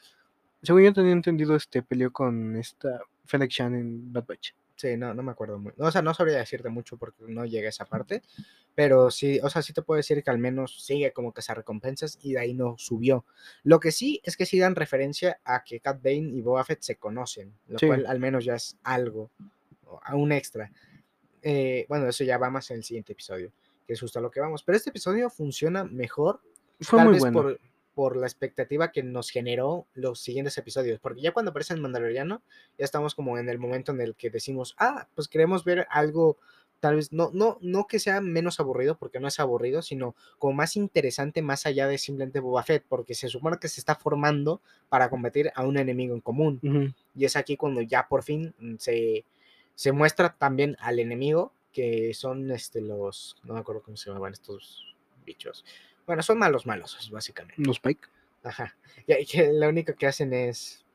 Según 0.64 0.84
yo 0.84 0.94
tenía 0.94 1.12
entendido, 1.12 1.56
este 1.56 1.84
peleó 1.84 2.12
con 2.12 2.56
esta 2.56 3.02
Fennec 3.26 3.52
Chan 3.52 3.76
en 3.76 4.12
Bad 4.12 4.26
Batch. 4.26 4.52
Sí, 4.82 4.98
no, 4.98 5.14
no 5.14 5.22
me 5.22 5.32
acuerdo 5.32 5.60
muy. 5.60 5.74
O 5.78 5.92
sea, 5.92 6.02
no 6.02 6.12
sabría 6.12 6.40
decirte 6.40 6.68
mucho 6.70 6.98
porque 6.98 7.24
no 7.28 7.46
llegué 7.46 7.68
a 7.68 7.70
esa 7.70 7.86
parte. 7.86 8.24
Pero 8.74 9.12
sí, 9.12 9.40
o 9.44 9.48
sea, 9.48 9.62
sí 9.62 9.74
te 9.74 9.84
puedo 9.84 9.98
decir 9.98 10.24
que 10.24 10.32
al 10.32 10.40
menos 10.40 10.84
sigue 10.84 11.14
como 11.14 11.34
que 11.36 11.44
se 11.44 11.54
recompensas 11.54 12.18
y 12.24 12.34
de 12.34 12.40
ahí 12.40 12.56
no 12.56 12.74
subió. 12.80 13.24
Lo 13.62 13.80
que 13.80 13.92
sí 13.92 14.20
es 14.24 14.36
que 14.36 14.48
sí 14.48 14.58
dan 14.58 14.74
referencia 14.74 15.40
a 15.46 15.64
que 15.64 15.82
Cat 15.82 16.02
Bane 16.02 16.32
y 16.34 16.42
Boba 16.42 16.64
Fett 16.64 16.82
se 16.82 16.96
conocen, 16.96 17.54
lo 17.68 17.78
cual 17.78 18.08
al 18.08 18.20
menos 18.20 18.44
ya 18.44 18.56
es 18.56 18.76
algo, 18.82 19.30
un 20.14 20.32
extra. 20.32 20.72
Eh, 21.44 21.86
bueno, 21.88 22.08
eso 22.08 22.24
ya 22.24 22.40
va 22.40 22.50
más 22.50 22.72
en 22.72 22.78
el 22.78 22.84
siguiente 22.84 23.14
episodio, 23.14 23.52
que 23.86 23.94
es 23.94 24.00
justo 24.00 24.18
a 24.18 24.22
lo 24.24 24.32
que 24.32 24.40
vamos. 24.40 24.64
Pero 24.64 24.78
este 24.78 24.90
episodio 24.90 25.30
funciona 25.30 25.84
mejor. 25.84 26.42
Fue 26.80 27.04
muy 27.04 27.20
bueno. 27.20 27.40
Por, 27.40 27.60
por 27.94 28.16
la 28.16 28.28
expectativa 28.28 28.92
que 28.92 29.04
nos 29.04 29.30
generó 29.30 29.88
los 29.94 30.20
siguientes 30.22 30.58
episodios, 30.58 31.00
porque 31.00 31.22
ya 31.22 31.34
cuando 31.34 31.52
aparece 31.52 31.74
el 31.74 31.82
Mandaloriano, 31.82 32.42
ya 32.78 32.86
estamos 32.86 33.16
como 33.16 33.38
en 33.38 33.50
el 33.50 33.60
momento 33.60 33.92
en 33.92 34.02
el 34.02 34.16
que 34.16 34.30
decimos, 34.30 34.76
ah, 34.78 35.08
pues 35.16 35.28
queremos 35.28 35.66
ver 35.66 35.88
algo, 35.89 36.38
tal 36.80 36.96
vez, 36.96 37.12
no, 37.12 37.32
no, 37.34 37.58
no 37.62 37.88
que 37.88 38.00
sea 38.00 38.22
menos 38.22 38.60
aburrido, 38.60 38.98
porque 38.98 39.20
no 39.20 39.28
es 39.28 39.39
aburrido, 39.39 39.82
sino 39.82 40.16
como 40.39 40.54
más 40.54 40.76
interesante 40.76 41.42
más 41.42 41.66
allá 41.66 41.88
de 41.88 41.98
simplemente 41.98 42.39
Boba 42.39 42.64
Fett, 42.64 42.86
porque 42.88 43.14
se 43.14 43.28
supone 43.28 43.58
que 43.60 43.68
se 43.68 43.82
está 43.82 43.96
formando 43.96 44.62
para 44.89 45.10
combatir 45.10 45.52
a 45.56 45.66
un 45.66 45.78
enemigo 45.78 46.16
en 46.16 46.22
común. 46.22 46.96
Y 47.16 47.26
es 47.26 47.36
aquí 47.36 47.58
cuando 47.58 47.82
ya 47.82 48.08
por 48.08 48.24
fin 48.24 48.54
mm, 48.60 48.76
se, 48.78 49.26
se 49.76 49.92
muestra 49.92 50.36
también 50.38 50.78
al 50.80 51.00
enemigo, 51.00 51.54
que 51.74 52.14
son 52.14 52.52
este, 52.52 52.82
los, 52.82 53.36
no 53.44 53.54
me 53.54 53.60
acuerdo 53.60 53.82
cómo 53.84 53.98
se 53.98 54.10
llamaban 54.10 54.34
estos 54.34 54.96
bichos 55.26 55.64
bueno, 56.06 56.22
son 56.24 56.39
malos 56.39 56.66
malos, 56.66 57.10
básicamente. 57.12 57.62
Los 57.62 57.78
Spike. 57.78 58.08
Ajá. 58.43 58.76
Y, 59.08 59.26
que 59.26 59.52
lo 59.54 59.70
único 59.70 59.93
que 59.95 60.08
hacen 60.08 60.34
es, 60.34 60.86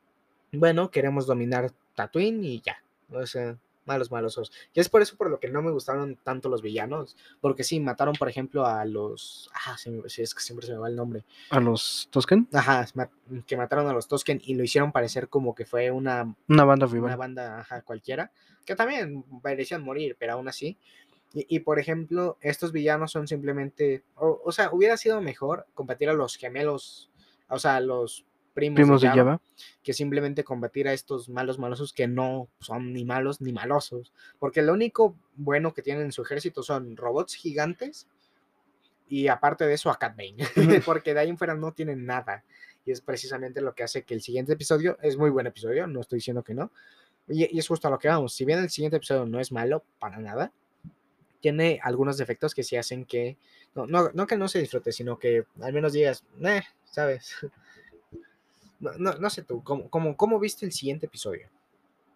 bueno, 0.51 0.91
queremos 0.91 1.25
dominar 1.25 1.71
Tatooine 1.95 2.43
y 2.43 2.61
ya. 2.61 2.83
O 3.09 3.25
sea, 3.25 3.57
malos 3.87 4.11
malosos. 4.11 4.51
Y 4.73 4.79
es 4.79 4.89
por 4.89 5.01
eso 5.01 5.15
por 5.15 5.31
lo 5.31 5.39
que 5.39 5.49
no 5.49 5.61
me 5.61 5.71
gustaron 5.71 6.17
tanto 6.17 6.49
los 6.49 6.61
villanos. 6.61 7.15
Porque 7.41 7.63
sí, 7.63 7.79
mataron, 7.79 8.13
por 8.15 8.29
ejemplo, 8.29 8.65
a 8.65 8.85
los. 8.85 9.49
Ah, 9.65 9.77
sí, 9.77 10.21
es 10.21 10.35
que 10.35 10.41
siempre 10.41 10.67
se 10.67 10.73
me 10.73 10.79
va 10.79 10.89
el 10.89 10.95
nombre. 10.95 11.23
¿A 11.49 11.59
los 11.59 12.07
Tosken? 12.11 12.47
Ajá, 12.53 12.85
que 13.47 13.57
mataron 13.57 13.87
a 13.87 13.93
los 13.93 14.07
Tosken 14.07 14.41
y 14.43 14.55
lo 14.55 14.63
hicieron 14.63 14.91
parecer 14.91 15.29
como 15.29 15.55
que 15.55 15.65
fue 15.65 15.89
una. 15.89 16.35
Una 16.47 16.65
banda 16.65 16.85
rival. 16.85 17.05
Una 17.05 17.15
banda, 17.15 17.59
ajá, 17.61 17.81
cualquiera. 17.81 18.31
Que 18.65 18.75
también 18.75 19.23
merecían 19.43 19.81
morir, 19.81 20.17
pero 20.19 20.33
aún 20.33 20.49
así. 20.49 20.77
Y, 21.33 21.59
por 21.59 21.77
ejemplo, 21.77 22.37
estos 22.41 22.71
villanos 22.71 23.11
son 23.11 23.27
simplemente, 23.27 24.03
o, 24.15 24.51
sea, 24.51 24.71
hubiera 24.71 24.97
sido 24.97 25.21
mejor 25.21 25.67
combatir 25.73 26.09
a 26.09 26.13
los 26.13 26.35
gemelos, 26.35 27.11
o 27.49 27.59
sea, 27.59 27.75
a 27.75 27.81
los 27.81 28.25
primos, 28.53 29.01
de, 29.01 29.09
Java, 29.09 29.39
que 29.83 29.93
simplemente 29.93 30.43
combatir 30.43 30.87
a 30.87 30.93
estos 30.93 31.29
malos 31.29 31.59
malosos 31.59 31.93
que 31.93 32.07
no 32.07 32.47
son 32.59 32.91
ni 32.93 33.05
malos 33.05 33.39
ni 33.41 33.51
malosos. 33.51 34.13
Porque 34.39 34.63
lo 34.63 34.73
único 34.73 35.15
bueno 35.35 35.73
que 35.73 35.83
tienen 35.83 36.05
en 36.05 36.11
su 36.11 36.23
ejército 36.23 36.63
son 36.63 36.97
robots 36.97 37.35
gigantes 37.35 38.07
y 39.07 39.27
aparte 39.27 39.67
de 39.67 39.73
eso 39.73 39.91
a 39.91 39.99
Cat 39.99 40.15
Bane, 40.17 40.81
porque 40.85 41.13
de 41.13 41.19
ahí 41.19 41.29
en 41.29 41.37
fuera 41.37 41.53
no 41.53 41.71
tienen 41.73 42.05
nada. 42.05 42.43
Y 42.85 42.91
es 42.91 43.01
precisamente 43.01 43.61
lo 43.61 43.75
que 43.75 43.83
hace 43.83 44.03
que 44.03 44.13
el 44.13 44.21
siguiente 44.21 44.53
episodio 44.53 44.97
es 45.01 45.17
muy 45.17 45.29
buen 45.29 45.45
episodio, 45.45 45.85
no 45.87 46.01
estoy 46.01 46.17
diciendo 46.17 46.43
que 46.43 46.53
no. 46.53 46.71
Y, 47.27 47.53
y 47.55 47.59
es 47.59 47.67
justo 47.67 47.89
a 47.89 47.91
lo 47.91 47.99
que 47.99 48.07
vamos. 48.07 48.33
Si 48.33 48.45
bien 48.45 48.59
el 48.59 48.69
siguiente 48.69 48.97
episodio 48.97 49.25
no 49.25 49.39
es 49.39 49.51
malo 49.51 49.83
para 49.99 50.17
nada, 50.17 50.51
tiene 51.39 51.79
algunos 51.83 52.17
defectos 52.17 52.53
que 52.53 52.63
sí 52.63 52.75
hacen 52.75 53.05
que, 53.05 53.37
no, 53.75 53.85
no, 53.85 54.09
no 54.13 54.27
que 54.27 54.37
no 54.37 54.47
se 54.47 54.59
disfrute, 54.59 54.91
sino 54.91 55.17
que 55.19 55.45
al 55.61 55.73
menos 55.73 55.93
digas, 55.93 56.23
eh, 56.43 56.61
¿sabes? 56.85 57.35
No, 58.79 59.15
no, 59.15 59.29
sé 59.31 59.41
tú, 59.41 59.63
¿cómo, 59.63 59.89
cómo, 59.89 60.15
cómo 60.15 60.39
viste 60.39 60.63
el 60.63 60.71
siguiente 60.71 61.07
episodio? 61.07 61.49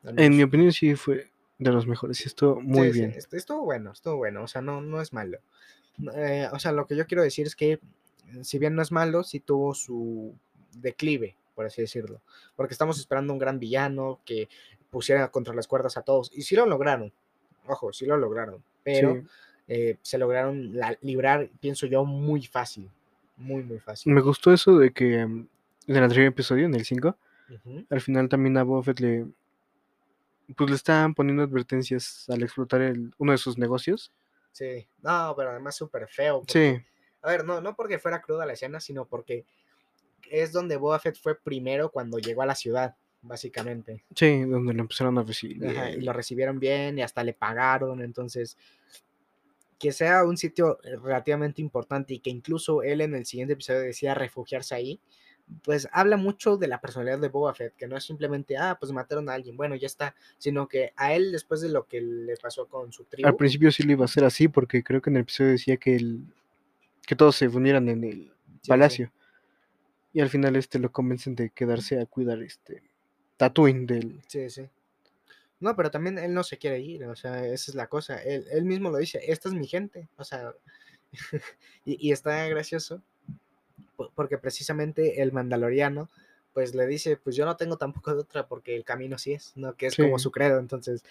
En 0.04 0.38
mi 0.38 0.44
opinión 0.44 0.72
sí 0.72 0.94
fue 0.94 1.32
de 1.58 1.72
los 1.72 1.88
mejores, 1.88 2.24
y 2.24 2.28
estuvo 2.28 2.62
muy 2.62 2.92
bien. 2.92 3.16
estuvo 3.32 3.64
bueno, 3.64 3.92
estuvo 3.92 4.18
bueno, 4.18 4.44
o 4.44 4.48
sea, 4.48 4.62
no, 4.62 4.80
no 4.80 5.02
es 5.02 5.12
malo. 5.12 5.40
Eh, 6.16 6.48
o 6.54 6.60
sea, 6.60 6.72
lo 6.72 6.86
que 6.86 6.96
yo 6.96 7.08
quiero 7.08 7.24
decir 7.24 7.48
es 7.48 7.56
que, 7.56 7.80
si 8.44 8.60
bien 8.60 8.76
no 8.76 8.84
es 8.84 8.92
malo, 8.92 9.24
sí 9.24 9.40
tuvo 9.40 9.74
su 9.74 10.36
declive, 10.74 11.36
por 11.56 11.66
así 11.66 11.82
decirlo. 11.82 12.22
Porque 12.56 12.76
estamos 12.76 13.00
esperando 13.00 13.34
un 13.34 13.40
gran 13.40 13.58
villano 13.58 14.20
que 14.24 14.48
pusiera 14.92 15.32
contra 15.32 15.56
las 15.56 15.68
cuerdas 15.68 15.98
a 15.98 16.04
todos. 16.04 16.32
Y 16.32 16.44
sí 16.44 16.56
lo 16.56 16.68
lograron. 16.68 17.12
Ojo, 17.66 17.92
sí 17.92 18.06
lo 18.06 18.18
lograron 18.18 18.64
pero 18.84 19.24
eh, 19.68 19.98
se 20.02 20.18
lograron 20.18 20.74
librar, 21.02 21.50
pienso 21.60 21.86
yo, 21.86 22.04
muy 22.06 22.46
fácil. 22.46 22.90
Muy, 23.38 23.64
muy 23.64 23.80
fácil. 23.80 24.14
Me 24.14 24.22
gustó 24.22 24.54
eso 24.54 24.78
de 24.78 24.92
que 24.92 25.26
mm, 25.26 25.48
en 25.88 25.96
el 25.96 26.04
anterior 26.04 26.28
episodio, 26.28 26.66
en 26.66 26.76
el 26.76 26.86
5, 26.86 27.16
al 27.90 28.02
final 28.02 28.30
también 28.30 28.58
a 28.58 28.64
Buffett 28.64 29.00
le, 29.00 29.26
pues 30.56 30.70
le 30.70 30.76
estaban 30.76 31.14
poniendo 31.14 31.44
advertencias 31.44 32.26
al 32.30 32.44
explotar 32.44 32.82
el, 32.82 33.14
uno 33.18 33.32
de 33.32 33.38
sus 33.38 33.58
negocios. 33.58 34.12
Sí, 34.52 34.88
no, 35.02 35.34
pero 35.36 35.52
además 35.52 35.76
súper 35.76 36.08
feo. 36.08 36.44
sí. 36.48 36.82
A 37.24 37.30
ver, 37.30 37.46
no, 37.46 37.62
no 37.62 37.76
porque 37.76 38.00
fuera 38.00 38.20
cruda 38.20 38.48
la 38.48 38.54
escena, 38.54 38.80
sino 38.80 39.06
porque 39.06 39.46
es 40.32 40.52
donde 40.52 40.78
Boba 40.78 40.98
Fett 40.98 41.18
fue 41.20 41.40
primero 41.40 41.92
cuando 41.92 42.18
llegó 42.18 42.42
a 42.42 42.48
la 42.48 42.56
ciudad 42.56 42.96
básicamente. 43.22 44.04
Sí, 44.16 44.42
donde 44.42 44.74
lo 44.74 44.82
empezaron 44.82 45.18
a 45.18 45.24
recibir. 45.24 45.58
y 45.98 46.02
lo 46.02 46.14
recibieron 46.14 46.60
bien 46.60 47.00
y 47.00 47.02
hasta 47.02 47.24
le 47.24 47.34
pagaron, 47.34 48.02
entonces 48.02 48.58
que 49.82 49.92
sea 49.92 50.24
un 50.26 50.38
sitio 50.38 50.80
eh, 50.84 50.96
relativamente 50.96 51.60
importante 51.60 52.14
y 52.14 52.20
que 52.20 52.30
incluso 52.30 52.84
él 52.84 53.02
en 53.02 53.16
el 53.16 53.26
siguiente 53.26 53.54
episodio 53.54 53.80
decía 53.80 54.14
refugiarse 54.14 54.76
ahí, 54.76 55.00
pues 55.64 55.90
habla 55.92 56.18
mucho 56.18 56.56
de 56.56 56.68
la 56.68 56.80
personalidad 56.80 57.18
de 57.20 57.30
Boba 57.30 57.56
Fett, 57.56 57.76
que 57.76 57.88
no 57.88 57.98
es 57.98 58.04
simplemente, 58.04 58.58
ah, 58.58 58.78
pues 58.80 58.92
mataron 58.92 59.28
a 59.28 59.34
alguien, 59.34 59.58
bueno, 59.58 59.76
ya 59.76 59.88
está, 59.88 60.16
sino 60.38 60.68
que 60.68 60.94
a 60.96 61.16
él 61.16 61.32
después 61.32 61.62
de 61.62 61.70
lo 61.70 61.88
que 61.88 62.00
le 62.00 62.38
pasó 62.38 62.68
con 62.68 62.94
su 62.94 63.06
tribu. 63.06 63.28
Al 63.28 63.36
principio 63.36 63.72
sí 63.72 63.82
lo 63.82 63.94
iba 63.94 64.04
a 64.04 64.06
hacer 64.06 64.24
así, 64.24 64.48
porque 64.48 64.84
creo 64.84 65.02
que 65.02 65.10
en 65.10 65.16
el 65.16 65.24
episodio 65.24 65.50
decía 65.50 65.78
que, 65.78 65.96
el, 65.96 66.26
que 67.08 67.16
todos 67.16 67.36
se 67.36 67.48
unieran 67.48 67.90
en 67.90 68.04
el 68.04 68.32
palacio. 68.68 69.12
Y 70.14 70.22
al 70.22 70.30
final 70.30 70.56
este 70.58 70.78
lo 70.78 70.92
convencen 70.92 71.36
de 71.36 71.50
quedarse 71.50 72.00
a 72.00 72.06
cuidar 72.06 72.40
este 72.44 72.84
Tatooine 73.42 73.88
del... 73.88 74.22
Sí, 74.28 74.52
sí. 74.52 74.70
No, 75.60 75.76
pero 75.76 75.90
también 75.90 76.20
él 76.20 76.32
no 76.32 76.44
se 76.44 76.60
quiere 76.60 76.80
ir, 76.80 77.06
o 77.06 77.16
sea, 77.16 77.44
esa 77.44 77.72
es 77.72 77.74
la 77.74 77.88
cosa. 77.88 78.22
Él, 78.22 78.46
él 78.52 78.66
mismo 78.66 78.92
lo 78.92 78.98
dice, 78.98 79.20
esta 79.26 79.50
es 79.50 79.56
mi 79.56 79.66
gente, 79.66 80.08
o 80.18 80.24
sea, 80.24 80.54
y, 81.84 82.12
está 82.12 82.46
gracioso 82.50 83.02
porque 84.14 84.38
precisamente 84.38 85.24
el 85.24 85.32
mandaloriano 85.32 86.08
pues 86.54 86.76
le 86.76 86.86
dice, 86.86 87.18
pues 87.18 87.36
yo 87.36 87.46
no 87.46 87.58
tengo 87.58 87.78
tampoco 87.78 88.14
de 88.14 88.22
otra 88.22 88.48
porque 88.48 88.76
el 88.76 88.84
camino 88.84 89.18
sí 89.18 89.34
es, 89.34 89.54
¿no? 89.56 89.74
Que 89.76 89.88
es 89.88 89.96
como 89.96 90.20
su 90.20 90.30
credo, 90.30 90.60
entonces... 90.60 91.04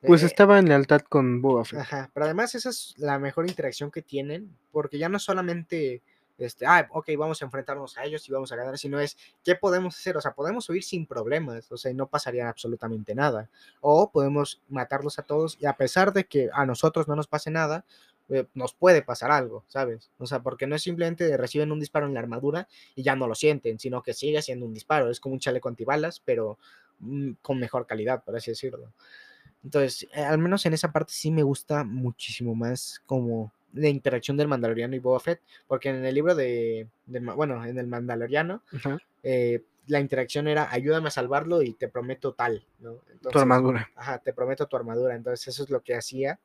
Pues 0.00 0.22
eh, 0.22 0.26
estaba 0.26 0.58
en 0.58 0.68
lealtad 0.68 1.02
con 1.02 1.42
Boba 1.42 1.66
Fett. 1.66 1.80
Ajá, 1.80 2.10
pero 2.14 2.24
además 2.24 2.54
esa 2.54 2.70
es 2.70 2.94
la 2.96 3.18
mejor 3.18 3.46
interacción 3.46 3.90
que 3.90 4.00
tienen, 4.00 4.56
porque 4.72 4.96
ya 4.96 5.10
no 5.10 5.18
solamente 5.18 6.02
este, 6.38 6.66
ah, 6.66 6.86
ok, 6.90 7.10
vamos 7.16 7.40
a 7.40 7.44
enfrentarnos 7.44 7.96
a 7.96 8.04
ellos 8.04 8.28
y 8.28 8.32
vamos 8.32 8.52
a 8.52 8.56
ganar, 8.56 8.78
sino 8.78 9.00
es, 9.00 9.16
¿qué 9.44 9.54
podemos 9.54 9.96
hacer? 9.96 10.16
O 10.16 10.20
sea, 10.20 10.32
podemos 10.32 10.68
huir 10.68 10.82
sin 10.82 11.06
problemas, 11.06 11.70
o 11.72 11.76
sea, 11.76 11.92
no 11.94 12.06
pasaría 12.06 12.48
absolutamente 12.48 13.14
nada. 13.14 13.48
O 13.80 14.10
podemos 14.10 14.60
matarlos 14.68 15.18
a 15.18 15.22
todos 15.22 15.56
y 15.60 15.66
a 15.66 15.74
pesar 15.74 16.12
de 16.12 16.24
que 16.24 16.48
a 16.52 16.66
nosotros 16.66 17.08
no 17.08 17.16
nos 17.16 17.26
pase 17.26 17.50
nada, 17.50 17.84
eh, 18.28 18.46
nos 18.54 18.74
puede 18.74 19.02
pasar 19.02 19.30
algo, 19.30 19.64
¿sabes? 19.68 20.10
O 20.18 20.26
sea, 20.26 20.42
porque 20.42 20.66
no 20.66 20.74
es 20.74 20.82
simplemente 20.82 21.36
reciben 21.36 21.70
un 21.70 21.78
disparo 21.78 22.06
en 22.06 22.14
la 22.14 22.20
armadura 22.20 22.66
y 22.96 23.02
ya 23.02 23.14
no 23.14 23.28
lo 23.28 23.36
sienten, 23.36 23.78
sino 23.78 24.02
que 24.02 24.14
sigue 24.14 24.42
siendo 24.42 24.66
un 24.66 24.74
disparo, 24.74 25.10
es 25.10 25.20
como 25.20 25.34
un 25.34 25.40
chaleco 25.40 25.68
antibalas, 25.68 26.20
pero 26.24 26.58
mm, 26.98 27.32
con 27.40 27.58
mejor 27.60 27.86
calidad, 27.86 28.24
por 28.24 28.36
así 28.36 28.50
decirlo. 28.50 28.92
Entonces, 29.62 30.08
eh, 30.12 30.22
al 30.22 30.38
menos 30.38 30.66
en 30.66 30.74
esa 30.74 30.92
parte 30.92 31.12
sí 31.12 31.30
me 31.30 31.42
gusta 31.44 31.84
muchísimo 31.84 32.54
más 32.54 33.00
como 33.06 33.52
la 33.76 33.88
interacción 33.88 34.36
del 34.36 34.48
Mandaloriano 34.48 34.96
y 34.96 34.98
Boba 34.98 35.20
Fett, 35.20 35.40
porque 35.66 35.90
en 35.90 36.04
el 36.04 36.14
libro 36.14 36.34
de, 36.34 36.88
de 37.06 37.20
bueno, 37.20 37.64
en 37.64 37.78
el 37.78 37.86
Mandaloriano, 37.86 38.62
eh, 39.22 39.62
la 39.86 40.00
interacción 40.00 40.48
era 40.48 40.72
ayúdame 40.72 41.08
a 41.08 41.12
salvarlo 41.12 41.62
y 41.62 41.72
te 41.74 41.88
prometo 41.88 42.32
tal, 42.32 42.64
¿no? 42.80 42.96
Tu 43.30 43.38
armadura. 43.38 43.90
Ajá, 43.94 44.18
te 44.18 44.32
prometo 44.32 44.66
tu 44.66 44.76
armadura. 44.76 45.14
Entonces 45.14 45.46
eso 45.48 45.62
es 45.62 45.70
lo 45.70 45.82
que 45.82 45.94
hacía 45.94 46.40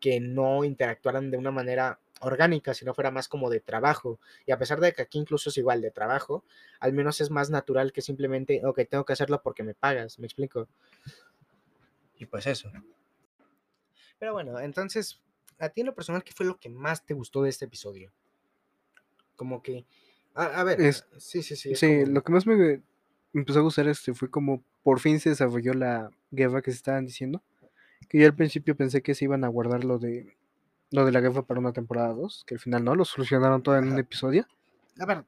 que 0.00 0.20
no 0.20 0.64
interactuaran 0.64 1.30
de 1.30 1.38
una 1.38 1.50
manera 1.50 1.98
orgánica, 2.20 2.74
sino 2.74 2.94
fuera 2.94 3.10
más 3.10 3.28
como 3.28 3.48
de 3.48 3.60
trabajo. 3.60 4.18
Y 4.46 4.52
a 4.52 4.58
pesar 4.58 4.80
de 4.80 4.92
que 4.92 5.02
aquí 5.02 5.18
incluso 5.18 5.48
es 5.48 5.56
igual 5.56 5.80
de 5.80 5.90
trabajo, 5.90 6.44
al 6.80 6.92
menos 6.92 7.20
es 7.20 7.30
más 7.30 7.50
natural 7.50 7.92
que 7.92 8.02
simplemente, 8.02 8.60
ok, 8.64 8.80
tengo 8.88 9.04
que 9.04 9.14
hacerlo 9.14 9.40
porque 9.42 9.62
me 9.62 9.74
pagas, 9.74 10.18
¿me 10.18 10.26
explico? 10.26 10.68
Y 12.18 12.26
pues 12.26 12.46
eso. 12.46 12.70
Pero 14.18 14.32
bueno, 14.32 14.60
entonces, 14.60 15.20
a 15.64 15.68
ti 15.70 15.80
en 15.80 15.88
lo 15.88 15.94
personal, 15.94 16.22
¿qué 16.24 16.32
fue 16.32 16.46
lo 16.46 16.58
que 16.58 16.68
más 16.68 17.04
te 17.04 17.14
gustó 17.14 17.42
de 17.42 17.50
este 17.50 17.64
episodio? 17.64 18.12
Como 19.36 19.62
que, 19.62 19.84
a, 20.34 20.44
a 20.60 20.64
ver, 20.64 20.80
Es- 20.80 21.04
sí, 21.18 21.42
sí, 21.42 21.56
sí. 21.56 21.74
Sí, 21.74 21.86
como- 22.02 22.14
lo 22.14 22.22
que 22.22 22.32
más 22.32 22.46
me 22.46 22.82
empezó 23.32 23.58
a 23.58 23.62
gustar 23.62 23.88
este 23.88 24.14
fue 24.14 24.30
como 24.30 24.62
por 24.82 25.00
fin 25.00 25.18
se 25.18 25.30
desarrolló 25.30 25.74
la 25.74 26.10
guerra 26.30 26.62
que 26.62 26.70
se 26.70 26.76
estaban 26.76 27.06
diciendo. 27.06 27.42
Que 28.08 28.18
yo 28.18 28.26
al 28.26 28.36
principio 28.36 28.76
pensé 28.76 29.02
que 29.02 29.14
se 29.14 29.24
iban 29.24 29.44
a 29.44 29.48
guardar 29.48 29.84
lo 29.84 29.98
de 29.98 30.36
lo 30.90 31.04
de 31.04 31.10
la 31.10 31.20
guerra 31.20 31.42
para 31.42 31.58
una 31.58 31.72
temporada 31.72 32.12
2, 32.14 32.44
que 32.46 32.54
al 32.54 32.60
final 32.60 32.84
no, 32.84 32.94
lo 32.94 33.04
solucionaron 33.04 33.62
todo 33.64 33.76
en 33.76 33.88
un 33.88 33.98
episodio. 33.98 34.46
a 35.00 35.06
ver, 35.06 35.24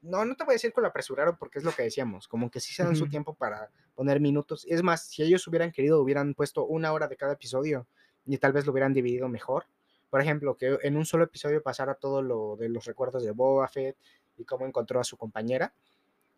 no, 0.00 0.24
no 0.24 0.34
te 0.34 0.44
voy 0.44 0.52
a 0.52 0.54
decir 0.54 0.72
que 0.72 0.80
lo 0.80 0.86
apresuraron 0.86 1.36
porque 1.36 1.58
es 1.58 1.64
lo 1.64 1.72
que 1.72 1.82
decíamos, 1.82 2.26
como 2.26 2.50
que 2.50 2.58
sí 2.58 2.72
se 2.72 2.82
dan 2.84 2.96
su 2.96 3.06
tiempo 3.06 3.34
para 3.34 3.70
poner 3.94 4.18
minutos. 4.18 4.64
Es 4.66 4.82
más, 4.82 5.04
si 5.08 5.22
ellos 5.22 5.46
hubieran 5.46 5.72
querido, 5.72 6.00
hubieran 6.00 6.32
puesto 6.32 6.64
una 6.64 6.92
hora 6.94 7.06
de 7.06 7.16
cada 7.16 7.34
episodio 7.34 7.86
y 8.24 8.38
tal 8.38 8.52
vez 8.54 8.64
lo 8.64 8.72
hubieran 8.72 8.94
dividido 8.94 9.28
mejor. 9.28 9.66
Por 10.10 10.20
ejemplo, 10.20 10.56
que 10.56 10.78
en 10.82 10.96
un 10.96 11.06
solo 11.06 11.24
episodio 11.24 11.62
pasara 11.62 11.94
todo 11.94 12.20
lo 12.22 12.56
de 12.56 12.68
los 12.68 12.84
recuerdos 12.84 13.22
de 13.24 13.30
Boba 13.30 13.68
Fett 13.68 13.96
y 14.36 14.44
cómo 14.44 14.66
encontró 14.66 15.00
a 15.00 15.04
su 15.04 15.16
compañera. 15.16 15.72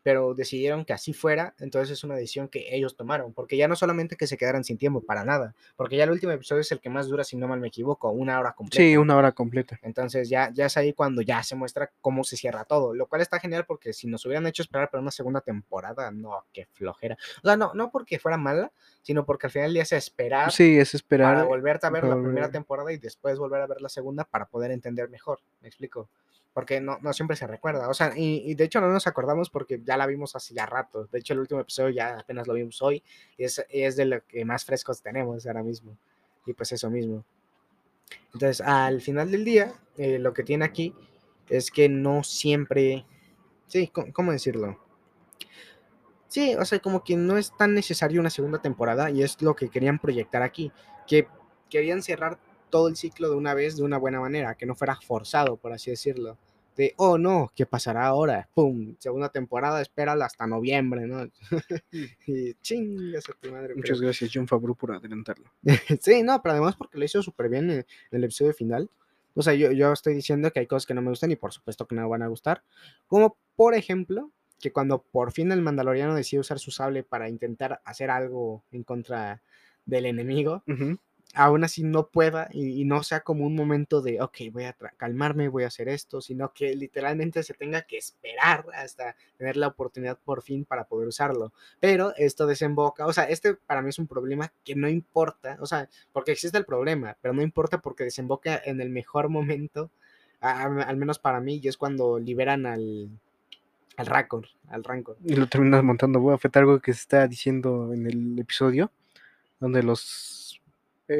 Pero 0.02 0.34
decidieron 0.34 0.84
que 0.84 0.92
así 0.92 1.12
fuera, 1.12 1.54
entonces 1.58 1.90
es 1.98 2.04
una 2.04 2.14
decisión 2.14 2.48
que 2.48 2.74
ellos 2.74 2.96
tomaron, 2.96 3.32
porque 3.32 3.56
ya 3.56 3.68
no 3.68 3.76
solamente 3.76 4.16
que 4.16 4.26
se 4.26 4.36
quedaran 4.36 4.64
sin 4.64 4.78
tiempo 4.78 5.00
para 5.00 5.24
nada, 5.24 5.54
porque 5.76 5.96
ya 5.96 6.04
el 6.04 6.10
último 6.10 6.32
episodio 6.32 6.60
es 6.60 6.72
el 6.72 6.80
que 6.80 6.90
más 6.90 7.08
dura, 7.08 7.24
si 7.24 7.36
no 7.36 7.48
mal 7.48 7.60
me 7.60 7.68
equivoco, 7.68 8.10
una 8.10 8.38
hora 8.38 8.52
completa. 8.52 8.82
Sí, 8.82 8.96
una 8.96 9.16
hora 9.16 9.32
completa. 9.32 9.78
Entonces 9.82 10.28
ya, 10.28 10.50
ya 10.52 10.66
es 10.66 10.76
ahí 10.76 10.92
cuando 10.92 11.22
ya 11.22 11.42
se 11.42 11.54
muestra 11.54 11.90
cómo 12.00 12.24
se 12.24 12.36
cierra 12.36 12.64
todo, 12.64 12.94
lo 12.94 13.06
cual 13.06 13.22
está 13.22 13.38
genial 13.38 13.64
porque 13.66 13.92
si 13.92 14.06
nos 14.06 14.24
hubieran 14.26 14.46
hecho 14.46 14.62
esperar 14.62 14.90
para 14.90 15.00
una 15.00 15.10
segunda 15.10 15.40
temporada, 15.40 16.10
no, 16.10 16.44
qué 16.52 16.66
flojera. 16.72 17.16
O 17.42 17.46
sea, 17.46 17.56
no, 17.56 17.72
no 17.74 17.90
porque 17.90 18.18
fuera 18.18 18.36
mala, 18.36 18.72
sino 19.02 19.24
porque 19.24 19.46
al 19.46 19.50
final 19.52 19.72
le 19.72 19.80
hace 19.80 19.96
esperar 19.96 20.50
Sí, 20.52 20.78
es 20.78 20.94
esperar. 20.94 21.34
para 21.34 21.44
volverte 21.44 21.86
a 21.86 21.90
ver 21.90 22.04
la 22.04 22.14
primera 22.14 22.50
temporada 22.50 22.92
y 22.92 22.98
después 22.98 23.38
volver 23.38 23.60
a 23.60 23.66
ver 23.66 23.80
la 23.80 23.88
segunda 23.88 24.24
para 24.24 24.46
poder 24.46 24.70
entender 24.70 25.08
mejor, 25.08 25.40
me 25.60 25.68
explico. 25.68 26.08
Porque 26.52 26.80
no, 26.80 26.98
no 27.00 27.12
siempre 27.14 27.36
se 27.36 27.46
recuerda, 27.46 27.88
o 27.88 27.94
sea, 27.94 28.12
y, 28.14 28.42
y 28.44 28.54
de 28.54 28.64
hecho 28.64 28.80
no 28.80 28.88
nos 28.88 29.06
acordamos 29.06 29.48
porque 29.48 29.80
ya 29.82 29.96
la 29.96 30.06
vimos 30.06 30.36
hace 30.36 30.52
ya 30.52 30.66
rato. 30.66 31.08
De 31.10 31.18
hecho, 31.18 31.32
el 31.32 31.40
último 31.40 31.60
episodio 31.60 31.90
ya 31.90 32.18
apenas 32.18 32.46
lo 32.46 32.54
vimos 32.54 32.82
hoy 32.82 33.02
y 33.38 33.44
es, 33.44 33.64
y 33.70 33.82
es 33.82 33.96
de 33.96 34.04
lo 34.04 34.26
que 34.26 34.44
más 34.44 34.64
frescos 34.64 35.00
tenemos 35.00 35.46
ahora 35.46 35.62
mismo. 35.62 35.96
Y 36.44 36.52
pues 36.52 36.72
eso 36.72 36.90
mismo. 36.90 37.24
Entonces, 38.34 38.60
al 38.60 39.00
final 39.00 39.30
del 39.30 39.44
día, 39.44 39.72
eh, 39.96 40.18
lo 40.18 40.32
que 40.32 40.42
tiene 40.42 40.64
aquí 40.64 40.94
es 41.48 41.70
que 41.70 41.88
no 41.88 42.22
siempre. 42.24 43.04
Sí, 43.66 43.90
¿cómo, 44.12 44.32
decirlo? 44.32 44.78
Sí, 46.28 46.54
o 46.54 46.64
sea, 46.64 46.78
como 46.78 47.04
que 47.04 47.16
no 47.16 47.36
es 47.38 47.56
tan 47.56 47.74
necesario 47.74 48.20
una 48.20 48.30
segunda 48.30 48.60
temporada 48.60 49.10
y 49.10 49.22
es 49.22 49.40
lo 49.42 49.54
que 49.54 49.68
querían 49.68 49.98
proyectar 49.98 50.42
aquí. 50.42 50.72
Que 51.06 51.26
querían 51.70 52.02
cerrar 52.02 52.38
todo 52.72 52.88
el 52.88 52.96
ciclo 52.96 53.30
de 53.30 53.36
una 53.36 53.54
vez 53.54 53.76
de 53.76 53.84
una 53.84 53.98
buena 53.98 54.18
manera, 54.18 54.56
que 54.56 54.66
no 54.66 54.74
fuera 54.74 54.96
forzado, 54.96 55.56
por 55.58 55.72
así 55.72 55.90
decirlo. 55.90 56.36
De, 56.74 56.94
oh 56.96 57.18
no, 57.18 57.52
¿qué 57.54 57.66
pasará 57.66 58.06
ahora? 58.06 58.48
¡Pum! 58.54 58.96
Segunda 58.98 59.28
temporada, 59.28 59.82
espérala 59.82 60.24
hasta 60.24 60.46
noviembre, 60.46 61.06
¿no? 61.06 61.28
y 62.26 62.54
chingas 62.54 63.28
a 63.28 63.34
tu 63.34 63.50
madre. 63.50 63.68
pero- 63.68 63.76
Muchas 63.76 64.00
gracias, 64.00 64.30
John 64.32 64.48
Favreau, 64.48 64.74
por 64.74 64.92
adelantarlo. 64.92 65.44
Sí, 66.00 66.22
no, 66.22 66.40
pero 66.42 66.54
además 66.54 66.74
porque 66.76 66.98
lo 66.98 67.04
hizo 67.04 67.22
súper 67.22 67.48
bien 67.50 67.70
en, 67.70 67.78
en 67.78 67.86
el 68.10 68.24
episodio 68.24 68.54
final. 68.54 68.88
O 69.34 69.42
sea, 69.42 69.54
yo, 69.54 69.70
yo 69.72 69.92
estoy 69.92 70.14
diciendo 70.14 70.50
que 70.50 70.60
hay 70.60 70.66
cosas 70.66 70.86
que 70.86 70.94
no 70.94 71.02
me 71.02 71.10
gustan 71.10 71.30
y 71.30 71.36
por 71.36 71.52
supuesto 71.52 71.86
que 71.86 71.94
no 71.94 72.02
me 72.02 72.08
van 72.08 72.22
a 72.22 72.28
gustar. 72.28 72.62
Como 73.06 73.36
por 73.54 73.74
ejemplo, 73.74 74.30
que 74.58 74.72
cuando 74.72 75.02
por 75.02 75.32
fin 75.32 75.52
el 75.52 75.60
mandaloriano 75.60 76.14
decide 76.14 76.40
usar 76.40 76.58
su 76.58 76.70
sable 76.70 77.02
para 77.02 77.28
intentar 77.28 77.80
hacer 77.84 78.10
algo 78.10 78.62
en 78.72 78.82
contra 78.82 79.42
del 79.84 80.06
enemigo, 80.06 80.62
Ujú. 80.68 80.98
Aún 81.34 81.64
así 81.64 81.82
no 81.82 82.08
pueda 82.08 82.48
y, 82.52 82.84
no 82.84 83.02
sea 83.02 83.20
como 83.20 83.46
un 83.46 83.54
momento 83.54 84.02
de, 84.02 84.20
ok, 84.20 84.36
voy 84.52 84.64
a 84.64 84.74
calmarme, 84.96 85.48
voy 85.48 85.64
a 85.64 85.68
hacer 85.68 85.88
esto, 85.88 86.20
sino 86.20 86.52
que 86.52 86.74
literalmente 86.76 87.42
se 87.42 87.54
tenga 87.54 87.82
que 87.82 87.96
esperar 87.96 88.66
hasta 88.74 89.16
tener 89.38 89.56
la 89.56 89.68
oportunidad 89.68 90.18
por 90.18 90.42
fin 90.42 90.64
para 90.64 90.84
poder 90.84 91.08
usarlo. 91.08 91.52
Pero 91.80 92.12
esto 92.16 92.46
desemboca, 92.46 93.06
o 93.06 93.12
sea, 93.12 93.24
este 93.24 93.54
para 93.54 93.80
mí 93.82 93.88
es 93.88 93.98
un 93.98 94.06
problema 94.06 94.52
que 94.64 94.74
no 94.74 94.88
importa, 94.88 95.56
o 95.60 95.66
sea, 95.66 95.88
porque 96.12 96.32
existe 96.32 96.58
el 96.58 96.64
problema, 96.66 97.16
pero 97.22 97.32
no 97.32 97.42
importa 97.42 97.78
porque 97.78 98.04
desemboca 98.04 98.60
en 98.64 98.80
el 98.80 98.90
mejor 98.90 99.28
momento, 99.28 99.90
a- 100.40 100.62
a- 100.64 100.82
al 100.82 100.96
menos 100.96 101.18
para 101.18 101.40
mí, 101.40 101.60
y 101.62 101.68
es 101.68 101.76
cuando 101.76 102.18
liberan 102.18 102.66
al, 102.66 103.08
al 103.96 104.06
Rancor, 104.06 104.48
al 104.68 104.84
Rancor. 104.84 105.16
Y 105.24 105.36
lo 105.36 105.46
terminas 105.46 105.82
montando 105.82 106.20
Boba 106.20 106.36
Fett, 106.38 106.56
algo 106.56 106.80
que 106.80 106.92
se 106.92 107.00
está 107.00 107.26
diciendo 107.26 107.92
en 107.94 108.06
el 108.06 108.38
episodio, 108.38 108.90
donde 109.60 109.82
los, 109.82 110.41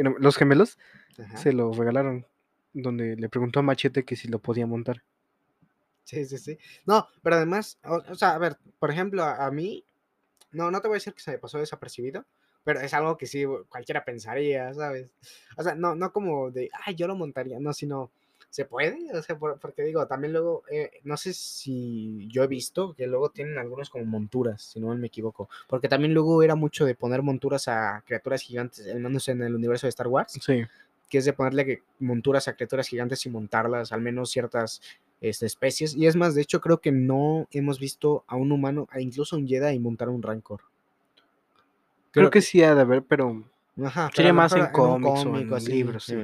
eh, 0.01 0.15
los 0.19 0.37
gemelos 0.37 0.79
Ajá. 1.19 1.37
se 1.37 1.53
lo 1.53 1.73
regalaron, 1.73 2.27
donde 2.73 3.17
le 3.17 3.29
preguntó 3.29 3.61
a 3.61 3.63
Machete 3.63 4.05
que 4.05 4.17
si 4.17 4.29
lo 4.29 4.39
podía 4.39 4.67
montar. 4.67 5.03
Sí, 6.05 6.25
sí, 6.25 6.39
sí. 6.39 6.59
No, 6.87 7.07
pero 7.23 7.37
además, 7.37 7.79
o, 7.85 8.03
o 8.09 8.15
sea, 8.15 8.35
a 8.35 8.39
ver, 8.39 8.59
por 8.79 8.91
ejemplo, 8.91 9.23
a, 9.23 9.47
a 9.47 9.51
mí, 9.51 9.85
no, 10.51 10.71
no 10.71 10.81
te 10.81 10.89
voy 10.89 10.97
a 10.97 10.99
decir 10.99 11.15
que 11.15 11.23
se 11.23 11.31
me 11.33 11.39
pasó 11.39 11.59
desapercibido, 11.59 12.27
pero 12.65 12.81
es 12.81 12.95
algo 12.95 13.17
que 13.17 13.27
sí 13.27 13.45
cualquiera 13.69 14.05
pensaría, 14.05 14.73
¿sabes? 14.75 15.11
O 15.57 15.63
sea, 15.63 15.75
no, 15.75 15.95
no 15.95 16.13
como 16.13 16.51
de, 16.51 16.71
ay, 16.85 16.95
yo 16.95 17.07
lo 17.07 17.17
montaría, 17.17 17.59
no, 17.61 17.73
sino, 17.73 18.11
¿se 18.53 18.67
puede? 18.67 18.99
O 19.17 19.23
sea, 19.23 19.39
por- 19.39 19.59
porque 19.59 19.83
digo, 19.83 20.07
también 20.07 20.35
luego, 20.35 20.63
eh, 20.71 20.91
no 21.05 21.17
sé 21.17 21.33
si 21.33 22.29
yo 22.31 22.43
he 22.45 22.47
visto 22.47 22.93
que 22.93 23.07
luego 23.07 23.31
tienen 23.31 23.57
algunos 23.57 23.89
como 23.89 24.05
monturas, 24.05 24.61
si 24.61 24.79
no 24.79 24.95
me 24.95 25.07
equivoco, 25.07 25.49
porque 25.67 25.89
también 25.89 26.13
luego 26.13 26.43
era 26.43 26.55
mucho 26.55 26.85
de 26.85 26.95
poner 26.95 27.23
monturas 27.23 27.67
a 27.69 28.03
criaturas 28.07 28.43
gigantes, 28.43 28.87
al 28.87 29.01
menos 29.01 29.27
en 29.29 29.43
el 29.43 29.55
universo 29.55 29.87
de 29.87 29.89
Star 29.89 30.07
Wars 30.09 30.39
Sí, 30.39 30.65
que 31.09 31.17
es 31.19 31.25
de 31.25 31.33
ponerle 31.33 31.65
que- 31.65 31.83
monturas 31.99 32.47
a 32.47 32.53
criaturas 32.55 32.89
gigantes 32.89 33.25
y 33.25 33.31
montarlas, 33.31 33.91
al 33.91 34.03
menos 34.03 34.31
ciertas 34.31 34.83
este, 35.23 35.47
especies. 35.47 35.95
Y 35.95 36.07
es 36.07 36.15
más, 36.15 36.35
de 36.35 36.43
hecho, 36.43 36.61
creo 36.61 36.79
que 36.79 36.93
no 36.93 37.49
hemos 37.53 37.79
visto 37.79 38.23
a 38.27 38.37
un 38.37 38.53
humano, 38.53 38.87
a 38.91 39.01
incluso 39.01 39.37
un 39.37 39.49
Jedi, 39.49 39.79
montar 39.79 40.11
un 40.11 40.21
Rancor. 40.23 40.61
creo 42.11 42.31
que 42.31 42.43
sí 42.43 42.63
ha 42.63 42.75
de 42.75 42.83
haber, 42.83 43.03
pero 43.03 43.43
Ajá, 43.83 44.11
sería 44.15 44.35
más 44.35 44.53
en 44.53 44.67
cómics 44.73 45.25
o 45.25 45.37
en 45.39 45.65
libros, 45.65 46.05
sí. 46.05 46.17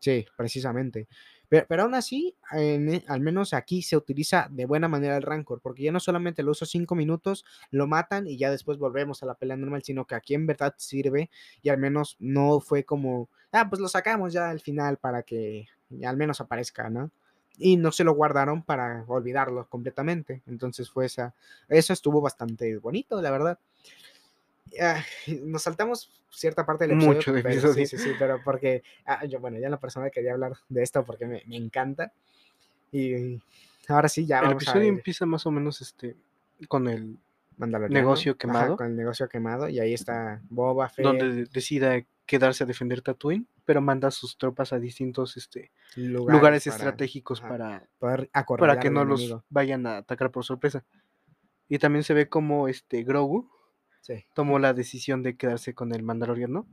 sí, 0.00 0.26
precisamente. 0.36 1.06
Pero, 1.48 1.66
pero 1.68 1.82
aún 1.84 1.94
así, 1.94 2.34
e- 2.52 3.02
al 3.08 3.20
menos 3.20 3.52
aquí 3.54 3.82
se 3.82 3.96
utiliza 3.96 4.48
de 4.50 4.66
buena 4.66 4.88
manera 4.88 5.16
el 5.16 5.22
Rancor, 5.22 5.60
porque 5.62 5.82
ya 5.84 5.92
no 5.92 6.00
solamente 6.00 6.42
lo 6.42 6.52
uso 6.52 6.66
cinco 6.66 6.94
minutos, 6.94 7.44
lo 7.70 7.86
matan 7.86 8.26
y 8.26 8.36
ya 8.36 8.50
después 8.50 8.78
volvemos 8.78 9.22
a 9.22 9.26
la 9.26 9.34
pelea 9.34 9.56
normal, 9.56 9.82
sino 9.82 10.06
que 10.06 10.14
aquí 10.14 10.34
en 10.34 10.46
verdad 10.46 10.74
sirve 10.78 11.30
y 11.62 11.68
al 11.68 11.78
menos 11.78 12.16
no 12.20 12.60
fue 12.60 12.84
como, 12.84 13.28
ah, 13.52 13.68
pues 13.68 13.80
lo 13.80 13.88
sacamos 13.88 14.32
ya 14.32 14.50
al 14.50 14.60
final 14.60 14.98
para 14.98 15.22
que 15.22 15.66
al 16.04 16.16
menos 16.16 16.40
aparezca, 16.40 16.90
¿no? 16.90 17.10
Y 17.58 17.76
no 17.78 17.90
se 17.90 18.04
lo 18.04 18.14
guardaron 18.14 18.62
para 18.62 19.04
olvidarlo 19.08 19.66
completamente. 19.68 20.42
Entonces 20.46 20.90
fue 20.90 21.06
esa, 21.06 21.34
eso 21.68 21.92
estuvo 21.92 22.20
bastante 22.20 22.76
bonito, 22.78 23.20
la 23.22 23.30
verdad. 23.30 23.58
Ah, 24.80 25.02
nos 25.42 25.62
saltamos 25.62 26.10
cierta 26.30 26.64
parte 26.66 26.84
del 26.86 26.96
episodio. 26.96 27.16
Mucho 27.16 27.32
del 27.32 27.42
pero-. 27.42 27.72
Sí, 27.72 27.86
sí, 27.86 27.98
sí, 27.98 28.12
pero 28.18 28.40
porque 28.44 28.82
ah, 29.04 29.24
yo, 29.24 29.40
bueno, 29.40 29.58
ya 29.58 29.66
en 29.66 29.72
la 29.72 29.80
persona 29.80 30.10
quería 30.10 30.32
hablar 30.32 30.54
de 30.68 30.82
esto 30.82 31.04
porque 31.04 31.26
me, 31.26 31.42
me 31.46 31.56
encanta. 31.56 32.12
Y 32.92 33.40
ahora 33.88 34.08
sí, 34.08 34.26
ya 34.26 34.38
el 34.38 34.46
vamos 34.46 34.62
episodio 34.62 34.86
a 34.86 34.88
empieza 34.88 35.26
más 35.26 35.46
o 35.46 35.50
menos 35.50 35.80
este 35.80 36.16
con 36.68 36.88
el 36.88 37.18
negocio 37.88 38.32
Ajá, 38.32 38.38
quemado. 38.38 38.76
con 38.76 38.86
el 38.86 38.96
negocio 38.96 39.28
quemado. 39.28 39.68
Y 39.68 39.80
ahí 39.80 39.94
está 39.94 40.40
Boba 40.48 40.88
Fett. 40.88 41.04
donde 41.04 41.32
de- 41.32 41.44
decida 41.46 42.02
quedarse 42.26 42.64
a 42.64 42.66
defender 42.66 43.02
Tatooine, 43.02 43.46
pero 43.64 43.80
manda 43.80 44.10
sus 44.10 44.36
tropas 44.36 44.72
a 44.72 44.78
distintos 44.78 45.36
este, 45.36 45.70
lugares, 45.94 46.64
para 46.64 46.76
estratégicos 46.76 47.40
ajá, 47.40 47.48
para, 47.48 47.88
poder 47.98 48.30
para 48.58 48.80
que 48.80 48.90
no 48.90 49.04
los 49.04 49.36
vayan 49.48 49.86
a 49.86 49.98
atacar 49.98 50.30
por 50.30 50.44
sorpresa. 50.44 50.84
Y 51.68 51.78
también 51.78 52.04
se 52.04 52.14
ve 52.14 52.28
como 52.28 52.68
este 52.68 53.02
Grogu 53.02 53.50
Sí. 54.06 54.24
tomó 54.34 54.60
la 54.60 54.72
decisión 54.72 55.24
de 55.24 55.36
quedarse 55.36 55.74
con 55.74 55.92
el 55.92 56.04
Mandaloriano. 56.04 56.64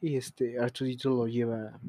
Y 0.00 0.16
este 0.16 0.58
Arturito 0.60 1.10
lo 1.10 1.26
lleva 1.26 1.80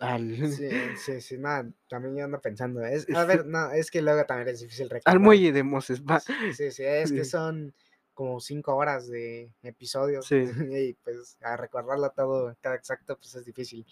al, 0.00 0.52
Sí, 0.52 0.68
sí, 0.96 1.20
sí, 1.20 1.38
nada, 1.38 1.70
también 1.88 2.16
yo 2.16 2.24
ando 2.24 2.40
pensando. 2.40 2.84
Es, 2.84 3.08
a 3.14 3.24
ver, 3.24 3.46
no, 3.46 3.70
es 3.70 3.90
que 3.90 4.02
luego 4.02 4.24
también 4.26 4.48
es 4.48 4.60
difícil 4.60 4.90
recordar. 4.90 5.14
al 5.16 5.20
muelle 5.20 5.52
de 5.52 5.62
Moses. 5.62 6.02
Va. 6.02 6.20
Sí, 6.20 6.32
sí, 6.52 6.70
sí, 6.70 6.82
es 6.84 7.10
que 7.10 7.24
son 7.24 7.72
como 8.12 8.40
cinco 8.40 8.76
horas 8.76 9.08
de 9.08 9.50
episodio 9.62 10.20
Sí. 10.20 10.44
y 10.70 10.92
pues 11.04 11.38
a 11.40 11.56
recordarlo 11.56 12.10
todo 12.10 12.54
cada 12.60 12.74
exacto 12.74 13.16
pues 13.16 13.34
es 13.34 13.46
difícil. 13.46 13.86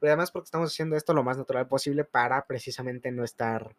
Pero 0.00 0.12
además 0.12 0.30
porque 0.30 0.46
estamos 0.46 0.72
haciendo 0.72 0.96
esto 0.96 1.12
lo 1.12 1.24
más 1.24 1.36
natural 1.36 1.68
posible 1.68 2.04
para 2.04 2.46
precisamente 2.46 3.10
no 3.10 3.24
estar, 3.24 3.74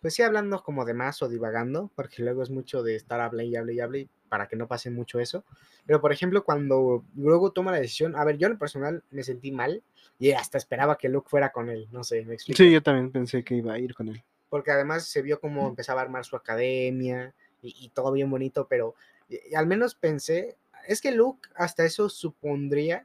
pues 0.00 0.14
sí, 0.14 0.22
hablando 0.22 0.62
como 0.62 0.84
de 0.84 0.94
más 0.94 1.22
o 1.22 1.28
divagando, 1.28 1.90
porque 1.94 2.22
luego 2.22 2.42
es 2.42 2.50
mucho 2.50 2.82
de 2.82 2.94
estar 2.96 3.20
hable 3.20 3.44
y 3.46 3.56
hable 3.56 3.74
y 3.74 3.80
hable 3.80 4.08
para 4.28 4.46
que 4.46 4.56
no 4.56 4.66
pase 4.68 4.90
mucho 4.90 5.18
eso. 5.20 5.44
Pero 5.86 6.00
por 6.00 6.12
ejemplo, 6.12 6.44
cuando 6.44 7.04
luego 7.16 7.50
toma 7.52 7.72
la 7.72 7.80
decisión, 7.80 8.14
a 8.16 8.24
ver, 8.24 8.36
yo 8.38 8.46
en 8.46 8.54
lo 8.54 8.58
personal 8.58 9.02
me 9.10 9.22
sentí 9.22 9.50
mal 9.52 9.82
y 10.18 10.32
hasta 10.32 10.58
esperaba 10.58 10.98
que 10.98 11.08
Luke 11.08 11.28
fuera 11.30 11.50
con 11.50 11.68
él, 11.70 11.88
no 11.90 12.04
sé, 12.04 12.24
me 12.24 12.34
explico. 12.34 12.56
Sí, 12.58 12.70
yo 12.70 12.82
también 12.82 13.10
pensé 13.10 13.42
que 13.42 13.54
iba 13.54 13.72
a 13.72 13.78
ir 13.78 13.94
con 13.94 14.08
él. 14.08 14.22
Porque 14.50 14.70
además 14.70 15.04
se 15.04 15.22
vio 15.22 15.40
como 15.40 15.68
empezaba 15.68 16.00
a 16.00 16.04
armar 16.04 16.24
su 16.24 16.36
academia 16.36 17.34
y, 17.62 17.74
y 17.84 17.88
todo 17.90 18.12
bien 18.12 18.30
bonito, 18.30 18.66
pero 18.68 18.94
y- 19.28 19.40
y 19.50 19.54
al 19.54 19.66
menos 19.66 19.94
pensé, 19.94 20.56
es 20.86 21.00
que 21.00 21.12
Luke 21.12 21.48
hasta 21.54 21.84
eso 21.84 22.08
supondría 22.08 23.04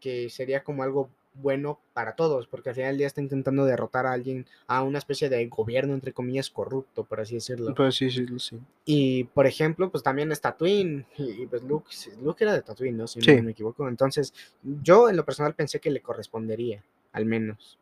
que 0.00 0.30
sería 0.30 0.62
como 0.62 0.82
algo 0.82 1.10
bueno 1.40 1.78
para 1.92 2.14
todos, 2.16 2.46
porque 2.46 2.70
al 2.70 2.74
final 2.74 2.90
del 2.92 2.98
día 2.98 3.06
está 3.06 3.20
intentando 3.20 3.64
derrotar 3.64 4.06
a 4.06 4.12
alguien, 4.12 4.46
a 4.66 4.82
una 4.82 4.98
especie 4.98 5.28
de 5.28 5.46
gobierno, 5.48 5.94
entre 5.94 6.12
comillas, 6.12 6.50
corrupto, 6.50 7.04
por 7.04 7.20
así 7.20 7.34
decirlo. 7.36 7.74
Pues 7.74 7.94
sí, 7.94 8.10
sí, 8.10 8.26
sí. 8.38 8.58
Y 8.84 9.24
por 9.24 9.46
ejemplo, 9.46 9.90
pues 9.90 10.02
también 10.02 10.30
es 10.32 10.40
Tatooine, 10.40 11.06
y, 11.16 11.46
pues 11.46 11.62
Luke, 11.62 11.90
Luke 12.22 12.44
era 12.44 12.52
de 12.52 12.62
Tatooine, 12.62 12.96
¿no? 12.96 13.06
Si 13.06 13.20
Sí. 13.20 13.36
no 13.36 13.42
me 13.44 13.50
equivoco. 13.52 13.88
Entonces, 13.88 14.34
yo 14.62 15.08
en 15.08 15.16
lo 15.16 15.24
personal 15.24 15.54
pensé 15.54 15.80
que 15.80 15.90
le 15.90 16.00
correspondería, 16.00 16.82
al 17.12 17.24
menos. 17.24 17.78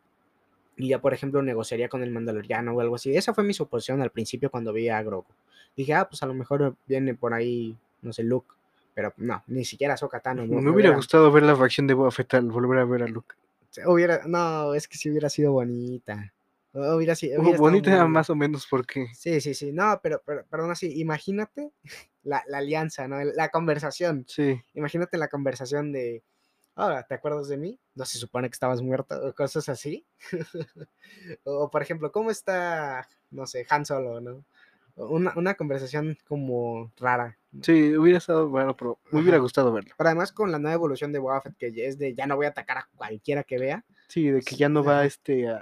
Y 0.76 0.88
ya, 0.88 1.00
por 1.00 1.14
ejemplo, 1.14 1.42
negociaría 1.42 1.88
con 1.88 2.02
el 2.02 2.10
Mandaloriano 2.10 2.72
o 2.72 2.80
algo 2.80 2.96
así. 2.96 3.16
Esa 3.16 3.32
fue 3.32 3.44
mi 3.44 3.54
suposición 3.54 4.02
al 4.02 4.10
principio 4.10 4.50
cuando 4.50 4.72
vi 4.74 4.88
a 4.90 5.02
Grogu. 5.02 5.26
Dije, 5.74 5.94
ah, 5.94 6.06
pues 6.08 6.22
a 6.22 6.26
lo 6.26 6.34
mejor 6.34 6.76
viene 6.86 7.14
por 7.14 7.32
ahí, 7.32 7.76
no 8.02 8.12
sé, 8.12 8.22
Luke. 8.24 8.48
Pero 8.94 9.12
no, 9.18 9.42
ni 9.46 9.64
siquiera 9.64 9.94
Ahsoka 9.94 10.20
Tano. 10.20 10.46
Me 10.46 10.70
hubiera 10.70 10.94
gustado 10.94 11.30
ver 11.30 11.42
la 11.42 11.54
reacción 11.54 11.86
de 11.86 11.92
Boba 11.92 12.10
Fett 12.10 12.32
al 12.34 12.50
volver 12.50 12.78
a 12.78 12.84
ver 12.86 13.02
a 13.02 13.06
Luke. 13.06 13.34
Hubiera, 13.84 14.22
no, 14.26 14.74
es 14.74 14.88
que 14.88 14.96
si 14.96 15.10
hubiera 15.10 15.28
sido 15.28 15.52
bonita. 15.52 16.32
Hubiera 16.72 17.14
sido. 17.14 17.40
Uh, 17.40 17.56
bonita 17.56 18.06
más 18.06 18.28
o 18.28 18.36
menos 18.36 18.66
porque 18.68 19.06
Sí, 19.14 19.40
sí, 19.40 19.54
sí. 19.54 19.72
No, 19.72 19.98
pero, 20.02 20.22
pero, 20.26 20.44
pero 20.50 20.62
aún 20.62 20.72
así, 20.72 21.00
imagínate 21.00 21.72
la, 22.22 22.44
la 22.48 22.58
alianza, 22.58 23.08
¿no? 23.08 23.22
La 23.22 23.48
conversación. 23.50 24.24
sí, 24.28 24.60
Imagínate 24.74 25.16
la 25.16 25.28
conversación 25.28 25.92
de, 25.92 26.22
ahora, 26.76 27.02
¿te 27.04 27.14
acuerdas 27.14 27.48
de 27.48 27.56
mí? 27.56 27.80
No 27.94 28.04
se 28.04 28.18
supone 28.18 28.48
que 28.48 28.54
estabas 28.54 28.82
muerto 28.82 29.18
o 29.26 29.34
cosas 29.34 29.68
así. 29.68 30.06
o, 31.44 31.70
por 31.70 31.82
ejemplo, 31.82 32.12
¿cómo 32.12 32.30
está, 32.30 33.08
no 33.30 33.46
sé, 33.46 33.66
Han 33.70 33.84
Solo, 33.84 34.20
¿no? 34.20 34.44
Una, 34.96 35.32
una 35.36 35.54
conversación 35.54 36.16
como 36.26 36.90
rara. 36.96 37.38
sí, 37.62 37.94
hubiera 37.96 38.18
estado 38.18 38.48
bueno, 38.48 38.74
pero 38.76 38.98
me 39.12 39.20
hubiera 39.20 39.38
gustado 39.38 39.70
verlo. 39.72 39.94
Pero 39.96 40.08
además 40.08 40.32
con 40.32 40.50
la 40.50 40.58
nueva 40.58 40.74
evolución 40.74 41.12
de 41.12 41.18
Boba 41.18 41.40
Fett, 41.42 41.56
que 41.58 41.86
es 41.86 41.98
de 41.98 42.14
ya 42.14 42.26
no 42.26 42.36
voy 42.36 42.46
a 42.46 42.50
atacar 42.50 42.78
a 42.78 42.88
cualquiera 42.96 43.42
que 43.44 43.58
vea, 43.58 43.84
Sí, 44.08 44.30
de 44.30 44.40
que 44.40 44.56
ya 44.56 44.68
no 44.68 44.82
va 44.84 45.04
este 45.04 45.48
a, 45.48 45.54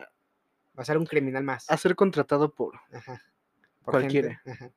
va 0.78 0.82
a 0.82 0.84
ser 0.84 0.98
un 0.98 1.06
criminal 1.06 1.42
más. 1.42 1.68
a 1.70 1.76
ser 1.76 1.96
contratado 1.96 2.52
por 2.52 2.74
Ajá. 2.92 3.20
por 3.84 3.92
Cualquiera. 3.94 4.40
ajá. 4.46 4.70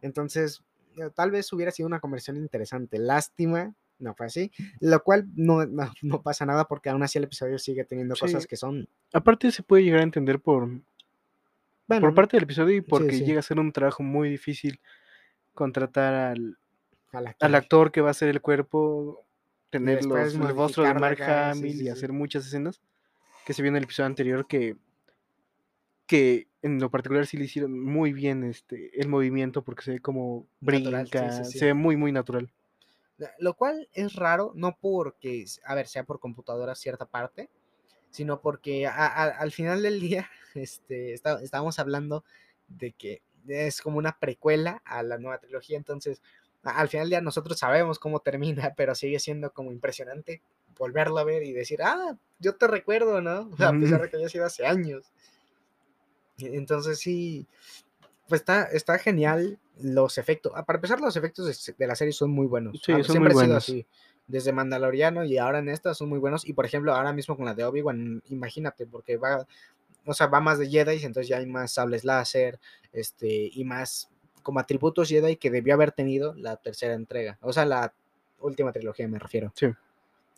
Entonces, 0.00 0.62
eh, 0.96 1.10
tal 1.14 1.30
vez 1.30 1.52
hubiera 1.52 1.70
sido 1.72 1.86
una 1.86 2.00
conversión 2.00 2.36
interesante. 2.36 2.98
Lástima, 2.98 3.74
no 3.98 4.14
fue 4.14 4.26
así. 4.26 4.50
Lo 4.80 5.02
cual 5.02 5.26
no, 5.34 5.66
no, 5.66 5.92
no 6.02 6.22
pasa 6.22 6.46
nada 6.46 6.66
porque 6.66 6.88
aún 6.90 7.02
así 7.02 7.18
el 7.18 7.24
episodio 7.24 7.58
sigue 7.58 7.84
teniendo 7.84 8.14
cosas 8.14 8.46
que 8.46 8.56
son. 8.56 8.88
aparte 9.12 9.50
se 9.50 9.62
puede 9.62 9.82
llegar 9.84 10.00
a 10.00 10.04
entender 10.04 10.40
por 10.40 10.68
Bueno, 11.88 12.02
por 12.02 12.14
parte 12.14 12.36
del 12.36 12.44
episodio 12.44 12.76
y 12.76 12.80
porque 12.82 13.12
sí. 13.12 13.24
llega 13.24 13.40
a 13.40 13.42
ser 13.42 13.58
un 13.58 13.72
trabajo 13.72 14.02
muy 14.02 14.28
difícil 14.28 14.80
contratar 15.54 16.14
al, 16.14 16.58
al 17.12 17.34
al 17.40 17.54
actor. 17.54 17.90
que 17.90 18.00
va 18.00 18.08
a 18.08 18.10
hacer 18.10 18.28
el 18.28 18.40
cuerpo, 18.40 19.24
tener 19.70 20.04
los, 20.04 20.34
el 20.34 20.48
rostro 20.48 20.84
de 20.84 20.94
Mark 20.94 21.20
acá, 21.20 21.50
Hamill 21.50 21.78
sí, 21.78 21.84
y 21.84 21.88
hacer 21.88 22.12
muchas 22.12 22.46
escenas 22.46 22.80
que 23.46 23.54
se 23.54 23.62
vio 23.62 23.70
en 23.70 23.76
el 23.76 23.84
episodio 23.84 24.06
anterior 24.06 24.46
que 24.46 24.76
que 26.06 26.48
en 26.62 26.78
lo 26.78 26.90
particular 26.90 27.26
sí 27.26 27.36
le 27.36 27.44
hicieron 27.44 27.78
muy 27.78 28.12
bien 28.12 28.44
este 28.44 29.00
el 29.00 29.08
movimiento 29.08 29.62
porque 29.62 29.82
se 29.82 29.92
ve 29.92 30.00
como 30.00 30.46
Natural, 30.60 31.02
brinca, 31.04 31.44
se 31.44 31.64
ve 31.66 31.74
muy 31.74 31.96
muy 31.96 32.12
natural. 32.12 32.52
Lo 33.38 33.54
cual 33.54 33.88
es 33.94 34.14
raro, 34.14 34.52
no 34.54 34.76
porque, 34.80 35.44
a 35.64 35.74
ver, 35.74 35.88
sea 35.88 36.04
por 36.04 36.20
computadora 36.20 36.76
cierta 36.76 37.06
parte, 37.06 37.50
sino 38.10 38.40
porque 38.40 38.86
a- 38.86 39.06
a- 39.06 39.24
al 39.38 39.52
final 39.52 39.82
del 39.82 40.00
día 40.00 40.28
este, 40.54 41.12
está- 41.14 41.42
estábamos 41.42 41.78
hablando 41.78 42.24
de 42.68 42.92
que 42.92 43.22
es 43.46 43.80
como 43.80 43.98
una 43.98 44.18
precuela 44.18 44.82
a 44.84 45.02
la 45.02 45.18
nueva 45.18 45.38
trilogía, 45.38 45.76
entonces 45.78 46.20
a- 46.64 46.78
al 46.80 46.88
final 46.88 47.04
del 47.04 47.10
día 47.10 47.20
nosotros 47.20 47.58
sabemos 47.58 47.98
cómo 47.98 48.20
termina, 48.20 48.72
pero 48.76 48.94
sigue 48.94 49.18
siendo 49.20 49.52
como 49.52 49.72
impresionante 49.72 50.42
volverlo 50.76 51.18
a 51.18 51.24
ver 51.24 51.42
y 51.42 51.52
decir, 51.52 51.80
ah, 51.82 52.16
yo 52.38 52.54
te 52.56 52.66
recuerdo, 52.68 53.20
¿no? 53.20 53.50
A 53.58 53.72
pesar 53.80 54.00
de 54.02 54.10
que 54.10 54.16
haya 54.16 54.28
sido 54.28 54.44
hace 54.44 54.64
años. 54.66 55.10
E- 56.38 56.56
Entonces 56.56 56.98
sí, 56.98 57.46
pues 58.28 58.42
está, 58.42 58.64
está 58.64 58.98
genial 58.98 59.58
los 59.80 60.18
efectos. 60.18 60.52
Para 60.66 60.76
empezar, 60.76 61.00
los 61.00 61.16
efectos 61.16 61.74
de, 61.78 61.86
la 61.86 61.94
serie 61.96 62.12
son 62.12 62.30
muy 62.30 62.46
buenos. 62.46 62.80
Sí, 62.84 62.92
Ah, 62.92 62.96
son 62.98 63.04
siempre 63.12 63.34
muy 63.34 63.42
ha 63.42 63.44
sido 63.44 63.46
buenos. 63.46 63.64
así. 63.64 63.86
Desde 64.28 64.52
Mandaloriano 64.52 65.24
y 65.24 65.38
ahora 65.38 65.58
en 65.58 65.68
esta 65.68 65.94
son 65.94 66.10
muy 66.10 66.18
buenos. 66.18 66.46
Y 66.46 66.52
por 66.52 66.64
ejemplo, 66.66 66.94
ahora 66.94 67.12
mismo 67.12 67.36
con 67.36 67.46
la 67.46 67.54
de 67.54 67.64
Obi-Wan, 67.64 68.22
imagínate, 68.28 68.86
porque 68.86 69.16
va, 69.16 69.46
o 70.04 70.14
sea, 70.14 70.26
va 70.26 70.40
más 70.40 70.58
de 70.58 70.68
Jedi, 70.68 71.04
entonces 71.04 71.28
ya 71.28 71.38
hay 71.38 71.46
más 71.46 71.72
sables 71.72 72.04
láser, 72.04 72.60
este, 72.92 73.50
y 73.52 73.64
más 73.64 74.10
como 74.42 74.60
atributos 74.60 75.08
Jedi 75.08 75.36
que 75.36 75.50
debió 75.50 75.74
haber 75.74 75.92
tenido 75.92 76.34
la 76.34 76.56
tercera 76.56 76.94
entrega. 76.94 77.38
O 77.40 77.52
sea, 77.52 77.64
la 77.64 77.92
última 78.40 78.72
trilogía 78.72 79.08
me 79.08 79.18
refiero. 79.18 79.52
Sí. 79.54 79.68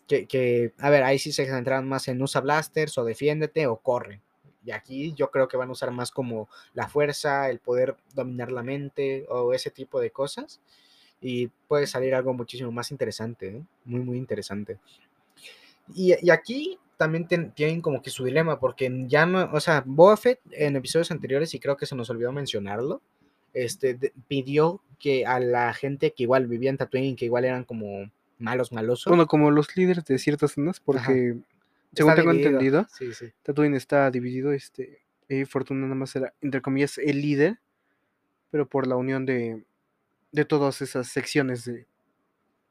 Que, 0.07 0.25
que, 0.27 0.73
a 0.79 0.89
ver, 0.89 1.03
ahí 1.03 1.19
sí 1.19 1.31
se 1.31 1.45
centran 1.45 1.87
más 1.87 2.07
en 2.07 2.21
usa 2.21 2.41
blasters 2.41 2.97
o 2.97 3.05
defiéndete 3.05 3.67
o 3.67 3.77
corre. 3.77 4.21
Y 4.63 4.71
aquí 4.71 5.13
yo 5.13 5.31
creo 5.31 5.47
que 5.47 5.57
van 5.57 5.69
a 5.69 5.71
usar 5.71 5.91
más 5.91 6.11
como 6.11 6.49
la 6.73 6.87
fuerza, 6.87 7.49
el 7.49 7.59
poder 7.59 7.95
dominar 8.13 8.51
la 8.51 8.63
mente 8.63 9.25
o 9.29 9.53
ese 9.53 9.71
tipo 9.71 9.99
de 9.99 10.11
cosas. 10.11 10.59
Y 11.21 11.47
puede 11.67 11.85
salir 11.87 12.15
algo 12.15 12.33
muchísimo 12.33 12.71
más 12.71 12.89
interesante, 12.91 13.47
¿eh? 13.57 13.63
muy, 13.85 13.99
muy 14.01 14.17
interesante. 14.17 14.79
Y, 15.93 16.13
y 16.21 16.29
aquí 16.31 16.77
también 16.97 17.27
ten- 17.27 17.51
tienen 17.51 17.81
como 17.81 18.01
que 18.01 18.09
su 18.09 18.23
dilema, 18.25 18.59
porque 18.59 18.91
ya 19.07 19.25
no, 19.25 19.49
o 19.51 19.59
sea, 19.59 19.83
Boba 19.85 20.17
Fett 20.17 20.39
en 20.51 20.75
episodios 20.75 21.11
anteriores, 21.11 21.53
y 21.53 21.59
creo 21.59 21.77
que 21.77 21.85
se 21.85 21.95
nos 21.95 22.09
olvidó 22.09 22.31
mencionarlo, 22.31 23.01
este, 23.53 23.95
de- 23.95 24.13
pidió 24.27 24.81
que 24.99 25.25
a 25.25 25.39
la 25.39 25.73
gente 25.73 26.11
que 26.11 26.23
igual 26.23 26.47
vivía 26.47 26.69
en 26.69 26.77
Tatooine, 26.77 27.15
que 27.15 27.25
igual 27.25 27.45
eran 27.45 27.63
como 27.63 28.09
malos, 28.37 28.71
malosos. 28.71 29.09
Bueno, 29.09 29.27
como 29.27 29.51
los 29.51 29.75
líderes 29.75 30.05
de 30.05 30.17
ciertas 30.19 30.53
zonas 30.53 30.79
porque 30.79 31.35
según 31.93 32.11
está 32.11 32.15
tengo 32.15 32.31
dividido. 32.31 32.49
entendido, 32.49 32.87
Sí, 32.89 33.13
sí. 33.13 33.31
Tatooine 33.43 33.75
está 33.75 34.09
dividido, 34.11 34.51
este, 34.53 34.99
y 35.27 35.45
Fortuna 35.45 35.81
nada 35.83 35.95
más 35.95 36.15
era, 36.15 36.33
entre 36.41 36.61
comillas, 36.61 36.97
el 36.99 37.21
líder, 37.21 37.59
pero 38.51 38.67
por 38.67 38.85
la 38.87 38.95
unión 38.95 39.25
de, 39.25 39.63
de 40.31 40.45
todas 40.45 40.81
esas 40.81 41.07
secciones 41.07 41.65
de, 41.65 41.85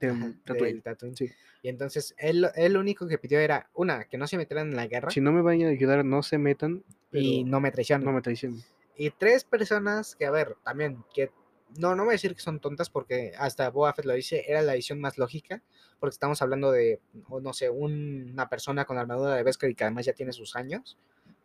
de 0.01 0.09
Ajá, 0.09 0.33
Tatooine. 0.45 0.73
del 0.75 0.83
Tatooine. 0.83 1.17
Sí. 1.17 1.31
Y 1.63 1.69
entonces 1.69 2.15
él, 2.19 2.47
él 2.55 2.73
lo 2.73 2.81
único 2.81 3.07
que 3.07 3.19
pidió 3.19 3.39
era, 3.39 3.69
una, 3.75 4.05
que 4.05 4.17
no 4.17 4.27
se 4.27 4.37
metieran 4.39 4.71
en 4.71 4.77
la 4.77 4.87
guerra 4.87 5.11
Si 5.11 5.21
no 5.21 5.31
me 5.33 5.43
vayan 5.43 5.69
a 5.69 5.73
ayudar, 5.73 6.05
no 6.05 6.23
se 6.23 6.39
metan, 6.39 6.83
y 7.13 7.45
no 7.45 7.61
me 7.61 7.71
traicionen. 7.71 8.07
no 8.07 8.13
me 8.13 8.23
traicionen. 8.23 8.63
Y 8.97 9.11
tres 9.11 9.45
personas 9.45 10.17
que, 10.17 10.25
a 10.27 10.31
ver, 10.31 10.57
también, 10.65 11.05
que 11.15 11.31
no, 11.79 11.95
no 11.95 12.05
voy 12.05 12.13
a 12.13 12.15
decir 12.15 12.35
que 12.35 12.41
son 12.41 12.61
tontas 12.61 12.89
porque 12.91 13.33
hasta 13.39 13.69
Boba 13.71 13.93
Fett 13.93 14.05
lo 14.07 14.15
dice, 14.15 14.45
era 14.49 14.63
la 14.63 14.75
edición 14.75 15.01
más 15.01 15.19
lógica, 15.19 15.63
porque 15.99 16.15
estamos 16.15 16.41
hablando 16.43 16.73
de, 16.73 17.01
no 17.43 17.53
sé, 17.53 17.69
un- 17.71 18.31
una 18.33 18.49
persona 18.49 18.85
con 18.87 18.97
armadura 18.99 19.35
de 19.37 19.43
Beskar 19.43 19.69
y 19.71 19.75
que 19.75 19.85
además 19.85 20.07
ya 20.07 20.13
tiene 20.15 20.33
sus 20.33 20.57
años, 20.57 20.99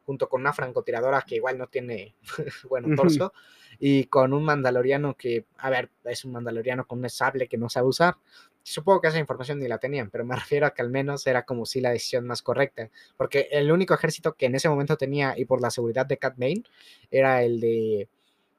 junto 0.06 0.30
con 0.30 0.42
una 0.42 0.54
francotiradora 0.54 1.24
que 1.24 1.36
igual 1.36 1.58
no 1.58 1.68
tiene, 1.68 2.16
bueno, 2.70 2.90
torso, 2.96 3.34
y 3.80 4.06
con 4.06 4.34
un 4.34 4.44
mandaloriano 4.44 5.16
que, 5.16 5.46
a 5.58 5.70
ver, 5.70 5.90
es 6.04 6.24
un 6.26 6.32
mandaloriano 6.32 6.86
con 6.88 7.00
un 7.00 7.10
sable 7.10 7.48
que 7.48 7.58
no 7.58 7.70
sabe 7.70 7.88
usar. 7.88 8.16
Supongo 8.64 9.02
que 9.02 9.10
esa 9.10 9.20
información 9.20 9.60
ni 9.60 9.68
la 9.68 9.78
tenían, 9.78 10.10
pero 10.10 10.26
me 10.26 10.36
refiero 10.36 10.66
a 10.66 10.74
que 10.74 10.82
al 10.82 10.90
menos 10.90 11.26
era 11.28 11.44
como 11.44 11.66
si 11.66 11.82
la 11.82 11.92
decisión 11.92 12.26
más 12.26 12.42
correcta, 12.42 12.90
porque 13.18 13.48
el 13.52 13.72
único 13.72 13.94
ejército 13.94 14.34
que 14.34 14.46
en 14.46 14.56
ese 14.56 14.70
momento 14.70 14.98
tenía, 14.98 15.38
y 15.38 15.46
por 15.46 15.62
la 15.62 15.70
seguridad 15.72 16.06
de 16.06 16.18
Cat 16.18 16.36
Bane, 16.38 16.64
era 17.12 17.44
el 17.44 17.60
de 17.60 18.08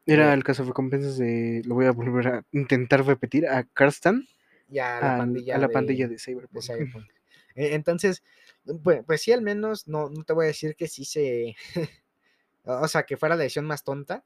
Era 0.05 0.31
Eh, 0.31 0.35
el 0.35 0.43
recompensas 0.43 1.17
de, 1.19 1.63
lo 1.65 1.75
voy 1.75 1.87
a 1.87 1.93
volver 1.93 2.29
a 2.29 2.45
intentar 2.53 3.05
repetir, 3.05 3.47
a 3.49 3.65
Karstan, 3.65 4.27
ya 4.69 5.01
la 5.01 5.13
al- 5.13 5.19
pandilla 5.19 5.55
a 5.55 5.59
la 5.59 5.67
de, 5.69 5.73
pandilla 5.73 6.07
de 6.07 6.13
de 6.15 6.19
Cyberpunk. 6.19 6.63
Cyberpunk. 6.63 7.07
E- 7.57 7.75
Entonces, 7.75 8.23
pues, 8.83 9.03
pues 9.07 9.23
sí, 9.23 9.33
al 9.33 9.43
menos 9.43 9.87
no, 9.89 10.09
no 10.11 10.25
te 10.25 10.33
voy 10.33 10.45
a 10.45 10.49
decir 10.49 10.75
que 10.77 10.89
sí 10.89 11.05
se. 11.05 11.55
o 12.65 12.89
sea, 12.89 13.05
que 13.05 13.17
fuera 13.17 13.37
la 13.37 13.43
decisión 13.43 13.67
más 13.67 13.85
tonta. 13.85 14.25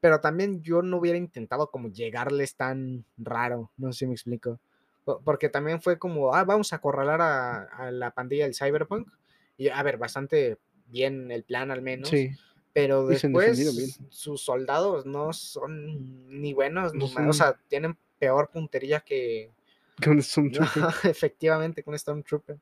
Pero 0.00 0.20
también 0.20 0.62
yo 0.62 0.82
no 0.82 0.98
hubiera 0.98 1.18
intentado 1.18 1.70
como 1.70 1.88
llegarles 1.88 2.54
tan 2.54 3.04
raro. 3.16 3.72
No 3.76 3.92
sé 3.92 4.00
si 4.00 4.06
me 4.06 4.12
explico. 4.12 4.60
Po- 5.04 5.20
Porque 5.24 5.48
también 5.48 5.80
fue 5.80 5.98
como, 5.98 6.34
ah, 6.34 6.44
vamos 6.44 6.72
a 6.72 6.76
acorralar 6.76 7.20
a, 7.22 7.62
a 7.62 7.90
la 7.90 8.10
pandilla 8.10 8.44
del 8.44 8.54
Cyberpunk. 8.54 9.08
Y 9.56 9.68
a 9.68 9.82
ver, 9.82 9.96
bastante 9.96 10.58
bien 10.88 11.30
el 11.32 11.44
plan 11.44 11.70
al 11.70 11.80
menos. 11.80 12.10
Sí, 12.10 12.30
Pero 12.74 13.06
después 13.06 13.98
sus 14.10 14.42
soldados 14.42 15.06
no 15.06 15.32
son 15.32 16.40
ni 16.40 16.52
buenos 16.52 16.92
ni 16.92 17.08
No 17.08 17.14
malos. 17.14 17.36
O 17.36 17.38
sea, 17.38 17.58
tienen 17.68 17.96
peor 18.18 18.50
puntería 18.50 19.00
que, 19.00 19.50
que 19.98 20.10
un 20.10 20.22
Stormtrooper. 20.22 20.84
efectivamente, 21.10 21.82
con 21.82 21.98
Stormtrooper. 21.98 22.58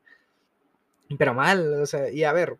Pero 1.17 1.33
mal, 1.33 1.81
o 1.81 1.85
sea, 1.85 2.09
y 2.09 2.23
a 2.23 2.33
ver, 2.33 2.57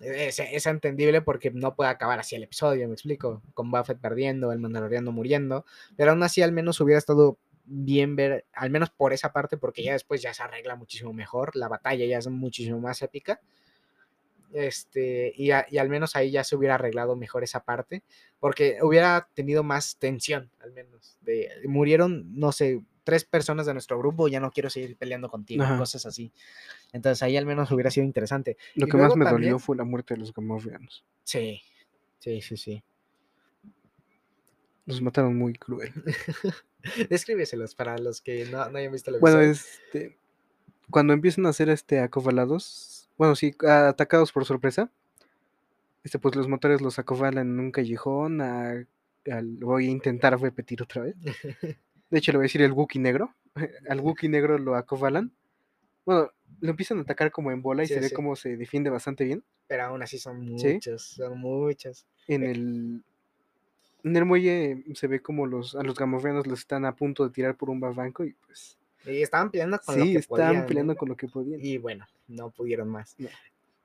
es, 0.00 0.66
entendible 0.66 1.22
porque 1.22 1.50
no 1.50 1.74
puede 1.74 1.90
acabar 1.90 2.18
así 2.20 2.36
el 2.36 2.44
episodio, 2.44 2.86
me 2.86 2.94
explico, 2.94 3.42
con 3.54 3.70
Buffett 3.70 3.98
perdiendo, 3.98 4.52
el 4.52 4.60
Mandaloriano 4.60 5.10
muriendo, 5.12 5.64
pero 5.96 6.12
aún 6.12 6.22
así 6.22 6.42
al 6.42 6.52
menos 6.52 6.80
hubiera 6.80 6.98
estado 6.98 7.38
bien 7.64 8.16
ver, 8.16 8.46
al 8.52 8.70
menos 8.70 8.90
por 8.90 9.12
esa 9.12 9.32
parte, 9.32 9.56
porque 9.56 9.82
ya 9.82 9.92
después 9.92 10.22
ya 10.22 10.32
se 10.32 10.42
arregla 10.42 10.76
muchísimo 10.76 11.12
mejor, 11.12 11.54
la 11.56 11.68
batalla 11.68 12.06
ya 12.06 12.18
es 12.18 12.28
muchísimo 12.28 12.80
más 12.80 13.02
épica. 13.02 13.40
Este, 14.52 15.32
y, 15.36 15.50
a- 15.50 15.66
y 15.70 15.76
al 15.76 15.90
menos 15.90 16.16
ahí 16.16 16.30
ya 16.30 16.42
se 16.42 16.56
hubiera 16.56 16.76
arreglado 16.76 17.16
mejor 17.16 17.44
esa 17.44 17.64
parte, 17.64 18.02
porque 18.40 18.78
hubiera 18.82 19.28
tenido 19.34 19.62
más 19.62 19.96
tensión, 19.98 20.50
al 20.60 20.72
menos. 20.72 21.18
De, 21.20 21.50
murieron, 21.66 22.34
no 22.38 22.52
sé, 22.52 22.80
tres 23.08 23.24
personas 23.24 23.64
de 23.64 23.72
nuestro 23.72 23.98
grupo, 23.98 24.28
ya 24.28 24.38
no 24.38 24.50
quiero 24.50 24.68
seguir 24.68 24.94
peleando 24.98 25.30
contigo, 25.30 25.62
Ajá. 25.64 25.78
cosas 25.78 26.04
así. 26.04 26.30
Entonces 26.92 27.22
ahí 27.22 27.38
al 27.38 27.46
menos 27.46 27.70
hubiera 27.72 27.90
sido 27.90 28.04
interesante. 28.04 28.58
Lo 28.74 28.86
Y 28.86 28.90
que 28.90 28.98
más 28.98 29.16
me 29.16 29.24
también- 29.24 29.44
dolió 29.52 29.58
fue 29.58 29.76
la 29.76 29.84
muerte 29.84 30.12
de 30.12 30.20
los 30.20 30.34
Gamorreanos. 30.34 31.06
Sí, 31.24 31.62
sí, 32.18 32.42
sí, 32.42 32.58
sí. 32.58 32.82
Los 34.84 35.00
mataron 35.00 35.34
muy 35.38 35.54
cruel. 35.54 35.90
Descríbeselos 37.08 37.74
para 37.74 37.96
los 37.96 38.20
que 38.20 38.44
no, 38.44 38.68
no 38.68 38.76
hayan 38.76 38.92
visto 38.92 39.10
el 39.10 39.20
Bueno, 39.20 39.40
este. 39.40 40.18
Cuando 40.90 41.14
empiezan 41.14 41.46
a 41.46 41.52
ser 41.54 41.70
este 41.70 42.00
acovalados, 42.00 43.08
bueno, 43.16 43.34
sí, 43.36 43.54
atacados 43.66 44.32
por 44.32 44.44
sorpresa, 44.44 44.90
este, 46.04 46.18
pues 46.18 46.36
los 46.36 46.46
motores 46.46 46.82
los 46.82 46.98
acovalan 46.98 47.48
en 47.48 47.58
un 47.58 47.70
callejón. 47.72 48.42
a- 48.42 48.84
voy 49.60 49.88
a 49.88 49.90
intentar 49.90 50.38
repetir 50.40 50.82
otra 50.82 51.02
vez. 51.04 51.16
De 52.10 52.18
hecho, 52.18 52.32
le 52.32 52.38
voy 52.38 52.44
a 52.44 52.46
decir 52.48 52.62
el 52.62 52.72
Wookiee 52.72 53.00
negro. 53.02 53.34
Al 53.88 54.00
Wookiee 54.00 54.28
negro 54.30 54.58
lo 54.58 54.74
acovalan. 54.76 55.32
Bueno, 56.06 56.30
lo 56.60 56.70
empiezan 56.70 56.98
a 56.98 57.02
atacar 57.02 57.30
como 57.30 57.50
en 57.52 57.60
bola 57.60 57.84
y 57.84 57.86
Sí, 57.86 57.94
se 57.94 58.00
ve 58.00 58.08
sí. 58.08 58.14
como 58.14 58.34
se 58.36 58.56
defiende 58.56 58.88
bastante 58.90 59.24
bien. 59.24 59.44
Pero 59.66 59.84
aún 59.84 60.02
así 60.02 60.18
son 60.18 60.58
¿Sí? 60.58 60.74
muchos, 60.74 61.02
son 61.02 61.38
muchos. 61.38 62.06
En 62.26 62.42
Eh. 62.44 62.50
el, 62.52 63.02
en 64.04 64.16
el 64.16 64.24
muelle 64.24 64.84
se 64.94 65.06
ve 65.06 65.20
como 65.20 65.46
los, 65.46 65.74
a 65.74 65.82
los 65.82 65.96
gamorreanos 65.98 66.46
los 66.46 66.60
están 66.60 66.84
a 66.86 66.94
punto 66.96 67.24
de 67.24 67.30
tirar 67.30 67.56
por 67.56 67.68
un 67.68 67.80
barranco 67.80 68.24
y 68.24 68.32
pues 68.32 68.78
Y 69.04 69.20
estaban 69.22 69.50
peleando 69.50 69.78
con 69.80 69.98
lo 69.98 70.04
sí, 70.04 70.12
que 70.12 70.18
estaban 70.18 70.46
podían, 70.46 70.60
¿no? 70.62 70.66
peleando 70.66 70.96
con 70.96 71.08
lo 71.10 71.16
que 71.16 71.28
podían. 71.28 71.60
Y 71.62 71.76
bueno, 71.78 72.06
no 72.28 72.50
pudieron 72.50 72.88
más. 72.88 73.14
No. 73.18 73.28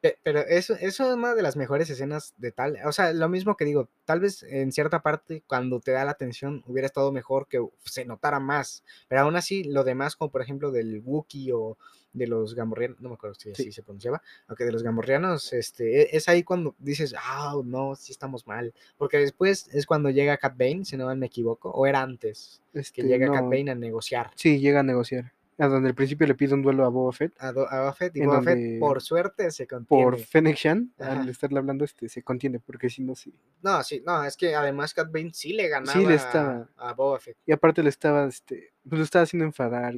Pe- 0.03 0.19
Pero 0.21 0.41
eso, 0.41 0.73
eso 0.73 1.07
es 1.09 1.15
una 1.15 1.33
de 1.33 1.41
las 1.41 1.55
mejores 1.55 1.89
escenas 1.89 2.33
de 2.35 2.51
tal. 2.51 2.77
O 2.85 2.91
sea, 2.91 3.13
lo 3.13 3.29
mismo 3.29 3.55
que 3.55 3.63
digo, 3.63 3.87
tal 4.03 4.19
vez 4.19 4.43
en 4.43 4.73
cierta 4.73 5.01
parte, 5.01 5.43
cuando 5.47 5.79
te 5.79 5.91
da 5.91 6.03
la 6.03 6.11
atención, 6.11 6.61
hubiera 6.67 6.85
estado 6.87 7.13
mejor 7.13 7.47
que 7.47 7.65
se 7.85 8.03
notara 8.03 8.41
más. 8.41 8.83
Pero 9.07 9.21
aún 9.21 9.37
así, 9.37 9.63
lo 9.63 9.85
demás, 9.85 10.17
como 10.17 10.29
por 10.29 10.41
ejemplo 10.41 10.71
del 10.71 11.01
Wookiee 11.05 11.53
o 11.53 11.77
de 12.11 12.27
los 12.27 12.53
Gamorreanos, 12.53 12.99
no 12.99 13.07
me 13.07 13.15
acuerdo 13.15 13.35
si 13.35 13.51
así 13.51 13.63
Sí. 13.63 13.71
se 13.71 13.81
pronunciaba, 13.81 14.21
aunque 14.47 14.65
de 14.65 14.73
los 14.73 14.83
Gamorreanos, 14.83 15.53
este, 15.53 16.01
e- 16.01 16.09
es 16.17 16.27
ahí 16.27 16.43
cuando 16.43 16.75
dices, 16.79 17.15
ah, 17.17 17.55
no, 17.63 17.95
sí 17.95 18.11
estamos 18.11 18.45
mal. 18.45 18.73
Porque 18.97 19.17
después 19.19 19.69
es 19.73 19.85
cuando 19.85 20.09
llega 20.09 20.35
Cat 20.37 20.57
Bane, 20.57 20.83
si 20.83 20.97
no 20.97 21.15
me 21.15 21.27
equivoco, 21.27 21.69
o 21.71 21.87
era 21.87 22.01
antes 22.01 22.61
que 22.73 22.79
Este, 22.81 23.03
llega 23.03 23.27
Cat 23.31 23.43
no, 23.43 23.49
Bane 23.49 23.71
a 23.71 23.75
negociar. 23.75 24.31
Sí, 24.35 24.59
llega 24.59 24.81
a 24.81 24.83
negociar. 24.83 25.31
A 25.59 25.67
donde 25.67 25.89
al 25.89 25.95
principio 25.95 26.25
le 26.25 26.33
pide 26.33 26.53
un 26.55 26.63
duelo 26.63 26.83
a 26.83 26.89
Boba 26.89 27.11
Fett. 27.11 27.33
A, 27.39 27.51
Do- 27.51 27.67
a 27.69 27.95
y 28.13 28.21
Boba 28.25 28.41
Fett, 28.41 28.79
por 28.79 29.01
suerte 29.01 29.51
se 29.51 29.67
contiene. 29.67 29.87
Por 30.03 30.17
Fennec 30.17 30.55
Shan, 30.57 30.91
Ajá. 30.97 31.21
al 31.21 31.29
estarle 31.29 31.59
hablando, 31.59 31.85
este, 31.85 32.09
se 32.09 32.23
contiene, 32.23 32.59
porque 32.59 32.89
si 32.89 33.03
no, 33.03 33.13
sí. 33.15 33.33
No, 33.61 33.83
sí, 33.83 34.01
no, 34.05 34.23
es 34.23 34.35
que 34.35 34.55
además 34.55 34.93
Cat 34.95 35.11
Bane 35.11 35.31
sí 35.33 35.53
le 35.53 35.67
ganaba 35.67 35.99
le 35.99 36.07
a- 36.13 36.15
estaba- 36.15 36.69
a 36.77 36.93
Boba 36.93 37.19
Fett. 37.19 37.37
Y 37.45 37.51
aparte 37.51 37.83
le 37.83 37.89
estaba, 37.89 38.25
este, 38.25 38.73
pues 38.87 38.97
lo 38.99 39.03
estaba 39.05 39.23
haciendo 39.23 39.45
enfadar. 39.45 39.95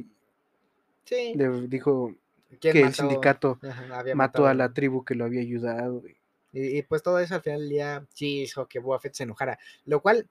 Sí. 1.04 1.32
Le 1.36 1.48
dijo 1.68 2.14
¿quién 2.60 2.72
que 2.72 2.80
el 2.82 2.92
sindicato 2.94 3.58
Ajá, 3.62 4.04
mató 4.14 4.46
a 4.46 4.54
la 4.54 4.72
tribu 4.72 5.04
que 5.04 5.14
lo 5.14 5.24
había 5.24 5.40
ayudado. 5.40 6.02
y 6.52 6.82
pues 6.82 7.02
todo 7.02 7.18
eso 7.18 7.34
al 7.34 7.42
final 7.42 7.60
del 7.60 7.68
día 7.68 8.06
sí 8.14 8.42
hizo 8.42 8.66
que 8.66 8.78
Boba 8.78 8.98
Fett 8.98 9.14
se 9.14 9.22
enojara. 9.24 9.58
Lo 9.84 10.00
cual 10.00 10.26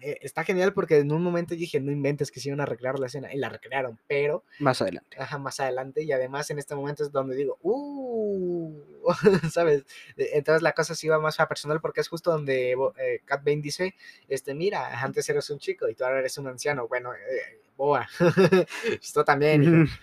eh, 0.00 0.18
está 0.20 0.44
genial 0.44 0.72
porque 0.74 0.98
en 0.98 1.10
un 1.12 1.22
momento 1.22 1.54
dije, 1.54 1.80
no 1.80 1.90
inventes 1.90 2.30
que 2.30 2.40
se 2.40 2.48
iban 2.48 2.60
a 2.60 2.66
recrear 2.66 2.98
la 2.98 3.06
escena. 3.06 3.32
Y 3.32 3.38
la 3.38 3.48
recrearon, 3.48 3.98
pero 4.06 4.44
Más 4.58 4.82
adelante. 4.82 5.16
ajá, 5.18 5.38
más 5.38 5.58
adelante. 5.60 6.02
Y 6.02 6.12
además 6.12 6.50
en 6.50 6.58
este 6.58 6.74
momento 6.74 7.02
es 7.02 7.12
donde 7.12 7.34
digo, 7.36 7.58
uh, 7.62 8.72
¿sabes? 9.50 9.84
E- 10.16 10.30
Entonces 10.34 10.62
la 10.62 10.72
cosa 10.72 10.94
se 10.94 11.06
iba 11.06 11.18
más 11.18 11.40
a 11.40 11.48
personal 11.48 11.80
porque 11.80 12.00
es 12.00 12.08
justo 12.08 12.30
donde 12.30 12.72
eh, 12.72 13.20
Cat 13.24 13.42
Bane 13.44 13.62
dice, 13.62 13.94
este, 14.28 14.54
mira, 14.54 15.00
antes 15.02 15.28
eres 15.28 15.48
un 15.50 15.58
chico 15.58 15.88
y 15.88 15.94
tú 15.94 16.04
ahora 16.04 16.18
eres 16.20 16.36
un 16.38 16.48
anciano. 16.48 16.86
Bueno, 16.88 17.14
eh, 17.14 17.60
Boa, 17.76 18.08
esto 19.02 19.24
también. 19.24 19.86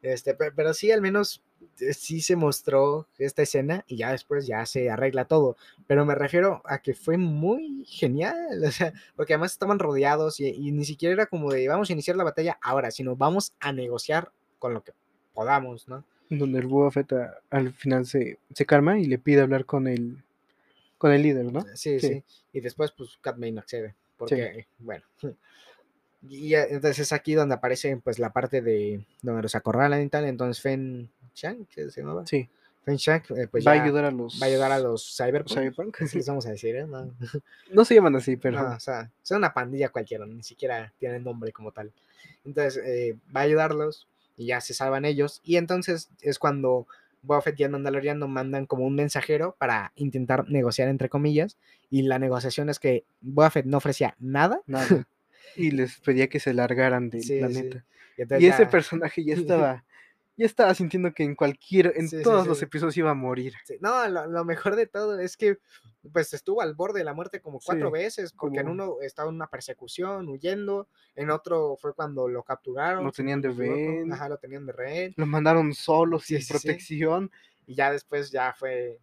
Este, 0.00 0.34
pe- 0.34 0.52
pero 0.52 0.72
sí, 0.74 0.92
al 0.92 1.00
menos 1.00 1.42
sí 1.92 2.20
se 2.20 2.36
mostró 2.36 3.06
esta 3.18 3.42
escena 3.42 3.84
y 3.86 3.96
ya 3.96 4.12
después 4.12 4.46
ya 4.46 4.64
se 4.66 4.90
arregla 4.90 5.24
todo. 5.26 5.56
Pero 5.86 6.04
me 6.04 6.14
refiero 6.14 6.62
a 6.64 6.78
que 6.78 6.94
fue 6.94 7.16
muy 7.16 7.84
genial, 7.86 8.36
o 8.64 8.70
sea, 8.70 8.92
porque 9.16 9.34
además 9.34 9.52
estaban 9.52 9.78
rodeados 9.78 10.40
y, 10.40 10.46
y 10.48 10.72
ni 10.72 10.84
siquiera 10.84 11.12
era 11.14 11.26
como 11.26 11.52
de 11.52 11.68
vamos 11.68 11.90
a 11.90 11.92
iniciar 11.92 12.16
la 12.16 12.24
batalla 12.24 12.58
ahora, 12.62 12.90
sino 12.90 13.16
vamos 13.16 13.52
a 13.60 13.72
negociar 13.72 14.30
con 14.58 14.74
lo 14.74 14.82
que 14.82 14.92
podamos, 15.34 15.88
¿no? 15.88 16.04
Donde 16.30 16.58
el 16.58 16.66
Boba 16.66 16.90
Fett 16.90 17.12
a- 17.14 17.38
al 17.50 17.72
final 17.72 18.04
se, 18.04 18.38
se 18.52 18.66
calma 18.66 18.98
y 18.98 19.06
le 19.06 19.18
pide 19.18 19.40
hablar 19.40 19.64
con 19.64 19.86
el, 19.86 20.22
con 20.98 21.12
el 21.12 21.22
líder, 21.22 21.52
¿no? 21.52 21.62
Sí, 21.74 21.98
sí. 22.00 22.08
Sí. 22.08 22.24
Y 22.52 22.60
después, 22.60 22.92
pues, 22.92 23.16
Cat 23.22 23.38
Bane 23.38 23.58
accede. 23.60 23.94
Porque, 24.16 24.66
bueno. 24.78 25.04
Y 26.22 26.48
ya, 26.48 26.64
entonces 26.64 26.98
es 26.98 27.12
aquí 27.12 27.34
donde 27.34 27.54
aparece, 27.54 27.96
pues, 27.98 28.18
la 28.18 28.32
parte 28.32 28.60
de 28.60 29.04
donde 29.22 29.40
los 29.42 29.54
acorralan 29.54 30.02
y 30.02 30.08
tal. 30.08 30.24
Entonces, 30.24 30.60
Fen 30.60 31.08
Shang, 31.38 31.66
¿qué 31.66 31.90
se 31.90 32.00
llamaba? 32.00 32.26
Sí. 32.26 32.48
Fen 32.84 32.96
Shang, 32.96 33.22
eh, 33.36 33.46
pues 33.50 33.66
va 33.66 33.74
ya 33.74 33.80
a 33.82 33.84
ayudar 33.84 34.04
a 34.06 34.10
los. 34.10 34.40
va 34.40 34.46
a 34.46 34.48
ayudar 34.48 34.72
a 34.72 34.78
los 34.78 35.16
Cyberpunk. 35.16 35.58
Cyberpunk. 35.58 36.02
Así 36.02 36.16
les 36.16 36.26
vamos 36.26 36.46
a 36.46 36.50
decir, 36.50 36.74
¿eh? 36.74 36.86
No, 36.86 37.10
No 37.72 37.84
se 37.84 37.94
llaman 37.94 38.16
así, 38.16 38.36
pero. 38.36 38.62
no, 38.62 38.76
o 38.76 38.80
sea, 38.80 39.10
son 39.22 39.38
una 39.38 39.52
pandilla 39.52 39.90
cualquiera, 39.90 40.26
ni 40.26 40.42
siquiera 40.42 40.92
tienen 40.98 41.22
nombre 41.22 41.52
como 41.52 41.70
tal. 41.72 41.92
Entonces, 42.44 42.82
eh, 42.84 43.16
va 43.34 43.40
a 43.40 43.44
ayudarlos 43.44 44.08
y 44.36 44.46
ya 44.46 44.60
se 44.60 44.74
salvan 44.74 45.04
ellos. 45.04 45.40
Y 45.44 45.56
entonces 45.56 46.08
es 46.22 46.38
cuando 46.38 46.86
Boba 47.22 47.42
Fett 47.42 47.60
y 47.60 47.64
el 47.64 47.70
Mandaloriano 47.70 48.26
mandan 48.26 48.66
como 48.66 48.84
un 48.86 48.94
mensajero 48.94 49.54
para 49.58 49.92
intentar 49.96 50.48
negociar, 50.48 50.88
entre 50.88 51.08
comillas. 51.08 51.56
Y 51.90 52.02
la 52.02 52.18
negociación 52.18 52.68
es 52.70 52.78
que 52.78 53.04
Boba 53.20 53.50
Fett 53.50 53.66
no 53.66 53.76
ofrecía 53.78 54.14
nada. 54.18 54.62
Nada. 54.66 54.86
y 55.56 55.72
les 55.72 55.98
pedía 56.00 56.28
que 56.28 56.40
se 56.40 56.54
largaran 56.54 57.10
del 57.10 57.22
Sí, 57.22 57.34
sí. 57.34 57.38
planeta. 57.38 57.84
Y, 58.38 58.46
ese 58.46 58.66
personaje 58.66 59.24
ya 59.24 59.34
estaba. 59.34 59.84
Ya 60.38 60.46
estaba 60.46 60.72
sintiendo 60.72 61.12
que 61.12 61.24
en 61.24 61.34
cualquier. 61.34 61.92
En 61.96 62.08
Sí, 62.08 62.22
todos 62.22 62.44
sí. 62.44 62.48
los 62.48 62.62
episodios 62.62 62.96
iba 62.96 63.10
a 63.10 63.14
morir. 63.14 63.54
No, 63.80 64.08
lo, 64.08 64.26
lo 64.28 64.44
mejor 64.44 64.76
de 64.76 64.86
todo 64.86 65.18
es 65.18 65.36
que 65.36 65.58
pues 66.12 66.32
estuvo 66.32 66.62
al 66.62 66.74
borde 66.74 67.00
de 67.00 67.04
la 67.04 67.12
muerte 67.12 67.40
como 67.40 67.58
cuatro 67.58 67.90
veces, 67.90 68.32
porque 68.32 68.60
en 68.60 68.68
uno 68.68 68.98
estaba 69.02 69.28
en 69.28 69.34
una 69.34 69.48
persecución, 69.48 70.28
huyendo, 70.28 70.88
en 71.16 71.30
otro 71.30 71.76
fue 71.76 71.92
cuando 71.92 72.28
lo 72.28 72.44
capturaron. 72.44 73.04
Lo 73.04 73.12
tenían 73.12 73.42
de 73.42 73.50
rehén. 73.50 74.12
Ajá, 74.12 74.28
lo 74.28 74.38
tenían 74.38 74.64
de 74.64 74.72
rehén. 74.72 75.12
Lo 75.16 75.26
mandaron 75.26 75.74
solo, 75.74 76.18
sin 76.20 76.46
protección. 76.46 77.30
Y 77.66 77.74
ya 77.74 77.90
después 77.92 78.30
ya 78.30 78.54
fue, 78.54 79.00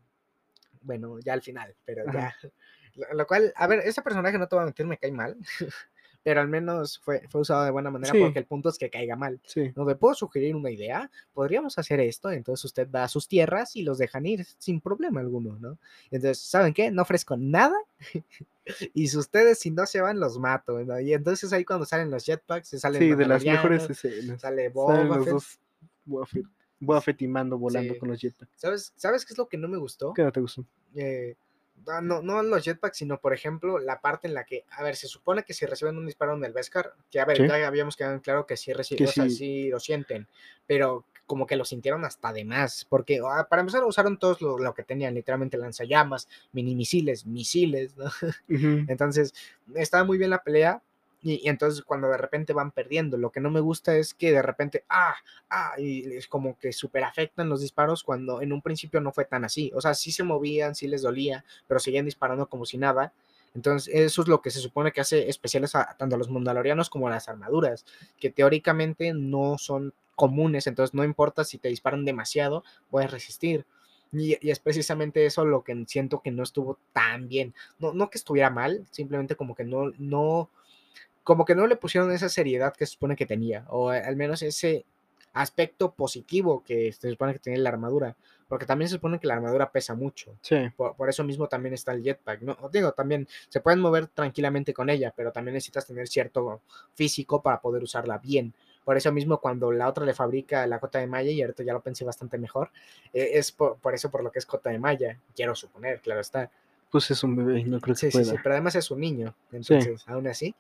bueno, 0.82 1.20
ya 1.20 1.34
al 1.34 1.42
final, 1.42 1.76
pero 1.84 2.04
Ajá. 2.08 2.34
ya. 2.42 2.50
Lo, 2.96 3.14
lo 3.14 3.28
cual, 3.28 3.52
a 3.58 3.68
ver, 3.68 3.80
ese 3.80 4.02
personaje 4.02 4.38
no 4.38 4.48
te 4.48 4.56
voy 4.56 4.64
a 4.64 4.66
mentir, 4.68 4.86
me 4.86 4.98
cae 4.98 5.12
mal, 5.12 5.38
pero 6.26 6.42
al 6.42 6.48
menos 6.48 6.98
fue, 6.98 7.22
fue 7.30 7.42
usado 7.42 7.64
de 7.66 7.70
buena 7.70 7.92
manera 7.92 8.12
Sí. 8.12 8.20
porque 8.20 8.40
el 8.40 8.46
punto 8.46 8.70
es 8.70 8.80
que 8.80 8.90
caiga 8.90 9.16
mal. 9.16 9.40
Sí. 9.46 9.72
No 9.76 9.86
te 9.86 9.94
puedo 9.96 10.16
sugerir 10.16 10.56
una 10.56 10.72
idea, 10.72 11.12
podríamos 11.34 11.78
hacer 11.78 12.00
esto, 12.00 12.32
entonces 12.32 12.66
usted 12.66 12.90
va 12.90 13.04
a 13.04 13.08
sus 13.08 13.28
tierras 13.28 13.76
y 13.76 13.84
los 13.84 14.00
dejan 14.00 14.26
ir 14.26 14.44
sin 14.58 14.82
problema 14.82 15.20
alguno, 15.22 15.60
¿no? 15.60 15.78
Entonces, 16.10 16.40
¿saben 16.40 16.74
qué? 16.74 16.90
No 16.90 17.04
ofrezco 17.04 17.38
nada 17.38 17.78
y 18.96 19.08
si 19.08 19.18
ustedes 19.18 19.60
si 19.60 19.70
no 19.70 19.86
se 19.86 20.02
van 20.02 20.20
los 20.20 20.40
mato, 20.40 20.80
¿no? 20.84 21.00
Y 21.00 21.14
entonces 21.14 21.54
ahí 21.54 21.64
cuando 21.64 21.86
salen 21.86 22.10
los 22.10 22.26
jetpacks, 22.26 22.70
se 22.70 22.80
salen 22.80 23.02
Sí, 23.04 23.14
de 23.14 23.26
las 23.28 23.46
mejores 23.46 23.88
escenas. 23.88 24.42
sale 24.42 24.72
Salen 24.72 24.74
Boba 24.74 25.04
los 25.18 25.26
dos 25.28 25.60
y 27.20 27.28
Mando 27.28 27.58
volando 27.60 27.94
Sí. 27.94 28.00
con 28.00 28.10
los 28.10 28.20
jetpacks. 28.20 28.52
¿Sabes, 28.58 28.94
¿Sabes 28.96 29.26
qué 29.26 29.34
es 29.34 29.38
lo 29.38 29.48
que 29.48 29.58
no 29.58 29.68
me 29.68 29.78
gustó? 29.78 30.14
¿Qué 30.14 30.24
no 30.24 30.32
te 30.32 30.42
gustó? 30.42 30.66
eh, 30.96 31.36
no, 32.02 32.22
no 32.22 32.42
los 32.42 32.64
jetpacks, 32.64 32.98
sino 32.98 33.20
por 33.20 33.34
ejemplo 33.34 33.80
la 33.80 34.02
parte 34.02 34.28
en 34.28 34.34
la 34.34 34.44
que, 34.44 34.66
a 34.72 34.82
ver, 34.84 34.96
se 34.96 35.08
supone 35.08 35.44
que 35.44 35.54
si 35.54 35.66
reciben 35.66 35.98
un 35.98 36.06
disparo 36.06 36.34
en 36.36 36.44
el 36.44 36.54
Beskar, 36.54 36.94
que 37.12 37.20
a 37.20 37.26
ver, 37.26 37.38
Sí. 37.38 37.48
ya 37.48 37.68
habíamos 37.68 37.96
quedado 37.96 38.14
en 38.16 38.22
claro 38.22 38.46
que 38.46 38.58
sí, 38.58 38.72
reci- 38.74 38.98
Que 38.98 39.06
o 39.06 39.08
sea, 39.12 39.26
sí. 39.26 39.30
sí 39.30 39.70
lo 39.70 39.80
sienten, 39.80 40.28
pero 40.66 41.06
como 41.26 41.48
que 41.48 41.56
lo 41.56 41.66
sintieron 41.66 42.06
hasta 42.06 42.32
de 42.34 42.46
más, 42.46 42.86
porque 42.86 43.20
ah, 43.28 43.48
para 43.50 43.62
empezar 43.62 43.84
usaron 43.84 44.18
todos 44.20 44.42
lo, 44.42 44.58
lo 44.60 44.74
que 44.74 44.84
tenían, 44.84 45.14
literalmente 45.16 45.58
lanzallamas, 45.58 46.28
mini 46.52 46.76
misiles, 46.76 47.26
misiles, 47.26 47.96
¿no? 47.98 48.06
Ujú. 48.06 48.12
Entonces, 48.90 49.34
estaba 49.74 50.04
muy 50.04 50.18
bien 50.18 50.30
la 50.30 50.44
pelea. 50.44 50.82
Y, 51.26 51.50
entonces 51.50 51.84
cuando 51.84 52.08
de 52.08 52.18
repente 52.18 52.54
van 52.54 52.70
perdiendo, 52.70 53.18
lo 53.18 53.32
que 53.32 53.40
no 53.40 53.50
me 53.50 53.60
gusta 53.60 53.98
es 53.98 54.14
que 54.14 54.32
de 54.32 54.44
repente, 54.44 54.86
ah, 54.90 55.16
ah, 55.50 55.74
y 55.76 56.14
es 56.14 56.28
como 56.28 56.56
que 56.60 56.72
super 56.72 57.04
afectan 57.04 57.50
los 57.50 57.62
disparos 57.62 58.04
cuando 58.04 58.44
en 58.44 58.54
un 58.54 58.62
principio 58.62 59.02
no 59.02 59.12
fue 59.12 59.26
tan 59.26 59.44
así. 59.44 59.72
O 59.74 59.82
sea, 59.82 59.96
sí 59.96 60.12
se 60.12 60.24
movían, 60.24 60.76
sí 60.76 60.88
les 60.88 61.02
dolía, 61.02 61.44
pero 61.68 61.80
seguían 61.80 62.06
disparando 62.06 62.48
como 62.48 62.68
si 62.68 62.78
nada. 62.78 63.12
Entonces, 63.56 63.92
eso 63.92 64.22
es 64.22 64.28
lo 64.28 64.44
que 64.44 64.52
se 64.52 64.60
supone 64.60 64.92
que 64.92 65.02
hace 65.02 65.28
especiales 65.28 65.74
a 65.74 65.96
tanto 65.98 66.16
a 66.16 66.20
los 66.20 66.30
mandalorianos 66.30 66.92
como 66.92 67.08
a 67.08 67.12
las 67.12 67.28
armaduras, 67.28 67.86
que 68.20 68.30
teóricamente 68.30 69.12
no 69.16 69.58
son 69.58 69.96
comunes, 70.14 70.68
entonces 70.68 70.94
no 70.94 71.04
importa 71.04 71.44
si 71.44 71.58
te 71.58 71.70
disparan 71.70 72.06
demasiado, 72.06 72.64
puedes 72.92 73.10
resistir. 73.10 73.66
Y, 74.12 74.38
y 74.46 74.52
es 74.52 74.60
precisamente 74.60 75.26
eso 75.26 75.44
lo 75.44 75.64
que 75.64 75.86
siento 75.88 76.22
que 76.22 76.30
no 76.30 76.44
estuvo 76.44 76.78
tan 76.94 77.28
bien. 77.28 77.56
No, 77.80 77.94
no 77.94 78.12
que 78.12 78.20
estuviera 78.20 78.52
mal, 78.52 78.86
simplemente 78.92 79.36
como 79.36 79.56
que 79.56 79.64
no, 79.64 79.92
no, 79.98 80.52
como 81.26 81.44
que 81.44 81.56
no 81.56 81.66
le 81.66 81.76
pusieron 81.76 82.12
esa 82.12 82.30
seriedad 82.30 82.74
que 82.74 82.86
se 82.86 82.94
supone 82.94 83.16
que 83.16 83.26
tenía, 83.26 83.66
o 83.70 83.90
al 83.90 84.16
menos 84.16 84.44
ese 84.44 84.86
aspecto 85.34 85.92
positivo 85.92 86.64
que 86.64 86.94
se 86.94 87.10
supone 87.10 87.34
que 87.34 87.40
tiene 87.40 87.58
la 87.58 87.70
armadura, 87.70 88.16
porque 88.48 88.68
también 88.68 88.88
se 88.88 88.96
supone 88.96 89.20
que 89.20 89.26
la 89.26 89.34
armadura 89.34 89.72
pesa 89.72 89.96
mucho. 89.96 90.38
Sí. 90.42 90.56
Por, 90.78 90.96
por 90.96 91.10
eso 91.10 91.24
mismo 91.24 91.48
también 91.48 91.74
está 91.74 91.94
el 91.94 92.04
jetpack. 92.04 92.42
No, 92.44 92.56
digo, 92.72 92.92
también 92.92 93.28
se 93.50 93.60
pueden 93.60 93.80
mover 93.80 94.06
tranquilamente 94.06 94.72
con 94.72 94.88
ella, 94.88 95.12
pero 95.18 95.32
también 95.32 95.56
necesitas 95.56 95.88
tener 95.88 96.08
cierto 96.08 96.62
físico 96.94 97.42
para 97.42 97.60
poder 97.60 97.82
usarla 97.82 98.20
bien. 98.20 98.54
Por 98.84 98.96
eso 98.96 99.12
mismo, 99.12 99.42
cuando 99.42 99.72
la 99.72 99.90
otra 99.90 100.06
le 100.06 100.14
fabrica 100.14 100.68
la 100.68 100.80
cota 100.80 101.00
de 101.00 101.08
malla, 101.08 101.32
y 101.32 101.42
ahorita 101.42 101.64
ya 101.64 101.74
lo 101.74 101.82
pensé 101.82 102.06
bastante 102.06 102.38
mejor, 102.38 102.70
eh, 103.12 103.32
es 103.34 103.52
por, 103.52 103.78
por, 103.78 103.96
eso 103.96 104.12
por 104.12 104.24
lo 104.24 104.32
que 104.32 104.38
es 104.38 104.46
cota 104.46 104.70
de 104.70 104.78
malla. 104.78 105.20
Quiero 105.36 105.56
suponer, 105.56 106.02
claro 106.02 106.22
está. 106.22 106.52
Pues 106.92 107.10
es 107.10 107.24
un 107.24 107.36
bebé, 107.36 107.64
no 107.64 107.82
creo 107.82 107.96
que 107.96 108.00
sí, 108.00 108.10
pueda. 108.12 108.26
Sí, 108.26 108.32
sí, 108.32 108.38
pero 108.44 108.54
además 108.54 108.76
es 108.76 108.92
un 108.92 109.00
niño, 109.00 109.36
entonces, 109.52 110.02
sí. 110.02 110.06
aún 110.08 110.28
así. 110.28 110.56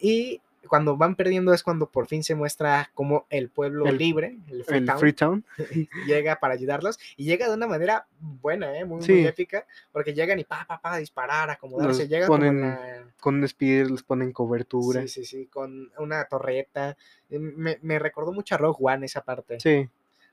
Y 0.00 0.40
cuando 0.66 0.96
van 0.98 1.14
perdiendo 1.16 1.54
es 1.54 1.62
cuando 1.62 1.88
por 1.88 2.06
fin 2.06 2.22
se 2.22 2.34
muestra 2.34 2.90
como 2.94 3.26
el 3.30 3.48
pueblo 3.48 3.86
El- 3.86 3.96
libre, 3.96 4.36
el 4.48 4.64
Freetown, 4.64 4.98
Freetown. 4.98 5.44
llega 6.06 6.36
para 6.40 6.54
ayudarlos 6.54 6.98
y 7.16 7.24
llega 7.24 7.48
de 7.48 7.54
una 7.54 7.66
manera 7.66 8.06
buena, 8.20 8.78
¿eh? 8.78 8.84
muy, 8.84 8.96
muy 8.98 9.06
Sí. 9.06 9.26
épica, 9.26 9.66
porque 9.92 10.12
llegan 10.12 10.38
y 10.38 10.44
pa, 10.44 10.66
pa, 10.68 10.78
pa, 10.80 10.98
disparar, 10.98 11.48
acomodarse, 11.48 12.02
Los 12.02 12.08
llega 12.10 12.26
como 12.26 12.40
ponen 12.40 12.60
la- 12.60 13.04
Con 13.20 13.36
un 13.36 13.48
speeder 13.48 13.90
les 13.90 14.02
ponen 14.02 14.32
cobertura. 14.32 15.00
Sí, 15.02 15.08
sí, 15.08 15.24
sí, 15.24 15.46
con 15.46 15.90
una 15.98 16.24
torreta. 16.26 16.96
Eh, 17.30 17.38
Me, 17.38 17.78
me 17.82 17.98
recordó 17.98 18.32
mucho 18.32 18.54
a 18.54 18.58
Rogue 18.58 18.78
One 18.80 19.06
esa 19.06 19.22
parte. 19.22 19.58
Sí. 19.60 19.88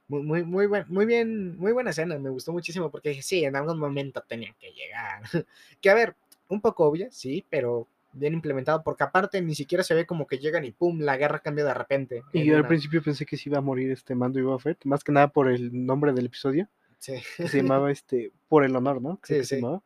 Muy, 0.08 0.22
muy, 0.22 0.44
muy, 0.44 0.68
buen, 0.68 0.86
muy 0.90 1.06
bien, 1.08 1.58
muy 1.58 1.72
buena 1.72 1.90
escena, 1.90 2.20
me 2.20 2.30
gustó 2.30 2.52
muchísimo 2.52 2.92
porque 2.92 3.10
dije, 3.10 3.22
sí, 3.24 3.44
en 3.46 3.56
algún 3.56 3.80
momento 3.80 4.22
tenían 4.28 4.54
que 4.60 4.72
llegar. 4.72 5.22
que 5.82 5.90
a 5.90 5.96
ver, 5.96 6.16
un 6.50 6.62
poco 6.62 6.86
obvia, 6.86 7.08
sí, 7.12 7.44
pero 7.50 7.88
bien 8.16 8.34
implementado, 8.34 8.82
porque 8.84 9.04
aparte 9.04 9.42
ni 9.42 9.54
siquiera 9.56 9.84
se 9.84 9.94
ve 9.94 10.06
como 10.06 10.26
que 10.26 10.40
llegan 10.40 10.66
y 10.66 10.72
pum, 10.72 11.00
la 11.02 11.18
guerra 11.18 11.40
cambia 11.40 11.66
de 11.66 11.74
repente. 11.74 12.24
Y 12.34 12.50
en 12.50 12.56
al 12.56 12.68
principio 12.68 13.04
pensé 13.04 13.26
que 13.26 13.38
se 13.38 13.50
iba 13.50 13.58
a 13.60 13.62
morir 13.62 13.92
este 13.92 14.16
Mando 14.16 14.40
y 14.40 14.42
Boba 14.42 14.58
Fett, 14.60 14.84
más 14.86 15.04
que 15.04 15.12
nada 15.12 15.28
por 15.28 15.50
el 15.50 15.86
nombre 15.86 16.14
del 16.14 16.26
episodio, 16.28 16.68
Sí. 17.00 17.22
que 17.38 17.48
se 17.48 17.58
llamaba 17.58 17.92
este 17.92 18.32
Por 18.48 18.64
el 18.64 18.76
honor, 18.76 19.02
¿no? 19.02 19.20
Sí, 19.24 19.36
que 19.36 19.44
se 19.44 19.56
sí. 19.58 19.62
llamaba. 19.62 19.84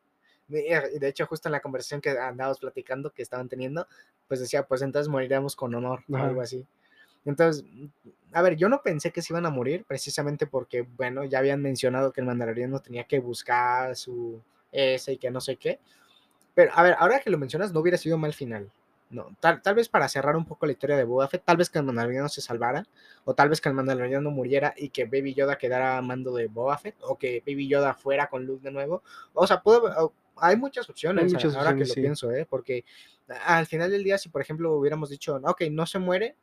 De 0.48 1.08
hecho, 1.08 1.26
justo 1.26 1.48
en 1.48 1.52
la 1.52 1.60
conversación 1.60 2.02
que 2.02 2.12
andábamos 2.12 2.60
platicando, 2.60 3.12
que 3.12 3.22
estaban 3.22 3.50
teniendo, 3.50 3.88
pues 4.28 4.40
decía, 4.40 4.64
pues 4.64 4.82
entonces 4.82 5.08
moriremos 5.10 5.56
con 5.56 5.76
honor 5.76 6.04
o 6.10 6.16
Ajá. 6.16 6.28
algo 6.28 6.42
así. 6.42 6.66
Entonces, 7.26 7.66
a 8.32 8.42
ver, 8.42 8.56
yo 8.56 8.70
no 8.70 8.82
pensé 8.82 9.12
que 9.12 9.22
se 9.22 9.34
iban 9.34 9.46
a 9.46 9.50
morir, 9.50 9.84
precisamente 9.88 10.48
porque, 10.48 10.82
bueno, 10.82 11.24
ya 11.26 11.40
habían 11.40 11.62
mencionado 11.62 12.14
que 12.14 12.22
el 12.22 12.28
mandaloriano 12.28 12.80
tenía 12.80 13.04
que 13.04 13.20
buscar 13.20 13.96
su 13.96 14.42
ese 14.72 15.14
y 15.14 15.18
que 15.18 15.30
no 15.30 15.42
sé 15.42 15.58
qué. 15.58 15.80
Pero, 16.60 16.72
a 16.76 16.84
ver, 16.84 16.96
ahora 17.00 17.22
que 17.22 17.30
lo 17.30 17.38
mencionas, 17.38 17.72
no 17.72 17.80
hubiera 17.80 17.98
sido 17.98 18.18
mal 18.18 18.34
final. 18.34 18.70
No, 19.10 19.34
tal, 19.40 19.62
tal 19.62 19.76
vez 19.76 19.88
para 19.88 20.10
cerrar 20.10 20.36
un 20.36 20.44
poco 20.44 20.66
la 20.66 20.74
historia 20.74 20.98
de 20.98 21.06
Boba 21.06 21.30
Fett, 21.30 21.44
tal 21.46 21.56
vez 21.56 21.70
que 21.70 21.80
el 21.80 21.86
mandaloriano 21.86 22.28
se 22.28 22.42
salvara, 22.42 22.86
o 23.24 23.34
tal 23.34 23.48
vez 23.48 23.62
que 23.62 23.70
el 23.70 23.76
mandaloriano 23.76 24.30
muriera 24.30 24.74
y 24.76 24.90
que 24.90 25.06
Baby 25.06 25.34
Yoda 25.36 25.58
quedara 25.58 25.98
a 25.98 26.02
mando 26.02 26.36
de 26.36 26.48
Boba 26.48 26.78
Fett, 26.78 26.96
o 27.04 27.18
que 27.18 27.42
Baby 27.48 27.70
Yoda 27.70 27.94
fuera 27.94 28.28
con 28.28 28.46
Luke 28.46 28.62
de 28.62 28.72
nuevo. 28.72 29.02
O 29.34 29.48
sea, 29.48 29.62
puede, 29.62 29.80
o- 29.98 30.12
hay 30.36 30.58
muchas 30.58 30.90
opciones, 30.90 31.24
a- 31.24 31.28
muchas 31.38 31.56
ahora 31.56 31.70
opciones, 31.70 31.88
que 31.88 31.94
sí. 31.94 32.00
lo 32.02 32.04
pienso, 32.04 32.32
¿eh? 32.34 32.46
porque 32.50 32.84
al 33.46 33.66
final 33.68 33.90
del 33.90 34.04
día, 34.04 34.18
si 34.18 34.28
por 34.28 34.42
ejemplo 34.42 34.74
hubiéramos 34.74 35.10
dicho, 35.10 35.40
ok, 35.44 35.62
no 35.72 35.86
se 35.86 35.98
muere, 36.00 36.36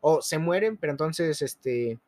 o 0.00 0.20
se 0.20 0.38
mueren, 0.38 0.76
pero 0.78 0.90
entonces 0.90 1.40
este 1.40 2.00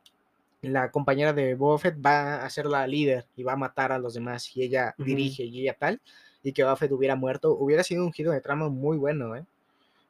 la 0.61 0.89
compañera 0.91 1.31
de 1.33 1.53
Boba 1.55 1.77
Fett 1.79 1.95
va 2.03 2.43
a 2.43 2.49
ser 2.49 2.65
la 2.65 2.85
líder 2.87 3.25
y 3.35 3.43
va 3.43 3.53
a 3.53 3.57
matar 3.57 3.91
a 3.91 3.99
los 3.99 4.13
demás 4.15 4.55
y 4.57 4.63
ella 4.63 4.93
dirige 4.97 5.43
y 5.43 5.61
ella 5.61 5.75
tal, 5.79 6.01
y 6.45 6.53
que 6.53 6.63
Boba 6.63 6.77
Fett 6.77 6.93
hubiera 6.93 7.17
muerto, 7.17 7.51
hubiera 7.53 7.83
sido 7.83 8.05
un 8.05 8.13
giro 8.13 8.31
de 8.31 8.39
trama 8.41 8.69
muy 8.69 8.97
bueno, 8.97 9.35
¿eh? 9.35 9.45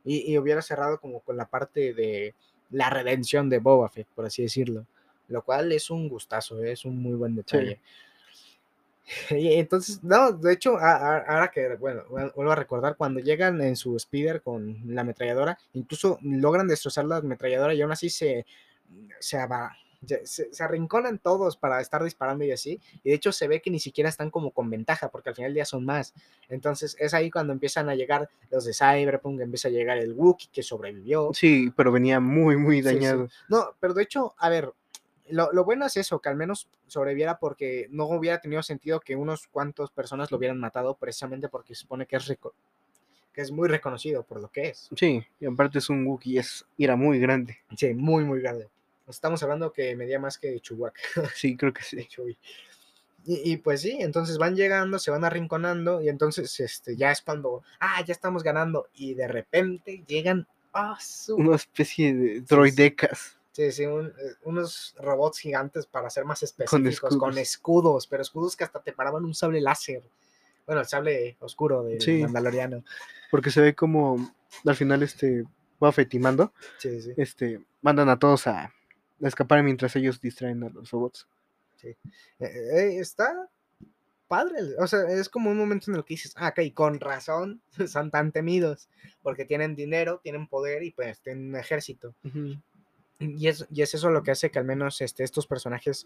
Y, 0.06 0.32
y 0.34 0.38
hubiera 0.38 0.62
cerrado 0.62 1.00
como 1.00 1.22
con 1.22 1.38
la 1.38 1.46
parte 1.48 1.94
de 1.96 2.36
la 2.72 2.90
redención 2.92 3.50
de 3.50 3.60
Boba 3.60 3.90
Fett, 3.90 4.08
por 4.16 4.26
así 4.26 4.44
decirlo, 4.44 4.86
lo 5.30 5.42
cual 5.44 5.72
es 5.72 5.90
un 5.90 6.10
gustazo, 6.10 6.64
¿eh? 6.64 6.74
es 6.74 6.86
un 6.86 7.02
muy 7.02 7.16
buen 7.16 7.36
detalle. 7.36 7.80
Y 9.30 9.54
entonces, 9.54 10.04
no, 10.04 10.32
de 10.32 10.54
hecho, 10.54 10.78
ahora 10.80 11.52
que, 11.54 11.76
bueno, 11.76 12.04
vu- 12.10 12.34
vuelvo 12.36 12.52
a 12.52 12.56
recordar, 12.56 12.96
cuando 12.98 13.20
llegan 13.20 13.62
en 13.62 13.76
su 13.76 13.98
speeder 14.00 14.42
con 14.42 14.78
la 14.86 15.02
ametralladora, 15.02 15.58
incluso 15.74 16.18
logran 16.24 16.68
destrozar 16.68 17.06
la 17.06 17.18
ametralladora 17.18 17.74
y 17.74 17.82
aún 17.82 17.92
así 17.92 18.10
se, 18.10 18.46
se, 19.20 19.38
se, 20.06 20.26
se- 20.26 20.54
se 20.54 20.64
arrinconan 20.64 21.20
todos 21.20 21.58
para 21.58 21.80
estar 21.82 22.04
disparando 22.04 22.44
y 22.46 22.52
así. 22.52 22.80
Y 23.04 23.10
de 23.10 23.16
hecho 23.16 23.32
se 23.32 23.48
ve 23.48 23.62
que 23.62 23.70
ni 23.70 23.80
siquiera 23.80 24.10
están 24.10 24.32
como 24.32 24.52
con 24.52 24.70
ventaja, 24.70 25.10
porque 25.10 25.30
al 25.30 25.36
final 25.36 25.50
del 25.50 25.56
día 25.56 25.66
son 25.66 25.86
más. 25.86 26.14
Entonces 26.50 26.96
es 27.00 27.14
ahí 27.14 27.30
cuando 27.32 27.54
empiezan 27.54 27.90
a 27.90 27.96
llegar 27.96 28.30
los 28.52 28.66
de 28.66 28.74
Cyberpunk, 28.74 29.40
empieza 29.42 29.68
a 29.68 29.72
llegar 29.72 29.98
el 29.98 30.14
Wookiee 30.14 30.50
que 30.52 30.64
sobrevivió. 30.64 31.32
Sí, 31.34 31.72
pero 31.76 31.92
venía 31.92 32.20
muy, 32.20 32.58
muy 32.58 32.82
Sí, 32.82 32.90
sí. 32.90 32.96
dañado. 32.96 33.28
No, 33.50 33.76
pero 33.80 33.94
de 33.94 34.04
hecho, 34.04 34.34
a 34.38 34.50
ver, 34.50 34.72
lo, 35.30 35.52
lo 35.54 35.64
bueno 35.66 35.86
es 35.88 35.98
eso, 35.98 36.20
que 36.20 36.30
al 36.30 36.36
menos 36.36 36.68
sobreviviera 36.88 37.40
porque 37.40 37.88
no 37.90 38.06
hubiera 38.06 38.40
tenido 38.40 38.62
sentido 38.62 39.00
que 39.00 39.16
unos 39.16 39.48
cuantos 39.48 39.90
personas 39.92 40.30
lo 40.32 40.38
hubieran 40.38 40.60
matado 40.60 40.96
precisamente 40.96 41.50
porque 41.50 41.74
se 41.74 41.82
supone 41.82 42.06
que 42.06 42.16
es, 42.18 42.28
reco- 42.28 42.54
que 43.34 43.42
es 43.42 43.52
muy 43.52 43.68
reconocido 43.68 44.22
por 44.24 44.40
lo 44.40 44.50
que 44.50 44.68
es. 44.70 44.88
Sí, 44.96 45.24
y 45.40 45.46
aparte 45.48 45.80
es 45.80 45.90
un 45.90 46.06
Wookiee, 46.06 46.38
es, 46.40 46.64
era 46.78 46.96
muy 46.96 47.20
grande. 47.20 47.58
Sí, 47.76 47.94
muy, 47.96 48.24
muy 48.24 48.40
grande. 48.40 48.70
Estamos 49.08 49.42
hablando 49.44 49.72
que 49.72 49.96
medía 49.96 50.20
más 50.20 50.38
que 50.38 50.60
Chewbacca. 50.60 51.00
Sí, 51.36 51.56
creo 51.58 51.74
que 51.74 51.82
de 51.96 52.04
sí. 52.10 52.38
Y, 53.28 53.54
y 53.54 53.58
pues 53.58 53.82
sí, 53.82 53.98
entonces 54.00 54.38
van 54.38 54.56
llegando, 54.56 55.00
se 55.00 55.10
van 55.10 55.26
arrinconando 55.26 56.00
y 56.02 56.10
entonces 56.10 56.60
este, 56.60 56.96
ya 56.96 57.12
es 57.12 57.22
cuando, 57.22 57.64
ah, 57.80 58.04
ya 58.06 58.12
estamos 58.12 58.44
ganando 58.44 58.88
y 58.94 59.16
de 59.16 59.28
repente 59.28 60.04
llegan, 60.06 60.48
su 61.00 61.36
Una 61.38 61.56
especie 61.56 62.14
de 62.14 62.42
droidecas. 62.42 63.38
Sí, 63.54 63.72
sí, 63.72 63.86
un- 63.86 64.08
eh, 64.10 64.34
unos 64.44 64.94
robots 65.00 65.40
gigantes 65.40 65.86
para 65.88 66.10
ser 66.10 66.26
más 66.26 66.44
específicos, 66.44 67.18
con 67.18 67.38
escudos. 67.38 67.38
escudos. 67.38 68.08
pero 68.08 68.22
escudos 68.22 68.56
que 68.58 68.66
hasta 68.66 68.82
te 68.82 68.92
paraban 68.92 69.24
un 69.26 69.34
sable 69.34 69.62
láser. 69.62 70.04
Bueno, 70.68 70.82
el 70.82 70.88
sable 70.88 71.38
oscuro 71.40 71.82
del 71.84 72.02
Sí. 72.02 72.22
Mandaloriano. 72.22 72.84
Porque 73.32 73.50
se 73.52 73.62
ve 73.62 73.74
como 73.74 74.34
al 74.66 74.76
final 74.76 75.02
este 75.02 75.46
Boba 75.80 75.94
Fett 75.94 76.14
y 76.14 76.20
Mando, 76.20 76.54
Sí, 76.78 77.02
sí. 77.02 77.14
este, 77.18 77.62
mandan 77.82 78.10
a 78.10 78.20
todos 78.20 78.46
a 78.48 78.74
escapar 79.22 79.64
mientras 79.64 79.96
ellos 79.96 80.20
distraen 80.20 80.64
a 80.64 80.70
los 80.70 80.92
robots. 80.92 81.28
Eh, 81.84 81.96
eh, 82.40 82.98
está 83.00 83.50
padre. 84.28 84.60
O 84.80 84.88
sea, 84.88 85.02
es 85.04 85.30
como 85.30 85.52
un 85.52 85.58
momento 85.58 85.92
en 85.92 85.98
el 85.98 86.04
que 86.04 86.16
dices, 86.16 86.34
ah, 86.36 86.50
ok, 86.50 86.74
con 86.74 87.00
razón 87.00 87.62
son 87.88 88.12
tan 88.12 88.32
temidos, 88.32 88.90
porque 89.22 89.46
tienen 89.46 89.76
dinero, 89.76 90.20
tienen 90.24 90.48
poder 90.48 90.84
y 90.84 90.92
pues 90.92 91.20
tienen 91.22 91.50
un 91.50 91.56
ejército. 91.56 92.16
Y 93.20 93.48
es, 93.48 93.66
y 93.72 93.82
es 93.82 93.94
eso 93.94 94.10
lo 94.10 94.24
que 94.24 94.32
hace 94.32 94.52
que 94.52 94.60
al 94.60 94.66
menos 94.66 95.00
este, 95.02 95.24
estos 95.24 95.48
personajes, 95.48 96.06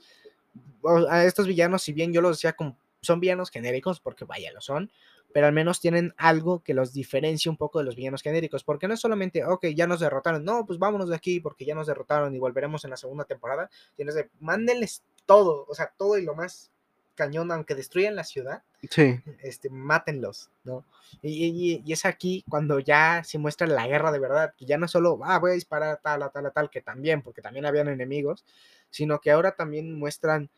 a 1.10 1.26
estos 1.26 1.48
villanos, 1.48 1.82
si 1.82 1.94
bien 1.94 2.14
yo 2.14 2.22
los 2.22 2.38
decía 2.38 2.54
como 2.54 2.78
son 3.02 3.20
villanos 3.20 3.50
genéricos, 3.50 4.00
porque 4.00 4.26
vaya, 4.26 4.52
lo 4.52 4.62
son, 4.62 4.92
pero 5.34 5.48
al 5.48 5.54
menos 5.54 5.80
tienen 5.80 6.14
algo 6.18 6.62
que 6.64 6.74
los 6.74 6.94
diferencia 6.94 7.52
un 7.52 7.58
poco 7.58 7.80
de 7.80 7.86
los 7.86 7.96
villanos 7.96 8.22
genéricos, 8.22 8.64
porque 8.64 8.88
no 8.88 8.94
es 8.94 9.00
solamente, 9.00 9.46
ok, 9.46 9.68
ya 9.76 9.88
nos 9.88 10.00
derrotaron, 10.00 10.44
no, 10.44 10.66
pues 10.66 10.80
vámonos 10.80 11.10
de 11.10 11.16
aquí 11.16 11.40
porque 11.40 11.66
ya 11.66 11.76
nos 11.76 11.88
derrotaron 11.88 12.34
y 12.36 12.40
volveremos 12.40 12.84
en 12.84 12.92
la 12.92 12.98
segunda 12.98 13.26
temporada, 13.26 13.70
tienes 13.96 14.16
de, 14.16 14.30
mándenles 14.40 15.04
todo, 15.26 15.66
o 15.68 15.76
sea, 15.76 15.94
todo 15.98 16.18
y 16.18 16.24
lo 16.26 16.36
más 16.36 16.72
cañón, 17.16 17.52
aunque 17.52 17.76
destruyan 17.76 18.16
la 18.16 18.24
ciudad, 18.24 18.64
Sí, 18.90 19.20
este, 19.44 19.70
mátenlos, 19.70 20.50
¿no? 20.64 20.86
Y, 21.22 21.48
y- 21.48 21.84
y 21.86 21.92
es 21.94 22.06
aquí 22.06 22.46
cuando 22.50 22.80
ya 22.80 23.24
se 23.26 23.38
muestra 23.38 23.68
la 23.68 23.86
guerra 23.88 24.12
de 24.14 24.20
verdad, 24.20 24.54
que 24.58 24.66
ya 24.66 24.78
no 24.78 24.88
solo, 24.88 25.20
ah, 25.26 25.38
voy 25.38 25.52
a 25.52 25.54
disparar 25.56 26.00
tal, 26.02 26.24
a 26.24 26.30
tal, 26.30 26.46
a 26.46 26.52
tal, 26.52 26.70
que 26.70 26.82
también, 26.82 27.22
porque 27.22 27.42
también 27.42 27.66
habían 27.66 27.90
enemigos, 27.90 28.46
sino 28.90 29.20
que 29.20 29.32
ahora 29.32 29.52
también 29.54 29.94
muestran, 30.00 30.50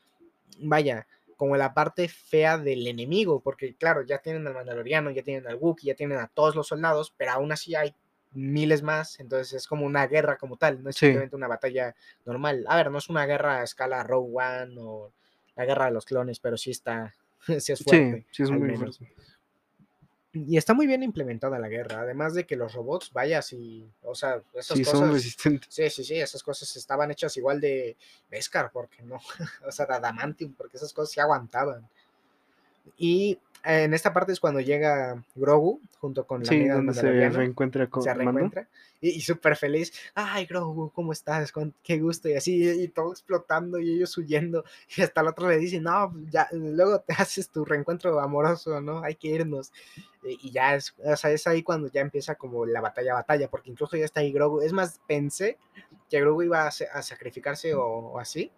vaya, 0.60 1.08
como 1.42 1.58
la 1.58 1.74
parte 1.74 2.08
fea 2.08 2.60
del 2.60 2.86
enemigo, 2.86 3.42
porque 3.42 3.76
claro, 3.76 4.04
ya 4.06 4.20
tienen 4.20 4.46
al 4.46 4.54
Mandaloriano, 4.54 5.10
ya 5.10 5.24
tienen 5.24 5.48
al 5.48 5.56
Wookiee, 5.56 5.88
ya 5.88 5.96
tienen 5.96 6.20
a 6.20 6.28
todos 6.28 6.56
los 6.56 6.68
soldados, 6.68 7.16
pero 7.18 7.32
aún 7.32 7.52
así 7.52 7.74
hay 7.74 7.96
miles 8.32 8.84
más, 8.84 9.20
entonces 9.20 9.54
es 9.54 9.66
como 9.66 9.88
una 9.88 10.06
guerra 10.06 10.38
como 10.38 10.58
tal, 10.58 10.84
no 10.84 10.92
es 10.92 10.98
Sí. 10.98 11.08
simplemente 11.08 11.36
una 11.36 11.48
batalla 11.48 11.96
normal. 12.28 12.64
A 12.68 12.76
ver, 12.76 12.92
no 12.92 13.00
es 13.00 13.10
una 13.10 13.26
guerra 13.26 13.62
a 13.62 13.64
escala 13.64 14.04
Rogue 14.04 14.30
One 14.36 14.76
o 14.78 15.14
la 15.56 15.66
guerra 15.66 15.86
de 15.86 15.94
los 15.94 16.06
clones, 16.06 16.40
pero 16.40 16.58
sí 16.58 16.70
está, 16.70 17.12
sí 17.60 17.72
es 17.72 17.84
fuerte. 17.84 18.28
sí, 18.30 18.36
sí 18.36 18.44
es 18.44 18.52
muy 18.52 18.78
fuerte. 18.78 19.12
Y 20.34 20.56
está 20.56 20.74
muy 20.74 20.88
bien 20.88 21.04
implementada 21.04 21.60
la 21.60 21.68
guerra, 21.68 22.02
además 22.02 22.34
de 22.34 22.46
que 22.46 22.56
los 22.56 22.74
robots, 22.74 23.12
vaya, 23.12 23.42
sí, 23.42 23.86
o 24.04 24.16
sea, 24.16 24.42
esas 24.54 24.78
Sí, 24.78 24.86
cosas... 24.86 25.00
son 25.00 25.12
resistentes. 25.12 25.74
Sí, 25.74 25.90
sí, 25.90 26.04
sí, 26.06 26.20
esas 26.20 26.42
cosas 26.42 26.74
estaban 26.78 27.12
hechas 27.12 27.36
igual 27.36 27.60
de 27.60 27.98
Beskar, 28.30 28.72
porque 28.72 29.04
no, 29.04 29.18
o 29.68 29.72
sea, 29.72 29.86
de 29.86 29.96
Adamantium, 29.96 30.54
porque 30.54 30.78
esas 30.78 30.94
cosas 30.94 31.12
sí 31.12 31.20
aguantaban. 31.20 31.86
Y 32.98 33.38
en 33.64 33.94
esta 33.94 34.14
parte 34.14 34.32
es 34.32 34.40
cuando 34.40 34.60
llega 34.60 35.24
Grogu 35.36 35.80
junto 36.00 36.26
con 36.26 36.42
la 36.42 36.50
Sí, 36.50 36.56
amiga 36.56 36.76
donde 36.76 36.94
se 36.94 37.30
reencuentra 37.30 37.88
con 37.88 38.04
se 38.04 38.14
reencuentra 38.14 38.68
y, 39.00 39.10
y 39.10 39.22
súper 39.22 39.56
feliz. 39.56 39.92
Ay, 40.16 40.46
Grogu, 40.46 40.92
¿cómo 40.92 41.12
estás? 41.12 41.52
Con- 41.52 41.74
Qué 41.84 42.00
gusto. 42.00 42.30
Y 42.30 42.34
así, 42.34 42.64
y, 42.64 42.84
y 42.84 42.88
todo 42.88 43.12
explotando 43.12 43.80
y 43.80 43.94
ellos 43.96 44.18
huyendo. 44.18 44.64
Y 44.96 45.02
hasta 45.02 45.22
el 45.22 45.28
otro 45.28 45.48
le 45.50 45.58
dice, 45.58 45.80
no, 45.80 46.14
ya, 46.30 46.48
luego 46.52 47.00
te 47.02 47.14
haces 47.14 47.50
tu 47.50 47.66
reencuentro 47.66 48.20
amoroso, 48.20 48.80
¿no? 48.82 49.02
Hay 49.04 49.16
que 49.16 49.28
irnos. 49.30 49.72
Y, 50.24 50.48
y 50.48 50.52
ya 50.52 50.76
es, 50.76 50.94
o 51.04 51.16
sea, 51.16 51.32
es 51.32 51.48
ahí 51.48 51.64
cuando 51.64 51.88
ya 51.88 52.02
empieza 52.02 52.36
como 52.36 52.66
la 52.66 52.82
batalla, 52.82 53.14
batalla, 53.16 53.50
porque 53.50 53.70
incluso 53.72 53.98
ya 53.98 54.06
está 54.06 54.20
ahí 54.22 54.32
Grogu. 54.32 54.62
Es 54.62 54.72
más, 54.74 55.00
pensé 55.08 55.58
que 56.10 56.20
Grogu 56.20 56.44
iba 56.44 56.68
a, 56.68 56.72
sa- 56.72 56.86
a 56.94 57.02
sacrificarse 57.02 57.74
o, 57.74 57.84
o 57.86 58.20
así. 58.20 58.52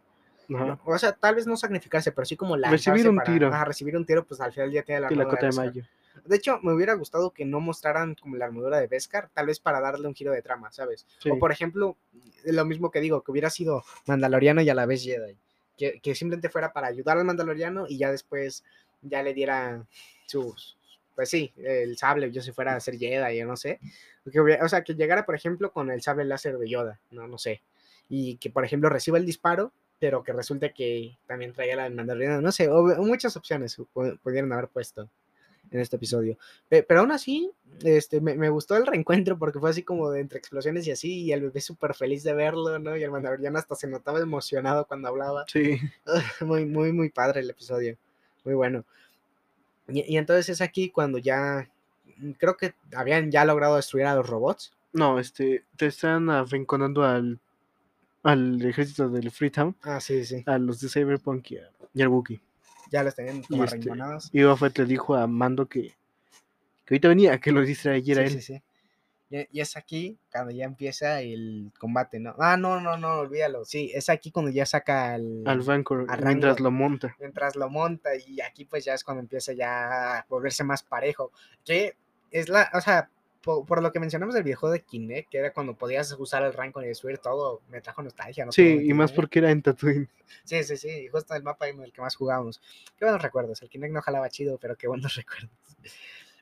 Ajá. 0.55 0.79
O 0.85 0.97
sea, 0.97 1.13
tal 1.13 1.35
vez 1.35 1.47
no 1.47 1.55
sacrificarse, 1.57 2.11
pero 2.11 2.25
sí 2.25 2.35
como 2.35 2.57
lanzarse 2.57 2.91
Recibir 2.91 3.09
un 3.09 3.15
para- 3.17 3.31
tiro. 3.33 3.47
ajá, 3.47 3.65
recibir 3.65 3.95
un 3.97 4.05
tiro, 4.05 4.25
pues 4.25 4.41
al 4.41 4.51
final 4.53 4.71
ya 4.71 4.83
tiene 4.83 5.01
la 5.01 5.09
la 5.09 5.21
armadura 5.23 5.49
de 5.49 5.55
mayo. 5.55 5.83
De 6.25 6.35
hecho, 6.35 6.59
me 6.61 6.73
hubiera 6.73 6.93
gustado 6.93 7.31
que 7.31 7.43
no 7.45 7.59
mostraran 7.59 8.15
como 8.15 8.35
la 8.37 8.45
armadura 8.45 8.79
de 8.79 8.87
Beskar, 8.87 9.29
tal 9.33 9.47
vez 9.47 9.59
para 9.59 9.79
darle 9.81 10.07
un 10.07 10.13
giro 10.13 10.31
de 10.31 10.41
trama, 10.41 10.71
¿sabes? 10.71 11.05
Sí. 11.19 11.29
O 11.29 11.39
por 11.39 11.51
ejemplo, 11.51 11.97
lo 12.45 12.65
mismo 12.65 12.91
que 12.91 12.99
digo, 13.01 13.21
que 13.23 13.31
hubiera 13.31 13.49
sido 13.49 13.83
Mandaloriano 14.05 14.61
y 14.61 14.69
a 14.69 14.75
la 14.75 14.85
vez 14.85 15.03
Jedi. 15.03 15.37
Que, 15.77 15.99
que 16.01 16.13
simplemente 16.13 16.49
fuera 16.49 16.71
para 16.71 16.87
ayudar 16.87 17.17
al 17.17 17.25
Mandaloriano 17.25 17.85
y 17.89 17.97
ya 17.97 18.11
después 18.11 18.63
ya 19.01 19.23
le 19.23 19.33
diera 19.33 19.83
sus, 20.27 20.77
pues 21.15 21.29
sí, 21.29 21.51
el 21.57 21.97
sable, 21.97 22.31
yo 22.31 22.41
si 22.43 22.51
fuera 22.51 22.75
a 22.75 22.79
ser 22.79 22.95
Jedi, 22.97 23.37
yo 23.39 23.45
no 23.47 23.57
sé. 23.57 23.79
Que 24.31 24.39
hubiera- 24.39 24.63
o 24.63 24.69
sea, 24.69 24.83
que 24.83 24.93
llegara, 24.93 25.25
por 25.25 25.35
ejemplo, 25.35 25.71
con 25.71 25.89
el 25.89 26.01
sable 26.03 26.25
láser 26.25 26.57
de 26.59 26.69
Yoda, 26.69 26.99
no, 27.11 27.27
no 27.27 27.37
sé. 27.39 27.61
Y 28.07 28.37
que, 28.37 28.49
por 28.51 28.63
ejemplo, 28.63 28.87
reciba 28.89 29.17
el 29.17 29.25
disparo, 29.25 29.73
pero 29.99 30.23
que 30.23 30.33
resulte 30.33 30.73
que 30.73 31.17
también 31.27 31.53
traía 31.53 31.75
la 31.75 31.83
del 31.83 31.93
Mandaloriano, 31.95 32.41
no 32.41 32.51
sé, 32.51 32.69
o- 32.69 32.83
muchas 33.03 33.35
opciones 33.37 33.77
pu- 33.79 34.19
pudieron 34.19 34.51
haber 34.53 34.67
puesto 34.67 35.09
en 35.71 35.79
este 35.79 35.95
episodio. 35.95 36.37
Pe- 36.69 36.83
Pero, 36.83 36.99
aún 36.99 37.11
así, 37.11 37.49
este, 37.83 38.21
me, 38.21 38.35
me 38.35 38.49
gustó 38.49 38.75
el 38.77 38.85
reencuentro 38.85 39.39
porque 39.39 39.59
fue 39.59 39.69
así 39.71 39.81
como 39.81 40.11
de 40.11 40.19
entre 40.21 40.37
explosiones 40.37 40.85
y 40.85 40.91
así, 40.91 41.21
y 41.23 41.31
el 41.31 41.41
bebé 41.41 41.61
súper 41.61 41.95
feliz 41.95 42.21
de 42.23 42.33
verlo, 42.33 42.77
¿no? 42.79 42.95
Y 42.95 43.03
el 43.03 43.09
Mandaloriano 43.11 43.57
hasta 43.57 43.73
se 43.75 43.87
notaba 43.87 44.19
emocionado 44.19 44.85
cuando 44.85 45.07
hablaba. 45.07 45.45
Sí. 45.47 45.77
muy, 46.41 46.65
muy, 46.65 46.91
muy 46.91 47.09
padre 47.09 47.39
el 47.41 47.49
episodio. 47.49 47.97
Muy 48.43 48.53
bueno. 48.53 48.83
Y, 49.87 50.13
y 50.13 50.17
entonces 50.17 50.49
es 50.49 50.61
aquí 50.61 50.89
cuando 50.89 51.17
ya, 51.17 51.69
mm, 52.17 52.31
creo 52.33 52.55
que 52.57 52.73
habían 52.95 53.31
ya 53.31 53.43
logrado 53.45 53.75
destruir 53.77 54.05
a 54.05 54.15
los 54.15 54.27
robots. 54.27 54.73
No, 54.91 55.17
este, 55.19 55.63
te 55.75 55.87
están 55.87 56.29
arrinconando 56.29 57.03
al, 57.03 57.39
al 58.23 58.61
ejército 58.65 59.09
del 59.09 59.29
Freetown, 59.31 59.75
Ah, 59.83 59.99
sí, 59.99 60.23
sí. 60.25 60.43
a 60.45 60.57
los 60.57 60.79
de 60.79 60.89
Cyberpunk 60.89 61.51
y, 61.51 61.57
a- 61.57 61.69
y 61.93 62.01
al 62.01 62.07
Wookiee. 62.07 62.41
Ya 62.91 63.03
los 63.03 63.15
tenían 63.15 63.41
como 63.43 63.63
este, 63.63 63.75
arrinconados. 63.77 64.29
Y 64.31 64.43
Boba 64.43 64.57
Fett 64.57 64.77
le 64.79 64.85
dijo 64.85 65.15
a 65.15 65.25
Mando 65.27 65.67
que, 65.67 65.93
que 66.85 66.93
ahorita 66.95 67.07
venía, 67.09 67.39
que 67.39 67.51
lo 67.51 67.61
distrayera 67.61 68.27
Sí, 68.27 68.33
él. 68.35 68.41
sí, 68.41 68.53
sí. 68.53 68.63
Y, 69.29 69.47
y 69.57 69.61
es 69.61 69.75
aquí 69.77 70.19
cuando 70.31 70.51
ya 70.51 70.65
empieza 70.65 71.19
el 71.21 71.71
combate, 71.79 72.19
¿no? 72.19 72.35
Ah, 72.37 72.55
no, 72.55 72.79
no, 72.79 72.97
no, 72.97 73.15
olvídalo. 73.19 73.65
Sí, 73.65 73.91
es 73.93 74.09
aquí 74.09 74.29
cuando 74.31 74.51
ya 74.51 74.65
saca 74.65 75.13
al, 75.15 75.41
Al 75.47 75.65
Rancor, 75.65 76.05
Al 76.07 76.23
mientras 76.23 76.59
lo 76.59 76.69
monta. 76.69 77.15
mientras 77.19 77.55
lo 77.55 77.67
monta 77.69 78.11
y 78.15 78.41
aquí 78.41 78.65
pues 78.65 78.85
ya 78.85 78.93
es 78.93 79.03
cuando 79.03 79.21
empieza 79.21 79.53
ya 79.53 80.19
a 80.19 80.25
volverse 80.29 80.63
más 80.63 80.83
parejo. 80.83 81.31
Que 81.65 81.95
es 82.29 82.47
la, 82.47 82.69
o 82.73 82.81
sea, 82.81 83.09
po- 83.43 83.65
por, 83.65 83.83
lo 83.83 83.91
que 83.91 83.99
mencionamos 83.99 84.33
del 84.33 84.43
videojuego 84.43 84.73
de 84.73 84.81
Kinect, 84.81 85.29
que 85.29 85.37
era 85.37 85.53
cuando 85.53 85.75
podías 85.75 86.11
usar 86.17 86.41
el 86.43 86.53
Rancor 86.53 86.83
y 86.83 86.87
destruir 86.87 87.17
todo, 87.19 87.61
me 87.69 87.81
trajo 87.81 88.01
nostalgia, 88.01 88.47
Sí, 88.51 88.79
y 88.83 88.93
más 88.93 89.11
porque 89.11 89.39
era 89.39 89.51
en 89.51 89.61
Tatooine. 89.61 90.09
Sí, 90.43 90.63
sí, 90.63 90.77
sí, 90.77 91.07
justo 91.09 91.35
el 91.35 91.43
mapa 91.43 91.67
en 91.67 91.81
el 91.81 91.91
que 91.93 92.01
más 92.01 92.15
jugábamos. 92.15 92.59
Qué 92.97 93.05
buenos 93.05 93.21
recuerdos, 93.21 93.61
el 93.61 93.69
Kinect 93.69 93.93
no 93.93 94.01
jalaba 94.01 94.29
chido, 94.29 94.57
pero 94.57 94.75
qué 94.75 94.87
buenos 94.87 95.13
recuerdos. 95.15 95.51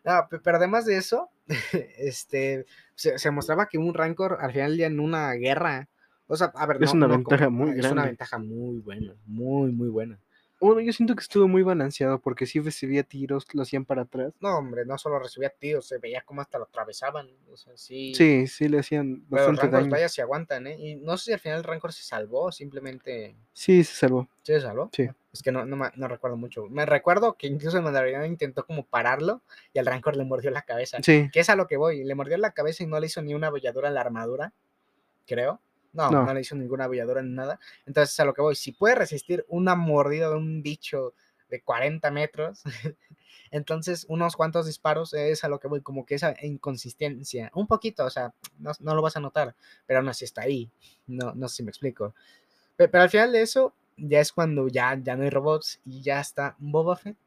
No, 0.03 0.27
pe- 0.29 0.39
pero 0.39 0.57
además 0.57 0.85
de 0.85 0.97
eso, 0.97 1.29
este, 1.97 2.65
se, 2.95 3.17
se 3.19 3.31
mostraba 3.31 3.67
que 3.67 3.77
un 3.77 3.93
Rancor 3.93 4.37
al 4.39 4.51
final 4.51 4.69
del 4.71 4.77
día 4.77 4.87
en 4.87 4.99
una 4.99 5.31
guerra, 5.33 5.87
o 6.27 6.35
sea, 6.35 6.51
a 6.55 6.65
ver, 6.65 6.77
Es 6.81 6.93
no- 6.93 6.93
una 6.93 7.07
no 7.07 7.13
como- 7.15 7.17
ventaja 7.29 7.49
muy 7.49 7.69
Es 7.71 7.77
una 7.79 7.89
grande. 7.89 8.07
ventaja 8.09 8.37
muy 8.37 8.79
buena, 8.79 9.13
muy, 9.25 9.71
muy 9.71 9.89
buena. 9.89 10.19
Bueno, 10.61 10.79
yo 10.81 10.93
siento 10.93 11.15
que 11.15 11.21
estuvo 11.21 11.47
muy 11.47 11.63
balanceado 11.63 12.19
porque 12.19 12.45
sí 12.45 12.59
recibía 12.59 13.01
tiros, 13.03 13.47
lo 13.53 13.63
hacían 13.63 13.83
para 13.83 14.03
atrás. 14.03 14.31
No, 14.39 14.57
hombre, 14.59 14.85
no 14.85 14.95
solo 14.97 15.17
recibía 15.17 15.49
tiros, 15.49 15.87
se 15.87 15.97
veía 15.97 16.21
como 16.21 16.39
hasta 16.41 16.59
lo 16.59 16.65
atravesaban. 16.65 17.27
O 17.51 17.57
sea, 17.57 17.75
sí. 17.75 18.13
Sí, 18.13 18.45
sí 18.47 18.69
le 18.69 18.79
hacían 18.79 19.25
Pero 19.27 19.37
bastante 19.41 19.61
Rancors, 19.63 19.81
daño. 19.81 19.91
vaya, 19.91 20.07
se 20.07 20.21
aguantan, 20.21 20.67
¿eh? 20.67 20.77
Y 20.79 20.95
no 20.97 21.17
sé 21.17 21.25
si 21.25 21.33
al 21.33 21.39
final 21.39 21.57
el 21.57 21.63
Rancor 21.63 21.91
se 21.93 22.03
salvó, 22.03 22.51
simplemente. 22.51 23.35
Sí, 23.53 23.83
se 23.83 23.95
salvó. 23.95 24.27
¿Sí 24.43 24.53
se 24.53 24.61
salvó? 24.61 24.89
Sí. 24.93 25.09
Es 25.33 25.41
que 25.41 25.51
no, 25.51 25.65
no, 25.65 25.75
me- 25.77 25.91
no 25.95 26.07
recuerdo 26.07 26.37
mucho. 26.37 26.67
Me 26.69 26.85
recuerdo 26.85 27.33
que 27.33 27.47
incluso 27.47 27.77
el 27.77 27.83
Mandaloriano 27.83 28.25
intentó 28.25 28.65
como 28.65 28.85
pararlo 28.85 29.41
y 29.73 29.79
al 29.79 29.85
Rancor 29.87 30.15
le 30.15 30.25
mordió 30.25 30.51
la 30.51 30.61
cabeza. 30.61 30.99
Sí, 31.01 31.29
Que 31.33 31.39
es 31.39 31.49
a 31.49 31.55
lo 31.55 31.65
que 31.67 31.77
voy. 31.77 32.03
Le 32.03 32.13
mordió 32.13 32.37
la 32.37 32.51
cabeza 32.51 32.83
y 32.83 32.87
no 32.87 32.99
le 32.99 33.07
hizo 33.07 33.21
ni 33.23 33.33
una 33.33 33.49
bolladura 33.49 33.87
en 33.87 33.95
la 33.95 34.01
armadura, 34.01 34.53
creo. 35.25 35.59
No, 35.93 36.09
no, 36.09 36.25
No. 36.25 36.33
le 36.33 36.41
hizo 36.41 36.55
ninguna 36.55 36.87
bolladura 36.87 37.21
ni 37.21 37.31
nada. 37.31 37.59
Entonces, 37.85 38.17
a 38.19 38.25
lo 38.25 38.33
que 38.33 38.41
voy. 38.41 38.55
Si 38.55 38.71
puede 38.71 38.95
resistir 38.95 39.45
una 39.49 39.75
mordida 39.75 40.29
de 40.29 40.35
un 40.35 40.61
bicho 40.63 41.13
de 41.49 41.61
40 41.61 42.09
metros, 42.11 42.61
entonces 43.51 44.05
unos 44.07 44.35
cuantos 44.35 44.65
disparos 44.65 45.13
es 45.13 45.43
a 45.43 45.49
lo 45.49 45.59
que 45.59 45.67
voy. 45.67 45.81
Como 45.81 46.05
que 46.05 46.15
esa 46.15 46.33
inconsistencia. 46.43 47.51
Un 47.53 47.67
poquito, 47.67 48.05
o 48.05 48.09
sea, 48.09 48.33
no, 48.59 48.71
no 48.79 48.95
lo 48.95 49.01
vas 49.01 49.17
a 49.17 49.19
notar, 49.19 49.55
pero 49.85 49.99
aún 49.99 50.09
así 50.09 50.25
está 50.25 50.41
ahí. 50.43 50.69
No, 51.07 51.33
no 51.35 51.47
sé 51.47 51.57
si 51.57 51.63
me 51.63 51.69
explico. 51.69 52.15
Pe- 52.77 52.87
Pero, 52.87 53.03
al 53.03 53.09
final 53.09 53.31
de 53.33 53.41
eso, 53.41 53.73
ya 53.97 54.19
es 54.21 54.31
cuando 54.31 54.67
ya, 54.69 54.97
ya 55.01 55.15
no 55.15 55.23
hay 55.23 55.29
robots 55.29 55.79
y 55.85 56.01
ya 56.01 56.21
está 56.21 56.55
Boba 56.57 56.95
Fett, 56.95 57.17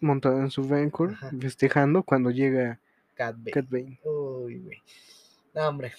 montado 0.00 0.38
en 0.38 0.50
su 0.50 0.62
Ajá. 0.62 1.30
festejando 1.40 2.04
cuando 2.04 2.30
llega 2.30 2.78
Cat 3.14 3.34
Bane. 3.36 3.50
Cat 3.50 3.66
Bane. 3.68 4.00
Uy, 4.04 4.58
güey. 4.60 4.82
No, 5.58 5.68
hombre. 5.68 5.92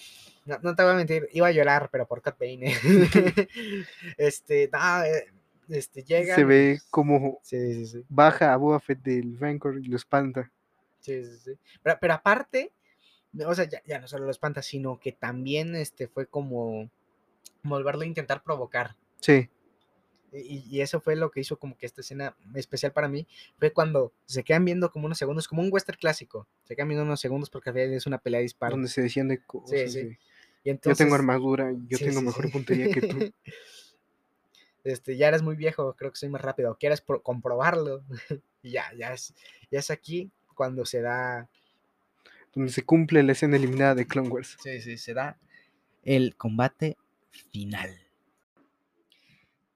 No, 0.46 0.58
no 0.62 0.74
te 0.74 0.82
voy 0.82 0.92
a 0.92 0.94
mentir, 0.94 1.28
iba 1.32 1.46
a 1.46 1.52
llorar, 1.52 1.90
pero 1.92 2.06
por 2.06 2.22
Cat 2.22 2.38
Bane. 2.40 2.72
¿eh? 2.72 2.76
este, 4.16 4.70
no, 4.72 5.04
eh, 5.04 5.26
este, 5.68 6.02
llega. 6.02 6.34
Se 6.34 6.44
ve 6.44 6.80
como 6.88 7.40
Sí, 7.42 7.74
sí, 7.74 7.86
sí. 7.86 8.04
baja 8.08 8.54
a 8.54 8.56
Boba 8.56 8.80
Fett 8.80 9.02
del 9.02 9.38
Rancor 9.38 9.78
y 9.78 9.88
lo 9.88 9.96
espanta. 9.96 10.50
Sí, 11.00 11.22
sí, 11.24 11.36
sí. 11.44 11.58
Pero, 11.82 11.98
pero 12.00 12.14
aparte, 12.14 12.72
o 13.46 13.54
sea, 13.54 13.66
ya, 13.66 13.82
ya 13.84 13.98
no 13.98 14.08
solo 14.08 14.24
lo 14.24 14.30
espanta, 14.30 14.62
sino 14.62 14.98
que 14.98 15.12
también 15.12 15.76
este, 15.76 16.08
fue 16.08 16.26
como 16.26 16.90
volverlo 17.62 18.00
a 18.00 18.06
intentar 18.06 18.42
provocar. 18.42 18.96
Sí, 19.20 19.46
Y, 20.32 20.64
y 20.68 20.80
eso 20.80 21.00
fue 21.00 21.16
lo 21.16 21.30
que 21.30 21.40
hizo 21.40 21.58
como 21.58 21.76
que 21.76 21.86
esta 21.86 22.00
escena 22.02 22.36
especial 22.54 22.92
para 22.92 23.08
mí. 23.08 23.26
Fue 23.58 23.72
cuando 23.72 24.12
se 24.26 24.44
quedan 24.44 24.64
viendo 24.64 24.90
como 24.90 25.06
unos 25.06 25.18
segundos, 25.18 25.48
como 25.48 25.62
un 25.62 25.68
western 25.72 25.98
clásico. 25.98 26.46
Se 26.64 26.76
quedan 26.76 26.88
viendo 26.88 27.04
unos 27.04 27.20
segundos 27.20 27.50
porque 27.50 27.70
al 27.70 27.74
final 27.74 27.92
es 27.94 28.06
una 28.06 28.18
pelea 28.18 28.38
de 28.38 28.44
disparos. 28.44 28.74
donde 28.76 28.88
se 28.88 29.02
decían 29.02 29.28
de 29.28 29.42
cosas. 29.42 29.92
sí. 29.92 30.16
Y 30.62 30.68
yo 30.68 30.72
entonces, 30.72 30.98
tengo 30.98 31.14
armadura 31.14 31.72
y 31.72 31.86
yo 31.88 31.96
Sí, 31.96 32.04
tengo 32.04 32.20
mejor 32.20 32.50
puntería 32.50 32.90
que 32.90 33.00
tú. 33.00 33.18
Este, 34.82 35.16
ya 35.16 35.28
eres 35.28 35.42
muy 35.42 35.56
viejo, 35.56 35.94
creo 35.94 36.10
que 36.10 36.16
soy 36.18 36.30
más 36.30 36.40
rápido. 36.40 36.76
¿Quieres 36.78 37.00
pro- 37.02 37.22
comprobarlo? 37.22 38.02
y 38.62 38.70
ya, 38.72 38.84
ya 38.96 39.12
es, 39.12 39.34
ya 39.70 39.78
es 39.78 39.90
aquí 39.90 40.30
cuando 40.54 40.84
se 40.86 41.00
da, 41.02 41.48
donde 42.54 42.72
se 42.72 42.82
cumple 42.82 43.22
la 43.22 43.32
escena 43.32 43.56
eliminada 43.56 43.94
de 43.94 44.06
Clone 44.06 44.28
Wars. 44.28 44.56
sí, 44.62 44.80
sí, 44.80 44.96
se 44.96 45.14
da 45.14 45.38
el 46.02 46.34
combate 46.36 46.96
final. 47.52 47.98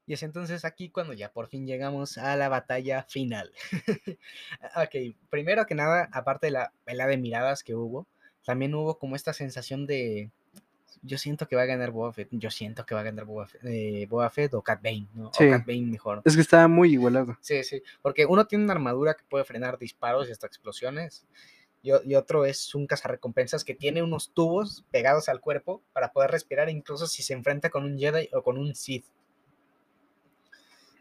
Y 0.06 0.12
es 0.12 0.22
entonces 0.22 0.64
aquí 0.64 0.90
cuando 0.90 1.14
ya 1.14 1.32
por 1.32 1.48
fin 1.48 1.66
llegamos 1.66 2.18
a 2.18 2.36
la 2.36 2.48
batalla 2.48 3.05
final. 3.09 3.52
ok, 4.76 5.16
primero 5.31 5.64
que 5.64 5.74
nada, 5.74 6.09
aparte 6.12 6.48
de 6.48 6.52
la 6.52 6.72
pelea 6.85 7.06
de 7.06 7.16
miradas 7.16 7.64
que 7.64 7.74
hubo, 7.74 8.06
también 8.44 8.74
hubo 8.74 8.98
como 8.98 9.16
esta 9.16 9.32
sensación 9.32 9.86
de. 9.86 10.31
Yo 11.02 11.18
siento 11.18 11.48
que 11.48 11.56
va 11.56 11.62
a 11.62 11.66
ganar 11.66 11.90
Boba 11.90 12.12
Fett. 12.12 12.28
Yo 12.32 12.51
siento 12.51 12.86
que 12.86 12.94
va 12.94 13.01
a 13.01 13.05
ganar 13.05 13.24
Boba 13.24 13.47
Fett, 13.47 13.64
eh, 13.64 14.06
Boba 14.09 14.31
Fett 14.31 14.55
o 14.55 14.62
Cat 14.62 14.82
Bane, 14.82 15.09
¿no? 15.14 15.31
Sí. 15.35 15.47
O 15.47 15.51
Cat 15.51 15.66
Bane 15.66 15.86
mejor. 15.86 16.22
Es 16.24 16.35
que 16.35 16.40
estaba 16.40 16.68
muy 16.68 16.93
igualado. 16.93 17.36
Sí, 17.40 17.64
sí, 17.64 17.82
porque 18.02 18.26
uno 18.26 18.47
tiene 18.47 18.64
una 18.64 18.74
armadura 18.74 19.14
que 19.14 19.24
puede 19.24 19.44
frenar 19.44 19.78
disparos 19.78 20.28
y 20.28 20.32
hasta 20.32 20.47
explosiones. 20.47 21.26
Y, 21.82 21.90
y 22.10 22.14
otro 22.14 22.47
es 22.47 22.74
un 22.74 22.86
cazarrecompensas 22.86 23.64
que 23.64 23.74
tiene 23.74 24.02
unos 24.02 24.32
tubos 24.32 24.85
pegados 24.90 25.28
al 25.28 25.40
cuerpo 25.40 25.82
para 25.93 26.12
poder 26.12 26.31
respirar, 26.31 26.70
incluso 26.70 27.06
si 27.06 27.22
se 27.22 27.35
enfrenta 27.35 27.68
con 27.68 27.85
un 27.85 27.98
Jedi 27.98 28.28
o 28.32 28.43
con 28.43 28.56
un 28.56 28.74
Sith. 28.74 29.06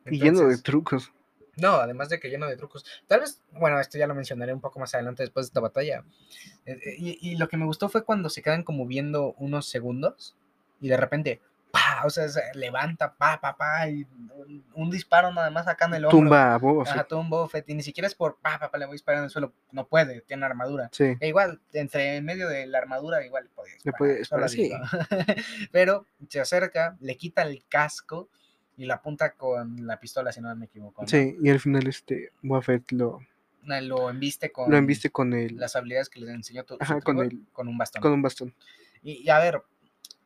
Y 0.05 0.17
lleno 0.19 0.39
de 0.39 0.43
Entonces, 0.45 0.63
trucos. 0.63 1.11
no, 1.57 1.75
además 1.75 2.09
de 2.09 2.19
que 2.19 2.29
lleno 2.29 2.47
de 2.47 2.57
trucos. 2.57 2.85
Tal 3.07 3.21
vez, 3.21 3.41
bueno, 3.51 3.79
esto 3.79 3.97
ya 3.97 4.07
lo 4.07 4.15
mencionaré 4.15 4.53
un 4.53 4.61
poco 4.61 4.79
más 4.79 4.93
adelante 4.95 5.23
después 5.23 5.45
de 5.45 5.49
esta 5.49 5.59
batalla. 5.59 6.03
Eh, 6.65 6.79
eh, 6.83 6.95
Y, 6.97 7.17
y 7.31 7.35
lo 7.37 7.47
que 7.47 7.57
me 7.57 7.65
gustó 7.65 7.89
fue 7.89 8.03
cuando 8.03 8.29
se 8.29 8.41
quedan 8.41 8.63
como 8.63 8.85
viendo 8.85 9.33
unos 9.37 9.67
segundos 9.69 10.35
y 10.81 10.89
de 10.89 10.97
repente, 10.97 11.41
pa, 11.71 12.01
o 12.05 12.09
sea, 12.09 12.27
se 12.27 12.41
levanta, 12.55 13.15
pa, 13.15 13.39
pa, 13.39 13.55
pa, 13.55 13.87
y 13.89 14.05
un, 14.35 14.63
un 14.75 14.91
disparo 14.91 15.31
nada 15.33 15.49
más 15.49 15.67
acá 15.67 15.85
en 15.85 15.93
el 15.95 16.05
hombro. 16.05 16.19
Tumba 16.19 16.53
a 16.53 16.57
Boba 16.57 16.85
Fett. 16.85 17.11
un 17.13 17.29
Boba 17.29 17.47
Fett, 17.49 17.69
y 17.69 17.73
ni 17.73 17.81
siquiera 17.81 18.05
es 18.07 18.13
por, 18.13 18.37
pa, 18.37 18.59
pa, 18.59 18.69
pa, 18.69 18.77
le 18.77 18.85
voy 18.85 18.93
a 18.93 18.95
disparar 18.95 19.19
en 19.19 19.23
el 19.25 19.29
suelo. 19.31 19.53
No 19.71 19.87
puede, 19.87 20.21
tiene 20.21 20.45
armadura. 20.45 20.89
Sí. 20.91 21.15
E 21.19 21.27
igual, 21.29 21.61
entre 21.71 22.17
en 22.17 22.25
medio 22.25 22.47
de 22.49 22.67
la 22.67 22.77
armadura, 22.79 23.25
igual 23.25 23.49
podía 23.55 23.73
Le 23.73 23.77
disparar. 23.91 23.97
puede 23.97 24.25
solo 24.25 24.45
disparar, 24.47 25.25
digo. 25.25 25.43
Pero 25.71 26.05
se 26.29 26.41
acerca, 26.41 26.95
le 26.99 27.15
quita 27.17 27.41
el 27.43 27.63
casco 27.69 28.29
y 28.77 28.85
la 28.85 28.95
apunta 28.95 29.33
con 29.33 29.85
la 29.85 29.99
pistola, 29.99 30.31
si 30.31 30.41
no 30.41 30.53
me 30.55 30.65
equivoco. 30.65 31.01
¿no? 31.03 31.07
Sí, 31.07 31.35
y 31.41 31.49
al 31.49 31.59
final 31.59 31.87
este 31.87 32.31
Boba 32.41 32.61
Fett 32.61 32.91
lo, 32.91 33.19
lo 33.65 34.09
embiste 34.09 34.51
con 34.51 34.71
Lo 34.71 34.77
enviste 34.77 35.09
con 35.09 35.33
el. 35.33 35.55
las 35.57 35.75
habilidades 35.75 36.09
que 36.09 36.19
les 36.19 36.29
enseñó 36.29 36.63
tu, 36.63 36.77
Ajá, 36.79 36.99
con 37.01 37.19
el- 37.19 37.45
con 37.51 37.67
un 37.67 37.77
bastón. 37.77 38.01
Con 38.01 38.11
un 38.13 38.21
bastón. 38.21 38.53
Y, 39.01 39.21
y 39.23 39.29
a 39.29 39.39
ver, 39.39 39.61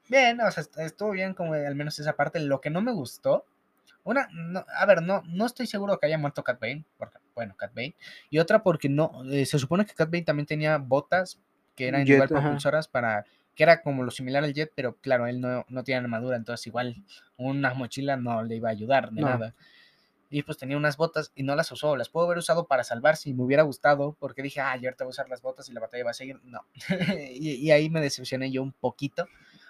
bien, 0.10 0.40
o 0.42 0.50
sea, 0.52 0.62
est- 0.62 0.78
estuvo 0.80 1.12
bien 1.12 1.34
como 1.34 1.54
al 1.54 1.76
menos 1.76 2.00
esa 2.00 2.16
parte. 2.16 2.40
Lo 2.40 2.62
que 2.62 2.70
no 2.70 2.82
me 2.82 2.92
gustó, 2.92 3.46
una, 4.04 4.28
no, 4.32 4.66
a 4.74 4.86
ver, 4.86 5.02
no, 5.02 5.22
no 5.28 5.46
estoy 5.46 5.68
seguro 5.68 6.00
que 6.00 6.06
haya 6.08 6.18
muerto 6.18 6.44
Cat 6.44 6.60
Bane, 6.62 6.86
porque, 6.98 7.18
bueno, 7.36 7.56
Cat 7.58 7.74
Bane. 7.76 7.96
Y 8.30 8.40
otra 8.40 8.64
porque 8.64 8.88
no, 8.88 9.24
eh, 9.30 9.46
se 9.46 9.60
supone 9.60 9.86
que 9.86 9.94
Cat 9.94 10.10
Bane 10.10 10.24
también 10.24 10.46
tenía 10.46 10.78
botas 10.78 11.40
que 11.76 11.88
eran 11.90 12.06
Jet, 12.06 12.16
igual 12.16 12.30
propulsoras 12.30 12.88
para, 12.88 13.26
que 13.58 13.64
era 13.64 13.82
como 13.82 14.04
lo 14.04 14.12
similar 14.12 14.44
al 14.44 14.54
Jet, 14.54 14.72
pero 14.76 14.96
claro, 15.02 15.26
él 15.28 15.42
no, 15.42 15.66
no 15.68 15.84
tiene 15.84 16.00
armadura, 16.02 16.38
entonces 16.38 16.68
igual 16.68 16.96
una 17.38 17.74
mochila 17.74 18.16
no 18.16 18.44
le 18.44 18.56
iba 18.56 18.70
a 18.70 18.72
ayudar 18.72 19.12
de 19.12 19.22
No. 19.22 19.28
nada. 19.28 19.56
Y 20.30 20.44
pues 20.44 20.58
tenía 20.58 20.78
unas 20.78 20.98
botas 20.98 21.32
y 21.36 21.44
no 21.44 21.56
las 21.56 21.72
usó. 21.72 21.96
Las 21.96 22.10
puedo 22.10 22.26
haber 22.26 22.38
usado 22.38 22.68
para 22.68 22.84
salvarse 22.84 23.30
y 23.30 23.34
me 23.34 23.44
hubiera 23.44 23.64
gustado 23.64 24.16
porque 24.20 24.44
dije, 24.44 24.60
ah, 24.60 24.76
yo 24.76 24.90
ahorita 24.90 25.06
voy 25.06 25.10
a 25.10 25.16
usar 25.16 25.30
las 25.30 25.42
botas 25.42 25.70
y 25.70 25.74
la 25.74 25.80
batalla 25.80 26.04
va 26.04 26.12
a 26.12 26.14
seguir. 26.14 26.40
No. 26.44 26.66
y, 27.34 27.54
y 27.54 27.72
ahí 27.72 27.90
me 27.90 28.00
decepcioné 28.02 28.52
yo 28.52 28.62
un 28.62 28.74
poquito 28.74 29.28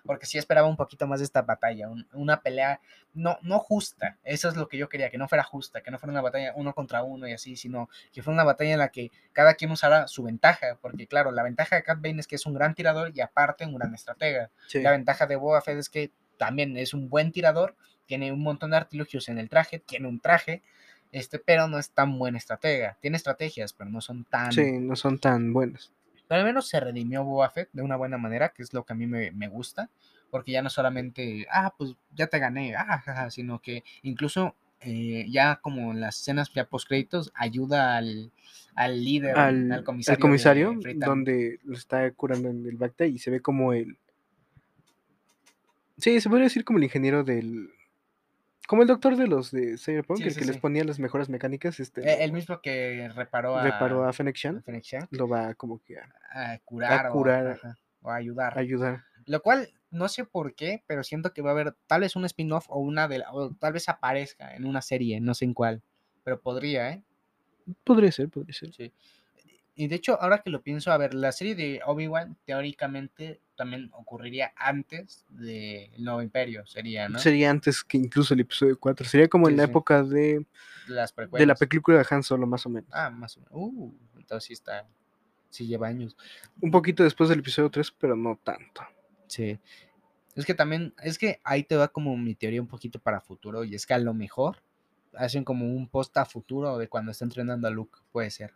porque 0.07 0.25
sí 0.25 0.37
esperaba 0.39 0.67
un 0.67 0.75
poquito 0.77 1.05
más 1.05 1.19
de 1.19 1.25
esta 1.25 1.43
batalla. 1.43 1.89
un- 1.89 2.07
una 2.13 2.41
pelea 2.41 2.79
no, 3.13 3.37
no 3.43 3.59
justa. 3.59 4.17
Eso 4.23 4.47
es 4.49 4.55
lo 4.55 4.67
que 4.67 4.77
yo 4.77 4.89
quería, 4.89 5.09
que 5.11 5.17
no 5.19 5.27
fuera 5.27 5.43
justa, 5.43 5.81
que 5.81 5.91
no 5.91 5.99
fuera 5.99 6.11
una 6.11 6.21
batalla 6.21 6.53
uno 6.55 6.73
contra 6.73 7.03
uno 7.03 7.27
y 7.27 7.33
así, 7.33 7.55
sino 7.55 7.89
que 8.11 8.23
fuera 8.23 8.35
una 8.35 8.43
batalla 8.43 8.71
en 8.73 8.79
la 8.79 8.89
que 8.89 9.11
cada 9.33 9.53
quien 9.53 9.69
usara 9.71 10.07
su 10.07 10.23
ventaja. 10.23 10.77
Porque 10.81 11.05
claro, 11.07 11.31
la 11.31 11.43
ventaja 11.43 11.75
de 11.75 11.83
Cat 11.83 11.99
Bane 12.01 12.19
es 12.19 12.27
que 12.27 12.35
es 12.37 12.45
un 12.47 12.53
gran 12.55 12.73
tirador 12.73 13.11
y 13.13 13.21
aparte 13.21 13.65
un 13.65 13.75
gran 13.75 13.93
estratega. 13.93 14.49
Sí. 14.67 14.81
La 14.81 14.91
ventaja 14.91 15.27
de 15.27 15.35
Boba 15.35 15.61
Fett 15.61 15.77
es 15.77 15.89
que 15.89 16.11
también 16.37 16.77
es 16.77 16.93
un 16.93 17.09
buen 17.09 17.31
tirador, 17.31 17.75
tiene 18.05 18.31
un 18.31 18.41
montón 18.41 18.71
de 18.71 18.77
artilugios 18.77 19.27
en 19.29 19.37
el 19.37 19.49
traje, 19.49 19.79
tiene 19.79 20.07
un 20.07 20.19
traje, 20.19 20.61
este, 21.11 21.39
pero 21.39 21.67
no 21.67 21.79
es 21.79 21.89
tan 21.91 22.17
buen 22.19 22.35
estratega. 22.35 22.97
Tiene 23.01 23.17
estrategias, 23.17 23.73
pero 23.73 23.89
no 23.89 24.01
son 24.01 24.23
tan... 24.25 24.51
Sí, 24.51 24.71
no 24.79 24.95
son 24.95 25.19
tan 25.19 25.51
buenas. 25.53 25.91
Pero 26.27 26.39
al 26.41 26.45
menos 26.45 26.67
se 26.67 26.79
redimió 26.79 27.23
Boba 27.23 27.49
Fett 27.49 27.69
de 27.73 27.81
una 27.81 27.95
buena 27.95 28.17
manera, 28.17 28.49
que 28.49 28.63
es 28.63 28.73
lo 28.73 28.83
que 28.85 28.93
a 28.93 28.95
mí 28.95 29.07
me, 29.07 29.31
me 29.31 29.47
gusta, 29.47 29.89
porque 30.29 30.51
ya 30.51 30.61
no 30.61 30.69
solamente, 30.69 31.47
ah, 31.51 31.73
pues 31.77 31.95
ya 32.13 32.27
te 32.27 32.39
gané, 32.39 32.75
ah, 32.75 32.99
jaja, 32.99 33.29
sino 33.31 33.59
que 33.59 33.83
incluso 34.03 34.55
eh, 34.81 35.25
ya 35.29 35.55
como 35.61 35.91
en 35.91 36.01
las 36.01 36.19
escenas 36.19 36.51
ya 36.53 36.65
post 36.65 36.87
créditos 36.87 37.31
ayuda 37.33 37.97
al, 37.97 38.31
al 38.75 39.03
líder, 39.03 39.37
Al, 39.37 39.71
al 39.71 39.79
al 39.79 39.83
comisario. 39.83 40.19
comisario, 40.21 40.75
de 40.77 40.93
donde 40.95 41.59
lo 41.63 41.75
está 41.75 42.11
curando 42.11 42.49
en 42.49 42.65
el 42.65 42.75
Bacta 42.77 43.05
y 43.05 43.17
se 43.19 43.31
ve 43.31 43.41
como 43.41 43.73
el. 43.73 43.97
Sí, 45.97 46.21
se 46.21 46.29
podría 46.29 46.43
decir 46.45 46.63
como 46.63 46.77
el 46.77 46.83
ingeniero 46.83 47.23
del. 47.23 47.71
Como 48.67 48.81
el 48.81 48.87
doctor 48.87 49.15
de 49.15 49.27
los 49.27 49.49
de 49.49 49.77
Cyberpunk, 49.77 50.17
Sí, 50.19 50.25
el 50.25 50.33
sí, 50.33 50.39
que 50.41 50.45
les 50.45 50.57
ponía 50.57 50.83
las 50.83 50.99
mejoras 50.99 51.29
mecánicas, 51.29 51.79
este. 51.79 52.01
Eh, 52.01 52.23
el 52.23 52.33
mismo 52.33 52.61
que 52.61 53.09
reparó 53.15 53.57
a, 53.57 53.63
reparó 53.63 54.03
a 54.03 54.11
Fennec 54.13 54.35
Shan, 54.35 54.61
Fennec 54.61 55.07
lo 55.11 55.27
va 55.27 55.53
como 55.55 55.79
que 55.81 55.97
a 55.97 56.09
a 56.31 56.59
curar, 56.59 57.09
curar. 57.09 57.47
O, 57.47 57.51
ajá, 57.53 57.77
o 58.01 58.09
a 58.11 58.15
ayudar. 58.15 58.57
ayudar. 58.59 59.03
Lo 59.25 59.41
cual 59.41 59.69
no 59.89 60.09
sé 60.09 60.25
por 60.25 60.53
qué, 60.53 60.83
pero 60.85 61.03
siento 61.03 61.33
que 61.33 61.41
va 61.41 61.51
a 61.51 61.53
haber 61.53 61.75
tal 61.87 62.01
vez 62.01 62.15
un 62.17 62.25
spin-off 62.25 62.65
o 62.69 62.79
una 62.79 63.07
de 63.07 63.19
la- 63.19 63.31
o 63.31 63.51
tal 63.55 63.71
vez 63.73 63.87
aparezca 63.89 64.53
en 64.55 64.65
una 64.65 64.81
serie, 64.81 65.21
no 65.21 65.33
sé 65.33 65.45
en 65.45 65.53
cuál, 65.53 65.81
pero 66.25 66.39
podría, 66.41 66.91
¿eh? 66.91 67.03
Podría 67.85 68.11
ser, 68.11 68.29
podría 68.29 68.53
ser. 68.53 68.73
Sí. 68.73 68.91
Y 69.79 69.87
de 69.87 69.95
hecho, 69.95 70.19
ahora 70.19 70.39
que 70.39 70.49
lo 70.49 70.63
pienso, 70.63 70.91
a 70.91 70.97
ver, 70.97 71.13
la 71.13 71.31
serie 71.31 71.53
de 71.53 71.81
Obi-Wan 71.85 72.35
teóricamente 72.45 73.39
también 73.55 73.91
ocurriría 73.93 74.51
antes 74.55 75.23
del 75.29 75.91
Nuevo 76.03 76.23
Imperio, 76.23 76.65
sería, 76.65 77.07
¿no? 77.07 77.19
Sería 77.19 77.51
antes 77.51 77.83
que 77.83 77.97
incluso 77.97 78.33
el 78.33 78.39
episodio 78.39 78.79
4. 78.79 79.05
Sería 79.07 79.27
como 79.27 79.45
Sí, 79.45 79.51
en 79.51 79.57
la 79.57 79.65
sí. 79.65 79.69
época 79.69 80.01
de, 80.01 80.43
Las 80.87 81.13
de 81.15 81.45
la 81.45 81.53
película 81.53 81.99
de 81.99 82.05
Han 82.09 82.23
Solo, 82.23 82.47
más 82.47 82.65
o 82.65 82.69
menos. 82.69 82.89
Ah, 82.91 83.11
más 83.11 83.37
o 83.37 83.41
menos. 83.41 83.53
Uh, 83.53 83.93
entonces 84.17 84.47
sí 84.47 84.53
está. 84.53 84.87
Sí 85.49 85.67
lleva 85.67 85.87
años. 85.87 86.17
Un 86.59 86.71
poquito 86.71 87.03
después 87.03 87.29
del 87.29 87.39
episodio 87.39 87.69
3, 87.69 87.91
pero 87.99 88.15
no 88.15 88.35
tanto. 88.43 88.81
Sí. 89.27 89.59
Es 90.35 90.43
que 90.47 90.55
también, 90.55 90.95
es 91.03 91.19
que 91.19 91.39
ahí 91.43 91.63
te 91.63 91.75
va 91.75 91.87
como 91.89 92.17
mi 92.17 92.33
teoría 92.33 92.61
un 92.61 92.67
poquito 92.67 92.97
para 92.99 93.21
futuro, 93.21 93.63
y 93.63 93.75
es 93.75 93.85
que 93.85 93.93
a 93.93 93.99
lo 93.99 94.15
mejor 94.15 94.63
hacen 95.13 95.43
como 95.43 95.65
un 95.67 95.87
post 95.87 96.17
a 96.17 96.25
futuro 96.25 96.79
de 96.79 96.87
cuando 96.89 97.11
está 97.11 97.25
entrenando 97.25 97.67
a 97.67 97.71
Luke, 97.71 97.99
puede 98.11 98.31
ser. 98.31 98.55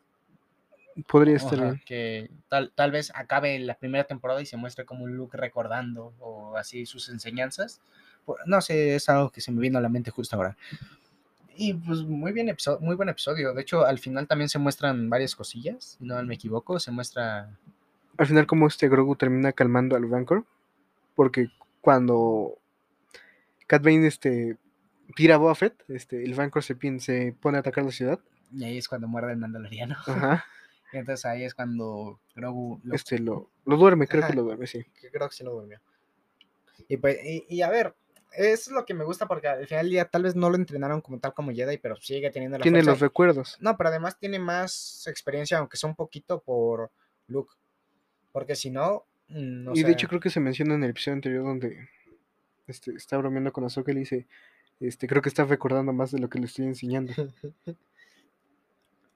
Podría 1.07 1.37
estar 1.37 1.59
bien. 1.59 1.81
que 1.85 2.29
tal, 2.49 2.71
tal 2.75 2.91
vez 2.91 3.11
acabe 3.15 3.57
la 3.59 3.75
primera 3.75 4.03
temporada 4.03 4.41
y 4.41 4.45
se 4.45 4.57
muestre 4.57 4.85
como 4.85 5.05
un 5.05 5.15
Luke 5.15 5.37
recordando 5.37 6.13
o 6.19 6.57
así 6.57 6.85
sus 6.85 7.09
enseñanzas. 7.09 7.81
No 8.45 8.61
sé, 8.61 8.95
es 8.95 9.09
algo 9.09 9.29
que 9.29 9.41
se 9.41 9.51
me 9.51 9.61
vino 9.61 9.77
a 9.77 9.81
la 9.81 9.89
mente 9.89 10.11
justo 10.11 10.35
ahora. 10.35 10.55
Y 11.55 11.73
pues 11.73 12.01
muy 12.01 12.31
bien 12.31 12.49
episodio, 12.49 12.79
muy 12.79 12.95
buen 12.95 13.09
episodio. 13.09 13.53
De 13.53 13.61
hecho, 13.61 13.85
al 13.85 13.99
final 13.99 14.27
también 14.27 14.49
se 14.49 14.59
muestran 14.59 15.09
varias 15.09 15.35
cosillas, 15.35 15.97
si 15.99 16.05
no 16.05 16.21
me 16.23 16.35
equivoco, 16.35 16.79
se 16.79 16.91
muestra 16.91 17.49
Al 18.17 18.27
final, 18.27 18.47
como 18.47 18.67
este 18.67 18.89
Grogu 18.89 19.15
termina 19.15 19.51
calmando 19.51 19.95
al 19.95 20.09
Rancor, 20.09 20.45
porque 21.15 21.49
cuando 21.81 22.57
Cat 23.67 23.83
Bane 23.83 24.07
este, 24.07 24.57
tira 25.15 25.35
a 25.35 25.37
Boba 25.37 25.55
Fett, 25.55 25.83
este, 25.89 26.23
el 26.23 26.35
Rancor 26.35 26.63
se, 26.63 26.77
se 26.99 27.35
pone 27.39 27.57
a 27.57 27.61
atacar 27.61 27.83
la 27.83 27.91
ciudad. 27.91 28.19
y 28.53 28.63
ahí 28.63 28.77
es 28.77 28.87
cuando 28.87 29.07
muerde 29.07 29.33
el 29.33 29.37
mandaloriano. 29.37 29.97
Ajá. 30.07 30.45
Y 30.93 30.97
entonces 30.97 31.25
ahí 31.25 31.43
es 31.43 31.53
cuando 31.53 32.19
Grogu 32.35 32.79
lo 32.83 32.95
Este, 32.95 33.19
lo, 33.19 33.49
lo 33.65 33.77
duerme, 33.77 34.07
creo 34.07 34.21
Ajá. 34.23 34.31
que 34.31 34.35
lo 34.37 34.43
duerme, 34.43 34.67
sí. 34.67 34.83
creo 35.11 35.29
que 35.29 35.35
sí 35.35 35.43
lo 35.43 35.51
durmió. 35.53 35.79
Y, 36.87 36.97
pues, 36.97 37.17
y, 37.23 37.45
y 37.47 37.61
a 37.61 37.69
ver, 37.69 37.95
eso 38.33 38.69
es 38.69 38.75
lo 38.75 38.85
que 38.85 38.93
me 38.93 39.03
gusta 39.05 39.27
porque 39.27 39.47
al 39.47 39.67
final 39.67 39.85
del 39.85 39.91
día 39.91 40.05
tal 40.05 40.23
vez 40.23 40.35
no 40.35 40.49
lo 40.49 40.55
entrenaron 40.55 41.01
como 41.01 41.19
tal 41.19 41.33
como 41.33 41.51
Jedi, 41.51 41.77
pero 41.77 41.95
sigue 41.97 42.29
teniendo 42.31 42.57
la 42.57 42.63
Tiene 42.63 42.79
fuerza. 42.79 42.91
los 42.91 42.99
recuerdos. 42.99 43.57
No, 43.61 43.77
pero 43.77 43.89
además 43.89 44.17
tiene 44.19 44.39
más 44.39 45.05
experiencia, 45.07 45.57
aunque 45.57 45.77
sea 45.77 45.89
un 45.89 45.95
poquito 45.95 46.41
por 46.41 46.91
Luke. 47.27 47.53
Porque 48.31 48.55
si 48.55 48.69
no, 48.71 49.05
mm, 49.29 49.63
no 49.63 49.73
y 49.73 49.77
sé. 49.81 49.85
de 49.85 49.91
hecho 49.93 50.07
creo 50.07 50.19
que 50.21 50.29
se 50.29 50.39
menciona 50.39 50.75
en 50.75 50.83
el 50.83 50.89
episodio 50.91 51.15
anterior 51.15 51.43
donde 51.43 51.89
este, 52.67 52.91
está 52.93 53.17
bromeando 53.17 53.51
con 53.53 53.63
Ahsoka 53.65 53.91
y 53.91 53.95
le 53.95 53.99
dice, 54.01 54.27
este, 54.79 55.07
creo 55.07 55.21
que 55.21 55.29
está 55.29 55.43
recordando 55.45 55.93
más 55.93 56.11
de 56.11 56.19
lo 56.19 56.29
que 56.29 56.39
le 56.39 56.45
estoy 56.45 56.65
enseñando. 56.65 57.13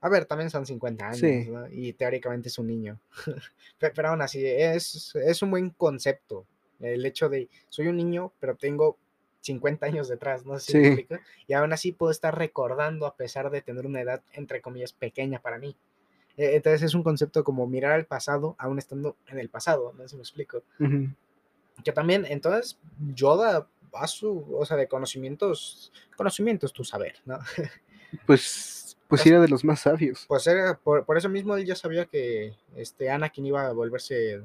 A 0.06 0.08
ver, 0.08 0.24
también 0.24 0.50
son 0.50 0.64
50 0.64 1.04
años, 1.08 1.18
Sí. 1.18 1.50
¿no? 1.50 1.66
Y 1.68 1.92
teóricamente 1.94 2.48
es 2.48 2.58
un 2.58 2.68
niño. 2.68 3.00
Pe- 3.80 3.90
pero, 3.90 4.10
aún 4.10 4.22
así, 4.22 4.40
es, 4.46 5.12
es 5.16 5.42
un 5.42 5.50
buen 5.50 5.70
concepto. 5.70 6.46
El 6.78 7.04
hecho 7.04 7.28
de, 7.28 7.48
soy 7.70 7.88
un 7.88 7.96
niño, 7.96 8.32
pero 8.38 8.54
tengo 8.54 8.96
50 9.40 9.86
años 9.86 10.08
detrás, 10.08 10.46
no 10.46 10.58
sé 10.60 10.72
si 10.72 10.78
me 10.78 10.84
Sí. 10.84 10.88
explico. 11.00 11.22
Y 11.48 11.54
aún 11.54 11.72
así 11.72 11.90
puedo 11.90 12.12
estar 12.12 12.38
recordando 12.38 13.04
a 13.06 13.16
pesar 13.16 13.50
de 13.50 13.62
tener 13.62 13.84
una 13.84 14.00
edad, 14.00 14.22
entre 14.34 14.60
comillas, 14.60 14.92
pequeña 14.92 15.40
para 15.40 15.58
mí. 15.58 15.74
Eh, 16.36 16.54
Entonces 16.54 16.82
es 16.82 16.94
un 16.94 17.02
concepto 17.02 17.42
como 17.42 17.66
mirar 17.66 17.92
al 17.92 18.04
pasado, 18.06 18.54
aún 18.58 18.78
estando 18.78 19.16
en 19.26 19.40
el 19.40 19.48
pasado, 19.48 19.92
no 19.96 20.02
sé 20.04 20.10
si 20.10 20.16
me 20.16 20.22
explico. 20.22 20.62
Ujú. 20.78 21.08
Que 21.84 21.90
también, 21.92 22.24
entonces, 22.28 22.78
Yoda 23.12 23.66
a 23.92 24.06
su, 24.06 24.46
o 24.56 24.64
sea, 24.66 24.76
de 24.76 24.86
conocimientos, 24.86 25.92
conocimientos, 26.16 26.72
tu 26.72 26.84
saber, 26.84 27.16
¿no? 27.24 27.38
Pues, 28.26 28.85
pues 29.08 29.22
Pues- 29.22 29.26
era 29.26 29.40
de 29.40 29.48
los 29.48 29.64
más 29.64 29.80
sabios. 29.80 30.24
Pues 30.28 30.46
era, 30.46 30.78
por, 30.78 31.04
por 31.04 31.16
eso 31.18 31.28
mismo 31.28 31.56
él 31.56 31.64
ya 31.64 31.74
sabía 31.76 32.06
que 32.06 32.54
este 32.74 33.10
Anakin 33.10 33.46
iba 33.46 33.66
a 33.66 33.72
volverse 33.72 34.42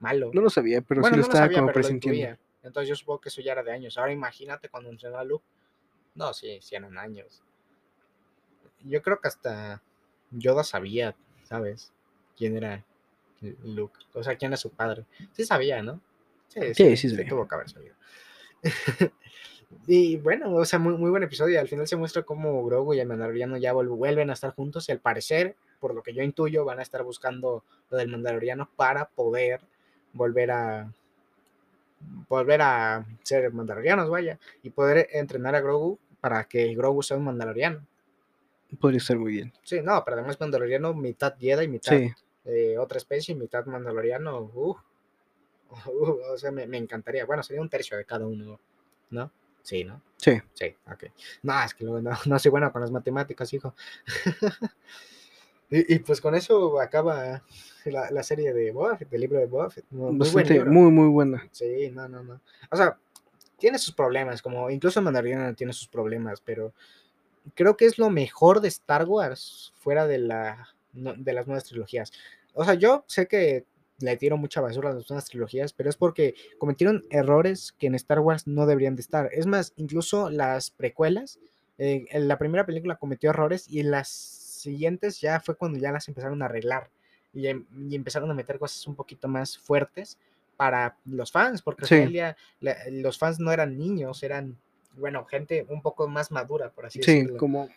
malo. 0.00 0.30
No 0.32 0.40
lo 0.40 0.50
sabía, 0.50 0.80
pero 0.80 1.00
bueno, 1.00 1.16
sí 1.16 1.20
lo 1.20 1.22
no 1.22 1.26
lo 1.26 1.32
estaba 1.32 1.44
sabía, 1.46 1.58
como 1.58 1.68
lo 1.68 1.74
presintiendo. 1.74 2.38
Entonces 2.62 2.88
yo 2.88 2.96
supongo 2.96 3.20
que 3.20 3.28
eso 3.28 3.40
ya 3.40 3.52
era 3.52 3.62
de 3.62 3.72
años. 3.72 3.96
Ahora 3.98 4.12
imagínate 4.12 4.68
cuando 4.68 4.90
entrenó 4.90 5.18
a 5.18 5.24
Luke. 5.24 5.44
No, 6.14 6.32
sí, 6.34 6.58
sí 6.60 6.74
eran 6.74 6.96
años. 6.98 7.42
Yo 8.84 9.02
creo 9.02 9.20
que 9.20 9.28
hasta 9.28 9.82
Yoda 10.30 10.64
sabía, 10.64 11.14
¿sabes? 11.44 11.92
Quién 12.36 12.56
era 12.56 12.84
Luke. 13.64 13.98
O 14.14 14.22
sea, 14.22 14.36
quién 14.36 14.50
era 14.52 14.56
su 14.56 14.70
padre. 14.70 15.04
Sí 15.32 15.44
sabía, 15.44 15.82
¿no? 15.82 16.00
Sí, 16.48 16.96
sí 16.96 17.10
sabía. 17.10 17.28
tuvo 17.28 17.46
que 17.46 17.54
haber 17.54 17.68
sabido. 17.70 17.94
y 19.86 20.16
bueno, 20.16 20.54
o 20.54 20.64
sea, 20.64 20.78
muy, 20.78 20.94
muy 20.96 21.10
buen 21.10 21.22
episodio. 21.22 21.60
Al 21.60 21.68
final 21.68 21.86
se 21.86 21.96
muestra 21.96 22.22
cómo 22.22 22.64
Grogu 22.64 22.94
y 22.94 23.00
el 23.00 23.08
Mandaloriano 23.08 23.56
ya 23.56 23.72
vuel- 23.74 23.88
vuelven 23.88 24.30
a 24.30 24.32
estar 24.34 24.54
juntos 24.54 24.88
y 24.88 24.92
al 24.92 25.00
parecer, 25.00 25.56
por 25.80 25.94
lo 25.94 26.02
que 26.02 26.14
yo 26.14 26.22
intuyo, 26.22 26.64
van 26.64 26.78
a 26.78 26.82
estar 26.82 27.02
buscando 27.02 27.64
lo 27.90 27.96
del 27.98 28.08
Mandaloriano 28.08 28.68
para 28.76 29.08
poder 29.08 29.60
volver 30.12 30.50
a 30.50 30.92
volver 32.28 32.62
a 32.62 33.04
ser 33.22 33.52
mandalorianos, 33.52 34.08
vaya, 34.08 34.38
y 34.62 34.70
poder 34.70 35.08
entrenar 35.12 35.54
a 35.54 35.60
Grogu 35.60 35.98
para 36.20 36.44
que 36.44 36.74
Grogu 36.74 37.02
sea 37.02 37.16
un 37.16 37.24
mandaloriano. 37.24 37.84
Podría 38.78 38.98
estar 38.98 39.18
muy 39.18 39.32
bien. 39.32 39.52
Sí, 39.62 39.80
no, 39.82 40.02
pero 40.04 40.18
además 40.18 40.38
mandaloriano 40.40 40.94
mitad 40.94 41.34
Jedi, 41.38 41.68
mitad 41.68 41.96
Sí, 41.96 42.10
eh, 42.44 42.78
otra 42.78 42.98
especie, 42.98 43.34
mitad 43.34 43.64
mandaloriano. 43.66 44.50
uh, 44.54 44.76
uh, 45.86 46.18
o 46.32 46.38
sea, 46.38 46.50
me, 46.50 46.66
me 46.66 46.76
encantaría. 46.78 47.24
Bueno, 47.24 47.42
sería 47.42 47.62
un 47.62 47.68
tercio 47.68 47.96
de 47.96 48.04
cada 48.04 48.26
uno, 48.26 48.60
¿no? 49.10 49.30
Sí, 49.68 49.84
¿no? 49.84 50.00
sí. 50.16 50.40
Sí, 50.54 50.74
ok. 50.90 51.04
No, 51.42 51.62
es 51.62 51.74
que 51.74 51.84
no, 51.84 52.00
no 52.26 52.38
soy 52.38 52.50
bueno 52.50 52.72
con 52.72 52.80
las 52.80 52.90
matemáticas, 52.90 53.52
hijo. 53.52 53.74
y, 55.70 55.94
y 55.94 55.98
pues 55.98 56.22
con 56.22 56.34
eso 56.34 56.80
acaba 56.80 57.42
la, 57.84 58.10
la 58.10 58.22
serie 58.22 58.54
de 58.54 58.72
Boba 58.72 58.96
Fett, 58.96 59.12
el 59.12 59.20
libro 59.20 59.38
de 59.38 59.44
Boba 59.44 59.68
Fett. 59.68 59.84
Muy, 59.90 60.06
buen 60.06 60.18
Bastante, 60.20 60.54
libro. 60.54 60.72
muy, 60.72 60.90
muy 60.90 61.08
buena. 61.08 61.46
Sí, 61.52 61.90
no, 61.92 62.08
no, 62.08 62.22
no. 62.24 62.40
O 62.70 62.76
sea, 62.78 62.96
tiene 63.58 63.78
sus 63.78 63.92
problemas, 63.94 64.40
como 64.40 64.70
incluso 64.70 65.02
Mandaloriano 65.02 65.54
tiene 65.54 65.74
sus 65.74 65.88
problemas, 65.88 66.40
pero 66.40 66.72
creo 67.54 67.76
que 67.76 67.84
es 67.84 67.98
lo 67.98 68.08
mejor 68.08 68.62
de 68.62 68.68
Star 68.68 69.04
Wars 69.04 69.74
fuera 69.76 70.06
de 70.06 70.16
la 70.16 70.66
de 70.94 71.32
las 71.34 71.46
nuevas 71.46 71.64
trilogías. 71.64 72.10
O 72.54 72.64
sea, 72.64 72.72
yo 72.72 73.04
sé 73.06 73.28
que 73.28 73.66
le 74.00 74.16
tiro 74.16 74.36
mucha 74.36 74.60
basura 74.60 74.90
a 74.90 74.94
las 74.94 75.08
nuevas 75.10 75.24
trilogías, 75.26 75.72
pero 75.72 75.90
es 75.90 75.96
porque 75.96 76.34
cometieron 76.58 77.04
errores 77.10 77.72
que 77.78 77.88
en 77.88 77.94
Star 77.96 78.20
Wars 78.20 78.46
no 78.46 78.66
deberían 78.66 78.94
de 78.96 79.02
estar. 79.02 79.28
Es 79.32 79.46
más, 79.46 79.72
incluso 79.76 80.30
las 80.30 80.70
precuelas, 80.70 81.40
eh, 81.78 82.06
en 82.10 82.28
la 82.28 82.38
primera 82.38 82.64
película 82.66 82.96
cometió 82.96 83.30
errores 83.30 83.68
y 83.68 83.80
en 83.80 83.90
las 83.90 84.08
siguientes 84.08 85.20
ya 85.20 85.40
fue 85.40 85.56
cuando 85.56 85.78
ya 85.78 85.92
las 85.92 86.08
empezaron 86.08 86.42
a 86.42 86.46
arreglar 86.46 86.90
y, 87.32 87.46
em- 87.48 87.66
y 87.88 87.94
empezaron 87.94 88.30
a 88.30 88.34
meter 88.34 88.58
cosas 88.58 88.86
un 88.86 88.94
poquito 88.96 89.28
más 89.28 89.58
fuertes 89.58 90.18
para 90.56 90.96
los 91.04 91.30
fans, 91.30 91.62
porque 91.62 91.86
Sí. 91.86 92.12
ya 92.12 92.36
la- 92.60 92.76
los 92.90 93.18
fans 93.18 93.38
no 93.38 93.52
eran 93.52 93.76
niños, 93.78 94.22
eran, 94.24 94.56
bueno, 94.96 95.24
gente 95.26 95.64
un 95.68 95.82
poco 95.82 96.08
más 96.08 96.30
madura, 96.32 96.70
por 96.70 96.86
así 96.86 97.00
Sí, 97.02 97.12
decirlo. 97.18 97.38
como 97.38 97.68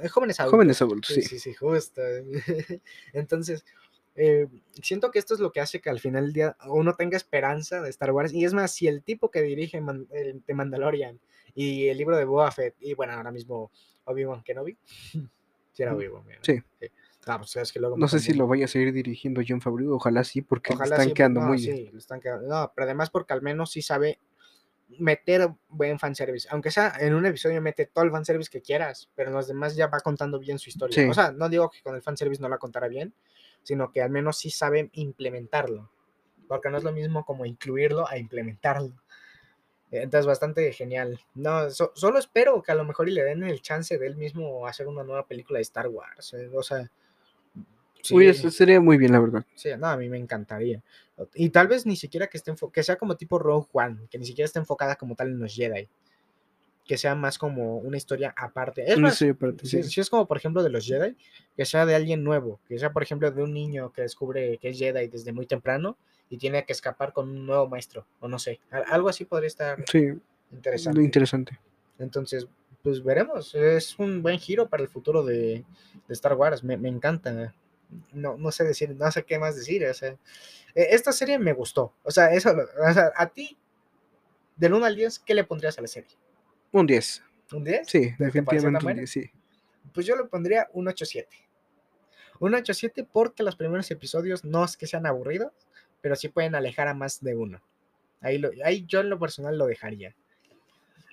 Eh, 0.00 0.08
Jóvenes 0.08 0.40
adultos. 0.40 0.50
jóvenes 0.56 0.80
adultos, 0.82 1.14
Sí, 1.14 1.20
sí. 1.22 1.28
sí, 1.28 1.38
sí, 1.38 1.54
justo. 1.54 2.00
Entonces, 3.12 3.64
eh, 4.14 4.46
siento 4.82 5.10
que 5.10 5.18
esto 5.18 5.34
es 5.34 5.40
lo 5.40 5.52
que 5.52 5.60
hace 5.60 5.80
que 5.80 5.88
al 5.90 6.00
final 6.00 6.24
del 6.24 6.32
día 6.32 6.56
uno 6.66 6.94
tenga 6.94 7.16
esperanza 7.16 7.80
de 7.80 7.90
Star 7.90 8.12
Wars. 8.12 8.32
Y 8.32 8.44
es 8.44 8.52
más, 8.54 8.72
si 8.72 8.86
el 8.88 9.02
tipo 9.02 9.30
que 9.30 9.42
dirige 9.42 9.80
Man- 9.80 10.06
el 10.10 10.42
de 10.46 10.54
Mandalorian 10.54 11.18
y 11.54 11.88
el 11.88 11.98
libro 11.98 12.16
de 12.16 12.24
Boba 12.24 12.50
Fett, 12.50 12.74
y 12.80 12.94
bueno, 12.94 13.12
ahora 13.14 13.30
mismo 13.30 13.70
Obi-Wan 14.04 14.42
Kenobi, 14.42 14.76
si 15.72 15.82
era 15.82 15.92
Mm, 15.92 15.96
Obi-Wan, 15.96 16.26
¿verdad? 16.26 16.42
sí. 16.42 16.62
Ah, 17.24 17.38
pues 17.38 17.54
es 17.54 17.72
que 17.72 17.78
luego 17.78 17.96
No 17.96 18.08
sé 18.08 18.18
si 18.18 18.26
confundo. 18.32 18.42
lo 18.44 18.48
vaya 18.48 18.64
a 18.64 18.68
seguir 18.68 18.92
dirigiendo 18.92 19.42
John 19.46 19.60
Favreau, 19.60 19.92
ojalá 19.94 20.24
sí, 20.24 20.42
porque 20.42 20.70
le 20.70 20.74
Ojalá 20.74 20.96
están 20.96 21.08
sí, 21.08 21.14
quedando 21.14 21.40
no, 21.40 21.46
muy 21.46 21.58
sí, 21.60 21.70
bien. 21.72 21.92
le 21.92 21.98
están 21.98 22.20
quedando- 22.20 22.48
no, 22.48 22.72
pero 22.74 22.84
además 22.84 23.10
porque 23.10 23.32
al 23.32 23.42
menos 23.42 23.70
sí 23.70 23.80
sabe 23.80 24.18
meter 24.98 25.48
buen 25.68 25.98
fanservice. 25.98 26.48
Aunque 26.50 26.70
sea 26.70 26.94
en 27.00 27.14
un 27.14 27.24
episodio 27.24 27.62
mete 27.62 27.86
todo 27.86 28.04
el 28.04 28.10
fanservice 28.10 28.50
que 28.50 28.60
quieras, 28.60 29.08
pero 29.14 29.30
en 29.30 29.36
los 29.36 29.46
demás 29.48 29.74
ya 29.76 29.86
va 29.86 30.00
contando 30.00 30.38
bien 30.38 30.58
su 30.58 30.68
historia. 30.68 30.94
Sí. 30.96 31.08
O 31.08 31.14
sea, 31.14 31.32
no 31.32 31.48
digo 31.48 31.70
que 31.70 31.80
con 31.82 31.94
el 31.94 32.02
fanservice 32.02 32.42
no 32.42 32.48
la 32.48 32.58
contará 32.58 32.88
bien, 32.88 33.14
sino 33.62 33.90
que 33.90 34.02
al 34.02 34.10
menos 34.10 34.38
sí 34.38 34.50
sabe 34.50 34.90
implementarlo. 34.94 35.90
Porque 36.48 36.68
no 36.70 36.78
es 36.78 36.84
lo 36.84 36.92
mismo 36.92 37.24
como 37.24 37.46
incluirlo 37.46 38.06
a 38.08 38.18
implementarlo. 38.18 38.92
Entonces, 39.90 40.26
bastante 40.26 40.72
genial. 40.72 41.20
No, 41.34 41.70
so- 41.70 41.92
solo 41.94 42.18
espero 42.18 42.62
que 42.62 42.72
a 42.72 42.74
lo 42.74 42.84
mejor 42.84 43.08
y 43.08 43.12
le 43.12 43.24
den 43.24 43.42
el 43.42 43.60
chance 43.60 43.98
de 43.98 44.06
él 44.06 44.16
mismo 44.16 44.66
hacer 44.66 44.86
una 44.88 45.04
nueva 45.04 45.26
película 45.26 45.58
de 45.58 45.62
Star 45.62 45.88
Wars. 45.88 46.32
eh, 46.34 46.50
O 46.54 46.62
sea, 46.62 46.90
Uy, 48.10 48.24
sí. 48.24 48.28
eso 48.30 48.50
sería 48.50 48.80
muy 48.80 48.96
bien, 48.96 49.12
la 49.12 49.20
verdad. 49.20 49.44
Sí, 49.54 49.68
no, 49.78 49.86
a 49.86 49.96
mí 49.96 50.08
me 50.08 50.18
encantaría. 50.18 50.82
Y 51.34 51.50
tal 51.50 51.68
vez 51.68 51.86
ni 51.86 51.94
siquiera 51.94 52.26
que 52.26 52.36
esté 52.38 52.52
que 52.72 52.82
sea 52.82 52.96
como 52.96 53.16
tipo 53.16 53.38
Rogue 53.38 53.68
One, 53.72 54.08
que 54.10 54.18
ni 54.18 54.26
siquiera 54.26 54.46
esté 54.46 54.58
enfocada 54.58 54.96
como 54.96 55.14
tal 55.14 55.28
en 55.28 55.38
los 55.38 55.54
Jedi. 55.54 55.88
Que 56.84 56.98
sea 56.98 57.14
más 57.14 57.38
como 57.38 57.76
una 57.78 57.96
historia 57.96 58.34
aparte. 58.36 58.90
Es 58.90 58.98
más, 58.98 59.22
aparte, 59.22 59.66
sí. 59.66 59.82
si 59.84 60.00
es 60.00 60.10
como 60.10 60.26
por 60.26 60.36
ejemplo 60.36 60.62
de 60.62 60.70
los 60.70 60.84
Jedi, 60.84 61.16
que 61.56 61.64
sea 61.64 61.86
de 61.86 61.94
alguien 61.94 62.24
nuevo, 62.24 62.60
que 62.66 62.78
sea 62.78 62.92
por 62.92 63.02
ejemplo 63.02 63.30
de 63.30 63.42
un 63.42 63.52
niño 63.54 63.92
que 63.92 64.02
descubre 64.02 64.58
que 64.58 64.70
es 64.70 64.78
Jedi 64.78 65.06
desde 65.08 65.32
muy 65.32 65.46
temprano 65.46 65.96
y 66.28 66.38
tiene 66.38 66.64
que 66.64 66.72
escapar 66.72 67.12
con 67.12 67.28
un 67.28 67.46
nuevo 67.46 67.68
maestro, 67.68 68.06
o 68.20 68.26
no 68.26 68.38
sé, 68.38 68.58
algo 68.88 69.08
así 69.08 69.24
podría 69.24 69.46
estar 69.46 69.84
Sí, 69.88 70.08
interesante. 70.50 71.02
interesante. 71.02 71.58
Entonces, 71.98 72.48
pues 72.82 73.02
veremos. 73.04 73.54
Es 73.54 73.96
un 74.00 74.22
buen 74.22 74.38
giro 74.40 74.68
para 74.68 74.82
el 74.82 74.88
futuro 74.88 75.22
de, 75.22 75.64
de 76.08 76.12
Star 76.14 76.34
Wars. 76.34 76.64
Me, 76.64 76.76
me 76.76 76.88
encanta. 76.88 77.54
No, 78.12 78.36
no 78.36 78.50
sé 78.50 78.64
decir, 78.64 78.90
no 78.96 79.08
sé 79.12 79.22
qué 79.24 79.38
más 79.38 79.54
decir. 79.54 79.84
O 79.86 79.94
sea, 79.94 80.08
eh, 80.08 80.18
esta 80.90 81.12
serie 81.12 81.38
me 81.38 81.52
gustó. 81.52 81.94
O 82.02 82.10
sea, 82.10 82.32
eso, 82.32 82.52
lo- 82.54 82.64
o 82.64 82.92
sea, 82.92 83.12
a 83.14 83.26
ti, 83.28 83.56
del 84.56 84.74
1 84.74 84.84
al 84.86 84.96
10, 84.96 85.20
¿qué 85.20 85.34
le 85.34 85.44
pondrías 85.44 85.78
a 85.78 85.82
la 85.82 85.86
serie? 85.86 86.10
Un 86.72 86.86
10. 86.86 87.22
¿Un 87.52 87.64
10? 87.64 87.88
Sí, 87.88 88.00
¿Te- 88.16 88.30
te 88.30 88.42
pareció 88.42 88.44
tan 88.44 88.72
definitivamente 88.72 88.78
un 88.78 88.82
buena? 88.82 88.98
10, 89.00 89.10
sí. 89.10 89.30
Pues 89.94 90.06
yo 90.06 90.16
le 90.16 90.24
pondría 90.24 90.68
un 90.72 90.86
8-7. 90.86 91.26
Un 92.40 92.52
8-7 92.54 93.06
porque 93.12 93.42
los 93.42 93.56
primeros 93.56 93.90
episodios 93.90 94.44
no 94.44 94.64
es 94.64 94.76
que 94.76 94.86
sean 94.86 95.06
aburridos, 95.06 95.52
pero 96.00 96.16
sí 96.16 96.28
pueden 96.28 96.54
alejar 96.54 96.88
a 96.88 96.94
más 96.94 97.20
de 97.22 97.36
uno. 97.36 97.60
Ahí, 98.20 98.38
lo, 98.38 98.50
ahí 98.64 98.84
yo 98.86 99.00
en 99.00 99.10
lo 99.10 99.18
personal 99.18 99.58
lo 99.58 99.66
dejaría. 99.66 100.14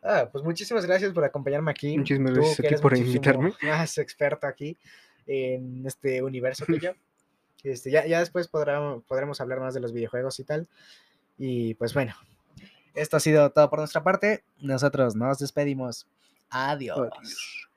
Ah, 0.01 0.29
pues 0.31 0.43
muchísimas 0.43 0.85
gracias 0.85 1.11
por 1.11 1.23
acompañarme 1.25 1.71
aquí. 1.71 1.97
Muchísimas 1.97 2.33
Tú, 2.33 2.39
gracias 2.39 2.59
a 2.71 2.75
ti 2.75 2.81
por 2.81 2.97
invitarme. 2.97 3.53
Más 3.63 3.97
experto 3.97 4.47
aquí 4.47 4.77
en 5.27 5.85
este 5.85 6.21
universo 6.23 6.65
que 6.65 6.79
yo. 6.79 6.91
Este, 7.61 7.91
ya, 7.91 8.05
ya 8.07 8.19
después 8.19 8.49
podrá- 8.49 9.01
podremos 9.05 9.41
hablar 9.41 9.59
más 9.59 9.73
de 9.73 9.81
los 9.81 9.91
videojuegos 9.91 10.39
y 10.39 10.45
tal. 10.45 10.69
Y 11.37 11.73
pues 11.73 11.93
bueno, 11.93 12.15
esto 12.95 13.17
ha 13.17 13.19
sido 13.19 13.49
todo 13.51 13.69
por 13.69 13.79
nuestra 13.79 14.03
parte. 14.03 14.43
Nosotros 14.59 15.15
nos 15.15 15.39
despedimos. 15.39 16.07
Adiós. 16.49 17.68